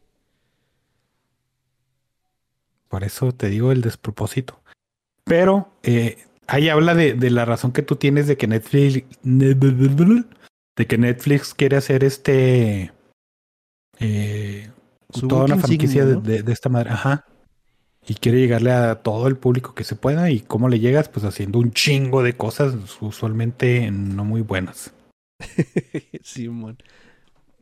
Por 2.88 3.04
eso 3.04 3.32
te 3.32 3.48
digo 3.48 3.72
el 3.72 3.80
despropósito. 3.80 4.60
Pero 5.24 5.72
eh, 5.82 6.18
ahí 6.46 6.68
habla 6.68 6.94
de, 6.94 7.14
de 7.14 7.30
la 7.30 7.44
razón 7.44 7.72
que 7.72 7.82
tú 7.82 7.96
tienes 7.96 8.26
de 8.26 8.36
que 8.36 8.46
Netflix. 8.46 9.04
De 9.24 10.86
que 10.86 10.98
Netflix 10.98 11.54
quiere 11.54 11.76
hacer 11.76 12.04
este. 12.04 12.92
eh, 13.98 14.70
toda 15.28 15.44
una 15.44 15.56
franquicia 15.58 16.04
de, 16.04 16.16
de- 16.20 16.42
de 16.42 16.52
esta 16.52 16.68
madre. 16.68 16.90
Ajá. 16.90 17.24
Y 18.06 18.14
quiere 18.14 18.38
llegarle 18.40 18.72
a 18.72 18.96
todo 19.02 19.28
el 19.28 19.36
público 19.36 19.74
que 19.74 19.84
se 19.84 19.94
pueda. 19.94 20.28
¿Y 20.30 20.40
cómo 20.40 20.68
le 20.68 20.80
llegas? 20.80 21.08
Pues 21.08 21.24
haciendo 21.24 21.58
un 21.60 21.70
chingo 21.72 22.22
de 22.22 22.36
cosas, 22.36 22.74
usualmente 23.00 23.90
no 23.92 24.24
muy 24.24 24.40
buenas. 24.40 24.92
Simón. 26.22 26.78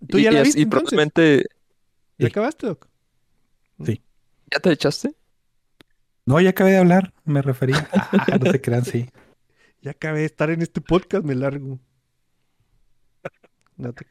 ¿Tú 0.09 0.19
Y- 0.19 0.23
ya 0.25 0.31
y 0.31 0.35
la 0.35 0.43
viste 0.43 0.61
y 0.61 0.63
entonces? 0.63 0.89
probablemente. 0.89 1.45
¿Ya 2.19 2.27
Sí. 2.27 2.31
acabaste, 2.31 2.67
Doc? 2.67 2.89
¿Ya 3.79 4.59
te 4.61 4.73
echaste? 4.73 5.15
No, 6.27 6.41
ya 6.41 6.51
acabé 6.51 6.73
de 6.73 6.79
hablar. 6.79 7.13
Me 7.25 7.41
refería. 7.43 7.89
Ah, 7.93 8.39
no 8.43 8.51
se 8.51 8.61
crean, 8.63 8.85
sí. 8.85 9.09
Ya 9.83 9.93
acabé 9.93 10.21
de 10.21 10.25
estar 10.27 10.51
en 10.51 10.61
este 10.63 10.81
podcast, 10.81 11.25
me 11.25 11.35
largo. 11.35 11.79
No 13.77 13.93
te 13.93 14.07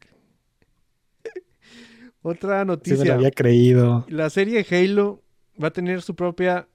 Otra 2.22 2.60
Sí 2.62 2.66
me 2.66 2.66
noticia. 2.66 3.06
lo 3.06 3.14
había 3.14 3.32
creído. 3.32 4.06
La 4.10 4.30
serie 4.30 4.66
Halo 4.70 5.24
va 5.62 5.68
a 5.70 5.72
tener 5.74 6.02
su 6.02 6.16
propia 6.16 6.68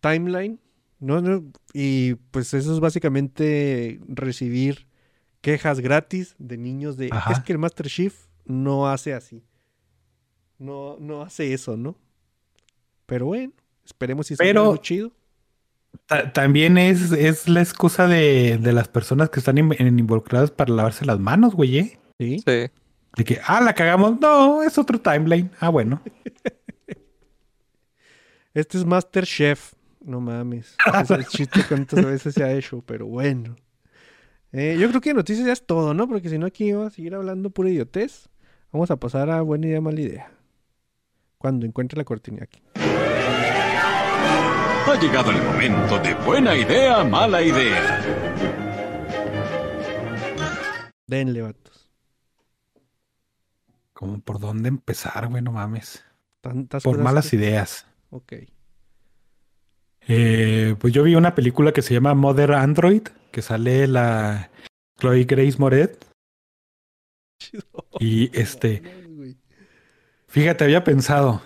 timeline. 0.00 0.58
¿no? 1.00 1.20
¿no? 1.20 1.42
Y 1.72 2.14
pues 2.30 2.54
eso 2.54 2.72
es 2.72 2.78
básicamente 2.78 3.98
recibir 4.06 4.86
quejas 5.40 5.80
gratis 5.80 6.36
de 6.38 6.56
niños 6.56 6.96
de 6.96 7.08
Ajá. 7.10 7.32
es 7.32 7.40
que 7.40 7.52
el 7.52 7.58
Master 7.58 7.88
Chief 7.88 8.14
no 8.44 8.88
hace 8.88 9.12
así. 9.12 9.42
No, 10.58 10.96
no 11.00 11.22
hace 11.22 11.52
eso, 11.52 11.76
¿no? 11.76 11.96
Pero 13.06 13.26
bueno, 13.26 13.52
esperemos 13.84 14.28
si 14.28 14.36
Pero- 14.36 14.60
algo 14.62 14.76
chido. 14.76 15.10
Ta- 16.06 16.32
También 16.32 16.78
es, 16.78 17.10
es 17.10 17.48
la 17.48 17.60
excusa 17.60 18.06
de, 18.06 18.58
de 18.58 18.72
las 18.72 18.86
personas 18.86 19.28
que 19.28 19.40
están 19.40 19.58
in- 19.58 19.74
en- 19.76 19.98
involucradas 19.98 20.52
para 20.52 20.72
lavarse 20.72 21.04
las 21.04 21.18
manos, 21.18 21.54
güey. 21.54 21.78
¿eh? 21.78 21.98
Sí. 22.20 22.38
Sí. 22.38 22.70
De 23.16 23.24
que, 23.24 23.40
ah, 23.44 23.60
la 23.60 23.74
cagamos. 23.74 24.20
No, 24.20 24.62
es 24.62 24.78
otro 24.78 25.00
timeline. 25.00 25.50
Ah, 25.58 25.68
bueno. 25.68 26.00
Este 28.54 28.78
es 28.78 28.84
Master 28.84 29.24
Chef. 29.26 29.72
No 30.00 30.20
mames. 30.20 30.76
Es 31.00 31.10
el 31.10 31.26
chiste 31.26 31.60
cuántas 31.68 32.04
veces 32.04 32.34
se 32.34 32.42
ha 32.44 32.52
hecho, 32.52 32.82
pero 32.84 33.06
bueno. 33.06 33.56
Eh, 34.52 34.76
yo 34.78 34.88
creo 34.88 35.00
que 35.00 35.14
noticias 35.14 35.46
ya 35.46 35.52
es 35.52 35.64
todo, 35.64 35.94
¿no? 35.94 36.06
Porque 36.08 36.28
si 36.28 36.38
no 36.38 36.46
aquí 36.46 36.72
vamos 36.72 36.88
a 36.92 36.94
seguir 36.96 37.14
hablando 37.14 37.50
pura 37.50 37.70
idiotez. 37.70 38.28
Vamos 38.72 38.90
a 38.90 38.96
pasar 38.96 39.30
a 39.30 39.40
buena 39.42 39.66
idea, 39.66 39.80
mala 39.80 40.00
idea. 40.00 40.30
Cuando 41.38 41.66
encuentre 41.66 41.96
la 41.98 42.04
cortina 42.04 42.42
aquí. 42.44 42.62
Ha 44.84 44.98
llegado 45.00 45.30
el 45.30 45.42
momento 45.42 45.98
de 46.00 46.14
buena 46.14 46.54
idea, 46.56 47.02
mala 47.04 47.40
idea. 47.42 48.02
Denle, 51.06 51.42
vatos. 51.42 51.88
Como 53.92 54.20
por 54.20 54.38
dónde 54.40 54.68
empezar, 54.68 55.28
güey, 55.28 55.42
no 55.42 55.52
mames. 55.52 56.04
Tantas 56.40 56.82
Por 56.82 56.94
cosas 56.94 57.04
malas 57.04 57.30
que- 57.30 57.36
ideas. 57.36 57.86
Ok. 58.12 58.32
Eh, 60.06 60.76
pues 60.78 60.92
yo 60.92 61.02
vi 61.02 61.14
una 61.14 61.34
película 61.34 61.72
que 61.72 61.80
se 61.82 61.94
llama 61.94 62.14
Mother 62.14 62.52
Android, 62.52 63.02
que 63.30 63.40
sale 63.40 63.86
la 63.86 64.50
Chloe 64.98 65.24
Grace 65.24 65.56
Moret. 65.58 66.06
Y 67.98 68.30
este, 68.38 68.82
fíjate, 70.28 70.64
había 70.64 70.84
pensado. 70.84 71.42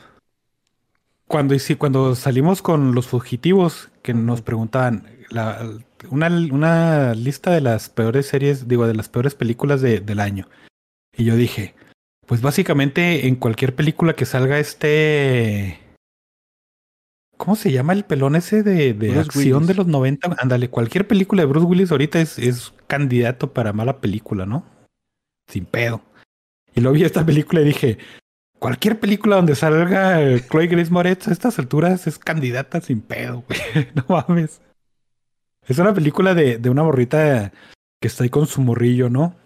Cuando, 1.28 1.54
cuando 1.78 2.14
salimos 2.16 2.62
con 2.62 2.94
los 2.94 3.06
fugitivos, 3.06 3.90
que 4.02 4.12
nos 4.14 4.42
preguntaban 4.42 5.06
la- 5.30 5.78
una, 6.10 6.26
una 6.28 7.14
lista 7.14 7.52
de 7.52 7.60
las 7.60 7.88
peores 7.88 8.26
series, 8.26 8.66
digo, 8.68 8.86
de 8.88 8.94
las 8.94 9.08
peores 9.08 9.34
películas 9.34 9.80
de- 9.80 10.00
del 10.00 10.18
año. 10.20 10.48
Y 11.16 11.24
yo 11.24 11.36
dije, 11.36 11.74
pues 12.26 12.42
básicamente 12.42 13.26
en 13.28 13.36
cualquier 13.36 13.74
película 13.74 14.14
que 14.14 14.26
salga 14.26 14.58
este... 14.58 15.80
¿Cómo 17.36 17.56
se 17.56 17.70
llama 17.70 17.92
el 17.92 18.04
pelón 18.04 18.36
ese 18.36 18.62
de, 18.62 18.94
de 18.94 19.18
acción 19.18 19.62
Willis. 19.62 19.68
de 19.68 19.74
los 19.74 19.86
90? 19.86 20.36
Ándale, 20.38 20.70
cualquier 20.70 21.06
película 21.06 21.42
de 21.42 21.46
Bruce 21.46 21.66
Willis 21.66 21.92
ahorita 21.92 22.20
es, 22.20 22.38
es 22.38 22.72
candidato 22.86 23.52
para 23.52 23.72
mala 23.72 24.00
película, 24.00 24.46
¿no? 24.46 24.64
Sin 25.46 25.66
pedo. 25.66 26.02
Y 26.74 26.80
luego 26.80 26.94
vi 26.94 27.04
esta 27.04 27.24
película 27.24 27.60
y 27.60 27.64
dije, 27.64 27.98
cualquier 28.58 28.98
película 28.98 29.36
donde 29.36 29.54
salga 29.54 30.22
eh, 30.22 30.42
Chloe 30.48 30.66
Grace 30.66 30.90
Moretz 30.90 31.28
a 31.28 31.32
estas 31.32 31.58
alturas 31.58 32.06
es 32.06 32.18
candidata 32.18 32.80
sin 32.80 33.00
pedo, 33.00 33.44
güey. 33.46 33.88
No 33.94 34.04
mames. 34.08 34.60
Es 35.66 35.78
una 35.78 35.92
película 35.92 36.34
de, 36.34 36.58
de 36.58 36.70
una 36.70 36.84
morrita 36.84 37.52
que 38.00 38.08
está 38.08 38.24
ahí 38.24 38.30
con 38.30 38.46
su 38.46 38.60
morrillo, 38.60 39.10
¿no? 39.10 39.36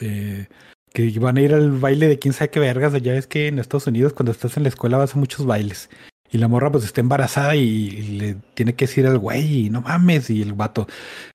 Eh, 0.00 0.46
que 0.92 1.18
van 1.18 1.36
a 1.38 1.40
ir 1.40 1.54
al 1.54 1.72
baile 1.72 2.06
de 2.06 2.18
quién 2.18 2.34
sabe 2.34 2.50
qué 2.50 2.60
vergas. 2.60 2.92
Ya 3.02 3.12
ves 3.12 3.26
que 3.26 3.48
en 3.48 3.58
Estados 3.58 3.86
Unidos 3.86 4.12
cuando 4.12 4.32
estás 4.32 4.56
en 4.56 4.62
la 4.62 4.68
escuela 4.68 4.98
vas 4.98 5.14
a 5.14 5.18
muchos 5.18 5.44
bailes. 5.44 5.90
Y 6.34 6.38
la 6.38 6.48
morra 6.48 6.72
pues 6.72 6.82
está 6.82 7.00
embarazada 7.00 7.54
y 7.54 7.90
le 7.90 8.34
tiene 8.54 8.74
que 8.74 8.86
decir 8.86 9.06
al 9.06 9.18
güey, 9.18 9.70
no 9.70 9.82
mames, 9.82 10.30
y 10.30 10.42
el 10.42 10.52
vato, 10.52 10.88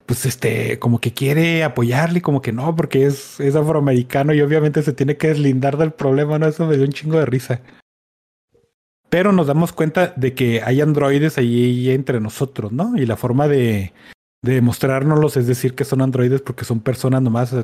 pues 0.06 0.26
este, 0.26 0.78
como 0.78 1.00
que 1.00 1.14
quiere 1.14 1.64
apoyarle, 1.64 2.20
y 2.20 2.22
como 2.22 2.42
que 2.42 2.52
no, 2.52 2.76
porque 2.76 3.06
es, 3.06 3.40
es 3.40 3.56
afroamericano 3.56 4.34
y 4.34 4.42
obviamente 4.42 4.84
se 4.84 4.92
tiene 4.92 5.16
que 5.16 5.30
deslindar 5.30 5.78
del 5.78 5.94
problema, 5.94 6.38
¿no? 6.38 6.48
Eso 6.48 6.68
me 6.68 6.76
dio 6.76 6.84
un 6.84 6.92
chingo 6.92 7.18
de 7.18 7.26
risa. 7.26 7.62
Pero 9.10 9.32
nos 9.32 9.48
damos 9.48 9.72
cuenta 9.72 10.12
de 10.18 10.34
que 10.34 10.62
hay 10.64 10.82
androides 10.82 11.38
ahí 11.38 11.92
entre 11.92 12.20
nosotros, 12.20 12.74
¿no? 12.74 12.98
Y 12.98 13.06
la 13.06 13.16
forma 13.16 13.48
de, 13.48 13.94
de 14.44 14.60
mostrárnoslos 14.60 15.38
es 15.38 15.48
decir 15.48 15.76
que 15.76 15.86
son 15.86 16.02
androides 16.02 16.42
porque 16.42 16.66
son 16.66 16.82
personas 16.82 17.22
nomás 17.22 17.56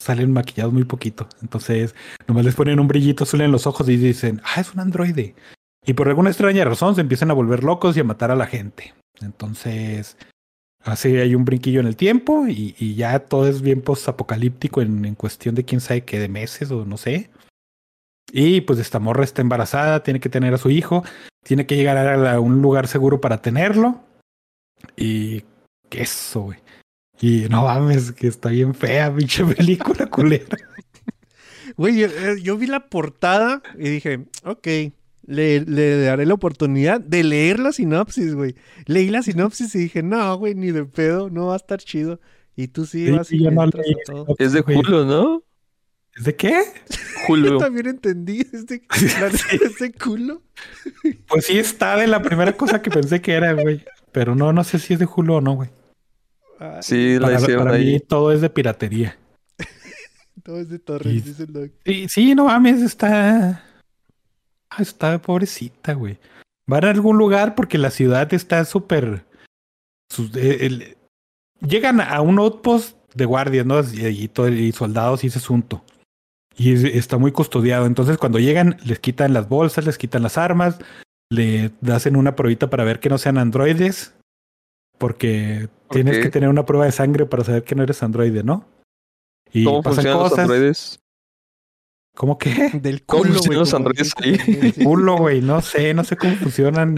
salen 0.00 0.32
maquillados 0.32 0.72
muy 0.72 0.82
poquito. 0.82 1.28
Entonces, 1.42 1.94
nomás 2.26 2.44
les 2.44 2.56
ponen 2.56 2.80
un 2.80 2.88
brillito 2.88 3.22
azul 3.22 3.40
en 3.42 3.52
los 3.52 3.68
ojos 3.68 3.88
y 3.88 3.96
dicen, 3.96 4.42
ah, 4.44 4.60
es 4.60 4.74
un 4.74 4.80
androide. 4.80 5.36
Y 5.84 5.94
por 5.94 6.08
alguna 6.08 6.30
extraña 6.30 6.64
razón 6.64 6.94
se 6.94 7.00
empiezan 7.00 7.30
a 7.30 7.34
volver 7.34 7.64
locos 7.64 7.96
y 7.96 8.00
a 8.00 8.04
matar 8.04 8.30
a 8.30 8.36
la 8.36 8.46
gente. 8.46 8.94
Entonces, 9.20 10.16
así 10.84 11.16
hay 11.16 11.34
un 11.34 11.44
brinquillo 11.44 11.80
en 11.80 11.86
el 11.86 11.96
tiempo 11.96 12.46
y, 12.46 12.94
ya 12.94 13.18
todo 13.20 13.48
es 13.48 13.62
bien 13.62 13.82
post-apocalíptico 13.82 14.80
en, 14.80 15.14
cuestión 15.16 15.54
de 15.54 15.64
quién 15.64 15.80
sabe 15.80 16.04
qué, 16.04 16.20
de 16.20 16.28
meses 16.28 16.70
o 16.70 16.84
no 16.84 16.96
sé. 16.96 17.30
Y 18.30 18.62
pues 18.62 18.78
esta 18.78 18.98
morra 18.98 19.24
está 19.24 19.42
embarazada, 19.42 20.02
tiene 20.02 20.20
que 20.20 20.28
tener 20.28 20.54
a 20.54 20.58
su 20.58 20.70
hijo, 20.70 21.04
tiene 21.42 21.66
que 21.66 21.76
llegar 21.76 21.98
a, 21.98 22.40
un 22.40 22.62
lugar 22.62 22.86
seguro 22.86 23.20
para 23.20 23.42
tenerlo. 23.42 24.00
Y 24.96 25.42
qué 25.88 26.02
eso, 26.02 26.42
güey. 26.42 26.58
Y 27.20 27.48
no 27.48 27.64
mames, 27.64 28.12
que 28.12 28.28
está 28.28 28.48
bien 28.50 28.74
fea, 28.74 29.14
pinche 29.16 29.44
película 29.44 30.06
culera. 30.06 30.56
Güey, 31.76 31.98
yo, 31.98 32.06
eh, 32.06 32.40
yo 32.42 32.56
vi 32.56 32.66
la 32.66 32.88
portada 32.88 33.62
y 33.76 33.88
dije, 33.88 34.26
ok, 34.44 34.68
le, 35.24 35.60
le 35.60 36.00
daré 36.02 36.26
la 36.26 36.34
oportunidad 36.34 37.00
de 37.00 37.22
leer 37.24 37.58
la 37.60 37.72
sinopsis, 37.72 38.34
güey. 38.34 38.54
Leí 38.86 39.08
la 39.10 39.22
sinopsis 39.22 39.74
y 39.74 39.78
dije, 39.78 40.02
no, 40.02 40.36
güey, 40.36 40.54
ni 40.54 40.70
de 40.70 40.84
pedo, 40.84 41.30
no 41.30 41.46
va 41.46 41.54
a 41.54 41.56
estar 41.56 41.78
chido. 41.78 42.20
Y 42.56 42.68
tú 42.68 42.84
sí, 42.86 43.06
Sí, 43.06 43.12
vas 43.12 43.32
y 43.32 43.42
yo 43.42 43.50
no 43.50 43.64
entras 43.64 43.86
leí 43.86 43.94
a 43.94 44.12
todo. 44.12 44.36
Es 44.38 44.52
de. 44.52 44.60
Hulu, 44.60 45.04
¿no? 45.06 45.42
¿Es 46.14 46.24
de 46.24 46.36
qué? 46.36 46.50
Yo 47.28 47.34
Hulu. 47.34 47.58
también 47.58 47.86
entendí, 47.86 48.40
es 48.52 48.66
de, 48.66 48.82
la 49.20 49.28
neta, 49.28 49.64
es 49.64 49.78
de 49.78 49.92
culo. 49.92 50.42
Pues 51.28 51.46
sí 51.46 51.58
estaba 51.58 52.04
en 52.04 52.10
la 52.10 52.20
primera 52.20 52.52
cosa 52.56 52.82
que 52.82 52.90
pensé 52.90 53.22
que 53.22 53.32
era, 53.32 53.52
güey. 53.54 53.82
Pero 54.12 54.34
no, 54.34 54.52
no 54.52 54.62
sé 54.64 54.78
si 54.78 54.92
es 54.92 54.98
de 54.98 55.06
Hulu 55.06 55.34
o 55.34 55.40
no, 55.40 55.54
güey. 55.54 55.70
Sí, 56.82 57.14
la 57.18 57.28
Para, 57.28 57.40
hicieron 57.40 57.64
para 57.64 57.78
mí 57.78 57.84
ahí. 57.94 58.00
todo 58.00 58.30
es 58.32 58.40
de 58.42 58.50
piratería. 58.50 59.16
todo 60.42 60.60
es 60.60 60.68
de 60.68 60.78
Torres, 60.78 61.12
Y- 61.14 61.20
dice 61.22 61.44
el 61.44 61.52
doc. 61.52 61.70
Sí, 61.86 62.06
sí, 62.08 62.34
no 62.34 62.44
mames, 62.44 62.82
está. 62.82 63.64
Ah, 64.74 64.82
está 64.82 65.20
pobrecita, 65.20 65.94
güey. 65.94 66.18
Van 66.66 66.84
a 66.84 66.90
algún 66.90 67.18
lugar 67.18 67.54
porque 67.54 67.76
la 67.78 67.90
ciudad 67.90 68.32
está 68.32 68.64
súper. 68.64 69.24
eh, 70.34 70.96
Llegan 71.60 72.00
a 72.00 72.20
un 72.20 72.38
outpost 72.38 72.96
de 73.14 73.24
guardias, 73.24 73.66
¿no? 73.66 73.80
Y, 73.82 74.06
y 74.24 74.28
todo- 74.28 74.48
y 74.48 74.72
soldados 74.72 75.22
y 75.22 75.28
ese 75.28 75.38
asunto. 75.38 75.84
Y 76.56 76.72
es- 76.72 76.84
está 76.84 77.18
muy 77.18 77.32
custodiado. 77.32 77.86
Entonces, 77.86 78.18
cuando 78.18 78.38
llegan, 78.38 78.76
les 78.84 78.98
quitan 78.98 79.32
las 79.32 79.48
bolsas, 79.48 79.86
les 79.86 79.98
quitan 79.98 80.22
las 80.22 80.38
armas, 80.38 80.78
le 81.30 81.70
hacen 81.90 82.16
una 82.16 82.34
pruebita 82.36 82.68
para 82.70 82.84
ver 82.84 83.00
que 83.00 83.08
no 83.08 83.18
sean 83.18 83.38
androides. 83.38 84.14
Porque 84.98 85.68
¿Por 85.88 85.94
tienes 85.96 86.18
que 86.18 86.30
tener 86.30 86.48
una 86.48 86.64
prueba 86.66 86.84
de 86.84 86.92
sangre 86.92 87.26
para 87.26 87.44
saber 87.44 87.64
que 87.64 87.74
no 87.74 87.82
eres 87.82 88.02
androide, 88.02 88.42
¿no? 88.42 88.66
Y 89.52 89.64
¿Cómo 89.64 89.82
pasan 89.82 89.96
funcionan 89.96 90.20
los 90.20 90.30
cosas. 90.30 90.38
androides? 90.44 90.98
¿Cómo 92.14 92.38
que? 92.38 92.70
Del 92.82 93.02
¿Cómo 93.04 93.22
culo, 93.22 93.40
güey. 93.40 93.58
los 93.58 93.70
dicen, 93.70 93.86
ahí? 94.22 94.56
güey, 94.56 94.72
sí. 94.72 94.84
culo, 94.84 95.16
güey. 95.16 95.40
No 95.40 95.60
sé, 95.60 95.94
no 95.94 96.04
sé 96.04 96.16
cómo 96.16 96.34
funcionan. 96.36 96.94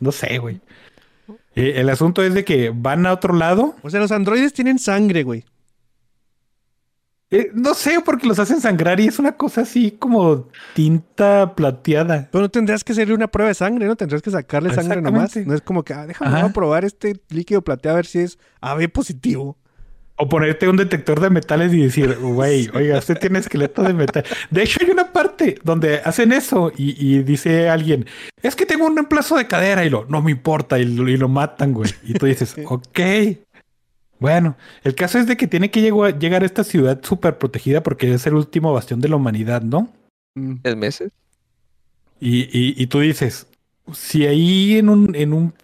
No 0.00 0.12
sé, 0.12 0.38
güey. 0.38 0.60
Eh, 1.54 1.74
el 1.76 1.88
asunto 1.88 2.22
es 2.22 2.34
de 2.34 2.44
que 2.44 2.72
van 2.74 3.06
a 3.06 3.12
otro 3.12 3.34
lado. 3.34 3.76
O 3.82 3.90
sea, 3.90 4.00
los 4.00 4.12
androides 4.12 4.52
tienen 4.52 4.78
sangre, 4.78 5.22
güey. 5.22 5.44
Eh, 7.32 7.50
no 7.54 7.74
sé, 7.74 8.00
porque 8.04 8.26
los 8.26 8.40
hacen 8.40 8.60
sangrar 8.60 8.98
y 8.98 9.06
es 9.06 9.20
una 9.20 9.32
cosa 9.36 9.60
así 9.60 9.92
como 9.92 10.48
tinta 10.74 11.54
plateada. 11.54 12.28
Pero 12.32 12.42
no 12.42 12.48
tendrías 12.48 12.82
que 12.82 12.90
hacerle 12.90 13.14
una 13.14 13.28
prueba 13.28 13.48
de 13.48 13.54
sangre, 13.54 13.86
¿no? 13.86 13.94
Tendrías 13.94 14.20
que 14.20 14.32
sacarle 14.32 14.74
sangre 14.74 15.00
nomás. 15.00 15.36
No 15.36 15.54
es 15.54 15.60
como 15.60 15.84
que, 15.84 15.94
ah, 15.94 16.06
déjame 16.06 16.40
a 16.40 16.48
probar 16.52 16.84
este 16.84 17.20
líquido 17.28 17.62
plateado 17.62 17.94
a 17.94 17.98
ver 17.98 18.06
si 18.06 18.18
es 18.18 18.38
AB 18.60 18.88
positivo. 18.90 19.56
O 20.22 20.28
ponerte 20.28 20.68
un 20.68 20.76
detector 20.76 21.18
de 21.18 21.30
metales 21.30 21.72
y 21.72 21.80
decir, 21.82 22.14
güey, 22.18 22.68
oiga, 22.74 22.98
usted 22.98 23.16
tiene 23.18 23.38
esqueleto 23.38 23.82
de 23.82 23.94
metal. 23.94 24.22
De 24.50 24.62
hecho, 24.62 24.78
hay 24.84 24.90
una 24.90 25.12
parte 25.12 25.58
donde 25.64 26.00
hacen 26.04 26.32
eso 26.32 26.70
y, 26.76 26.94
y 26.98 27.22
dice 27.22 27.70
alguien, 27.70 28.04
es 28.42 28.54
que 28.54 28.66
tengo 28.66 28.84
un 28.84 28.96
reemplazo 28.96 29.36
de 29.36 29.46
cadera 29.46 29.82
y 29.84 29.88
lo, 29.88 30.04
no 30.06 30.20
me 30.20 30.30
importa, 30.30 30.78
y 30.78 30.84
lo, 30.84 31.08
y 31.08 31.16
lo 31.16 31.28
matan, 31.30 31.72
güey. 31.72 31.90
Y 32.04 32.12
tú 32.12 32.26
dices, 32.26 32.54
ok. 32.66 33.00
Bueno, 34.18 34.58
el 34.84 34.94
caso 34.94 35.18
es 35.18 35.26
de 35.26 35.38
que 35.38 35.46
tiene 35.46 35.70
que 35.70 35.80
llego- 35.80 36.10
llegar 36.18 36.42
a 36.42 36.46
esta 36.46 36.64
ciudad 36.64 37.00
súper 37.02 37.38
protegida 37.38 37.82
porque 37.82 38.12
es 38.12 38.26
el 38.26 38.34
último 38.34 38.74
bastión 38.74 39.00
de 39.00 39.08
la 39.08 39.16
humanidad, 39.16 39.62
¿no? 39.62 39.90
Mm. 40.34 40.56
¿En 40.62 40.78
meses? 40.78 41.10
Y, 42.20 42.40
y, 42.42 42.74
y 42.76 42.86
tú 42.88 43.00
dices, 43.00 43.46
si 43.94 44.26
ahí 44.26 44.76
en 44.76 44.90
un, 44.90 45.14
en 45.14 45.32
un 45.32 45.54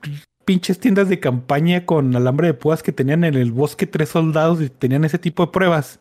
pinches 0.47 0.79
tiendas 0.79 1.09
de 1.09 1.21
campaña 1.21 1.85
con 1.85 2.15
alambre 2.17 2.47
de 2.47 2.55
púas 2.55 2.83
que 2.83 2.93
tenían 2.93 3.25
en 3.25 3.35
el 3.35 3.53
bosque 3.53 3.87
tres 3.87 4.11
soldados 4.11 4.63
y 4.63 4.71
tenían 4.71 5.05
ese 5.05 5.19
tipo 5.19 5.45
de 5.45 5.53
pruebas. 5.53 6.01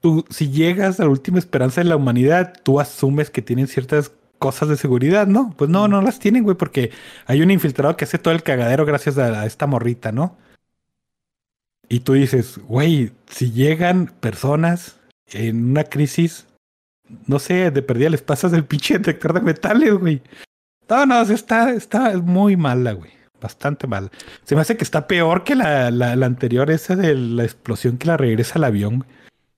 Tú, 0.00 0.24
si 0.30 0.50
llegas 0.50 1.00
a 1.00 1.02
la 1.02 1.10
última 1.10 1.40
esperanza 1.40 1.82
de 1.82 1.88
la 1.88 1.96
humanidad, 1.96 2.54
tú 2.62 2.78
asumes 2.78 3.30
que 3.30 3.42
tienen 3.42 3.66
ciertas 3.66 4.12
cosas 4.38 4.68
de 4.68 4.76
seguridad, 4.76 5.26
¿no? 5.26 5.52
Pues 5.58 5.68
no, 5.68 5.88
no 5.88 6.00
las 6.00 6.20
tienen, 6.20 6.44
güey, 6.44 6.56
porque 6.56 6.92
hay 7.26 7.42
un 7.42 7.50
infiltrado 7.50 7.96
que 7.96 8.04
hace 8.04 8.18
todo 8.18 8.32
el 8.32 8.44
cagadero 8.44 8.86
gracias 8.86 9.18
a, 9.18 9.44
esta 9.44 9.66
morrita, 9.66 10.12
¿no? 10.12 10.36
Y 11.88 12.00
tú 12.00 12.12
dices, 12.12 12.58
güey, 12.68 13.10
si 13.28 13.50
llegan 13.50 14.06
personas 14.20 15.00
en 15.26 15.70
una 15.70 15.82
crisis, 15.82 16.46
no 17.26 17.40
sé, 17.40 17.72
de 17.72 17.82
perdida 17.82 18.10
les 18.10 18.22
pasas 18.22 18.52
el 18.52 18.64
pinche 18.64 18.94
detector 18.94 19.32
de 19.32 19.40
metales, 19.40 19.94
güey. 19.94 20.22
No, 20.88 21.06
no, 21.06 21.20
está, 21.22 21.70
está 21.72 22.16
muy 22.18 22.56
mala, 22.56 22.92
güey. 22.92 23.10
Bastante 23.40 23.86
mal. 23.86 24.10
Se 24.44 24.54
me 24.54 24.62
hace 24.62 24.76
que 24.76 24.82
está 24.84 25.06
peor 25.06 25.44
que 25.44 25.54
la, 25.54 25.90
la, 25.90 26.16
la 26.16 26.26
anterior, 26.26 26.70
esa 26.70 26.96
de 26.96 27.14
la 27.14 27.44
explosión 27.44 27.96
que 27.98 28.06
la 28.08 28.16
regresa 28.16 28.54
al 28.56 28.64
avión, 28.64 28.98
güey. 28.98 29.10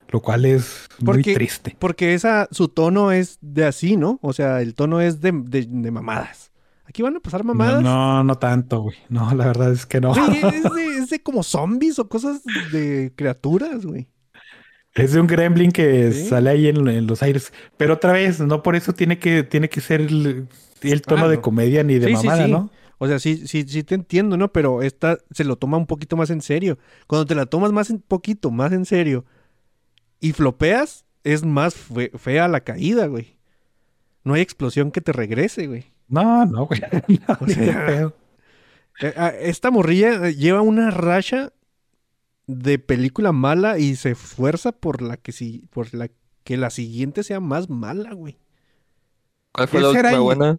Lo 0.08 0.20
cual 0.20 0.44
es 0.44 0.88
muy 0.98 1.06
Porque- 1.18 1.34
triste. 1.34 1.76
Porque 1.78 2.14
esa, 2.14 2.48
su 2.50 2.68
tono 2.68 3.12
es 3.12 3.38
de 3.40 3.64
así, 3.64 3.96
¿no? 3.96 4.18
O 4.22 4.32
sea, 4.32 4.60
el 4.60 4.74
tono 4.74 5.00
es 5.00 5.20
de, 5.20 5.30
de- 5.32 5.66
de 5.68 5.90
mamadas. 5.90 6.50
Aquí 6.84 7.02
van 7.02 7.16
a 7.16 7.20
pasar 7.20 7.44
No, 7.44 7.54
mamadas. 7.54 7.82
no, 7.82 8.24
no 8.24 8.34
tanto, 8.36 8.80
güey. 8.82 8.96
No, 9.08 9.32
la 9.34 9.46
verdad 9.46 9.70
es 9.72 9.86
que 9.86 10.00
no. 10.00 10.12
Güey, 10.12 10.40
es, 10.56 10.62
de, 10.64 10.84
es 10.98 11.10
de 11.10 11.22
como 11.22 11.44
zombies 11.44 12.00
o 12.00 12.08
cosas 12.08 12.42
de 12.72 13.12
criaturas, 13.14 13.86
güey. 13.86 14.08
Es 14.94 15.12
de 15.12 15.20
un 15.20 15.28
gremlin 15.28 15.70
que 15.70 16.10
Sí. 16.12 16.26
sale 16.28 16.50
ahí 16.50 16.66
en, 16.66 16.88
en 16.88 17.06
los 17.06 17.22
aires. 17.22 17.52
Pero 17.76 17.94
otra 17.94 18.10
vez, 18.12 18.40
no 18.40 18.64
por 18.64 18.74
eso 18.74 18.92
tiene 18.92 19.20
que, 19.20 19.44
tiene 19.44 19.68
que 19.68 19.80
ser 19.80 20.08
el, 20.82 20.92
el 20.92 21.02
tono 21.02 21.26
Ah, 21.26 21.28
de 21.28 21.36
no. 21.36 21.42
comedia 21.42 21.82
ni 21.84 21.98
de 21.98 22.06
Sí, 22.08 22.12
mamada, 22.14 22.44
sí. 22.46 22.50
¿no? 22.52 22.70
O 22.98 23.06
sea, 23.08 23.18
sí, 23.18 23.46
sí, 23.48 23.64
sí 23.66 23.82
te 23.82 23.94
entiendo, 23.94 24.36
¿no? 24.36 24.52
Pero 24.52 24.82
esta 24.82 25.18
se 25.30 25.44
lo 25.44 25.56
toma 25.56 25.78
un 25.78 25.86
poquito 25.86 26.16
más 26.16 26.30
en 26.30 26.42
serio. 26.42 26.78
Cuando 27.06 27.26
te 27.26 27.34
la 27.34 27.46
tomas 27.46 27.72
más 27.72 27.90
un 27.90 28.00
poquito 28.00 28.50
más 28.50 28.72
en 28.72 28.84
serio 28.84 29.24
y 30.20 30.32
flopeas, 30.32 31.04
es 31.24 31.44
más 31.44 31.74
fe- 31.74 32.10
fea 32.18 32.48
la 32.48 32.60
caída, 32.60 33.06
güey. 33.06 33.38
No 34.24 34.34
hay 34.34 34.42
explosión 34.42 34.90
que 34.90 35.00
te 35.00 35.12
regrese, 35.12 35.66
güey. 35.66 35.86
No, 36.08 36.44
no, 36.46 36.66
güey. 36.66 36.80
No, 37.28 37.38
O 37.40 37.46
de 37.46 37.54
sea. 37.54 38.12
Eh, 39.00 39.14
ah, 39.16 39.28
Esta 39.40 39.70
morrilla 39.70 40.28
eh, 40.28 40.34
lleva 40.34 40.60
una 40.62 40.90
racha 40.90 41.52
de 42.46 42.78
película 42.78 43.32
mala 43.32 43.78
y 43.78 43.96
se 43.96 44.10
esfuerza 44.12 44.72
por 44.72 45.02
la 45.02 45.16
que 45.16 45.32
si, 45.32 45.66
por 45.70 45.94
la 45.94 46.10
que 46.44 46.56
la 46.56 46.70
siguiente 46.70 47.22
sea 47.22 47.40
más 47.40 47.70
mala, 47.70 48.12
güey. 48.12 48.38
¿Cuál 49.52 49.68
fue 49.68 49.80
¿Qué 49.80 49.82
la 49.82 49.88
última 49.90 50.08
ahí? 50.08 50.24
buena? 50.24 50.58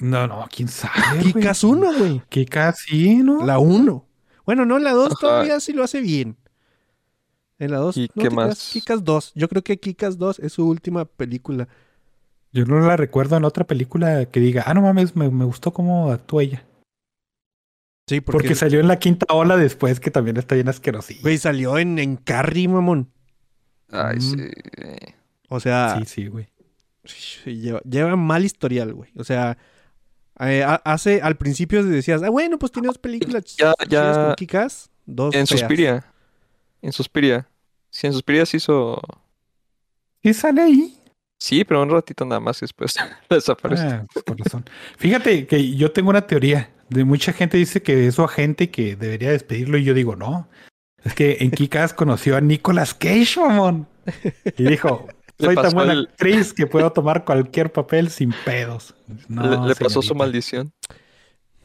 No, 0.00 0.26
no, 0.26 0.46
quién 0.54 0.68
sabe. 0.68 0.94
güey. 1.20 1.32
Kikas 1.32 1.64
1, 1.64 1.98
güey. 1.98 2.22
Kikas, 2.28 2.78
sí, 2.80 3.16
¿no? 3.16 3.44
La 3.44 3.58
1. 3.58 4.04
Bueno, 4.46 4.64
no, 4.64 4.78
la 4.78 4.92
2 4.92 5.06
Ajá. 5.12 5.16
todavía 5.20 5.60
sí 5.60 5.72
lo 5.72 5.82
hace 5.84 6.00
bien. 6.00 6.36
En 7.58 7.70
la 7.72 7.78
2. 7.78 7.96
¿Y 7.96 8.10
no 8.14 8.22
qué 8.22 8.28
te 8.28 8.34
más? 8.34 8.70
Kikas 8.72 9.04
2. 9.04 9.32
Yo 9.34 9.48
creo 9.48 9.62
que 9.64 9.78
Kikas 9.78 10.16
2 10.18 10.38
es 10.38 10.52
su 10.52 10.66
última 10.68 11.04
película. 11.04 11.68
Yo 12.52 12.64
no 12.64 12.80
la 12.80 12.96
recuerdo 12.96 13.36
en 13.36 13.44
otra 13.44 13.66
película 13.66 14.26
que 14.26 14.40
diga, 14.40 14.62
ah, 14.66 14.74
no 14.74 14.80
mames, 14.82 15.14
me, 15.16 15.28
me 15.30 15.44
gustó 15.44 15.72
cómo 15.72 16.10
actúa 16.12 16.42
ella. 16.44 16.64
Sí, 18.06 18.20
Porque, 18.22 18.38
porque, 18.38 18.54
salió 18.54 18.80
en 18.80 18.88
la 18.88 18.98
quinta 18.98 19.26
ola 19.34 19.56
después, 19.58 20.00
que 20.00 20.10
también 20.10 20.38
está 20.38 20.54
bien 20.54 20.68
asquerosilla. 20.68 21.20
güey, 21.20 21.36
salió 21.36 21.76
en, 21.76 21.98
en 21.98 22.16
Carrie, 22.16 22.66
mamón. 22.68 23.10
Ay, 23.90 24.16
Mm. 24.16 24.20
sí. 24.20 24.36
O 25.50 25.60
sea, 25.60 25.96
Sí, 25.98 26.04
sí, 26.06 26.26
güey. 26.28 26.48
Lleva, 27.44 27.80
lleva 27.80 28.16
mal 28.16 28.44
historial, 28.44 28.94
güey. 28.94 29.10
O 29.16 29.24
sea, 29.24 29.58
eh, 30.40 30.62
ha- 30.64 30.80
hace 30.84 31.20
al 31.22 31.36
principio 31.36 31.84
decías, 31.84 32.22
ah, 32.22 32.30
bueno, 32.30 32.58
pues 32.58 32.72
tiene 32.72 32.86
dos 32.88 32.98
películas 32.98 33.44
Ya- 33.56 33.74
ya- 33.88 34.12
con 34.26 34.34
Kikas, 34.36 34.90
dos 35.06 35.34
En 35.34 35.46
feas. 35.46 35.60
Suspiria. 35.60 36.04
En 36.82 36.92
Suspiria. 36.92 37.48
Sí, 37.90 38.06
en 38.06 38.12
Suspiria 38.12 38.46
se 38.46 38.58
hizo. 38.58 39.00
¿Qué 40.22 40.34
sale 40.34 40.62
ahí? 40.62 40.94
Sí, 41.40 41.64
pero 41.64 41.82
un 41.82 41.90
ratito 41.90 42.24
nada 42.24 42.40
más 42.40 42.58
y 42.58 42.64
después 42.64 42.94
desaparece. 43.30 43.84
Ah, 43.84 44.06
con 44.26 44.38
razón. 44.38 44.64
Fíjate 44.96 45.46
que 45.46 45.74
yo 45.76 45.92
tengo 45.92 46.10
una 46.10 46.26
teoría. 46.26 46.70
De 46.88 47.04
mucha 47.04 47.32
gente 47.34 47.56
dice 47.58 47.82
que 47.82 48.06
es 48.06 48.14
su 48.14 48.22
agente 48.24 48.64
y 48.64 48.68
que 48.68 48.96
debería 48.96 49.30
despedirlo. 49.30 49.76
Y 49.78 49.84
yo 49.84 49.92
digo, 49.94 50.16
no. 50.16 50.48
Es 51.04 51.14
que 51.14 51.36
en 51.40 51.50
Kikas 51.50 51.92
conoció 51.92 52.36
a 52.36 52.40
Nicolas 52.40 52.94
Cage, 52.94 53.38
mamón. 53.40 53.86
Y 54.56 54.64
dijo, 54.64 55.06
soy 55.38 55.54
tan 55.54 55.72
buena 55.72 55.92
el- 55.92 56.08
actriz 56.10 56.52
que 56.52 56.66
puedo 56.66 56.90
tomar 56.92 57.24
cualquier 57.24 57.72
papel 57.72 58.10
sin 58.10 58.32
pedos. 58.44 58.94
No, 59.28 59.62
le, 59.62 59.68
le 59.68 59.74
pasó 59.76 60.02
su 60.02 60.14
maldición. 60.14 60.72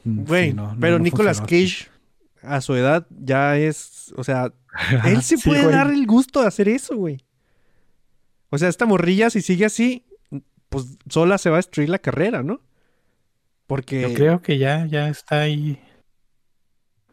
Mm, 0.04 0.18
sí, 0.20 0.24
Güey, 0.26 0.52
no, 0.54 0.76
pero 0.80 0.98
no 0.98 1.04
Nicolas. 1.04 1.40
Cage 1.40 1.88
a 2.42 2.60
su 2.60 2.74
edad 2.74 3.06
ya 3.10 3.56
es, 3.56 4.12
o 4.16 4.22
sea, 4.24 4.52
él 5.06 5.22
se 5.22 5.36
Sí, 5.38 5.48
puede 5.48 5.62
güey. 5.62 5.74
dar 5.74 5.90
el 5.90 6.06
gusto 6.06 6.40
de 6.42 6.46
hacer 6.48 6.68
eso, 6.68 6.96
güey. 6.96 7.18
O 8.50 8.58
sea, 8.58 8.68
esta 8.68 8.86
morrilla 8.86 9.30
si 9.30 9.40
sigue 9.42 9.64
así, 9.64 10.04
pues 10.68 10.98
sola 11.08 11.38
se 11.38 11.50
va 11.50 11.56
a 11.56 11.58
destruir 11.58 11.88
la 11.88 11.98
carrera, 11.98 12.42
¿no? 12.42 12.60
Porque 13.66 14.02
Yo 14.02 14.12
creo 14.14 14.42
que 14.42 14.58
ya, 14.58 14.86
ya 14.86 15.08
está 15.08 15.40
ahí. 15.40 15.80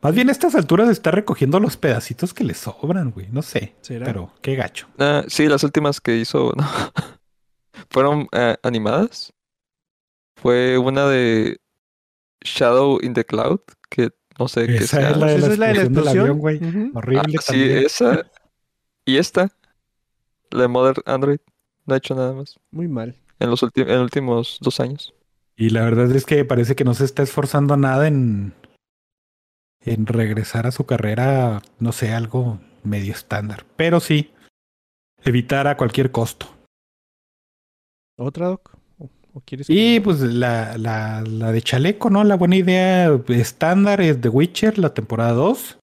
Más 0.02 0.15
bien 0.15 0.30
a 0.30 0.32
estas 0.32 0.56
alturas 0.56 0.90
está 0.90 1.11
recogiendo 1.11 1.60
los 1.60 1.78
pedacitos 1.78 2.34
que 2.34 2.44
le 2.44 2.53
sobran, 2.56 3.11
güey. 3.11 3.28
No 3.32 3.41
sé. 3.41 3.76
¿Será? 3.82 4.06
Pero 4.06 4.34
qué 4.41 4.56
gacho. 4.56 4.88
Ah, 4.98 5.23
sí, 5.28 5.48
las 5.48 5.64
últimas 5.64 6.02
que 6.02 6.18
hizo 6.18 6.53
no, 6.57 6.68
fueron 7.90 8.28
eh, 8.32 8.57
animadas. 8.64 9.34
Fue 10.36 10.78
una 10.78 11.07
de 11.07 11.60
Shadow 12.44 12.99
in 13.02 13.14
the 13.14 13.26
Cloud, 13.26 13.60
que 13.90 14.10
no 14.40 14.48
sé 14.48 14.65
qué 14.65 14.78
es 14.78 14.94
la 14.94 15.28
de 15.28 15.36
esa 15.36 15.52
es 15.52 15.60
la 15.60 15.68
de 15.68 15.73
la 15.76 15.82
explosión 15.84 16.19
avión, 16.19 16.40
güey. 16.40 16.60
Horrible 16.95 17.36
Ah, 17.38 17.41
sí, 17.41 17.64
esa. 17.64 18.26
Y 19.06 19.18
esta, 19.18 19.49
la 20.49 20.64
de 20.64 20.68
Mother 20.68 20.95
Android, 21.06 21.40
no 21.86 21.94
ha 21.94 21.98
hecho 21.98 22.15
nada 22.15 22.34
más 22.34 22.60
Muy 22.72 22.88
mal. 22.88 23.15
en 23.40 23.49
los, 23.49 23.61
en 23.64 23.88
los 23.88 24.02
últimos 24.02 24.57
dos 24.61 24.80
años. 24.80 25.14
Y 25.56 25.69
la 25.69 25.84
verdad 25.84 26.11
es 26.11 26.26
que 26.26 26.44
parece 26.45 26.76
que 26.76 26.84
no 26.84 26.94
se 26.95 27.06
está 27.06 27.22
esforzando 27.22 27.78
nada 27.78 28.07
en, 28.07 28.53
en 29.84 30.06
regresar 30.06 30.68
a 30.68 30.72
su 30.72 30.86
carrera, 30.86 31.62
no 31.80 31.91
sé, 31.91 32.12
algo 32.14 32.60
medio 32.84 33.14
estándar. 33.14 33.66
Pero 33.76 33.99
sí, 33.99 34.32
evitar 35.24 35.68
a 35.68 35.78
cualquier 35.78 36.12
costo. 36.12 36.48
¿Otra, 38.18 38.48
Doc? 38.48 38.78
¿O, 39.34 39.41
quieres 39.45 39.68
que- 39.68 39.74
Y 39.74 39.99
pues 39.99 40.20
la, 40.20 40.78
la, 40.78 41.22
la 41.22 41.52
de 41.52 41.62
Chaleco, 41.62 42.10
¿no? 42.10 42.24
La 42.24 42.36
buena 42.36 42.58
idea 42.58 43.10
estándar 43.30 44.02
es 44.02 44.20
The 44.22 44.30
Witcher, 44.30 44.78
la 44.78 44.94
temporada 44.94 45.32
2. 45.34 45.78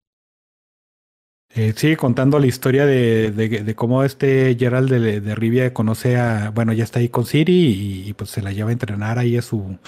Eh, 1.55 1.73
sigue 1.75 1.97
contando 1.97 2.39
la 2.39 2.47
historia 2.47 2.85
de, 2.85 3.31
de, 3.31 3.49
de 3.49 3.75
cómo 3.75 4.05
este 4.05 4.55
Gerald 4.59 4.91
de, 4.91 5.21
de 5.23 5.35
Rivia 5.35 5.73
conoce 5.73 6.19
a, 6.19 6.51
bueno, 6.51 6.75
ya 6.75 6.85
está 6.85 6.99
ahí 7.01 7.09
con 7.09 7.25
Siri 7.25 7.53
y, 8.05 8.09
y, 8.09 8.13
pues 8.13 8.31
se 8.31 8.43
la 8.43 8.53
lleva 8.53 8.69
a 8.69 8.73
entrenar 8.75 9.19
ahí 9.19 9.37
a 9.39 9.43
su, 9.43 9.79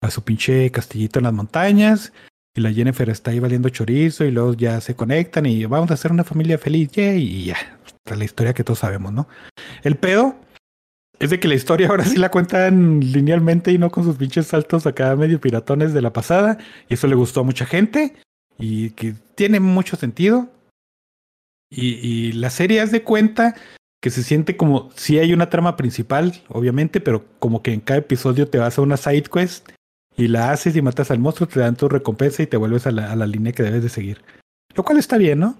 a 0.00 0.10
su 0.12 0.22
pinche 0.22 0.70
castillito 0.70 1.18
en 1.18 1.24
las 1.24 1.32
montañas. 1.34 2.12
Y 2.58 2.60
la 2.60 2.72
Jennifer 2.72 3.08
está 3.08 3.30
ahí 3.30 3.38
valiendo 3.38 3.68
chorizo 3.68 4.24
y 4.24 4.32
luego 4.32 4.52
ya 4.52 4.80
se 4.80 4.96
conectan 4.96 5.46
y 5.46 5.64
vamos 5.66 5.92
a 5.92 5.94
hacer 5.94 6.10
una 6.10 6.24
familia 6.24 6.58
feliz, 6.58 6.90
y 6.96 7.44
ya. 7.44 7.56
Esta 7.86 8.14
es 8.14 8.18
la 8.18 8.24
historia 8.24 8.52
que 8.52 8.64
todos 8.64 8.80
sabemos, 8.80 9.12
¿no? 9.12 9.28
El 9.84 9.94
pedo 9.94 10.34
es 11.20 11.30
de 11.30 11.38
que 11.38 11.46
la 11.46 11.54
historia 11.54 11.86
ahora 11.86 12.04
sí 12.04 12.16
la 12.16 12.32
cuentan 12.32 12.98
linealmente 12.98 13.70
y 13.70 13.78
no 13.78 13.92
con 13.92 14.02
sus 14.02 14.16
pinches 14.16 14.48
saltos 14.48 14.88
acá 14.88 15.14
medio 15.14 15.40
piratones 15.40 15.94
de 15.94 16.02
la 16.02 16.12
pasada. 16.12 16.58
Y 16.88 16.94
eso 16.94 17.06
le 17.06 17.14
gustó 17.14 17.42
a 17.42 17.44
mucha 17.44 17.64
gente 17.64 18.16
y 18.58 18.90
que 18.90 19.14
tiene 19.36 19.60
mucho 19.60 19.96
sentido. 19.96 20.48
Y, 21.70 22.32
la 22.32 22.50
serie 22.50 22.80
haz 22.80 22.90
de 22.90 23.04
cuenta 23.04 23.54
que 24.02 24.10
se 24.10 24.24
siente 24.24 24.56
como 24.56 24.90
si 24.96 25.20
hay 25.20 25.32
una 25.32 25.48
trama 25.48 25.76
principal, 25.76 26.42
obviamente, 26.48 27.00
pero 27.00 27.24
como 27.38 27.62
que 27.62 27.72
en 27.72 27.80
cada 27.80 28.00
episodio 28.00 28.48
te 28.48 28.58
vas 28.58 28.78
a 28.78 28.82
una 28.82 28.96
side 28.96 29.30
quest 29.32 29.68
y 30.18 30.28
la 30.28 30.50
haces 30.50 30.76
y 30.76 30.82
matas 30.82 31.10
al 31.10 31.20
monstruo, 31.20 31.48
te 31.48 31.60
dan 31.60 31.76
tu 31.76 31.88
recompensa 31.88 32.42
y 32.42 32.46
te 32.46 32.56
vuelves 32.58 32.86
a 32.86 32.90
la, 32.90 33.12
a 33.12 33.16
la 33.16 33.26
línea 33.26 33.52
que 33.52 33.62
debes 33.62 33.82
de 33.82 33.88
seguir. 33.88 34.22
Lo 34.74 34.84
cual 34.84 34.98
está 34.98 35.16
bien, 35.16 35.38
¿no? 35.38 35.56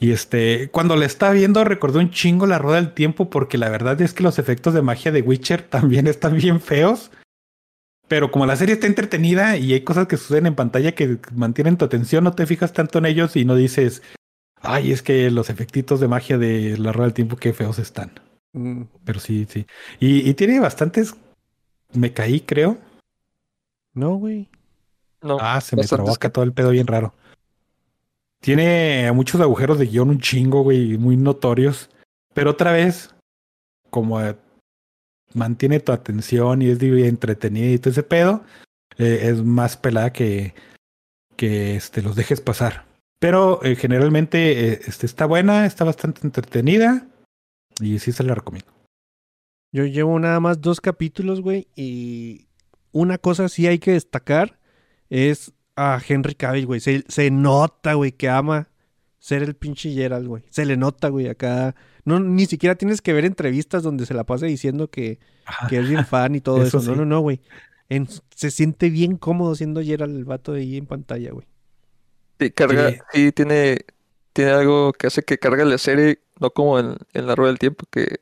Y 0.00 0.12
este, 0.12 0.68
cuando 0.70 0.96
la 0.96 1.06
estaba 1.06 1.32
viendo, 1.32 1.62
recordé 1.62 2.00
un 2.00 2.10
chingo 2.10 2.46
la 2.46 2.58
rueda 2.58 2.76
del 2.76 2.92
tiempo, 2.92 3.30
porque 3.30 3.58
la 3.58 3.68
verdad 3.68 4.00
es 4.00 4.12
que 4.14 4.22
los 4.22 4.38
efectos 4.38 4.74
de 4.74 4.82
magia 4.82 5.12
de 5.12 5.22
Witcher 5.22 5.62
también 5.68 6.06
están 6.06 6.36
bien 6.36 6.60
feos. 6.60 7.10
Pero 8.08 8.30
como 8.30 8.46
la 8.46 8.56
serie 8.56 8.74
está 8.74 8.86
entretenida 8.86 9.56
y 9.56 9.72
hay 9.72 9.80
cosas 9.82 10.06
que 10.06 10.16
suceden 10.16 10.46
en 10.46 10.54
pantalla 10.54 10.94
que 10.94 11.18
mantienen 11.34 11.76
tu 11.76 11.84
atención, 11.84 12.24
no 12.24 12.34
te 12.34 12.46
fijas 12.46 12.72
tanto 12.72 12.98
en 12.98 13.06
ellos 13.06 13.34
y 13.36 13.44
no 13.44 13.56
dices, 13.56 14.02
ay, 14.62 14.92
es 14.92 15.02
que 15.02 15.30
los 15.30 15.50
efectitos 15.50 15.98
de 16.00 16.08
magia 16.08 16.38
de 16.38 16.78
la 16.78 16.92
rueda 16.92 17.08
del 17.08 17.14
tiempo, 17.14 17.36
qué 17.36 17.52
feos 17.52 17.78
están. 17.78 18.12
Mm, 18.52 18.82
Pero 19.04 19.18
sí, 19.18 19.46
sí. 19.50 19.66
Y, 19.98 20.28
y 20.28 20.34
tiene 20.34 20.60
bastantes. 20.60 21.14
Me 21.94 22.12
caí, 22.12 22.40
creo. 22.40 22.78
No, 23.96 24.14
güey. 24.16 24.48
No, 25.22 25.38
Ah, 25.40 25.60
se 25.60 25.74
me 25.74 25.82
trabó 25.84 26.10
acá 26.10 26.28
que- 26.28 26.32
todo 26.32 26.44
el 26.44 26.52
pedo 26.52 26.70
bien 26.70 26.86
raro. 26.86 27.12
Tiene 28.40 29.10
muchos 29.12 29.40
agujeros 29.40 29.78
de 29.78 29.86
guion, 29.86 30.10
un 30.10 30.20
chingo, 30.20 30.62
güey, 30.62 30.98
muy 30.98 31.16
notorios. 31.16 31.90
Pero 32.34 32.50
otra 32.50 32.70
vez, 32.70 33.14
como 33.90 34.20
eh, 34.20 34.36
mantiene 35.34 35.80
tu 35.80 35.90
atención 35.92 36.62
y 36.62 36.68
es 36.68 36.80
entretenida 36.80 37.72
y 37.72 37.78
todo 37.78 37.90
ese 37.90 38.02
pedo, 38.02 38.44
eh, 38.98 39.20
es 39.24 39.42
más 39.42 39.76
pelada 39.76 40.12
que, 40.12 40.54
que 41.36 41.76
este, 41.76 42.02
los 42.02 42.14
dejes 42.14 42.40
pasar. 42.40 42.84
Pero 43.18 43.64
eh, 43.64 43.74
generalmente 43.74 44.72
eh, 44.74 44.80
este, 44.86 45.06
está 45.06 45.24
buena, 45.24 45.64
está 45.64 45.84
bastante 45.84 46.20
entretenida 46.22 47.08
y 47.80 47.98
sí 47.98 48.12
se 48.12 48.22
la 48.22 48.34
recomiendo. 48.34 48.70
Yo 49.72 49.86
llevo 49.86 50.18
nada 50.20 50.38
más 50.40 50.60
dos 50.60 50.80
capítulos, 50.80 51.40
güey, 51.40 51.66
y 51.74 52.45
una 53.00 53.18
cosa 53.18 53.48
sí 53.48 53.66
hay 53.66 53.78
que 53.78 53.92
destacar 53.92 54.58
es 55.10 55.52
a 55.76 56.00
Henry 56.06 56.34
Cavill, 56.34 56.66
güey. 56.66 56.80
Se, 56.80 57.04
se 57.08 57.30
nota, 57.30 57.94
güey, 57.94 58.12
que 58.12 58.28
ama 58.28 58.68
ser 59.18 59.42
el 59.42 59.54
pinche 59.56 59.92
Gerald, 59.92 60.26
güey. 60.26 60.44
Se 60.50 60.64
le 60.64 60.76
nota, 60.76 61.08
güey, 61.08 61.28
acá. 61.28 61.74
No, 62.04 62.20
ni 62.20 62.46
siquiera 62.46 62.76
tienes 62.76 63.02
que 63.02 63.12
ver 63.12 63.24
entrevistas 63.24 63.82
donde 63.82 64.06
se 64.06 64.14
la 64.14 64.24
pasa 64.24 64.46
diciendo 64.46 64.88
que, 64.90 65.18
que 65.68 65.78
es 65.78 65.88
bien 65.88 66.06
fan 66.06 66.34
y 66.34 66.40
todo 66.40 66.62
eso. 66.62 66.78
Eso 66.78 66.88
No, 66.88 66.94
sí. 66.94 66.98
no, 67.00 67.04
no, 67.06 67.20
güey. 67.20 67.40
En- 67.88 68.08
se 68.34 68.50
siente 68.50 68.88
bien 68.90 69.16
cómodo 69.16 69.54
siendo 69.54 69.82
Gerald 69.82 70.16
el 70.16 70.24
vato 70.24 70.52
de 70.52 70.60
ahí 70.62 70.76
en 70.76 70.86
pantalla, 70.86 71.32
güey. 71.32 71.46
Sí, 72.38 72.50
carga, 72.50 72.90
Sí. 72.90 72.98
sí, 73.12 73.32
tiene, 73.32 73.78
tiene 74.32 74.50
algo 74.52 74.92
que 74.92 75.06
hace 75.08 75.22
que 75.22 75.38
cargue 75.38 75.64
la 75.64 75.78
serie, 75.78 76.20
no 76.40 76.50
como 76.50 76.78
en, 76.78 76.96
en 77.12 77.26
la 77.26 77.34
rueda 77.34 77.50
del 77.50 77.58
tiempo, 77.58 77.84
que 77.90 78.20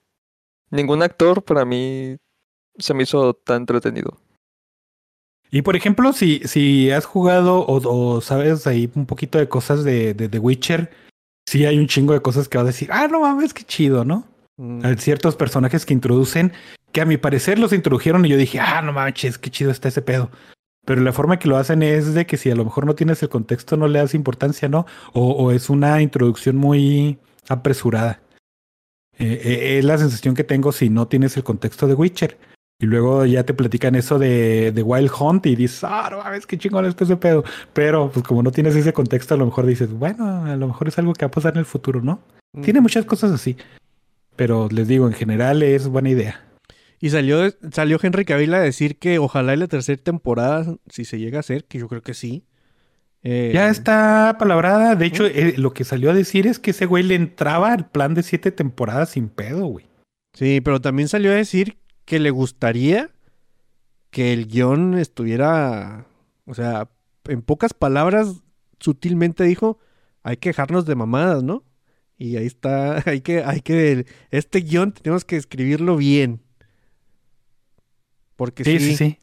ningún 0.70 1.02
actor 1.02 1.42
para 1.44 1.64
mí 1.64 2.16
se 2.78 2.94
me 2.94 3.02
hizo 3.04 3.34
tan 3.34 3.58
entretenido. 3.62 4.18
Y 5.50 5.62
por 5.62 5.76
ejemplo, 5.76 6.12
si, 6.12 6.40
si 6.44 6.90
has 6.90 7.04
jugado 7.04 7.60
o, 7.60 8.16
o 8.16 8.20
sabes 8.20 8.66
ahí 8.66 8.90
un 8.94 9.06
poquito 9.06 9.38
de 9.38 9.48
cosas 9.48 9.84
de, 9.84 10.14
de 10.14 10.28
The 10.28 10.38
Witcher, 10.38 10.90
sí 11.46 11.64
hay 11.64 11.78
un 11.78 11.86
chingo 11.86 12.12
de 12.12 12.22
cosas 12.22 12.48
que 12.48 12.58
vas 12.58 12.64
a 12.64 12.68
decir, 12.68 12.90
ah, 12.92 13.06
no 13.08 13.20
mames, 13.20 13.54
qué 13.54 13.62
chido, 13.62 14.04
¿no? 14.04 14.26
Mm. 14.56 14.84
Hay 14.84 14.96
ciertos 14.96 15.36
personajes 15.36 15.86
que 15.86 15.94
introducen, 15.94 16.52
que 16.92 17.00
a 17.00 17.04
mi 17.04 17.16
parecer 17.16 17.58
los 17.58 17.72
introdujeron 17.72 18.24
y 18.24 18.30
yo 18.30 18.36
dije, 18.36 18.60
ah, 18.60 18.82
no 18.82 18.92
manches, 18.92 19.38
qué 19.38 19.50
chido 19.50 19.70
está 19.70 19.88
ese 19.88 20.02
pedo. 20.02 20.30
Pero 20.84 21.00
la 21.00 21.12
forma 21.12 21.38
que 21.38 21.48
lo 21.48 21.56
hacen 21.56 21.82
es 21.82 22.14
de 22.14 22.26
que 22.26 22.36
si 22.36 22.50
a 22.50 22.54
lo 22.54 22.64
mejor 22.64 22.86
no 22.86 22.94
tienes 22.94 23.22
el 23.22 23.28
contexto, 23.28 23.76
no 23.76 23.88
le 23.88 24.00
das 24.00 24.14
importancia, 24.14 24.68
¿no? 24.68 24.86
O, 25.12 25.32
o 25.32 25.50
es 25.50 25.70
una 25.70 26.02
introducción 26.02 26.56
muy 26.56 27.18
apresurada. 27.48 28.20
Eh, 29.18 29.40
eh, 29.44 29.78
es 29.78 29.84
la 29.84 29.98
sensación 29.98 30.34
que 30.34 30.44
tengo 30.44 30.72
si 30.72 30.90
no 30.90 31.08
tienes 31.08 31.36
el 31.36 31.44
contexto 31.44 31.86
de 31.86 31.94
Witcher. 31.94 32.38
Y 32.80 32.86
luego 32.86 33.24
ya 33.24 33.44
te 33.44 33.54
platican 33.54 33.94
eso 33.94 34.18
de, 34.18 34.72
de 34.72 34.82
Wild 34.82 35.10
Hunt 35.18 35.46
y 35.46 35.54
dices, 35.56 35.84
ah, 35.84 36.08
no 36.10 36.18
mames, 36.18 36.46
qué 36.46 36.58
chingón 36.58 36.84
está 36.86 37.04
ese 37.04 37.16
pedo. 37.16 37.44
Pero 37.72 38.10
pues 38.10 38.26
como 38.26 38.42
no 38.42 38.50
tienes 38.50 38.74
ese 38.74 38.92
contexto, 38.92 39.34
a 39.34 39.36
lo 39.38 39.46
mejor 39.46 39.64
dices, 39.66 39.92
bueno, 39.92 40.44
a 40.44 40.56
lo 40.56 40.66
mejor 40.66 40.88
es 40.88 40.98
algo 40.98 41.12
que 41.12 41.24
va 41.24 41.28
a 41.28 41.30
pasar 41.30 41.52
en 41.54 41.60
el 41.60 41.66
futuro, 41.66 42.02
¿no? 42.02 42.20
Mm. 42.52 42.62
Tiene 42.62 42.80
muchas 42.80 43.04
cosas 43.04 43.30
así. 43.30 43.56
Pero 44.36 44.68
les 44.70 44.88
digo, 44.88 45.06
en 45.06 45.12
general 45.12 45.62
es 45.62 45.86
buena 45.86 46.10
idea. 46.10 46.40
Y 47.00 47.10
salió, 47.10 47.42
salió 47.70 47.98
Henry 48.02 48.24
Cavill 48.24 48.52
a 48.54 48.60
decir 48.60 48.98
que 48.98 49.18
ojalá 49.18 49.52
en 49.54 49.60
la 49.60 49.68
tercera 49.68 50.02
temporada, 50.02 50.76
si 50.90 51.04
se 51.04 51.18
llega 51.18 51.38
a 51.38 51.40
hacer, 51.40 51.64
que 51.66 51.78
yo 51.78 51.86
creo 51.88 52.02
que 52.02 52.14
sí. 52.14 52.44
eh, 53.22 53.52
Ya 53.54 53.68
está 53.68 54.36
palabrada. 54.38 54.96
De 54.96 55.06
hecho, 55.06 55.26
eh, 55.26 55.54
lo 55.58 55.72
que 55.72 55.84
salió 55.84 56.10
a 56.10 56.14
decir 56.14 56.46
es 56.48 56.58
que 56.58 56.72
ese 56.72 56.86
güey 56.86 57.04
le 57.04 57.14
entraba 57.14 57.72
al 57.72 57.88
plan 57.88 58.14
de 58.14 58.22
siete 58.24 58.50
temporadas 58.50 59.10
sin 59.10 59.28
pedo, 59.28 59.66
güey. 59.66 59.86
Sí, 60.32 60.60
pero 60.60 60.80
también 60.80 61.08
salió 61.08 61.30
a 61.30 61.34
decir 61.36 61.76
que 62.04 62.18
le 62.20 62.30
gustaría 62.30 63.10
que 64.10 64.32
el 64.32 64.46
guion 64.46 64.94
estuviera, 64.94 66.06
o 66.46 66.54
sea, 66.54 66.88
en 67.24 67.42
pocas 67.42 67.74
palabras, 67.74 68.42
sutilmente 68.80 69.44
dijo, 69.44 69.78
hay 70.22 70.36
que 70.36 70.50
dejarnos 70.50 70.86
de 70.86 70.94
mamadas, 70.94 71.42
¿no? 71.42 71.64
Y 72.16 72.36
ahí 72.36 72.46
está, 72.46 73.02
hay 73.10 73.20
que, 73.22 73.42
hay 73.44 73.60
que, 73.60 74.06
este 74.30 74.60
guion 74.60 74.92
tenemos 74.92 75.24
que 75.24 75.36
escribirlo 75.36 75.96
bien. 75.96 76.40
Porque 78.36 78.64
Sí, 78.64 78.78
sí, 78.78 78.90
sí, 78.90 78.96
sí. 78.96 79.18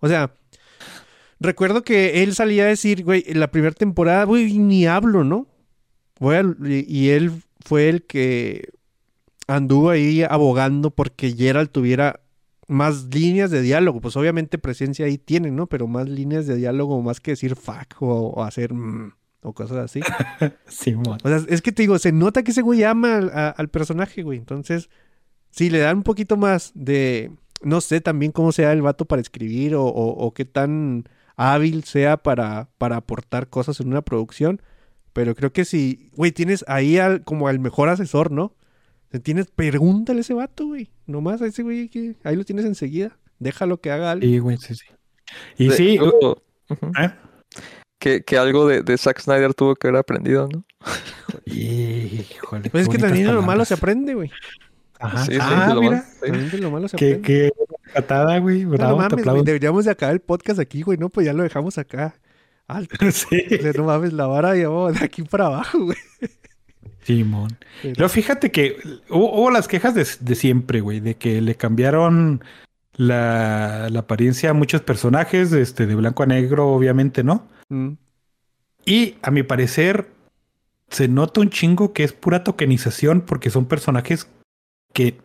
o 0.00 0.08
sea, 0.08 0.34
recuerdo 1.40 1.82
que 1.82 2.22
él 2.22 2.34
salía 2.34 2.64
a 2.64 2.68
decir, 2.68 3.04
güey, 3.04 3.24
en 3.26 3.40
la 3.40 3.50
primera 3.50 3.74
temporada, 3.74 4.24
güey, 4.24 4.58
ni 4.58 4.86
hablo, 4.86 5.24
¿no? 5.24 5.46
Voy 6.18 6.36
a- 6.36 6.44
y 6.64 6.84
y 6.88 7.10
él 7.10 7.42
fue 7.64 7.88
el 7.88 8.02
que 8.06 8.68
anduvo 9.50 9.90
ahí 9.90 10.22
abogando 10.22 10.90
porque 10.90 11.32
Gerald 11.32 11.70
tuviera 11.70 12.20
más 12.68 13.04
líneas 13.12 13.50
de 13.50 13.62
diálogo. 13.62 14.00
Pues 14.00 14.16
obviamente 14.16 14.58
presencia 14.58 15.06
ahí 15.06 15.18
tienen, 15.18 15.56
¿no? 15.56 15.66
Pero 15.66 15.86
más 15.88 16.08
líneas 16.08 16.46
de 16.46 16.56
diálogo, 16.56 17.02
más 17.02 17.20
que 17.20 17.32
decir 17.32 17.56
fuck 17.56 18.00
o, 18.00 18.28
o 18.28 18.42
hacer 18.44 18.72
mm, 18.72 19.12
o 19.42 19.52
cosas 19.52 19.78
así. 19.78 20.00
Simón. 20.68 21.18
O 21.24 21.28
sea, 21.28 21.40
es 21.48 21.62
que 21.62 21.72
te 21.72 21.82
digo, 21.82 21.98
se 21.98 22.12
nota 22.12 22.42
que 22.42 22.52
ese 22.52 22.62
güey 22.62 22.84
ama 22.84 23.16
al, 23.16 23.30
a- 23.30 23.50
al 23.50 23.68
personaje, 23.68 24.22
güey. 24.22 24.38
Entonces, 24.38 24.88
si 25.50 25.68
le 25.70 25.78
dan 25.80 25.98
un 25.98 26.02
poquito 26.04 26.36
más 26.36 26.70
de, 26.74 27.32
no 27.62 27.80
sé 27.80 28.00
también 28.00 28.30
cómo 28.32 28.52
sea 28.52 28.72
el 28.72 28.82
vato 28.82 29.04
para 29.04 29.20
escribir 29.22 29.74
o, 29.74 29.84
o- 29.84 30.26
o 30.26 30.32
qué 30.32 30.44
tan 30.44 31.04
hábil 31.36 31.84
sea 31.84 32.18
para, 32.18 32.68
para 32.78 32.96
aportar 32.96 33.48
cosas 33.48 33.80
en 33.80 33.88
una 33.88 34.02
producción. 34.02 34.62
Pero 35.12 35.34
creo 35.34 35.52
que 35.52 35.64
si, 35.64 36.10
güey, 36.14 36.30
tienes 36.30 36.64
ahí 36.68 36.98
al, 36.98 37.24
como 37.24 37.48
al 37.48 37.58
mejor 37.58 37.88
asesor, 37.88 38.30
¿no? 38.30 38.54
Tienes, 39.18 39.46
pregúntale 39.48 40.18
a 40.18 40.22
ese 40.22 40.34
vato, 40.34 40.66
güey. 40.66 40.90
Nomás 41.06 41.42
a 41.42 41.46
ese 41.46 41.62
güey 41.62 41.88
que 41.88 42.14
ahí 42.22 42.36
lo 42.36 42.44
tienes 42.44 42.64
enseguida. 42.64 43.18
Déjalo 43.40 43.80
que 43.80 43.90
haga 43.90 44.12
algo. 44.12 44.24
Sí, 44.24 44.38
güey, 44.38 44.56
sí, 44.58 44.74
sí. 44.74 44.86
Y 45.58 45.68
De- 45.68 45.76
sí, 45.76 45.98
¿eh? 47.00 47.10
que, 47.98 48.22
que 48.22 48.38
algo 48.38 48.66
de, 48.68 48.82
de 48.82 48.96
Zack 48.98 49.20
Snyder 49.20 49.54
tuvo 49.54 49.74
que 49.74 49.88
haber 49.88 50.00
aprendido, 50.00 50.48
¿no? 50.48 50.64
Híjole, 51.46 52.70
Pues 52.70 52.82
es 52.82 52.88
qué 52.88 52.96
que 52.96 53.02
también 53.02 53.34
lo 53.34 53.42
malo 53.42 53.64
se 53.64 53.74
aprende, 53.74 54.14
güey. 54.14 54.30
Ajá. 54.98 55.24
Sí, 55.24 55.32
sí, 55.32 55.38
ah, 55.40 55.68
de 55.68 55.74
lo 55.74 55.80
mira, 55.80 56.04
malo, 56.28 56.50
sí. 56.50 56.56
Lo 56.58 56.70
malo 56.70 56.88
se 56.88 56.96
qué, 56.96 57.06
aprende. 57.14 57.26
qué 57.26 57.50
patada, 57.94 58.38
güey. 58.38 58.64
No, 58.64 58.70
Bravo, 58.70 59.00
no 59.02 59.08
te 59.08 59.16
mames, 59.16 59.26
güey, 59.32 59.44
deberíamos 59.44 59.84
de 59.86 59.90
acabar 59.92 60.14
el 60.14 60.20
podcast 60.20 60.60
aquí, 60.60 60.82
güey, 60.82 60.98
¿no? 60.98 61.08
Pues 61.08 61.26
ya 61.26 61.32
lo 61.32 61.42
dejamos 61.42 61.78
acá. 61.78 62.14
Alto. 62.66 62.96
Sí, 63.10 63.42
O 63.58 63.62
sea, 63.62 63.72
no 63.72 63.84
mames, 63.84 64.12
la 64.12 64.26
vara 64.26 64.54
llevó 64.54 64.92
de 64.92 65.04
aquí 65.04 65.22
para 65.22 65.46
abajo, 65.46 65.78
güey. 65.86 65.96
Simón. 67.16 67.56
Pero- 67.82 67.94
Pero 67.96 68.08
fíjate 68.08 68.50
que 68.50 68.76
hubo, 69.08 69.32
hubo 69.40 69.50
las 69.50 69.68
quejas 69.68 69.94
de, 69.94 70.06
de 70.20 70.34
siempre, 70.34 70.80
güey, 70.80 71.00
de 71.00 71.16
que 71.16 71.40
le 71.40 71.54
cambiaron 71.54 72.42
la, 72.96 73.88
la 73.90 74.00
apariencia 74.00 74.50
a 74.50 74.54
muchos 74.54 74.82
personajes, 74.82 75.52
este, 75.52 75.86
de 75.86 75.94
blanco 75.94 76.22
a 76.22 76.26
negro, 76.26 76.68
obviamente, 76.68 77.22
¿no? 77.24 77.46
Mm, 77.68 77.92
Y 78.84 79.14
a 79.22 79.30
mi 79.30 79.42
parecer 79.42 80.08
se 80.88 81.06
nota 81.08 81.40
un 81.40 81.50
chingo 81.50 81.92
que 81.92 82.02
es 82.04 82.12
pura 82.12 82.42
tokenización 82.44 83.20
porque 83.20 83.50
son 83.50 83.66
personajes 83.66 84.28
que 84.92 85.18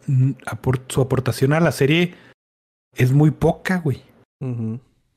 su 0.90 1.02
aportación 1.02 1.53
a 1.53 1.60
la 1.60 1.72
serie 1.72 2.14
es 2.95 3.12
muy 3.14 3.32
poca, 3.32 3.80
güey. 3.80 4.03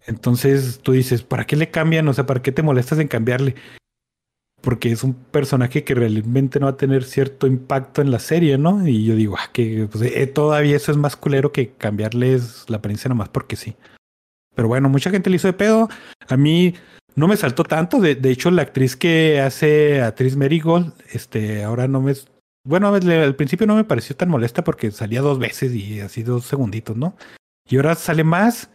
Entonces 0.06 0.80
tú 0.82 0.92
dices, 0.92 1.22
¿para 1.22 1.44
qué 1.46 1.54
le 1.56 1.70
cambian? 1.70 2.08
O 2.08 2.14
sea, 2.14 2.24
¿para 2.24 2.40
qué 2.42 2.50
te 2.50 2.62
molestas 2.62 2.98
en 2.98 3.08
cambiarle? 3.08 3.54
Porque 4.60 4.90
es 4.90 5.04
un 5.04 5.14
personaje 5.14 5.84
que 5.84 5.94
realmente 5.94 6.58
no 6.58 6.66
va 6.66 6.72
a 6.72 6.76
tener 6.76 7.04
cierto 7.04 7.46
impacto 7.46 8.02
en 8.02 8.10
la 8.10 8.18
serie, 8.18 8.58
¿no? 8.58 8.86
Y 8.86 9.04
yo 9.04 9.14
digo, 9.14 9.36
ah, 9.38 9.50
que 9.52 9.88
pues, 9.90 10.10
eh, 10.12 10.26
todavía 10.26 10.76
eso 10.76 10.90
es 10.90 10.98
más 10.98 11.16
culero 11.16 11.52
que 11.52 11.72
cambiarles 11.72 12.64
la 12.68 12.78
apariencia 12.78 13.08
nomás 13.08 13.28
porque 13.28 13.56
sí. 13.56 13.76
Pero 14.54 14.66
bueno, 14.66 14.88
mucha 14.88 15.10
gente 15.10 15.30
le 15.30 15.36
hizo 15.36 15.46
de 15.46 15.52
pedo. 15.52 15.88
A 16.28 16.36
mí 16.36 16.74
no 17.14 17.28
me 17.28 17.36
saltó 17.36 17.62
tanto. 17.62 18.00
De, 18.00 18.18
hecho, 18.30 18.50
la 18.50 18.62
actriz 18.62 18.96
que 18.96 19.40
hace 19.40 20.02
actriz 20.02 20.36
Marigold, 20.36 20.92
este, 21.12 21.62
ahora 21.62 21.86
no 21.86 22.00
me. 22.00 22.14
Bueno, 22.64 22.88
al 22.88 23.10
al 23.10 23.36
principio 23.36 23.68
no 23.68 23.76
me 23.76 23.84
pareció 23.84 24.16
tan 24.16 24.28
molesta 24.28 24.64
porque 24.64 24.90
salía 24.90 25.20
dos 25.20 25.38
veces 25.38 25.74
y 25.74 26.00
así 26.00 26.24
dos 26.24 26.44
segunditos, 26.44 26.96
¿no? 26.96 27.16
Y 27.68 27.76
ahora 27.76 27.94
sale 27.94 28.24
más. 28.24 28.70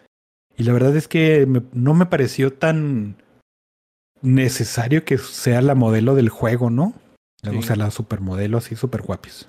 Y 0.55 0.63
la 0.63 0.73
verdad 0.73 0.95
es 0.95 1.07
que 1.07 1.47
no 1.73 1.93
me 1.93 2.05
pareció 2.05 2.53
tan 2.53 3.17
necesario 4.23 5.05
que 5.05 5.17
sea 5.19 5.61
la 5.61 5.75
modelo 5.75 6.15
del 6.15 6.29
juego, 6.29 6.69
¿no? 6.71 6.95
O 7.45 7.51
Sí. 7.51 7.61
sea, 7.63 7.75
la 7.75 7.91
supermodelo 7.91 8.57
así, 8.57 8.75
super 8.75 9.01
guapis. 9.03 9.47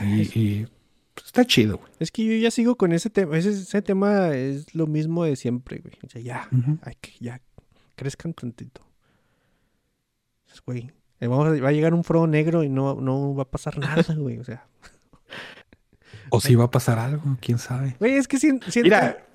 Y, 0.00 0.22
y, 0.38 0.66
pues, 1.14 1.26
está 1.26 1.44
chido, 1.44 1.76
güey. 1.78 1.92
Es 1.98 2.10
que 2.10 2.24
yo 2.24 2.32
ya 2.34 2.50
sigo 2.50 2.76
con 2.76 2.92
ese 2.92 3.10
tema. 3.10 3.36
Ese, 3.36 3.50
ese 3.50 3.82
tema 3.82 4.30
es 4.34 4.74
lo 4.74 4.86
mismo 4.86 5.24
de 5.24 5.36
siempre, 5.36 5.78
güey. 5.78 5.94
O 6.04 6.08
sea, 6.08 6.20
ya, 6.22 6.48
hay 6.82 6.94
que, 7.00 7.12
ya, 7.20 7.40
crezcan 7.96 8.32
tantito. 8.34 8.80
Pues, 10.46 10.62
Güey, 10.62 10.90
eh, 11.20 11.26
vamos 11.26 11.46
a- 11.48 11.60
va 11.62 11.68
a 11.68 11.72
llegar 11.72 11.92
un 11.94 12.02
frodo 12.04 12.26
negro 12.26 12.64
y 12.64 12.68
no, 12.68 12.94
no 13.00 13.34
va 13.34 13.42
a 13.42 13.50
pasar 13.50 13.76
nada, 13.78 14.14
güey. 14.16 14.38
O 14.38 14.44
sea, 14.44 14.66
O 16.30 16.40
si 16.40 16.54
va 16.54 16.64
a 16.64 16.70
pasar 16.70 16.98
algo, 16.98 17.36
quién 17.40 17.58
sabe. 17.58 17.96
güey, 17.98 18.14
es 18.14 18.26
que 18.28 18.38
si, 18.38 18.48
siento- 18.68 18.82
Mira, 18.82 19.26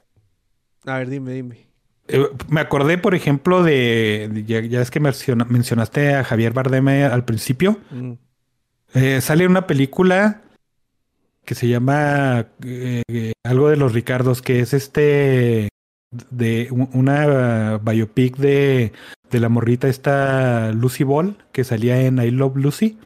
A 0.86 0.98
ver, 1.00 1.10
dime, 1.10 1.34
dime. 1.34 1.65
Eh, 2.08 2.28
me 2.50 2.62
acordé, 2.62 2.98
por 2.98 3.16
ejemplo, 3.16 3.64
de, 3.64 4.30
de- 4.32 4.44
ya, 4.44 4.62
ya 4.62 4.82
es 4.82 4.92
que 4.92 5.00
menciona- 5.00 5.46
mencionaste 5.46 6.14
a 6.16 6.24
Javier 6.24 6.54
Bardem 6.54 6.88
eh, 6.90 7.06
al 7.06 7.26
principio. 7.26 7.80
Mm, 7.92 8.14
Eh, 8.94 9.20
sale 9.20 9.46
una 9.46 9.68
película 9.68 10.42
que 11.44 11.54
se 11.54 11.68
llama 11.68 12.48
eh, 12.64 13.34
algo 13.44 13.70
de 13.70 13.76
los 13.76 13.94
Ricardos, 13.94 14.42
que 14.42 14.62
es 14.62 14.74
este 14.74 15.68
de 16.32 16.70
un- 16.72 16.90
una 16.94 17.78
biopic 17.80 18.38
de, 18.38 18.94
de 19.30 19.40
la 19.40 19.50
morrita 19.50 19.90
esta 19.90 20.72
Lucy 20.72 21.04
Ball, 21.04 21.36
que 21.52 21.66
salía 21.66 22.00
en 22.02 22.20
I 22.20 22.32
Love 22.32 22.56
Lucy. 22.56 22.98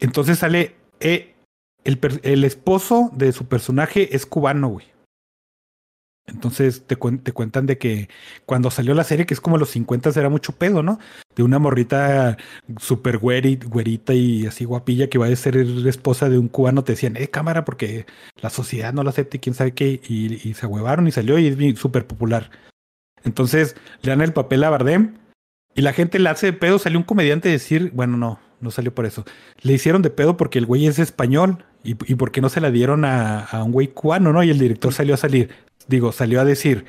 Entonces 0.00 0.38
sale 0.40 0.74
el, 1.00 1.34
el 2.22 2.42
esposo 2.44 3.10
de 3.14 3.30
su 3.32 3.46
personaje 3.46 4.16
es 4.16 4.26
cubano, 4.26 4.68
güey. 4.68 4.86
Entonces 6.26 6.84
te, 6.86 6.96
te 6.96 7.32
cuentan 7.32 7.66
de 7.66 7.78
que 7.78 8.08
cuando 8.46 8.70
salió 8.70 8.94
la 8.94 9.04
serie, 9.04 9.26
que 9.26 9.34
es 9.34 9.40
como 9.40 9.58
los 9.58 9.70
50 9.70 10.10
era 10.10 10.28
mucho 10.28 10.52
pedo, 10.52 10.82
¿no? 10.82 10.98
De 11.36 11.42
una 11.44 11.58
morrita 11.60 12.36
súper 12.80 13.18
güeri- 13.20 13.64
güerita 13.68 14.12
y 14.12 14.44
así 14.46 14.64
guapilla 14.64 15.08
que 15.08 15.18
va 15.18 15.26
a 15.26 15.36
ser 15.36 15.56
esposa 15.56 16.28
de 16.28 16.38
un 16.38 16.48
cubano, 16.48 16.82
te 16.82 16.92
decían, 16.92 17.16
eh, 17.16 17.28
cámara, 17.28 17.64
porque 17.64 18.06
la 18.42 18.50
sociedad 18.50 18.92
no 18.92 19.04
la 19.04 19.10
acepta 19.10 19.36
y 19.36 19.40
quién 19.40 19.54
sabe 19.54 19.72
qué, 19.72 20.00
y, 20.08 20.48
y 20.48 20.54
se 20.54 20.66
huevaron 20.66 21.06
y 21.06 21.12
salió 21.12 21.38
y 21.38 21.46
es 21.48 21.78
súper 21.78 22.06
popular. 22.06 22.50
Entonces 23.24 23.76
le 24.02 24.10
dan 24.10 24.20
el 24.20 24.32
papel 24.32 24.64
a 24.64 24.70
Bardem 24.70 25.14
y 25.74 25.82
la 25.82 25.92
gente 25.92 26.18
le 26.18 26.28
hace 26.28 26.46
de 26.46 26.52
pedo, 26.52 26.78
salió 26.78 26.98
un 26.98 27.04
comediante 27.04 27.48
a 27.48 27.52
decir, 27.52 27.90
bueno, 27.94 28.16
no, 28.16 28.40
no 28.60 28.70
salió 28.70 28.94
por 28.94 29.06
eso. 29.06 29.24
Le 29.62 29.74
hicieron 29.74 30.02
de 30.02 30.10
pedo 30.10 30.36
porque 30.36 30.58
el 30.58 30.66
güey 30.66 30.86
es 30.86 30.98
español 30.98 31.64
y, 31.84 31.90
y 32.10 32.14
porque 32.16 32.40
no 32.40 32.48
se 32.48 32.60
la 32.60 32.70
dieron 32.70 33.04
a, 33.04 33.44
a 33.44 33.62
un 33.62 33.72
güey 33.72 33.88
cubano, 33.88 34.32
¿no? 34.32 34.42
Y 34.42 34.50
el 34.50 34.58
director 34.58 34.92
salió 34.92 35.14
a 35.14 35.18
salir, 35.18 35.50
digo, 35.88 36.12
salió 36.12 36.40
a 36.40 36.44
decir, 36.44 36.84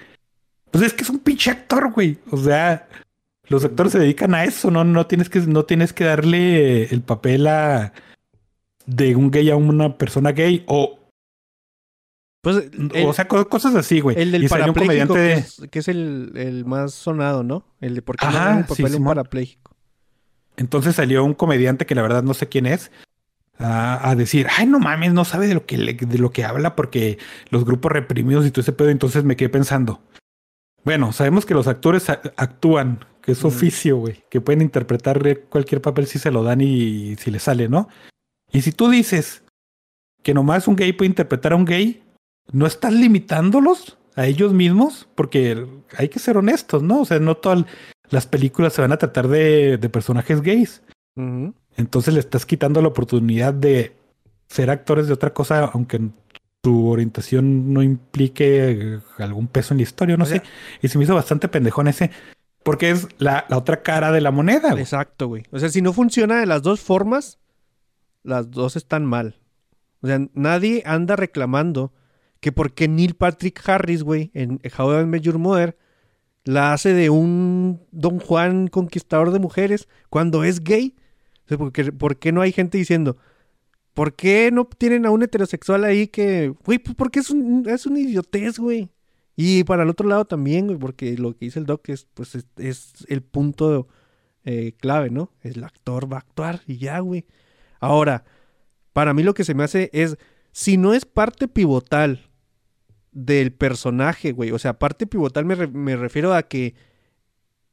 pues 0.72 0.84
es 0.84 0.94
que 0.94 1.04
es 1.04 1.10
un 1.10 1.20
pinche 1.20 1.52
actor, 1.52 1.92
güey. 1.92 2.18
O 2.32 2.38
sea, 2.38 2.88
los 3.48 3.64
actores 3.64 3.92
se 3.94 4.00
dedican 4.00 4.34
a 4.36 4.44
eso, 4.44 4.72
¿no? 4.72 4.84
No 4.84 5.08
tienes 5.08 5.30
que, 5.30 5.40
no 5.42 5.64
tienes 5.66 5.94
que 5.94 6.04
darle 6.04 6.84
el 6.86 7.02
papel 7.02 7.48
a 7.48 7.94
de 8.86 9.16
un 9.16 9.32
gay 9.32 9.50
a 9.50 9.56
una 9.56 9.98
persona 9.98 10.32
gay 10.32 10.64
o, 10.68 11.00
Pues 12.42 12.70
el, 12.94 13.06
o 13.06 13.14
sea, 13.14 13.28
co- 13.28 13.48
cosas 13.50 13.76
así, 13.76 14.00
güey. 14.00 14.20
el 14.20 14.32
del 14.32 14.44
Y 14.44 14.46
un 14.46 14.50
parapléjico, 14.50 15.14
que 15.14 15.34
es, 15.34 15.62
que 15.70 15.80
es 15.80 15.88
el, 15.88 16.32
el 16.36 16.66
más 16.66 16.94
sonado, 16.94 17.44
¿no? 17.44 17.66
El 17.82 17.96
de 17.96 18.02
por 18.02 18.16
qué 18.18 18.26
no 18.26 18.32
Ajá, 18.32 18.64
sí, 18.70 18.84
papel 18.84 18.94
a 18.94 18.98
un 18.98 19.04
parapléjico. 19.06 19.76
Entonces 20.56 20.96
salió 20.96 21.24
un 21.24 21.34
comediante 21.34 21.86
que 21.86 21.96
la 21.96 22.02
verdad 22.02 22.24
no 22.24 22.34
sé 22.34 22.48
quién 22.48 22.66
es 22.66 22.92
a, 23.60 24.10
a 24.10 24.16
decir, 24.16 24.48
ay, 24.58 24.66
no 24.68 24.80
mames, 24.80 25.14
no 25.14 25.26
sabe 25.26 25.48
de 25.48 25.54
lo 25.56 25.66
que 25.66 25.78
le- 25.78 25.94
de 25.94 26.18
lo 26.18 26.32
que 26.32 26.46
habla 26.46 26.76
porque 26.76 27.18
los 27.50 27.66
grupos 27.66 27.92
reprimidos 27.92 28.46
y 28.46 28.52
todo 28.52 28.62
ese 28.62 28.74
pedo. 28.74 28.90
Entonces 28.90 29.24
me 29.24 29.36
quedé 29.36 29.50
pensando, 29.50 30.02
bueno, 30.84 31.12
sabemos 31.12 31.46
que 31.46 31.54
los 31.54 31.68
actores 31.68 32.10
actúan, 32.10 33.06
que 33.22 33.34
es 33.34 33.44
oficio, 33.44 33.98
güey, 33.98 34.24
que 34.30 34.40
pueden 34.42 34.62
interpretar 34.62 35.22
cualquier 35.50 35.82
papel 35.82 36.08
si 36.08 36.18
se 36.20 36.32
lo 36.32 36.44
dan 36.44 36.62
y, 36.62 37.16
si 37.18 37.30
le 37.32 37.40
sale, 37.40 37.68
¿no? 37.68 37.90
Y 38.54 38.62
si 38.62 38.72
tú 38.72 38.90
dices 38.90 39.44
que 40.24 40.34
nomás 40.34 40.68
un 40.68 40.76
gay 40.78 40.94
puede 40.94 41.10
interpretar 41.10 41.52
a 41.52 41.58
un 41.58 41.66
gay, 41.66 42.04
¿no 42.52 42.66
estás 42.66 42.94
limitándolos 42.94 43.98
a 44.16 44.26
ellos 44.28 44.54
mismos? 44.54 45.10
Porque 45.16 45.68
hay 45.98 46.08
que 46.10 46.20
ser 46.20 46.38
honestos, 46.38 46.84
¿no? 46.84 47.02
O 47.02 47.06
sea, 47.06 47.20
no 47.20 47.36
todas 47.36 47.66
las 48.10 48.26
películas 48.28 48.72
se 48.74 48.82
van 48.82 48.94
a 48.94 48.98
tratar 48.98 49.28
de, 49.28 49.78
de 49.78 49.90
personajes 49.90 50.42
gays. 50.42 50.82
Entonces 51.78 52.14
le 52.14 52.20
estás 52.20 52.46
quitando 52.46 52.82
la 52.82 52.88
oportunidad 52.90 53.54
de 53.54 53.96
ser 54.50 54.70
actores 54.70 55.08
de 55.08 55.14
otra 55.14 55.34
cosa, 55.34 55.66
aunque 55.74 56.00
tu 56.62 56.88
orientación 56.90 57.72
no 57.74 57.84
implique 57.84 58.72
eh, 58.96 59.00
algún 59.20 59.48
peso 59.48 59.74
en 59.74 59.78
la 59.78 59.84
historia, 59.84 60.18
no 60.18 60.24
O 60.24 60.28
sea- 60.28 60.40
sé. 60.40 60.44
Y 60.82 60.88
se 60.88 60.98
me 60.98 61.04
hizo 61.04 61.16
bastante 61.16 61.48
pendejón 61.48 61.88
ese, 61.88 62.12
porque 62.64 62.90
es 62.92 63.08
la, 63.20 63.46
la 63.50 63.58
otra 63.58 63.84
cara 63.84 64.12
de 64.12 64.22
la 64.22 64.32
moneda. 64.32 64.72
güey. 64.72 64.82
Exacto, 64.82 65.28
güey. 65.28 65.44
O 65.52 65.60
sea, 65.60 65.70
si 65.70 65.82
no 65.82 65.94
funciona 65.94 66.40
de 66.40 66.46
las 66.46 66.64
dos 66.64 66.80
formas, 66.82 67.40
las 68.24 68.50
dos 68.52 68.76
están 68.76 69.06
mal. 69.06 69.40
O 70.02 70.08
sea, 70.08 70.20
nadie 70.34 70.84
anda 70.86 71.16
reclamando 71.16 71.94
que 72.40 72.52
porque 72.52 72.88
Neil 72.88 73.16
Patrick 73.16 73.62
Harris, 73.68 74.04
güey, 74.04 74.32
en 74.34 74.60
How 74.78 75.02
I 75.02 75.06
Met 75.06 75.22
Your 75.24 75.38
Mother, 75.40 75.78
la 76.44 76.74
hace 76.74 76.94
de 76.94 77.10
un 77.10 77.82
Don 77.92 78.20
Juan 78.20 78.68
conquistador 78.68 79.32
de 79.32 79.40
mujeres 79.40 79.88
cuando 80.10 80.44
es 80.44 80.64
gay. 80.64 80.96
Porque, 81.58 81.92
¿por 81.92 82.18
qué 82.18 82.32
no 82.32 82.42
hay 82.42 82.52
gente 82.52 82.78
diciendo, 82.78 83.18
¿por 83.94 84.16
qué 84.16 84.52
no 84.52 84.66
tienen 84.66 85.06
a 85.06 85.12
un 85.12 85.24
heterosexual 85.24 85.84
ahí 85.86 86.08
que, 86.08 86.54
güey, 86.66 86.80
pues 86.80 86.96
porque 86.96 87.20
es 87.20 87.30
un, 87.30 87.66
es 87.70 87.86
un 87.86 87.98
idiotez, 87.98 88.60
güey? 88.60 88.90
Y 89.36 89.64
para 89.66 89.84
el 89.84 89.90
otro 89.90 90.08
lado 90.08 90.26
también, 90.26 90.68
güey, 90.68 90.80
porque 90.80 91.18
lo 91.18 91.34
que 91.38 91.46
dice 91.46 91.60
el 91.60 91.66
doc 91.66 91.88
es, 91.90 92.08
pues, 92.14 92.36
es, 92.36 92.48
es 92.58 93.06
el 93.08 93.22
punto 93.22 93.88
eh, 94.46 94.74
clave, 94.80 95.10
¿no? 95.12 95.32
El 95.42 95.64
actor 95.64 96.12
va 96.12 96.18
a 96.18 96.20
actuar 96.22 96.62
y 96.68 96.78
ya, 96.78 97.00
güey. 97.00 97.26
Ahora, 97.80 98.26
Para 98.94 99.14
mí 99.14 99.22
lo 99.24 99.36
que 99.36 99.44
se 99.44 99.54
me 99.54 99.64
hace 99.64 99.92
es, 99.94 100.18
si 100.52 100.78
no 100.78 100.94
es 100.94 101.06
parte 101.06 101.48
pivotal 101.48 102.30
del 103.12 103.52
personaje, 103.54 104.32
güey, 104.32 104.52
o 104.52 104.58
sea, 104.60 104.80
parte 104.80 105.06
pivotal 105.06 105.46
me, 105.46 105.68
me 105.68 105.96
refiero 105.96 106.34
a 106.34 106.44
que 106.44 106.74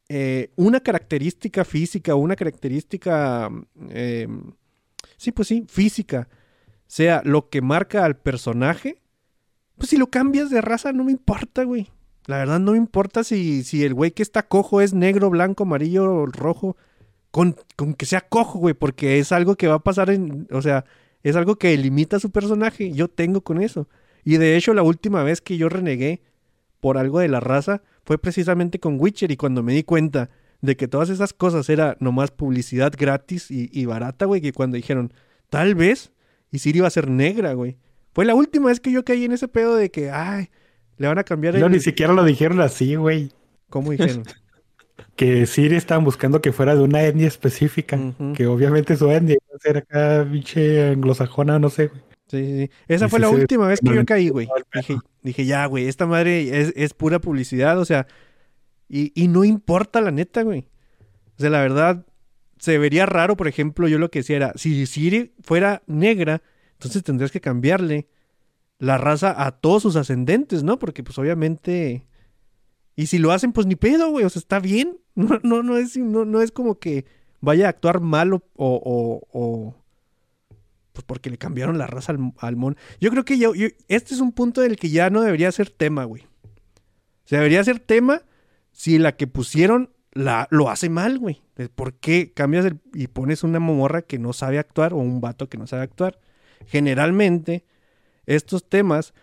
eh, 0.09 0.51
una 0.57 0.81
característica 0.81 1.65
física 1.65 2.15
una 2.15 2.37
característica, 2.37 3.51
eh, 3.91 4.29
sí, 5.17 5.33
pues 5.33 5.49
sí, 5.49 5.65
física, 5.69 6.29
sea 6.87 7.23
lo 7.25 7.49
que 7.49 7.63
marca 7.63 8.05
al 8.05 8.17
personaje, 8.17 9.03
pues 9.77 9.91
si 9.91 9.97
lo 9.97 10.09
cambias 10.09 10.51
de 10.51 10.61
raza 10.61 10.93
no 10.93 11.05
me 11.05 11.13
importa, 11.13 11.65
güey. 11.65 11.89
La 12.27 12.39
verdad 12.39 12.59
no 12.59 12.73
me 12.73 12.79
importa 12.79 13.23
si, 13.25 13.65
si 13.65 13.85
el 13.85 13.95
güey 13.95 14.13
que 14.13 14.23
está 14.23 14.45
cojo 14.45 14.81
es 14.81 14.95
negro, 14.95 15.31
blanco, 15.31 15.65
amarillo, 15.65 16.27
rojo. 16.27 16.77
Con, 17.31 17.57
con 17.77 17.95
que 17.95 18.07
sea 18.07 18.23
cojo, 18.23 18.61
güey, 18.61 18.75
porque 18.75 19.19
es 19.19 19.33
algo 19.33 19.57
que 19.57 19.67
va 19.67 19.75
a 19.75 19.83
pasar 19.83 20.11
en... 20.11 20.47
O 20.53 20.63
sea, 20.63 20.85
es 21.23 21.37
algo 21.37 21.57
que 21.57 21.77
limita 21.77 22.17
a 22.17 22.21
su 22.21 22.31
personaje. 22.31 22.93
Yo 22.93 23.09
tengo 23.09 23.43
con 23.43 23.61
eso. 23.61 23.89
Y 24.25 24.37
de 24.37 24.57
hecho, 24.57 24.73
la 24.73 24.83
última 24.83 25.23
vez 25.23 25.41
que 25.41 25.59
yo 25.59 25.69
renegué 25.69 26.23
por 26.81 26.97
algo 26.97 27.19
de 27.19 27.29
la 27.29 27.41
raza 27.41 27.83
fue 28.05 28.19
precisamente 28.19 28.79
con 28.79 29.01
Witcher. 29.01 29.31
Y 29.31 29.37
cuando 29.37 29.63
me 29.63 29.75
di 29.75 29.83
cuenta 29.83 30.31
de 30.61 30.77
que 30.77 30.89
todas 30.89 31.11
esas 31.11 31.33
cosas 31.33 31.69
era 31.69 31.97
nomás 32.01 32.31
publicidad 32.31 32.93
gratis 32.97 33.51
y, 33.51 33.69
y 33.73 33.85
barata, 33.87 34.25
güey, 34.27 34.41
que 34.41 34.53
cuando 34.53 34.77
dijeron, 34.77 35.13
tal 35.51 35.75
vez, 35.75 36.13
y 36.51 36.61
Siri 36.61 36.79
iba 36.79 36.87
a 36.87 36.91
ser 36.91 37.09
negra, 37.09 37.53
güey. 37.53 37.77
Fue 38.13 38.25
la 38.25 38.35
última 38.35 38.69
vez 38.69 38.81
que 38.81 38.93
yo 38.93 39.05
caí 39.05 39.25
en 39.25 39.33
ese 39.33 39.49
pedo 39.49 39.75
de 39.75 39.91
que, 39.91 40.11
ay, 40.11 40.51
le 40.97 41.09
van 41.09 41.19
a 41.19 41.25
cambiar 41.25 41.59
No, 41.59 41.67
el... 41.67 41.73
ni 41.73 41.81
siquiera 41.81 42.13
lo 42.13 42.25
dijeron 42.25 42.61
así, 42.61 42.95
güey. 42.95 43.33
¿Cómo 43.69 43.91
dijeron? 43.91 44.25
Que 45.17 45.47
Siri 45.47 45.75
estaban 45.75 46.05
buscando 46.05 46.41
que 46.41 46.53
fuera 46.53 46.77
de 46.77 46.83
una 46.83 47.03
etnia 47.03 47.27
específica. 47.27 47.99
Que 48.37 48.47
obviamente 48.47 48.97
su 48.97 49.11
etnia 49.11 49.35
iba 49.35 49.57
a 49.57 49.59
ser 49.59 49.77
acá, 49.79 50.27
pinche 50.31 50.91
anglosajona, 50.91 51.59
no 51.59 51.69
sé, 51.69 51.89
güey. 51.89 52.01
Sí, 52.39 52.45
sí, 52.47 52.59
sí. 52.67 52.71
Esa 52.89 53.09
fue 53.09 53.19
sí 53.19 53.23
la 53.23 53.29
última 53.43 53.67
vez 53.69 53.81
que 53.81 53.87
yo 53.97 54.05
caí, 54.07 54.29
güey. 54.29 54.49
Dije, 54.75 54.97
dije, 55.23 55.47
ya, 55.47 55.67
güey, 55.67 55.87
esta 55.87 56.07
madre 56.07 56.61
es, 56.61 56.73
es 56.77 56.95
pura 56.95 57.21
publicidad, 57.21 57.79
o 57.79 57.85
sea, 57.85 58.07
y, 58.89 59.13
y 59.21 59.29
no 59.29 59.45
importa 59.45 60.01
la 60.01 60.11
neta, 60.11 60.43
güey. 60.43 60.69
O 61.37 61.41
sea, 61.41 61.51
la 61.51 61.61
verdad, 61.61 62.07
se 62.59 62.79
vería 62.79 63.07
raro, 63.07 63.37
por 63.37 63.49
ejemplo, 63.49 63.89
yo 63.89 63.99
lo 63.99 64.11
que 64.11 64.21
decía 64.21 64.37
era, 64.37 64.53
si 64.57 64.87
Siri 64.87 65.33
fuera 65.43 65.83
negra, 65.87 66.43
entonces 66.73 67.03
tendrías 67.03 67.31
que 67.33 67.41
cambiarle 67.41 68.09
la 68.79 68.99
raza 68.99 69.35
a 69.47 69.53
todos 69.53 69.83
sus 69.83 69.97
ascendentes, 69.97 70.63
¿no? 70.63 70.79
Porque 70.79 71.03
pues 71.03 71.19
obviamente... 71.19 72.07
Y 72.97 73.07
si 73.07 73.19
lo 73.19 73.33
hacen, 73.33 73.53
pues 73.53 73.67
ni 73.67 73.75
pedo, 73.77 74.11
güey, 74.11 74.25
o 74.25 74.31
sea, 74.31 74.41
está 74.41 74.61
bien. 74.61 74.99
No, 75.17 75.39
no, 75.45 75.63
no, 75.63 75.77
es, 75.77 75.97
no, 75.97 76.25
no 76.25 76.43
es 76.43 76.51
como 76.51 76.79
que 76.81 77.05
vaya 77.41 77.67
a 77.67 77.71
actuar 77.71 78.01
mal 78.01 78.33
o... 78.35 78.43
o- 78.57 78.83
o- 78.85 79.29
o- 79.33 79.84
pues 80.95 81.05
porque 81.05 81.29
le 81.29 81.37
cambiaron 81.37 81.77
la 81.77 81.87
raza 81.89 82.13
al, 82.13 82.33
al 82.39 82.57
mono. 82.57 82.77
Yo 83.01 83.11
creo 83.11 83.25
que 83.25 83.37
yo- 83.37 83.53
este 83.89 84.15
es 84.15 84.21
un 84.21 84.33
punto 84.33 84.61
del 84.63 84.77
que 84.77 84.89
ya 84.89 85.11
no 85.11 85.21
debería 85.21 85.51
ser 85.53 85.69
tema, 85.69 86.05
güey. 86.05 86.23
O 86.23 87.27
sea, 87.27 87.41
debería 87.41 87.63
ser 87.65 87.81
tema 87.81 88.23
si 88.71 88.99
la 88.99 89.17
que 89.17 89.27
pusieron 89.27 89.91
la, 90.13 90.47
lo 90.51 90.71
hace 90.71 90.89
mal, 90.89 91.19
güey. 91.19 91.43
¿Por 91.75 91.95
qué 91.95 92.33
cambias 92.33 92.65
el- 92.65 92.81
y 92.95 93.09
pones 93.09 93.43
una 93.43 93.59
morra 93.59 94.03
que 94.03 94.19
no 94.21 94.33
sabe 94.33 94.59
actuar 94.61 94.95
o 94.95 94.99
un 94.99 95.21
vato 95.21 95.49
que 95.49 95.59
no 95.59 95.67
sabe 95.67 95.83
actuar? 95.83 96.21
Generalmente, 96.67 97.65
estos 98.27 98.69
temas, 98.69 99.15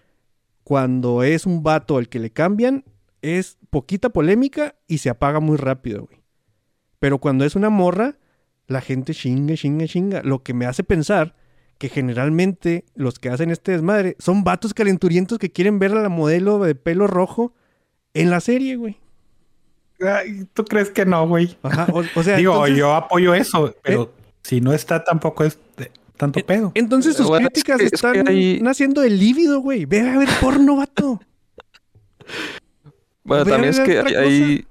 cuando 0.65 1.23
es 1.23 1.45
un 1.45 1.64
vato 1.64 1.99
el 1.99 2.10
que 2.10 2.19
le 2.19 2.31
cambian, 2.31 2.84
es 3.22 3.57
poquita 3.69 4.10
polémica 4.10 4.76
y 4.88 4.98
se 4.98 5.10
apaga 5.10 5.39
muy 5.39 5.56
rápido, 5.57 6.06
güey. 6.06 6.22
Pero 6.99 7.19
cuando 7.19 7.45
es 7.45 7.56
una 7.56 7.69
morra, 7.69 8.18
la 8.68 8.81
gente 8.81 9.14
chinga, 9.14 9.56
chinga, 9.56 9.88
chinga. 9.88 10.22
Lo 10.23 10.43
que 10.43 10.53
me 10.53 10.65
hace 10.65 10.84
pensar 10.84 11.35
que 11.82 11.90
generalmente 11.90 12.86
los 12.94 13.18
que 13.18 13.30
hacen 13.30 13.49
este 13.49 13.72
desmadre 13.72 14.16
son 14.20 14.44
vatos 14.44 14.72
calenturientos 14.76 15.40
que 15.40 15.49
quieren 15.52 15.80
ver 15.80 15.94
a 15.94 16.02
la 16.03 16.10
modelo 16.10 16.60
de 16.60 16.76
pelo 16.76 17.08
rojo 17.08 17.56
en 18.14 18.30
la 18.30 18.40
serie, 18.40 18.76
güey. 18.76 18.99
Ay, 19.99 20.45
¿Tú 20.53 20.64
crees 20.64 20.91
que 20.91 21.08
no, 21.08 21.28
güey? 21.28 21.58
Ajá, 21.64 21.88
o, 21.91 22.03
o 22.16 22.24
sea, 22.24 22.38
Digo, 22.38 22.53
entonces, 22.53 22.78
yo 22.78 22.94
apoyo 22.94 23.34
eso, 23.34 23.74
pero 23.82 24.14
si 24.44 24.62
no 24.62 24.74
está 24.74 25.03
tampoco 25.03 25.44
es 25.44 25.58
de- 25.76 25.90
tanto 26.18 26.40
pedo. 26.45 26.72
entonces 26.76 27.16
sus 27.16 27.26
Bueno, 27.28 27.48
es 27.48 27.53
críticas 27.53 27.82
es 27.82 27.90
que 27.90 27.95
están 27.95 28.28
hay- 28.28 28.60
naciendo 28.62 29.02
de 29.02 29.10
lívido, 29.10 29.60
güey. 29.60 29.86
Ve 29.86 30.02
a 30.02 30.20
ver 30.20 30.30
porno, 30.40 30.76
vato. 30.76 31.20
Bueno, 33.24 33.44
Ve 33.44 33.52
también 33.53 33.74
es 33.74 33.80
que 33.80 33.98
hay, 33.99 34.66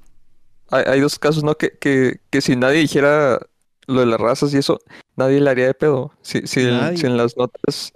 hay 0.71 1.01
dos 1.01 1.19
casos, 1.19 1.43
¿no? 1.43 1.57
Que, 1.57 1.73
que, 1.77 2.21
que 2.31 2.41
si 2.41 2.55
nadie 2.55 2.79
dijera 2.79 3.41
lo 3.91 4.01
de 4.01 4.07
las 4.07 4.21
razas 4.21 4.53
y 4.55 4.59
eso, 4.59 4.79
nadie 5.17 5.41
le 5.41 5.51
haría 5.51 5.67
de 5.67 5.75
pedo. 5.75 6.13
Si, 6.23 6.47
si, 6.47 6.61
el- 6.61 6.79
Nadie. 6.79 6.97
si 6.99 7.07
en 7.07 7.17
las 7.17 7.37
notas 7.37 7.93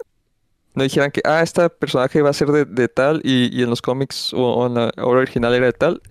no 0.73 0.83
dijeran 0.83 1.11
que, 1.11 1.21
ah, 1.23 1.41
este 1.41 1.69
personaje 1.69 2.21
va 2.21 2.29
a 2.29 2.33
ser 2.33 2.49
de, 2.49 2.65
de 2.65 2.87
tal 2.87 3.21
y, 3.23 3.49
y 3.57 3.63
en 3.63 3.69
los 3.69 3.81
cómics 3.81 4.33
o, 4.33 4.39
o 4.55 4.67
en 4.67 4.73
la 4.75 4.91
obra 4.97 5.19
original 5.21 5.53
era 5.53 5.65
de 5.67 5.73
tal, 5.73 6.01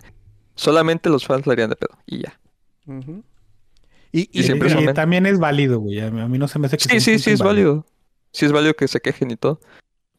solamente 0.55 1.09
los 1.09 1.25
fans 1.25 1.45
le 1.45 1.53
harían 1.53 1.69
de 1.69 1.75
pedo 1.75 1.97
y 2.05 2.23
ya. 2.23 2.39
Y, 4.11 4.21
y- 4.21 4.29
Y 4.31 4.43
siempre 4.43 4.69
Y 4.71 4.93
también 4.93 5.25
es 5.25 5.39
válido, 5.39 5.79
güey. 5.79 5.99
A 5.99 6.09
mí, 6.11 6.37
no 6.37 6.47
se 6.47 6.59
me 6.59 6.67
hace 6.67 6.77
que 6.77 6.83
Sí, 6.83 6.99
sí, 6.99 7.19
sí 7.19 7.31
es 7.31 7.39
inválido. 7.39 7.69
válido. 7.75 7.85
Sí 8.31 8.45
es 8.45 8.51
válido 8.51 8.73
que 8.75 8.87
se 8.87 9.01
quejen 9.01 9.31
y 9.31 9.35
todo. 9.37 9.59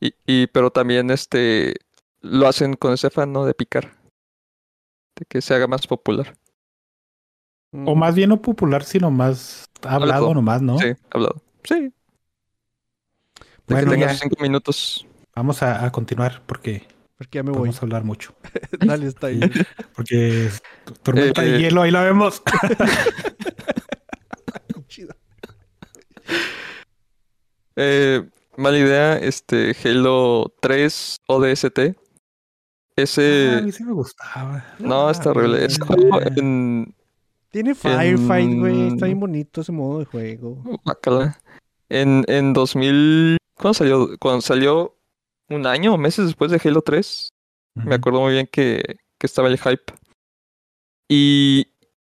Y, 0.01 0.15
y 0.27 0.47
pero 0.49 0.71
también 0.71 1.11
este 1.11 1.77
lo 2.21 2.47
hacen 2.49 2.75
con 2.75 2.93
ese 2.93 3.07
afán, 3.07 3.33
¿no? 3.33 3.45
De 3.47 3.55
picar. 3.55 3.95
De 5.17 5.25
que 5.27 5.41
se 5.41 5.55
haga 5.55 5.67
más 5.67 5.87
popular. 5.87 6.37
O 7.85 7.95
más 7.95 8.15
bien 8.15 8.31
no 8.31 8.41
popular, 8.41 8.85
sino 8.85 9.11
más 9.11 9.65
hablado 9.83 10.33
nomás, 10.33 10.63
¿no? 10.63 10.79
Sí, 10.79 10.93
hablado. 11.11 11.43
Sí. 11.65 11.75
De 13.67 13.75
Bueno, 13.75 13.91
que 13.93 14.09
cinco 14.15 14.37
minutos. 14.41 15.07
Vamos 15.35 15.63
a, 15.63 15.85
a 15.85 15.91
continuar 15.93 16.43
porque 16.47 16.87
porque 17.19 17.39
ya 17.39 17.43
me 17.43 17.51
voy. 17.51 17.61
vamos 17.63 17.77
a 17.79 17.81
hablar 17.83 18.05
mucho. 18.05 18.35
Dale, 18.81 19.07
está 19.07 19.27
ahí. 19.29 19.41
Porque 19.95 20.47
es 20.47 20.63
tormenta 21.03 21.45
Eh, 21.45 21.51
de 21.51 21.59
hielo, 21.59 21.83
ahí 21.83 21.91
la 21.91 22.03
vemos. 22.03 22.43
Chido. 24.89 25.15
Eh, 27.79 28.27
mala 28.57 28.79
idea, 28.79 29.19
este 29.19 29.77
Halo 29.85 30.51
3 30.61 31.19
ODST. 31.29 31.79
Ah, 31.79 31.93
Ese 32.97 33.57
a 33.59 33.61
mí 33.61 33.71
sí 33.73 33.85
me 33.85 33.93
gustaba. 33.93 34.65
no, 34.79 35.11
está 35.11 35.31
horrible. 35.31 35.63
Ese 35.67 35.81
Ah, 35.83 35.87
juego 35.87 36.23
en 36.23 36.95
Tiene 37.57 37.75
Firefight, 37.75 38.59
güey. 38.59 38.89
Está 38.89 39.07
en- 39.07 39.13
bien 39.13 39.21
bonito 39.21 39.61
ese 39.63 39.73
modo 39.73 40.01
de 40.01 40.05
juego. 40.05 40.63
guácala. 40.85 41.41
En, 41.89 42.23
en 42.29 42.53
2000, 42.53 43.39
¿cuándo 43.55 43.73
salió? 43.73 44.11
Cuando 44.19 44.43
salió 44.43 44.95
un 45.49 45.67
año 45.67 45.95
o 45.95 45.97
meses 45.97 46.27
después 46.27 46.51
de 46.51 46.61
Halo 46.63 46.83
3. 46.83 47.31
Me 47.77 47.95
acuerdo 47.95 48.21
muy 48.21 48.33
bien 48.35 48.47
que, 48.53 48.83
que 49.19 49.27
estaba 49.27 49.49
el 49.49 49.59
hype. 49.59 49.85
Y, 51.09 51.69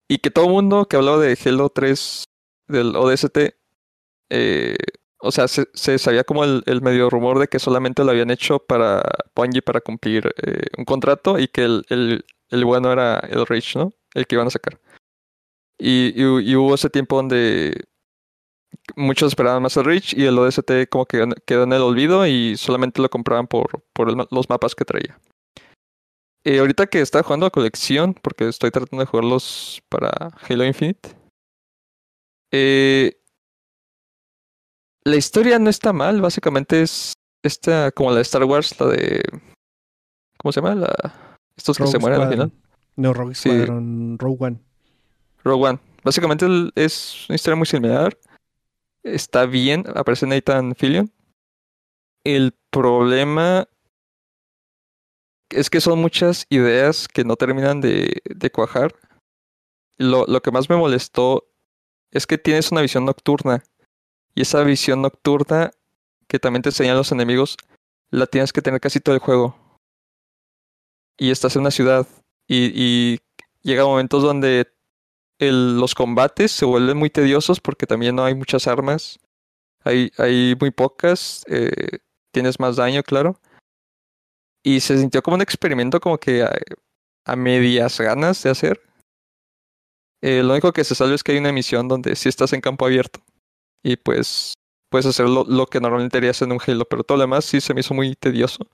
y 0.08 0.18
que 0.18 0.30
todo 0.30 0.46
el 0.46 0.50
mundo 0.52 0.86
que 0.86 0.96
hablaba 0.96 1.18
de 1.18 1.38
Halo 1.44 1.68
3 1.68 2.24
del 2.66 2.96
ODST, 2.96 3.38
eh, 4.30 4.76
o 5.20 5.30
sea, 5.30 5.46
se, 5.48 5.66
se 5.74 5.98
sabía 5.98 6.24
como 6.24 6.42
el, 6.42 6.62
el 6.66 6.82
medio 6.82 7.08
rumor 7.10 7.38
de 7.38 7.46
que 7.48 7.58
solamente 7.60 8.02
lo 8.04 8.10
habían 8.10 8.30
hecho 8.30 8.58
para 8.58 9.02
Bungie 9.34 9.62
para 9.62 9.80
cumplir 9.80 10.32
eh, 10.44 10.62
un 10.76 10.84
contrato 10.84 11.38
y 11.38 11.46
que 11.48 11.62
el, 11.64 11.84
el, 11.88 12.24
el 12.50 12.64
bueno 12.64 12.90
era 12.92 13.18
el 13.20 13.46
Rage, 13.46 13.78
¿no? 13.78 13.92
El 14.14 14.26
que 14.26 14.34
iban 14.34 14.46
a 14.48 14.50
sacar. 14.50 14.80
Y, 15.78 16.08
y, 16.20 16.24
hu- 16.24 16.42
y 16.42 16.56
hubo 16.56 16.74
ese 16.74 16.88
tiempo 16.90 17.16
donde 17.16 17.84
muchos 18.96 19.28
esperaban 19.32 19.62
más 19.62 19.76
el 19.76 19.84
Reach 19.84 20.14
y 20.14 20.24
el 20.24 20.38
ODST 20.38 20.88
como 20.90 21.06
que 21.06 21.26
quedó 21.46 21.64
en 21.64 21.72
el 21.72 21.82
olvido 21.82 22.26
y 22.26 22.56
solamente 22.56 23.02
lo 23.02 23.10
compraban 23.10 23.46
por, 23.46 23.84
por 23.92 24.08
el 24.08 24.16
los 24.30 24.48
mapas 24.48 24.74
que 24.74 24.84
traía. 24.84 25.18
Eh, 26.44 26.60
ahorita 26.60 26.86
que 26.86 27.00
estaba 27.00 27.24
jugando 27.24 27.46
la 27.46 27.50
colección, 27.50 28.14
porque 28.14 28.48
estoy 28.48 28.70
tratando 28.70 29.00
de 29.02 29.06
jugarlos 29.06 29.82
para 29.88 30.10
Halo 30.48 30.64
Infinite. 30.64 31.10
eh, 32.52 33.20
la 35.04 35.16
historia 35.16 35.58
no 35.58 35.70
está 35.70 35.92
mal, 35.92 36.20
básicamente 36.20 36.82
es 36.82 37.12
esta 37.44 37.90
como 37.92 38.10
la 38.10 38.16
de 38.16 38.22
Star 38.22 38.44
Wars, 38.44 38.78
la 38.80 38.86
de. 38.86 39.22
¿Cómo 40.38 40.52
se 40.52 40.60
llama? 40.60 40.74
La, 40.74 41.36
estos 41.56 41.78
que 41.78 41.86
se 41.86 41.98
mueren 41.98 42.20
al 42.20 42.26
Squadron. 42.28 42.50
final. 42.50 42.62
No, 42.96 43.12
Rogue 43.12 43.34
Sí. 43.34 43.50
Squadron, 43.50 44.18
Rogue 44.18 44.36
One. 44.40 44.60
Rogue 45.46 45.64
One. 45.68 45.78
Básicamente 46.02 46.46
es 46.74 47.26
una 47.28 47.36
historia 47.36 47.56
muy 47.56 47.66
similar. 47.66 48.18
Está 49.02 49.46
bien, 49.46 49.84
aparece 49.94 50.26
Nathan 50.26 50.74
Fillion. 50.74 51.12
El 52.24 52.52
problema 52.70 53.68
es 55.50 55.70
que 55.70 55.80
son 55.80 56.00
muchas 56.00 56.46
ideas 56.50 57.06
que 57.06 57.24
no 57.24 57.36
terminan 57.36 57.80
de, 57.80 58.20
de 58.24 58.50
cuajar. 58.50 58.96
Lo, 59.96 60.26
lo 60.26 60.42
que 60.42 60.50
más 60.50 60.68
me 60.68 60.76
molestó 60.76 61.48
es 62.10 62.26
que 62.26 62.38
tienes 62.38 62.72
una 62.72 62.80
visión 62.82 63.04
nocturna. 63.04 63.62
Y 64.34 64.42
esa 64.42 64.62
visión 64.64 65.00
nocturna 65.02 65.70
que 66.26 66.40
también 66.40 66.62
te 66.62 66.70
enseñan 66.70 66.96
los 66.96 67.12
enemigos, 67.12 67.56
la 68.10 68.26
tienes 68.26 68.52
que 68.52 68.62
tener 68.62 68.80
casi 68.80 68.98
todo 68.98 69.14
el 69.14 69.20
juego. 69.20 69.56
Y 71.16 71.30
estás 71.30 71.54
en 71.54 71.60
una 71.60 71.70
ciudad. 71.70 72.06
Y, 72.48 72.72
y 72.74 73.20
llega 73.62 73.84
momentos 73.84 74.24
donde 74.24 74.75
el- 75.38 75.78
los 75.78 75.94
combates 75.94 76.52
se 76.52 76.64
vuelven 76.64 76.96
muy 76.96 77.10
tediosos 77.10 77.60
porque 77.60 77.86
también 77.86 78.16
no 78.16 78.24
hay 78.24 78.34
muchas 78.34 78.66
armas. 78.66 79.18
Hay, 79.84 80.10
hay 80.18 80.56
muy 80.58 80.70
pocas. 80.70 81.44
eh, 81.48 81.98
tienes 82.32 82.60
más 82.60 82.76
daño, 82.76 83.02
claro. 83.02 83.40
Y 84.64 84.80
se 84.80 84.98
sintió 84.98 85.22
como 85.22 85.36
un 85.36 85.42
experimento 85.42 86.00
como 86.00 86.18
que 86.18 86.42
a, 86.42 86.52
a 87.24 87.36
medias 87.36 87.98
ganas 88.00 88.42
de 88.42 88.50
hacer. 88.50 88.80
Eh, 90.22 90.42
lo 90.42 90.52
único 90.52 90.72
que 90.72 90.84
se 90.84 90.94
salva 90.94 91.14
es 91.14 91.22
que 91.22 91.32
hay 91.32 91.38
una 91.38 91.52
misión 91.52 91.88
donde 91.88 92.16
sí 92.16 92.28
estás 92.28 92.52
en 92.52 92.60
campo 92.60 92.84
abierto. 92.86 93.20
Y 93.82 93.96
pues 93.96 94.54
puedes 94.90 95.06
hacer 95.06 95.28
lo, 95.28 95.66
que 95.66 95.80
normalmente 95.80 96.18
harías 96.18 96.42
en 96.42 96.52
un 96.52 96.58
Halo, 96.66 96.84
pero 96.86 97.04
todo 97.04 97.18
lo 97.18 97.22
demás 97.22 97.44
sí 97.44 97.60
se 97.60 97.74
me 97.74 97.80
hizo 97.80 97.94
muy 97.94 98.14
tedioso. 98.16 98.66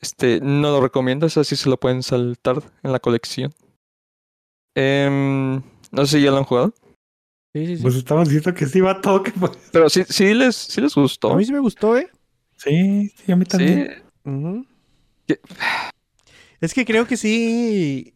Este, 0.00 0.40
no 0.40 0.70
lo 0.70 0.80
recomiendo, 0.80 1.26
eso 1.26 1.42
sí 1.44 1.56
se 1.56 1.68
lo 1.68 1.78
pueden 1.78 2.02
saltar 2.02 2.62
en 2.82 2.92
la 2.92 3.00
colección. 3.00 3.52
Em, 4.78 5.54
no 5.90 6.04
sé 6.06 6.18
si 6.18 6.22
ya 6.22 6.30
lo 6.30 6.36
han 6.36 6.44
jugado. 6.44 6.74
Sí, 7.54 7.66
sí, 7.66 7.76
sí. 7.78 7.82
Pues 7.82 7.94
estamos 7.94 8.28
diciendo 8.28 8.52
que 8.54 8.66
sí 8.66 8.80
va 8.80 9.00
todo 9.00 9.22
que 9.22 9.30
pues. 9.32 9.52
Pero 9.72 9.88
sí, 9.88 10.04
sí 10.08 10.34
les, 10.34 10.54
sí 10.54 10.80
les 10.82 10.94
gustó. 10.94 11.32
a 11.32 11.36
mí 11.36 11.44
sí 11.44 11.52
me 11.52 11.58
gustó, 11.60 11.96
¿eh? 11.96 12.10
Sí, 12.56 13.08
sí, 13.16 13.32
a 13.32 13.36
mí 13.36 13.44
Sí, 13.46 13.50
también. 13.50 14.66
Es 16.60 16.74
que 16.74 16.84
creo 16.84 17.06
que 17.06 17.16
sí. 17.16 18.12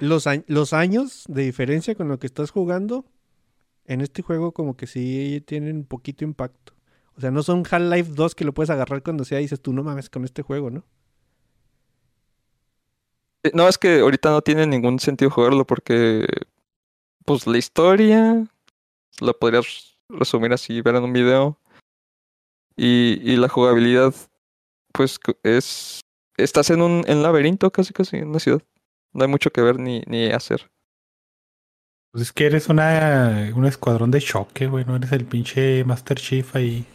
Los, 0.00 0.28
a- 0.28 0.44
los 0.46 0.72
años 0.72 1.24
de 1.28 1.42
diferencia 1.42 1.96
con 1.96 2.08
lo 2.08 2.20
que 2.20 2.28
estás 2.28 2.52
jugando 2.52 3.04
en 3.84 4.00
este 4.00 4.22
juego, 4.22 4.52
como 4.52 4.76
que 4.76 4.86
sí 4.86 5.42
tienen 5.46 5.76
un 5.78 5.84
poquito 5.84 6.22
impacto. 6.24 6.74
O 7.16 7.20
sea, 7.20 7.32
no 7.32 7.42
son 7.42 7.64
Half-Life 7.68 8.12
2 8.14 8.36
que 8.36 8.44
lo 8.44 8.54
puedes 8.54 8.70
agarrar 8.70 9.02
cuando 9.02 9.24
sea 9.24 9.40
y 9.40 9.44
dices 9.44 9.60
tú, 9.60 9.72
no 9.72 9.82
mames 9.82 10.08
con 10.08 10.24
este 10.24 10.42
juego, 10.42 10.70
¿no? 10.70 10.84
Eh, 13.48 13.52
No, 13.54 13.68
es 13.68 13.78
que 13.78 14.00
ahorita 14.00 14.30
no 14.30 14.42
tiene 14.42 14.66
ningún 14.66 14.98
sentido 15.00 15.30
jugarlo 15.30 15.66
porque, 15.66 16.26
pues 17.24 17.46
la 17.46 17.58
historia 17.58 18.46
la 19.20 19.32
podrías 19.32 19.96
resumir 20.08 20.52
así, 20.52 20.80
ver 20.80 20.96
en 20.96 21.04
un 21.04 21.12
video. 21.12 21.58
Y, 22.76 23.20
y 23.22 23.36
la 23.36 23.48
jugabilidad, 23.48 24.14
pues 24.92 25.18
es... 25.42 26.00
Estás 26.36 26.70
en 26.70 26.82
un 26.82 27.04
en 27.08 27.22
laberinto 27.24 27.72
casi 27.72 27.92
casi, 27.92 28.18
en 28.18 28.28
una 28.28 28.38
ciudad. 28.38 28.62
No 29.12 29.24
hay 29.24 29.28
mucho 29.28 29.50
que 29.50 29.60
ver 29.60 29.80
ni, 29.80 30.02
ni 30.06 30.26
hacer. 30.30 30.70
Pues 32.12 32.22
es 32.22 32.32
que 32.32 32.46
eres 32.46 32.68
una, 32.68 33.52
un 33.56 33.66
escuadrón 33.66 34.12
de 34.12 34.20
choque, 34.20 34.68
güey. 34.68 34.84
No 34.84 34.94
eres 34.94 35.10
el 35.10 35.24
pinche 35.24 35.82
Master 35.84 36.16
Chief 36.16 36.54
ahí. 36.54 36.86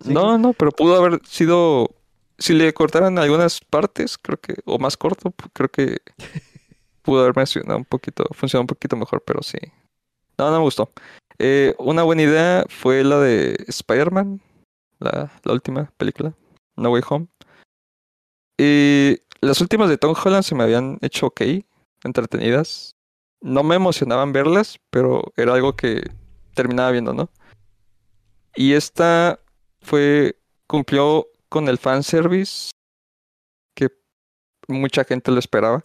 Sí, 0.00 0.12
no, 0.12 0.38
no, 0.38 0.52
pero 0.52 0.72
pudo 0.72 0.96
haber 0.96 1.24
sido... 1.24 1.94
Si 2.38 2.52
le 2.52 2.72
cortaran 2.74 3.18
algunas 3.18 3.60
partes, 3.60 4.18
creo 4.18 4.40
que... 4.40 4.54
O 4.64 4.78
más 4.78 4.96
corto, 4.96 5.34
creo 5.52 5.70
que... 5.70 5.98
Pudo 7.02 7.20
haber 7.20 7.36
mencionado 7.36 7.76
un 7.76 7.84
poquito, 7.84 8.24
funcionado 8.32 8.62
un 8.62 8.68
poquito 8.68 8.96
mejor, 8.96 9.22
pero 9.26 9.42
sí. 9.42 9.58
No, 10.38 10.50
no 10.50 10.58
me 10.58 10.64
gustó. 10.64 10.90
Eh, 11.38 11.74
una 11.78 12.02
buena 12.02 12.22
idea 12.22 12.64
fue 12.68 13.04
la 13.04 13.18
de 13.18 13.62
Spider-Man, 13.68 14.40
la, 15.00 15.30
la 15.44 15.52
última 15.52 15.92
película, 15.98 16.34
No 16.76 16.90
Way 16.90 17.02
Home. 17.10 17.26
Y 18.56 19.18
las 19.40 19.60
últimas 19.60 19.90
de 19.90 19.98
Tom 19.98 20.14
Holland 20.14 20.44
se 20.44 20.54
me 20.54 20.62
habían 20.62 20.98
hecho 21.02 21.26
ok, 21.26 21.42
entretenidas. 22.04 22.94
No 23.42 23.62
me 23.62 23.74
emocionaban 23.74 24.32
verlas, 24.32 24.78
pero 24.90 25.32
era 25.36 25.52
algo 25.52 25.76
que 25.76 26.02
terminaba 26.54 26.90
viendo, 26.92 27.12
¿no? 27.12 27.28
Y 28.56 28.72
esta 28.72 29.40
fue, 29.82 30.38
cumplió 30.66 31.26
con 31.54 31.68
el 31.68 31.78
fanservice 31.78 32.72
que 33.76 33.88
mucha 34.66 35.04
gente 35.04 35.30
lo 35.30 35.38
esperaba. 35.38 35.82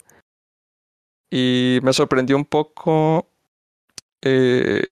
Y 1.30 1.78
me 1.84 1.92
sorprendió 1.92 2.36
un 2.36 2.44
poco 2.44 3.28
eh, 4.20 4.82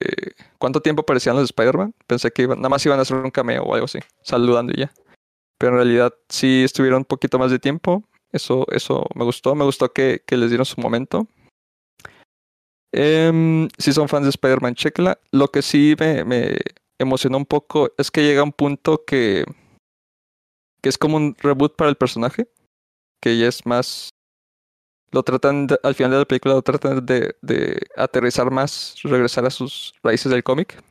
cuánto 0.59 0.81
tiempo 0.81 1.03
aparecían 1.03 1.35
los 1.35 1.47
Spider-Man. 1.47 1.95
Pensé 2.07 2.31
que 2.31 2.43
iban- 2.43 2.59
nada 2.59 2.69
más 2.69 2.87
iban 2.87 3.01
a 3.01 3.03
hacer 3.03 3.17
un 3.17 3.33
cameo 3.33 3.65
o 3.65 3.75
algo 3.75 3.87
así, 3.87 3.99
saludando 4.23 4.73
y 4.73 4.83
ya. 4.83 4.93
Pero 5.59 5.73
en 5.73 5.79
realidad 5.79 6.15
sí 6.29 6.63
estuvieron 6.63 6.99
un 6.99 7.05
poquito 7.07 7.41
más 7.41 7.51
de 7.51 7.59
tiempo. 7.59 8.05
Eso, 8.31 8.65
eso 8.71 9.05
me 9.17 9.25
gustó. 9.25 9.57
Me 9.57 9.65
gustó 9.65 9.93
que, 9.93 10.23
que 10.25 10.37
les 10.37 10.51
dieron 10.51 10.65
su 10.65 10.81
momento. 10.81 11.27
Em, 12.93 13.69
si 13.79 13.93
son 13.93 14.09
fans 14.09 14.27
de 14.27 14.31
Spider-Man, 14.31 14.77
chequenla. 14.77 15.19
Lo 15.33 15.49
que 15.49 15.61
sí 15.63 15.97
me, 15.99 16.25
me 16.25 16.57
emocionó 17.01 17.37
un 17.37 17.47
poco 17.47 17.91
es 17.99 18.13
que 18.13 18.23
llega 18.23 18.45
un 18.45 18.53
punto 18.53 19.03
que, 19.05 19.45
que 20.83 20.89
es 20.89 20.99
como 20.99 21.17
un 21.17 21.35
reboot 21.41 21.77
para 21.77 21.91
el 21.91 21.97
personaje. 21.97 22.49
Que 23.21 23.37
ya 23.39 23.49
es 23.49 23.67
más 23.67 24.11
lo 25.11 25.23
tratan 25.23 25.67
de- 25.67 25.81
al 25.83 25.95
final 25.95 26.11
de 26.13 26.19
la 26.19 26.25
película 26.27 26.55
lo 26.55 26.63
tratan 26.63 27.05
de, 27.07 27.35
de 27.41 27.81
aterrizar 27.97 28.51
más, 28.51 28.95
regresar 29.03 29.47
a 29.47 29.51
sus 29.51 29.95
raíces 30.03 30.31
del 30.31 30.45
cómic. 30.45 30.83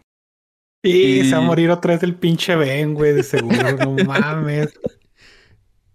Y 0.83 1.23
se 1.25 1.31
va 1.35 1.37
a 1.39 1.41
morir 1.45 1.69
otra 1.69 1.93
vez 1.93 2.03
el 2.03 2.15
pinche 2.15 2.55
Ben, 2.55 2.93
güey, 2.95 3.13
de 3.13 3.23
seguro. 3.23 3.77
no 3.77 3.91
mames. 4.05 4.73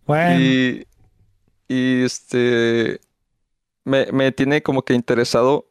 Bueno, 0.07 0.41
Y, 0.41 0.87
y 1.69 2.03
este 2.05 3.01
me, 3.85 4.07
me 4.13 4.31
tiene 4.33 4.63
como 4.63 4.83
que 4.85 4.95
interesado 4.95 5.69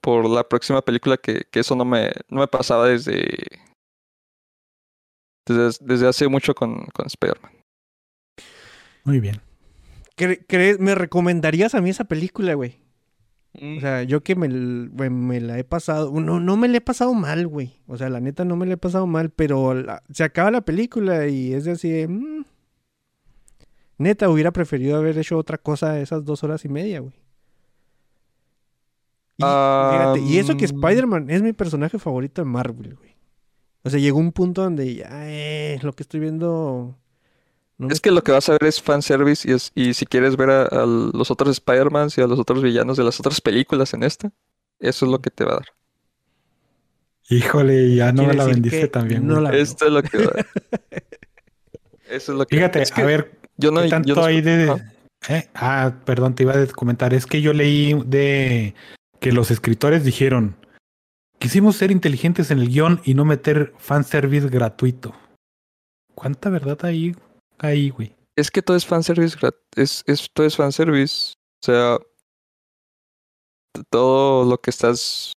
por 0.00 0.28
la 0.28 0.48
próxima 0.48 0.82
película 0.82 1.16
que, 1.16 1.42
que 1.50 1.60
eso 1.60 1.74
no 1.76 1.84
me, 1.84 2.12
no 2.28 2.40
me 2.40 2.48
pasaba 2.48 2.88
desde, 2.88 3.26
desde, 5.46 5.84
desde 5.84 6.08
hace 6.08 6.28
mucho 6.28 6.54
con, 6.54 6.86
con 6.94 7.06
Spider-Man. 7.06 7.52
muy 9.04 9.20
bien. 9.20 9.40
¿Cre- 10.16 10.46
cre- 10.46 10.78
¿Me 10.78 10.94
recomendarías 10.94 11.74
a 11.74 11.80
mí 11.80 11.90
esa 11.90 12.04
película, 12.04 12.54
güey? 12.54 12.76
Mm. 13.54 13.78
O 13.78 13.80
sea, 13.80 14.02
yo 14.02 14.22
que 14.22 14.34
me, 14.36 14.48
me- 14.48 15.40
la 15.40 15.58
he 15.58 15.64
pasado, 15.64 16.10
no, 16.20 16.38
no 16.40 16.56
me 16.56 16.68
la 16.68 16.78
he 16.78 16.80
pasado 16.80 17.12
mal, 17.14 17.46
güey. 17.46 17.74
O 17.86 17.96
sea, 17.96 18.08
la 18.08 18.20
neta 18.20 18.44
no 18.44 18.56
me 18.56 18.66
la 18.66 18.74
he 18.74 18.78
pasado 18.78 19.06
mal, 19.06 19.30
pero 19.30 19.74
la- 19.74 20.02
se 20.10 20.24
acaba 20.24 20.50
la 20.50 20.60
película 20.62 21.26
y 21.26 21.52
es 21.54 21.64
de 21.64 21.72
así, 21.72 21.90
de, 21.90 22.08
mm. 22.08 22.44
neta, 23.98 24.28
hubiera 24.28 24.52
preferido 24.52 24.96
haber 24.98 25.18
hecho 25.18 25.36
otra 25.38 25.58
cosa 25.58 25.98
esas 26.00 26.24
dos 26.24 26.44
horas 26.44 26.64
y 26.64 26.68
media, 26.68 27.00
güey. 27.00 27.14
Y, 29.38 29.42
fíjate, 29.44 30.20
y 30.20 30.38
eso 30.38 30.56
que. 30.56 30.66
Spider-Man 30.66 31.28
es 31.30 31.42
mi 31.42 31.52
personaje 31.52 31.98
favorito 31.98 32.42
de 32.42 32.46
Marvel, 32.46 32.94
güey. 32.94 33.11
O 33.84 33.90
sea, 33.90 33.98
llegó 33.98 34.18
un 34.18 34.32
punto 34.32 34.62
donde 34.62 34.94
ya, 34.94 35.08
eh, 35.28 35.78
lo 35.82 35.92
que 35.92 36.02
estoy 36.02 36.20
viendo... 36.20 36.96
no 37.78 37.86
me 37.88 37.92
Es 37.92 38.00
que 38.00 38.10
lo 38.10 38.22
que 38.22 38.32
vas 38.32 38.48
a 38.48 38.52
ver 38.52 38.64
es 38.64 38.80
fanservice 38.80 39.48
y, 39.50 39.54
es, 39.54 39.72
y 39.74 39.94
si 39.94 40.06
quieres 40.06 40.36
ver 40.36 40.50
a, 40.50 40.62
a 40.62 40.86
los 40.86 41.30
otros 41.30 41.50
Spider-Mans 41.50 42.16
y 42.18 42.20
a 42.20 42.26
los 42.26 42.38
otros 42.38 42.62
villanos 42.62 42.96
de 42.96 43.04
las 43.04 43.18
otras 43.18 43.40
películas 43.40 43.92
en 43.94 44.04
esta, 44.04 44.30
eso 44.78 45.06
es 45.06 45.10
lo 45.12 45.20
que 45.20 45.30
te 45.30 45.44
va 45.44 45.52
a 45.52 45.56
dar. 45.56 45.66
Híjole, 47.28 47.94
ya 47.94 48.12
no 48.12 48.24
me 48.24 48.34
la 48.34 48.44
vendiste 48.44 48.88
también, 48.88 49.26
no 49.26 49.40
la. 49.40 49.54
Esto 49.56 49.86
es 49.86 49.92
lo 49.92 50.02
que 50.02 50.18
va 50.18 50.24
a 50.24 50.34
dar. 50.34 50.46
Eso 52.10 52.32
es 52.32 52.38
lo 52.38 52.46
que 52.46 52.56
Fíjate, 52.56 52.82
es 52.82 52.90
que 52.92 53.00
a 53.00 53.06
ver, 53.06 53.38
yo 53.56 53.70
no, 53.70 53.80
¿qué 53.80 53.86
yo 53.86 53.90
tanto 53.90 54.14
no- 54.16 54.24
hay 54.24 54.42
de...? 54.42 54.70
¿Eh? 55.30 55.48
Ah, 55.54 55.94
perdón, 56.04 56.34
te 56.34 56.42
iba 56.42 56.52
a 56.52 56.66
comentar. 56.66 57.14
Es 57.14 57.24
que 57.24 57.40
yo 57.40 57.54
leí 57.54 57.94
de 58.04 58.74
que 59.18 59.32
los 59.32 59.50
escritores 59.50 60.04
dijeron, 60.04 60.56
quisimos 61.42 61.74
ser 61.74 61.90
inteligentes 61.90 62.52
en 62.52 62.60
el 62.60 62.68
guion 62.68 63.00
y 63.04 63.14
no 63.14 63.24
meter 63.24 63.74
fanservice 63.76 64.48
gratuito. 64.48 65.12
¿Cuánta 66.14 66.50
verdad 66.50 66.78
hay 66.84 67.16
ahí, 67.58 67.90
güey? 67.90 68.14
Es 68.36 68.52
que 68.52 68.62
todo 68.62 68.76
es 68.76 68.86
fanservice, 68.86 69.36
es, 69.74 70.04
es, 70.06 70.30
todo 70.32 70.46
es 70.46 70.54
fanservice. 70.54 71.34
O 71.60 71.66
sea, 71.66 71.98
todo 73.90 74.48
lo 74.48 74.60
que 74.60 74.70
estás... 74.70 75.32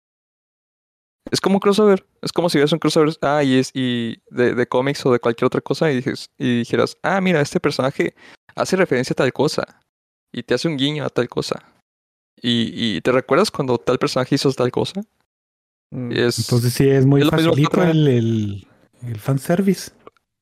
Es 1.30 1.40
como 1.40 1.56
un 1.56 1.60
crossover. 1.60 2.06
Es 2.20 2.32
como 2.34 2.50
si 2.50 2.58
vieras 2.58 2.72
un 2.72 2.80
crossover 2.80 3.16
ah, 3.22 3.42
y 3.42 3.56
es, 3.56 3.72
de, 3.72 4.20
de 4.28 4.66
cómics 4.68 5.06
o 5.06 5.12
de 5.12 5.20
cualquier 5.20 5.46
otra 5.46 5.62
cosa 5.62 5.90
y, 5.90 6.04
dijeras, 6.38 6.98
ah, 7.02 7.22
mira, 7.22 7.40
este 7.40 7.60
personaje 7.60 8.14
hace 8.54 8.76
referencia 8.76 9.14
a 9.14 9.16
tal 9.16 9.32
cosa. 9.32 9.80
Y 10.34 10.42
te 10.42 10.52
hace 10.52 10.68
un 10.68 10.76
guiño 10.76 11.06
a 11.06 11.08
tal 11.08 11.30
cosa. 11.30 11.64
Y 12.42 13.00
te 13.00 13.10
recuerdas 13.10 13.50
cuando 13.50 13.78
tal 13.78 13.98
personaje 13.98 14.34
hizo 14.34 14.52
tal 14.52 14.70
cosa. 14.70 15.00
Mm. 15.94 16.12
Es, 16.12 16.38
Entonces 16.40 16.72
sí, 16.72 16.88
es 16.88 17.06
muy 17.06 17.22
es 17.22 17.30
facilito 17.30 17.82
el, 17.84 18.08
el, 18.08 18.66
el 19.02 19.18
fanservice. 19.20 19.92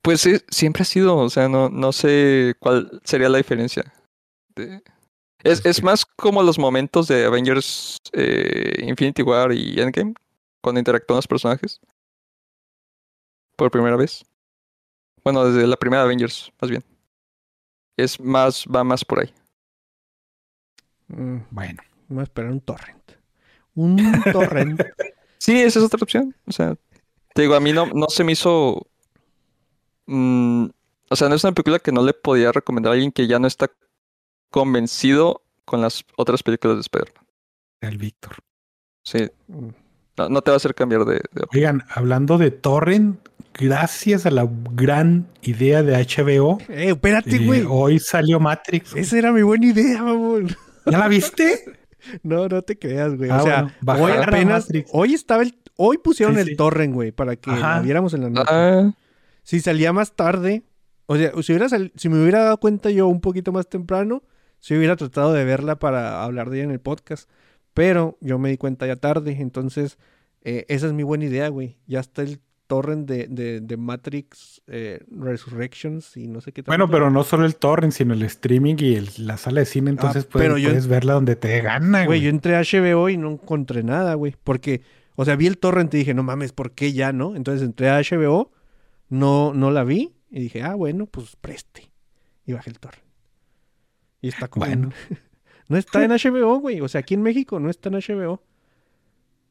Pues 0.03 0.21
sí, 0.23 0.39
siempre 0.49 0.83
ha 0.83 0.87
sido, 0.87 1.17
o 1.17 1.29
sea, 1.31 1.49
no, 1.49 1.69
no 1.69 1.93
sé 1.93 2.55
cuál 2.59 3.01
sería 3.05 3.29
la 3.29 3.37
diferencia. 3.39 3.85
De- 4.57 4.83
Es, 5.45 5.65
es 5.67 5.83
más 5.83 6.07
como 6.07 6.43
los 6.43 6.59
momentos 6.59 7.07
de 7.09 7.25
Avengers 7.27 7.99
eh, 8.13 8.83
Infinity 8.87 9.23
War 9.23 9.53
y 9.53 9.79
Endgame, 9.81 10.15
cuando 10.63 10.79
interactúan 10.79 11.17
los 11.19 11.27
personajes. 11.29 11.81
Por 13.57 13.71
primera 13.71 13.97
vez. 13.97 14.25
Bueno, 15.23 15.45
desde 15.45 15.67
la 15.69 15.77
primera 15.77 16.03
Avengers, 16.03 16.51
más 16.61 16.71
bien. 16.71 16.83
Es 17.97 18.19
más, 18.19 18.65
va 18.75 18.83
más 18.85 19.05
por 19.05 19.21
ahí. 19.21 19.33
Mm, 21.09 21.39
Bueno, 21.51 21.83
Voy 22.09 22.21
a 22.21 22.25
esperar 22.25 22.51
un 22.51 22.61
torrent. 22.61 23.13
Un 23.75 24.23
torrent. 24.33 24.81
Sí, 25.43 25.61
esa 25.61 25.81
es 25.81 25.85
otra 25.85 25.99
opción. 26.01 26.35
O 26.47 26.53
sea, 26.53 26.77
te 27.35 27.43
digo, 27.43 27.57
a 27.57 27.61
mí 27.61 27.73
no, 27.73 27.87
no 27.87 28.07
se 28.09 28.23
me 28.23 28.31
hizo. 28.33 28.87
mm, 30.07 30.67
o 31.11 31.17
sea, 31.17 31.29
no 31.29 31.35
es 31.35 31.43
una 31.43 31.53
película 31.53 31.81
que 31.81 31.91
no 31.91 32.05
le 32.05 32.13
podía 32.13 32.53
recomendar 32.53 32.91
a 32.91 32.95
alguien 32.95 33.11
que 33.11 33.27
ya 33.27 33.41
no 33.41 33.49
está 33.49 33.69
convencido 34.51 35.43
con 35.65 35.81
las 35.81 36.05
otras 36.17 36.43
películas 36.45 36.77
de 36.77 36.81
Spider-Man. 36.83 37.25
el 37.81 37.99
Víctor. 37.99 38.37
Sí. 39.05 39.29
No, 40.17 40.29
no 40.29 40.43
te 40.43 40.51
va 40.53 40.55
a 40.55 40.59
hacer 40.59 40.75
cambiar 40.77 41.05
de, 41.07 41.15
de 41.33 41.45
Oigan, 41.53 41.83
hablando 41.91 42.39
de 42.39 42.53
torrent, 42.53 43.19
gracias 43.55 44.27
a 44.27 44.31
la 44.31 44.49
gran 44.75 45.27
idea 45.43 45.83
de 45.83 45.95
HBO, 46.07 46.59
Eh, 46.69 46.91
espérate, 46.91 47.35
eh, 47.37 47.45
güey. 47.47 47.65
hoy 47.69 47.99
salió 47.99 48.39
Matrix. 48.39 48.95
Esa 48.95 49.19
era 49.19 49.33
mi 49.33 49.43
buena 49.43 49.67
idea, 49.67 50.03
mamón. 50.05 50.55
¿Ya 50.87 50.99
la 50.99 51.09
viste? 51.09 51.65
No, 52.23 52.49
no 52.49 52.63
te 52.63 52.79
creas, 52.79 53.17
güey. 53.17 53.31
Ah, 53.31 53.41
o 53.43 53.45
sea, 53.45 53.63
bueno, 53.63 53.75
bajar 53.83 54.03
hoy 54.03 54.13
apenas, 54.27 54.69
hoy 54.93 55.15
estaba 55.15 55.43
el, 55.43 55.55
hoy 55.77 55.99
pusieron 55.99 56.35
Sí, 56.37 56.41
el 56.43 56.47
sí. 56.49 56.57
torrent, 56.57 56.95
güey, 56.95 57.13
para 57.13 57.37
que 57.37 57.51
Ajá. 57.51 57.77
la 57.77 57.81
viéramos 57.83 58.15
en 58.15 58.21
la 58.23 58.31
noche. 58.31 58.49
Ah, 58.51 58.93
Si 59.43 59.61
salía 59.61 59.93
más 59.93 60.13
tarde, 60.15 60.63
o 61.07 61.17
sea, 61.17 61.33
si, 61.43 61.53
hubiera 61.53 61.69
sal- 61.69 61.93
si 61.97 62.09
me 62.09 62.21
hubiera 62.23 62.45
dado 62.45 62.59
cuenta 62.59 62.91
yo 62.91 63.09
un 63.09 63.21
poquito 63.21 63.53
más 63.53 63.69
temprano, 63.69 64.23
si 64.61 64.77
hubiera 64.77 64.95
tratado 64.97 65.33
de 65.33 65.45
verla 65.45 65.79
para 65.79 66.23
hablar 66.23 66.49
de 66.51 66.59
ella 66.59 66.65
en 66.67 66.71
el 66.71 66.81
podcast. 66.81 67.29
Pero 67.75 68.19
yo 68.21 68.39
me 68.39 68.51
di 68.51 68.57
cuenta 68.59 68.87
ya 68.87 68.97
tarde, 68.97 69.37
entonces 69.41 69.99
eh, 70.43 70.67
esa 70.69 70.87
es 70.87 70.93
mi 70.93 71.03
buena 71.03 71.25
idea, 71.25 71.49
güey. 71.49 71.79
Ya 71.87 72.01
está 72.01 72.23
el 72.23 72.41
torrent 72.73 73.07
de, 73.07 73.27
de, 73.29 73.61
de 73.61 73.77
Matrix 73.77 74.63
eh, 74.67 75.01
Resurrections 75.11 76.17
y 76.17 76.27
no 76.27 76.41
sé 76.41 76.53
qué 76.53 76.63
Bueno, 76.63 76.89
pero 76.89 77.11
no 77.11 77.23
solo 77.23 77.45
el 77.45 77.57
torrent, 77.57 77.93
sino 77.93 78.15
el 78.15 78.23
streaming 78.23 78.77
y 78.79 78.95
el- 78.95 79.11
la 79.19 79.37
sala 79.37 79.61
de 79.61 79.67
cine, 79.67 79.91
entonces 79.91 80.25
Ah, 80.25 80.29
puedes, 80.33 80.47
pero 80.47 80.57
yo- 80.57 80.71
puedes 80.71 80.87
verla 80.87 81.13
donde 81.13 81.37
te 81.37 81.61
gana, 81.61 81.99
Güey, 81.99 82.07
güey. 82.07 82.21
yo 82.23 82.31
entré 82.31 82.57
a 82.57 82.61
HBO 82.63 83.11
y 83.11 83.19
no 83.19 83.31
encontré 83.33 83.83
nada, 83.83 84.15
güey. 84.15 84.35
Porque, 84.43 84.81
o 85.17 85.25
sea, 85.27 85.37
vi 85.37 85.47
el 85.49 85.59
torrent 85.59 85.93
y 85.93 85.99
dije, 85.99 86.15
no 86.15 86.23
mames, 86.23 86.53
¿por 86.53 86.73
qué 86.73 86.95
ya 86.95 87.13
no? 87.13 87.37
Entonces 87.37 87.63
entré 87.63 87.91
a 87.91 87.99
HBO, 88.01 88.51
no, 89.11 89.53
no 89.53 89.71
la 89.71 89.85
vi 89.85 90.15
y 90.31 90.41
dije, 90.41 90.63
ah, 90.63 90.75
bueno, 90.75 91.05
pues 91.05 91.37
preste. 91.37 91.91
Y 92.47 92.55
bajé 92.55 92.71
el 92.71 92.79
torrent. 92.79 93.05
Y 94.23 94.29
está 94.29 94.49
como... 94.49 94.65
Bueno. 94.65 94.93
no 95.69 95.77
está 95.77 96.03
en 96.05 96.11
HBO, 96.13 96.59
güey. 96.61 96.81
O 96.81 96.89
sea, 96.89 97.01
aquí 97.01 97.13
en 97.13 97.23
México 97.23 97.61
no 97.61 97.69
está 97.69 97.91
en 97.91 97.97
HBO. 97.97 98.43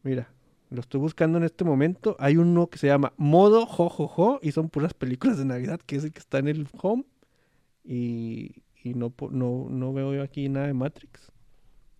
Mira, 0.03 0.31
lo 0.71 0.81
estoy 0.81 0.99
buscando 0.99 1.37
en 1.37 1.43
este 1.43 1.63
momento. 1.63 2.15
Hay 2.19 2.37
uno 2.37 2.67
que 2.67 2.77
se 2.79 2.87
llama 2.87 3.13
Modo 3.17 3.65
Jojojo 3.67 4.39
y 4.41 4.51
son 4.53 4.69
puras 4.69 4.93
películas 4.93 5.37
de 5.37 5.45
Navidad, 5.45 5.79
que 5.85 5.97
es 5.97 6.03
el 6.03 6.11
que 6.11 6.19
está 6.19 6.39
en 6.39 6.47
el 6.47 6.67
home. 6.81 7.03
Y, 7.83 8.63
y 8.83 8.93
no, 8.93 9.13
no, 9.31 9.67
no 9.69 9.93
veo 9.93 10.13
yo 10.15 10.23
aquí 10.23 10.49
nada 10.49 10.67
de 10.67 10.73
Matrix. 10.73 11.31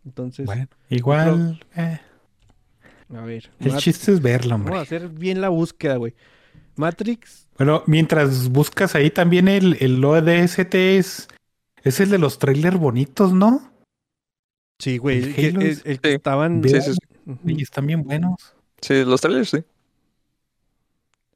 Entonces, 0.06 0.46
Bueno, 0.46 0.68
igual, 0.90 1.64
eh, 1.76 2.00
a 3.16 3.22
ver. 3.22 3.52
el 3.60 3.76
chiste 3.78 4.12
es 4.14 4.22
verla, 4.22 4.56
Vamos 4.56 4.68
a 4.68 4.70
hombre. 4.72 4.82
hacer 4.82 5.10
bien 5.10 5.42
la 5.42 5.50
búsqueda, 5.50 5.98
güey. 5.98 6.16
Matrix. 6.76 7.48
Bueno, 7.58 7.84
mientras 7.86 8.50
buscas 8.50 8.96
ahí 8.96 9.12
también 9.12 9.48
el, 9.48 9.78
el 9.80 10.04
ODST 10.04 10.74
es, 10.76 11.28
es 11.84 12.00
el 12.00 12.10
de 12.10 12.18
los 12.18 12.40
trailers 12.40 12.80
bonitos, 12.80 13.34
¿no? 13.34 13.72
Sí, 14.80 14.98
güey. 14.98 15.18
¿El 15.20 15.26
El, 15.26 15.36
que- 15.36 15.48
Halo? 15.50 15.62
el- 15.62 15.82
el 15.86 16.00
que 16.00 16.10
Sí. 16.10 16.16
estaban. 16.16 16.64
Sí, 16.64 16.82
sí, 16.82 16.94
sí. 16.94 16.98
Ujú, 17.28 17.50
Y 17.50 17.62
están 17.62 17.86
bien 17.86 18.02
buenos. 18.04 18.56
Sí, 18.82 19.04
los 19.06 19.22
trailers, 19.22 19.50
sí. 19.50 19.64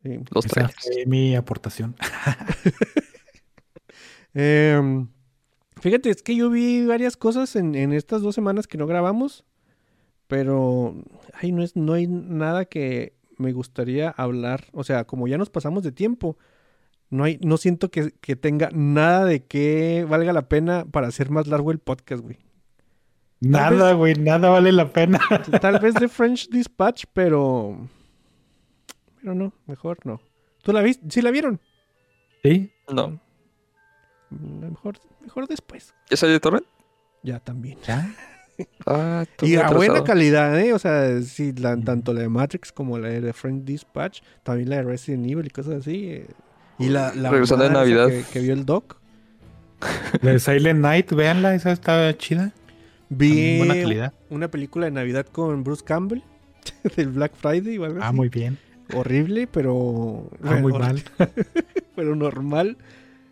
sí. 0.04 0.20
Los 0.32 0.46
Esa 0.46 0.54
trailers. 0.54 0.76
fue 0.82 1.06
mi 1.06 1.36
aportación. 1.36 1.96
Em, 4.38 5.08
fíjate, 5.80 6.10
es 6.10 6.22
que 6.22 6.36
yo 6.36 6.50
vi 6.50 6.86
varias 6.86 7.16
cosas 7.16 7.56
en, 7.56 7.74
en 7.74 7.94
estas 7.94 8.22
dos 8.22 8.36
semanas 8.36 8.68
que 8.68 8.78
no 8.78 8.86
grabamos. 8.88 9.46
Pero 10.28 10.96
ay, 11.34 11.52
no, 11.52 11.64
es, 11.64 11.76
no 11.76 11.94
hay 11.94 12.08
nada 12.08 12.66
que 12.66 13.14
me 13.38 13.54
gustaría 13.54 14.10
hablar. 14.10 14.66
O 14.74 14.84
sea, 14.84 15.06
como 15.06 15.28
ya 15.28 15.38
nos 15.38 15.50
pasamos 15.50 15.84
de 15.84 15.92
tiempo, 15.92 16.38
no, 17.10 17.24
hay, 17.24 17.40
no 17.44 17.58
siento 17.58 17.92
que, 17.92 18.12
que 18.22 18.36
tenga 18.36 18.70
nada 18.74 19.26
de 19.26 19.46
que 19.46 20.06
valga 20.10 20.34
la 20.34 20.50
pena 20.50 20.86
para 20.86 21.08
hacer 21.08 21.30
más 21.30 21.48
largo 21.48 21.72
el 21.72 21.80
podcast, 21.80 22.24
güey. 22.24 22.40
Nada, 23.41 23.94
güey, 23.94 24.16
nada 24.16 24.49
vale 24.49 24.72
la 24.72 24.88
pena. 24.91 25.20
Tal 25.62 25.80
vez 25.80 25.94
de 25.95 26.07
French 26.07 26.49
Dispatch, 26.49 27.06
pero. 27.14 27.88
Pero 29.22 29.36
no, 29.36 29.53
mejor 29.68 29.98
no. 30.06 30.22
¿Tú 30.64 30.72
la 30.74 30.82
viste? 30.82 31.06
¿Sí 31.10 31.22
la 31.22 31.32
vieron? 31.32 31.60
¿Sí? 32.44 32.72
No. 32.90 33.20
Mm, 34.30 34.70
Mejor, 34.70 34.95
mejor 35.22 35.48
después. 35.48 35.94
¿Ya 36.10 36.18
salió 36.18 36.34
de 36.34 36.40
torrent? 36.40 36.66
Ya 37.24 37.40
también. 37.40 37.78
¿Ya? 37.88 38.10
Ah, 38.86 39.26
Y 39.41 39.57
a 39.57 39.68
buena 39.68 40.02
calidad, 40.06 40.57
¿eh? 40.57 40.72
O 40.72 40.80
sea, 40.80 41.22
sí, 41.24 41.52
la- 41.52 41.76
tanto 41.76 42.14
la 42.14 42.22
de 42.22 42.30
Matrix 42.30 42.72
como 42.72 42.98
la 42.98 43.10
de 43.10 43.34
French 43.34 43.66
Dispatch, 43.66 44.22
también 44.44 44.70
la 44.70 44.78
de 44.78 44.84
Resident 44.84 45.30
Evil 45.30 45.45
y 45.45 45.49
cosas 45.49 45.82
así. 45.82 46.07
eh. 46.10 46.28
Y 46.80 46.88
la, 46.88 47.14
la 47.16 47.32
Regresando 47.32 47.66
de 47.66 47.72
Navidad. 47.72 48.07
Que, 48.07 48.24
que 48.32 48.40
vio 48.40 48.53
el 48.53 48.66
Doc. 48.66 48.95
La 50.22 50.32
de 50.32 50.40
Silent 50.40 50.80
Night, 50.80 51.12
véanla, 51.12 51.53
esa 51.53 51.74
está 51.74 52.18
chida. 52.18 52.53
Vi 53.10 53.27
También 53.30 53.57
buena 53.60 53.73
calidad. 53.82 54.14
una 54.30 54.48
película 54.49 54.86
de 54.86 54.91
Navidad 54.91 55.26
con 55.27 55.64
Bruce 55.64 55.84
Campbell 55.84 56.22
del 56.95 57.10
Black 57.10 57.34
Friday 57.36 57.77
o 57.77 57.86
algo 57.86 57.99
Ah, 58.02 58.07
así. 58.07 58.15
muy 58.15 58.30
bien. 58.30 58.57
Horrible, 58.94 59.48
pero. 59.48 60.30
Ah, 60.44 60.56
muy 60.61 60.72
mal. 60.73 61.02
pero 61.95 62.15
normal. 62.15 62.77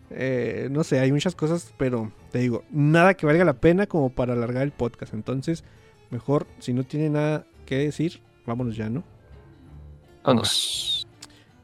Eh, 0.10 0.68
no 0.72 0.84
sé, 0.84 1.00
hay 1.00 1.12
muchas 1.12 1.36
cosas, 1.36 1.74
pero 1.78 2.12
te 2.32 2.40
digo, 2.40 2.64
nada 2.72 3.14
que 3.16 3.26
valga 3.26 3.44
la 3.46 3.54
pena 3.60 3.86
como 3.88 4.10
para 4.10 4.34
alargar 4.34 4.64
el 4.64 4.72
podcast. 4.72 5.14
Entonces, 5.14 5.64
mejor, 6.12 6.46
si 6.60 6.74
no 6.74 6.84
tiene 6.84 7.10
nada 7.10 7.46
que 7.66 7.78
decir, 7.78 8.22
vámonos 8.46 8.76
ya, 8.76 8.90
¿no? 8.90 9.04
Vámonos. 10.24 11.08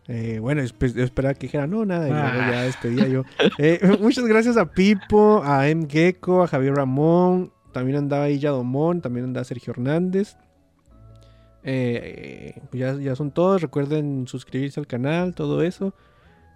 Eh, 0.07 0.40
bueno, 0.40 0.64
yo 0.64 1.03
esperaba 1.03 1.36
que 1.36 1.41
dijera, 1.48 1.68
no, 1.68 1.86
nada, 1.86 2.07
Ah. 2.10 2.52
ya 2.52 2.61
despedía 2.64 3.07
yo. 3.07 3.23
Eh, 3.60 3.80
muchas 4.02 4.26
gracias 4.26 4.57
a 4.57 4.72
Pipo, 4.72 5.41
a 5.44 5.68
M. 5.69 5.86
Gecko, 5.88 6.41
a 6.44 6.48
Javier 6.48 6.73
Ramón, 6.73 7.52
también 7.72 7.98
andaba 7.98 8.24
ahí 8.26 8.40
Yadomón, 8.40 9.02
también 9.02 9.26
andaba 9.26 9.44
Sergio 9.44 9.72
Hernández. 9.72 10.36
Eh, 11.64 12.56
eh, 12.56 12.62
ya, 12.72 12.94
ya 12.96 13.16
son 13.16 13.32
todos, 13.32 13.62
recuerden 13.62 14.28
suscribirse 14.28 14.80
al 14.80 14.88
canal, 14.88 15.34
todo 15.36 15.62
eso. 15.62 15.94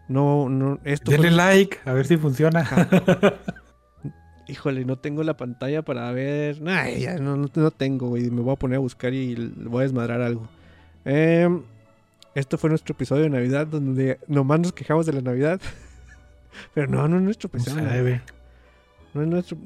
No, 0.08 0.50
no, 0.50 0.80
esto 0.84 1.12
fue- 1.12 1.16
Denle 1.20 1.32
like, 1.38 1.80
a 1.86 1.94
ver 1.94 2.06
si 2.06 2.18
funciona. 2.18 2.66
Híjole, 4.48 4.84
no 4.84 4.98
tengo 4.98 5.24
la 5.24 5.38
pantalla 5.38 5.82
para 5.84 6.12
ver. 6.12 6.62
Ay, 6.68 7.02
ya 7.02 7.18
no, 7.18 7.38
no, 7.38 7.48
no 7.54 7.72
tengo, 7.72 8.10
güey. 8.10 8.30
Me 8.30 8.42
voy 8.42 8.54
a 8.54 8.58
poner 8.58 8.76
a 8.76 8.80
buscar 8.80 9.14
y 9.14 9.36
voy 9.56 9.80
a 9.80 9.84
desmadrar 9.84 10.22
algo. 10.22 10.48
Em, 11.06 11.62
esto 12.36 12.58
fue 12.58 12.70
nuestro 12.70 12.94
episodio 12.94 13.24
de 13.24 13.30
Navidad 13.30 13.68
donde 13.68 14.20
nomás 14.28 14.60
nos 14.60 14.74
quejamos 14.74 15.06
de 15.06 15.14
la 15.14 15.22
Navidad. 15.22 15.62
Pero 16.74 16.88
no, 16.88 17.08
no 17.08 17.18
es 17.18 17.24
nuestro 17.24 17.50
No 17.54 17.60
episodio. 17.60 17.84
Navidad, 17.84 18.22
no 19.14 19.22
es 19.22 19.28
nuestro... 19.28 19.58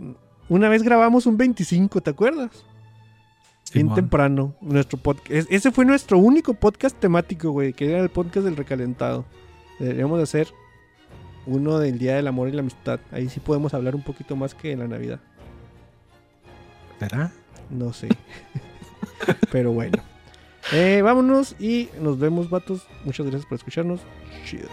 Una 0.49 0.69
vez 0.69 0.83
grabamos 0.83 1.25
un 1.25 1.37
25, 1.37 2.01
¿te 2.01 2.09
acuerdas? 2.09 2.51
Bien 3.73 3.93
temprano. 3.93 4.55
Nuestro 4.61 4.97
podcast. 4.97 5.51
Ese 5.51 5.71
fue 5.71 5.83
nuestro 5.83 6.17
único 6.17 6.53
podcast 6.53 6.97
temático, 6.97 7.51
güey. 7.51 7.73
Que 7.73 7.89
era 7.91 7.99
el 7.99 8.09
podcast 8.09 8.45
del 8.45 8.55
recalentado. 8.55 9.25
Deberíamos 9.79 10.17
de 10.17 10.23
hacer 10.23 10.47
uno 11.45 11.77
del 11.79 11.99
Día 11.99 12.15
del 12.15 12.27
Amor 12.27 12.47
y 12.47 12.53
la 12.53 12.61
Amistad. 12.61 12.99
Ahí 13.11 13.27
sí 13.29 13.39
podemos 13.39 13.73
hablar 13.73 13.95
un 13.95 14.03
poquito 14.03 14.35
más 14.35 14.55
que 14.55 14.71
en 14.71 14.79
la 14.79 14.87
Navidad. 14.87 15.19
¿Será? 16.99 17.31
No 17.69 17.91
sé. 17.91 18.07
Pero 19.51 19.73
bueno. 19.73 20.01
Eh, 20.71 21.01
vámonos 21.01 21.55
y 21.59 21.89
nos 22.01 22.19
vemos, 22.19 22.49
vatos. 22.49 22.87
Muchas 23.03 23.25
gracias 23.25 23.45
por 23.45 23.57
escucharnos. 23.57 24.01
Chido. 24.45 24.67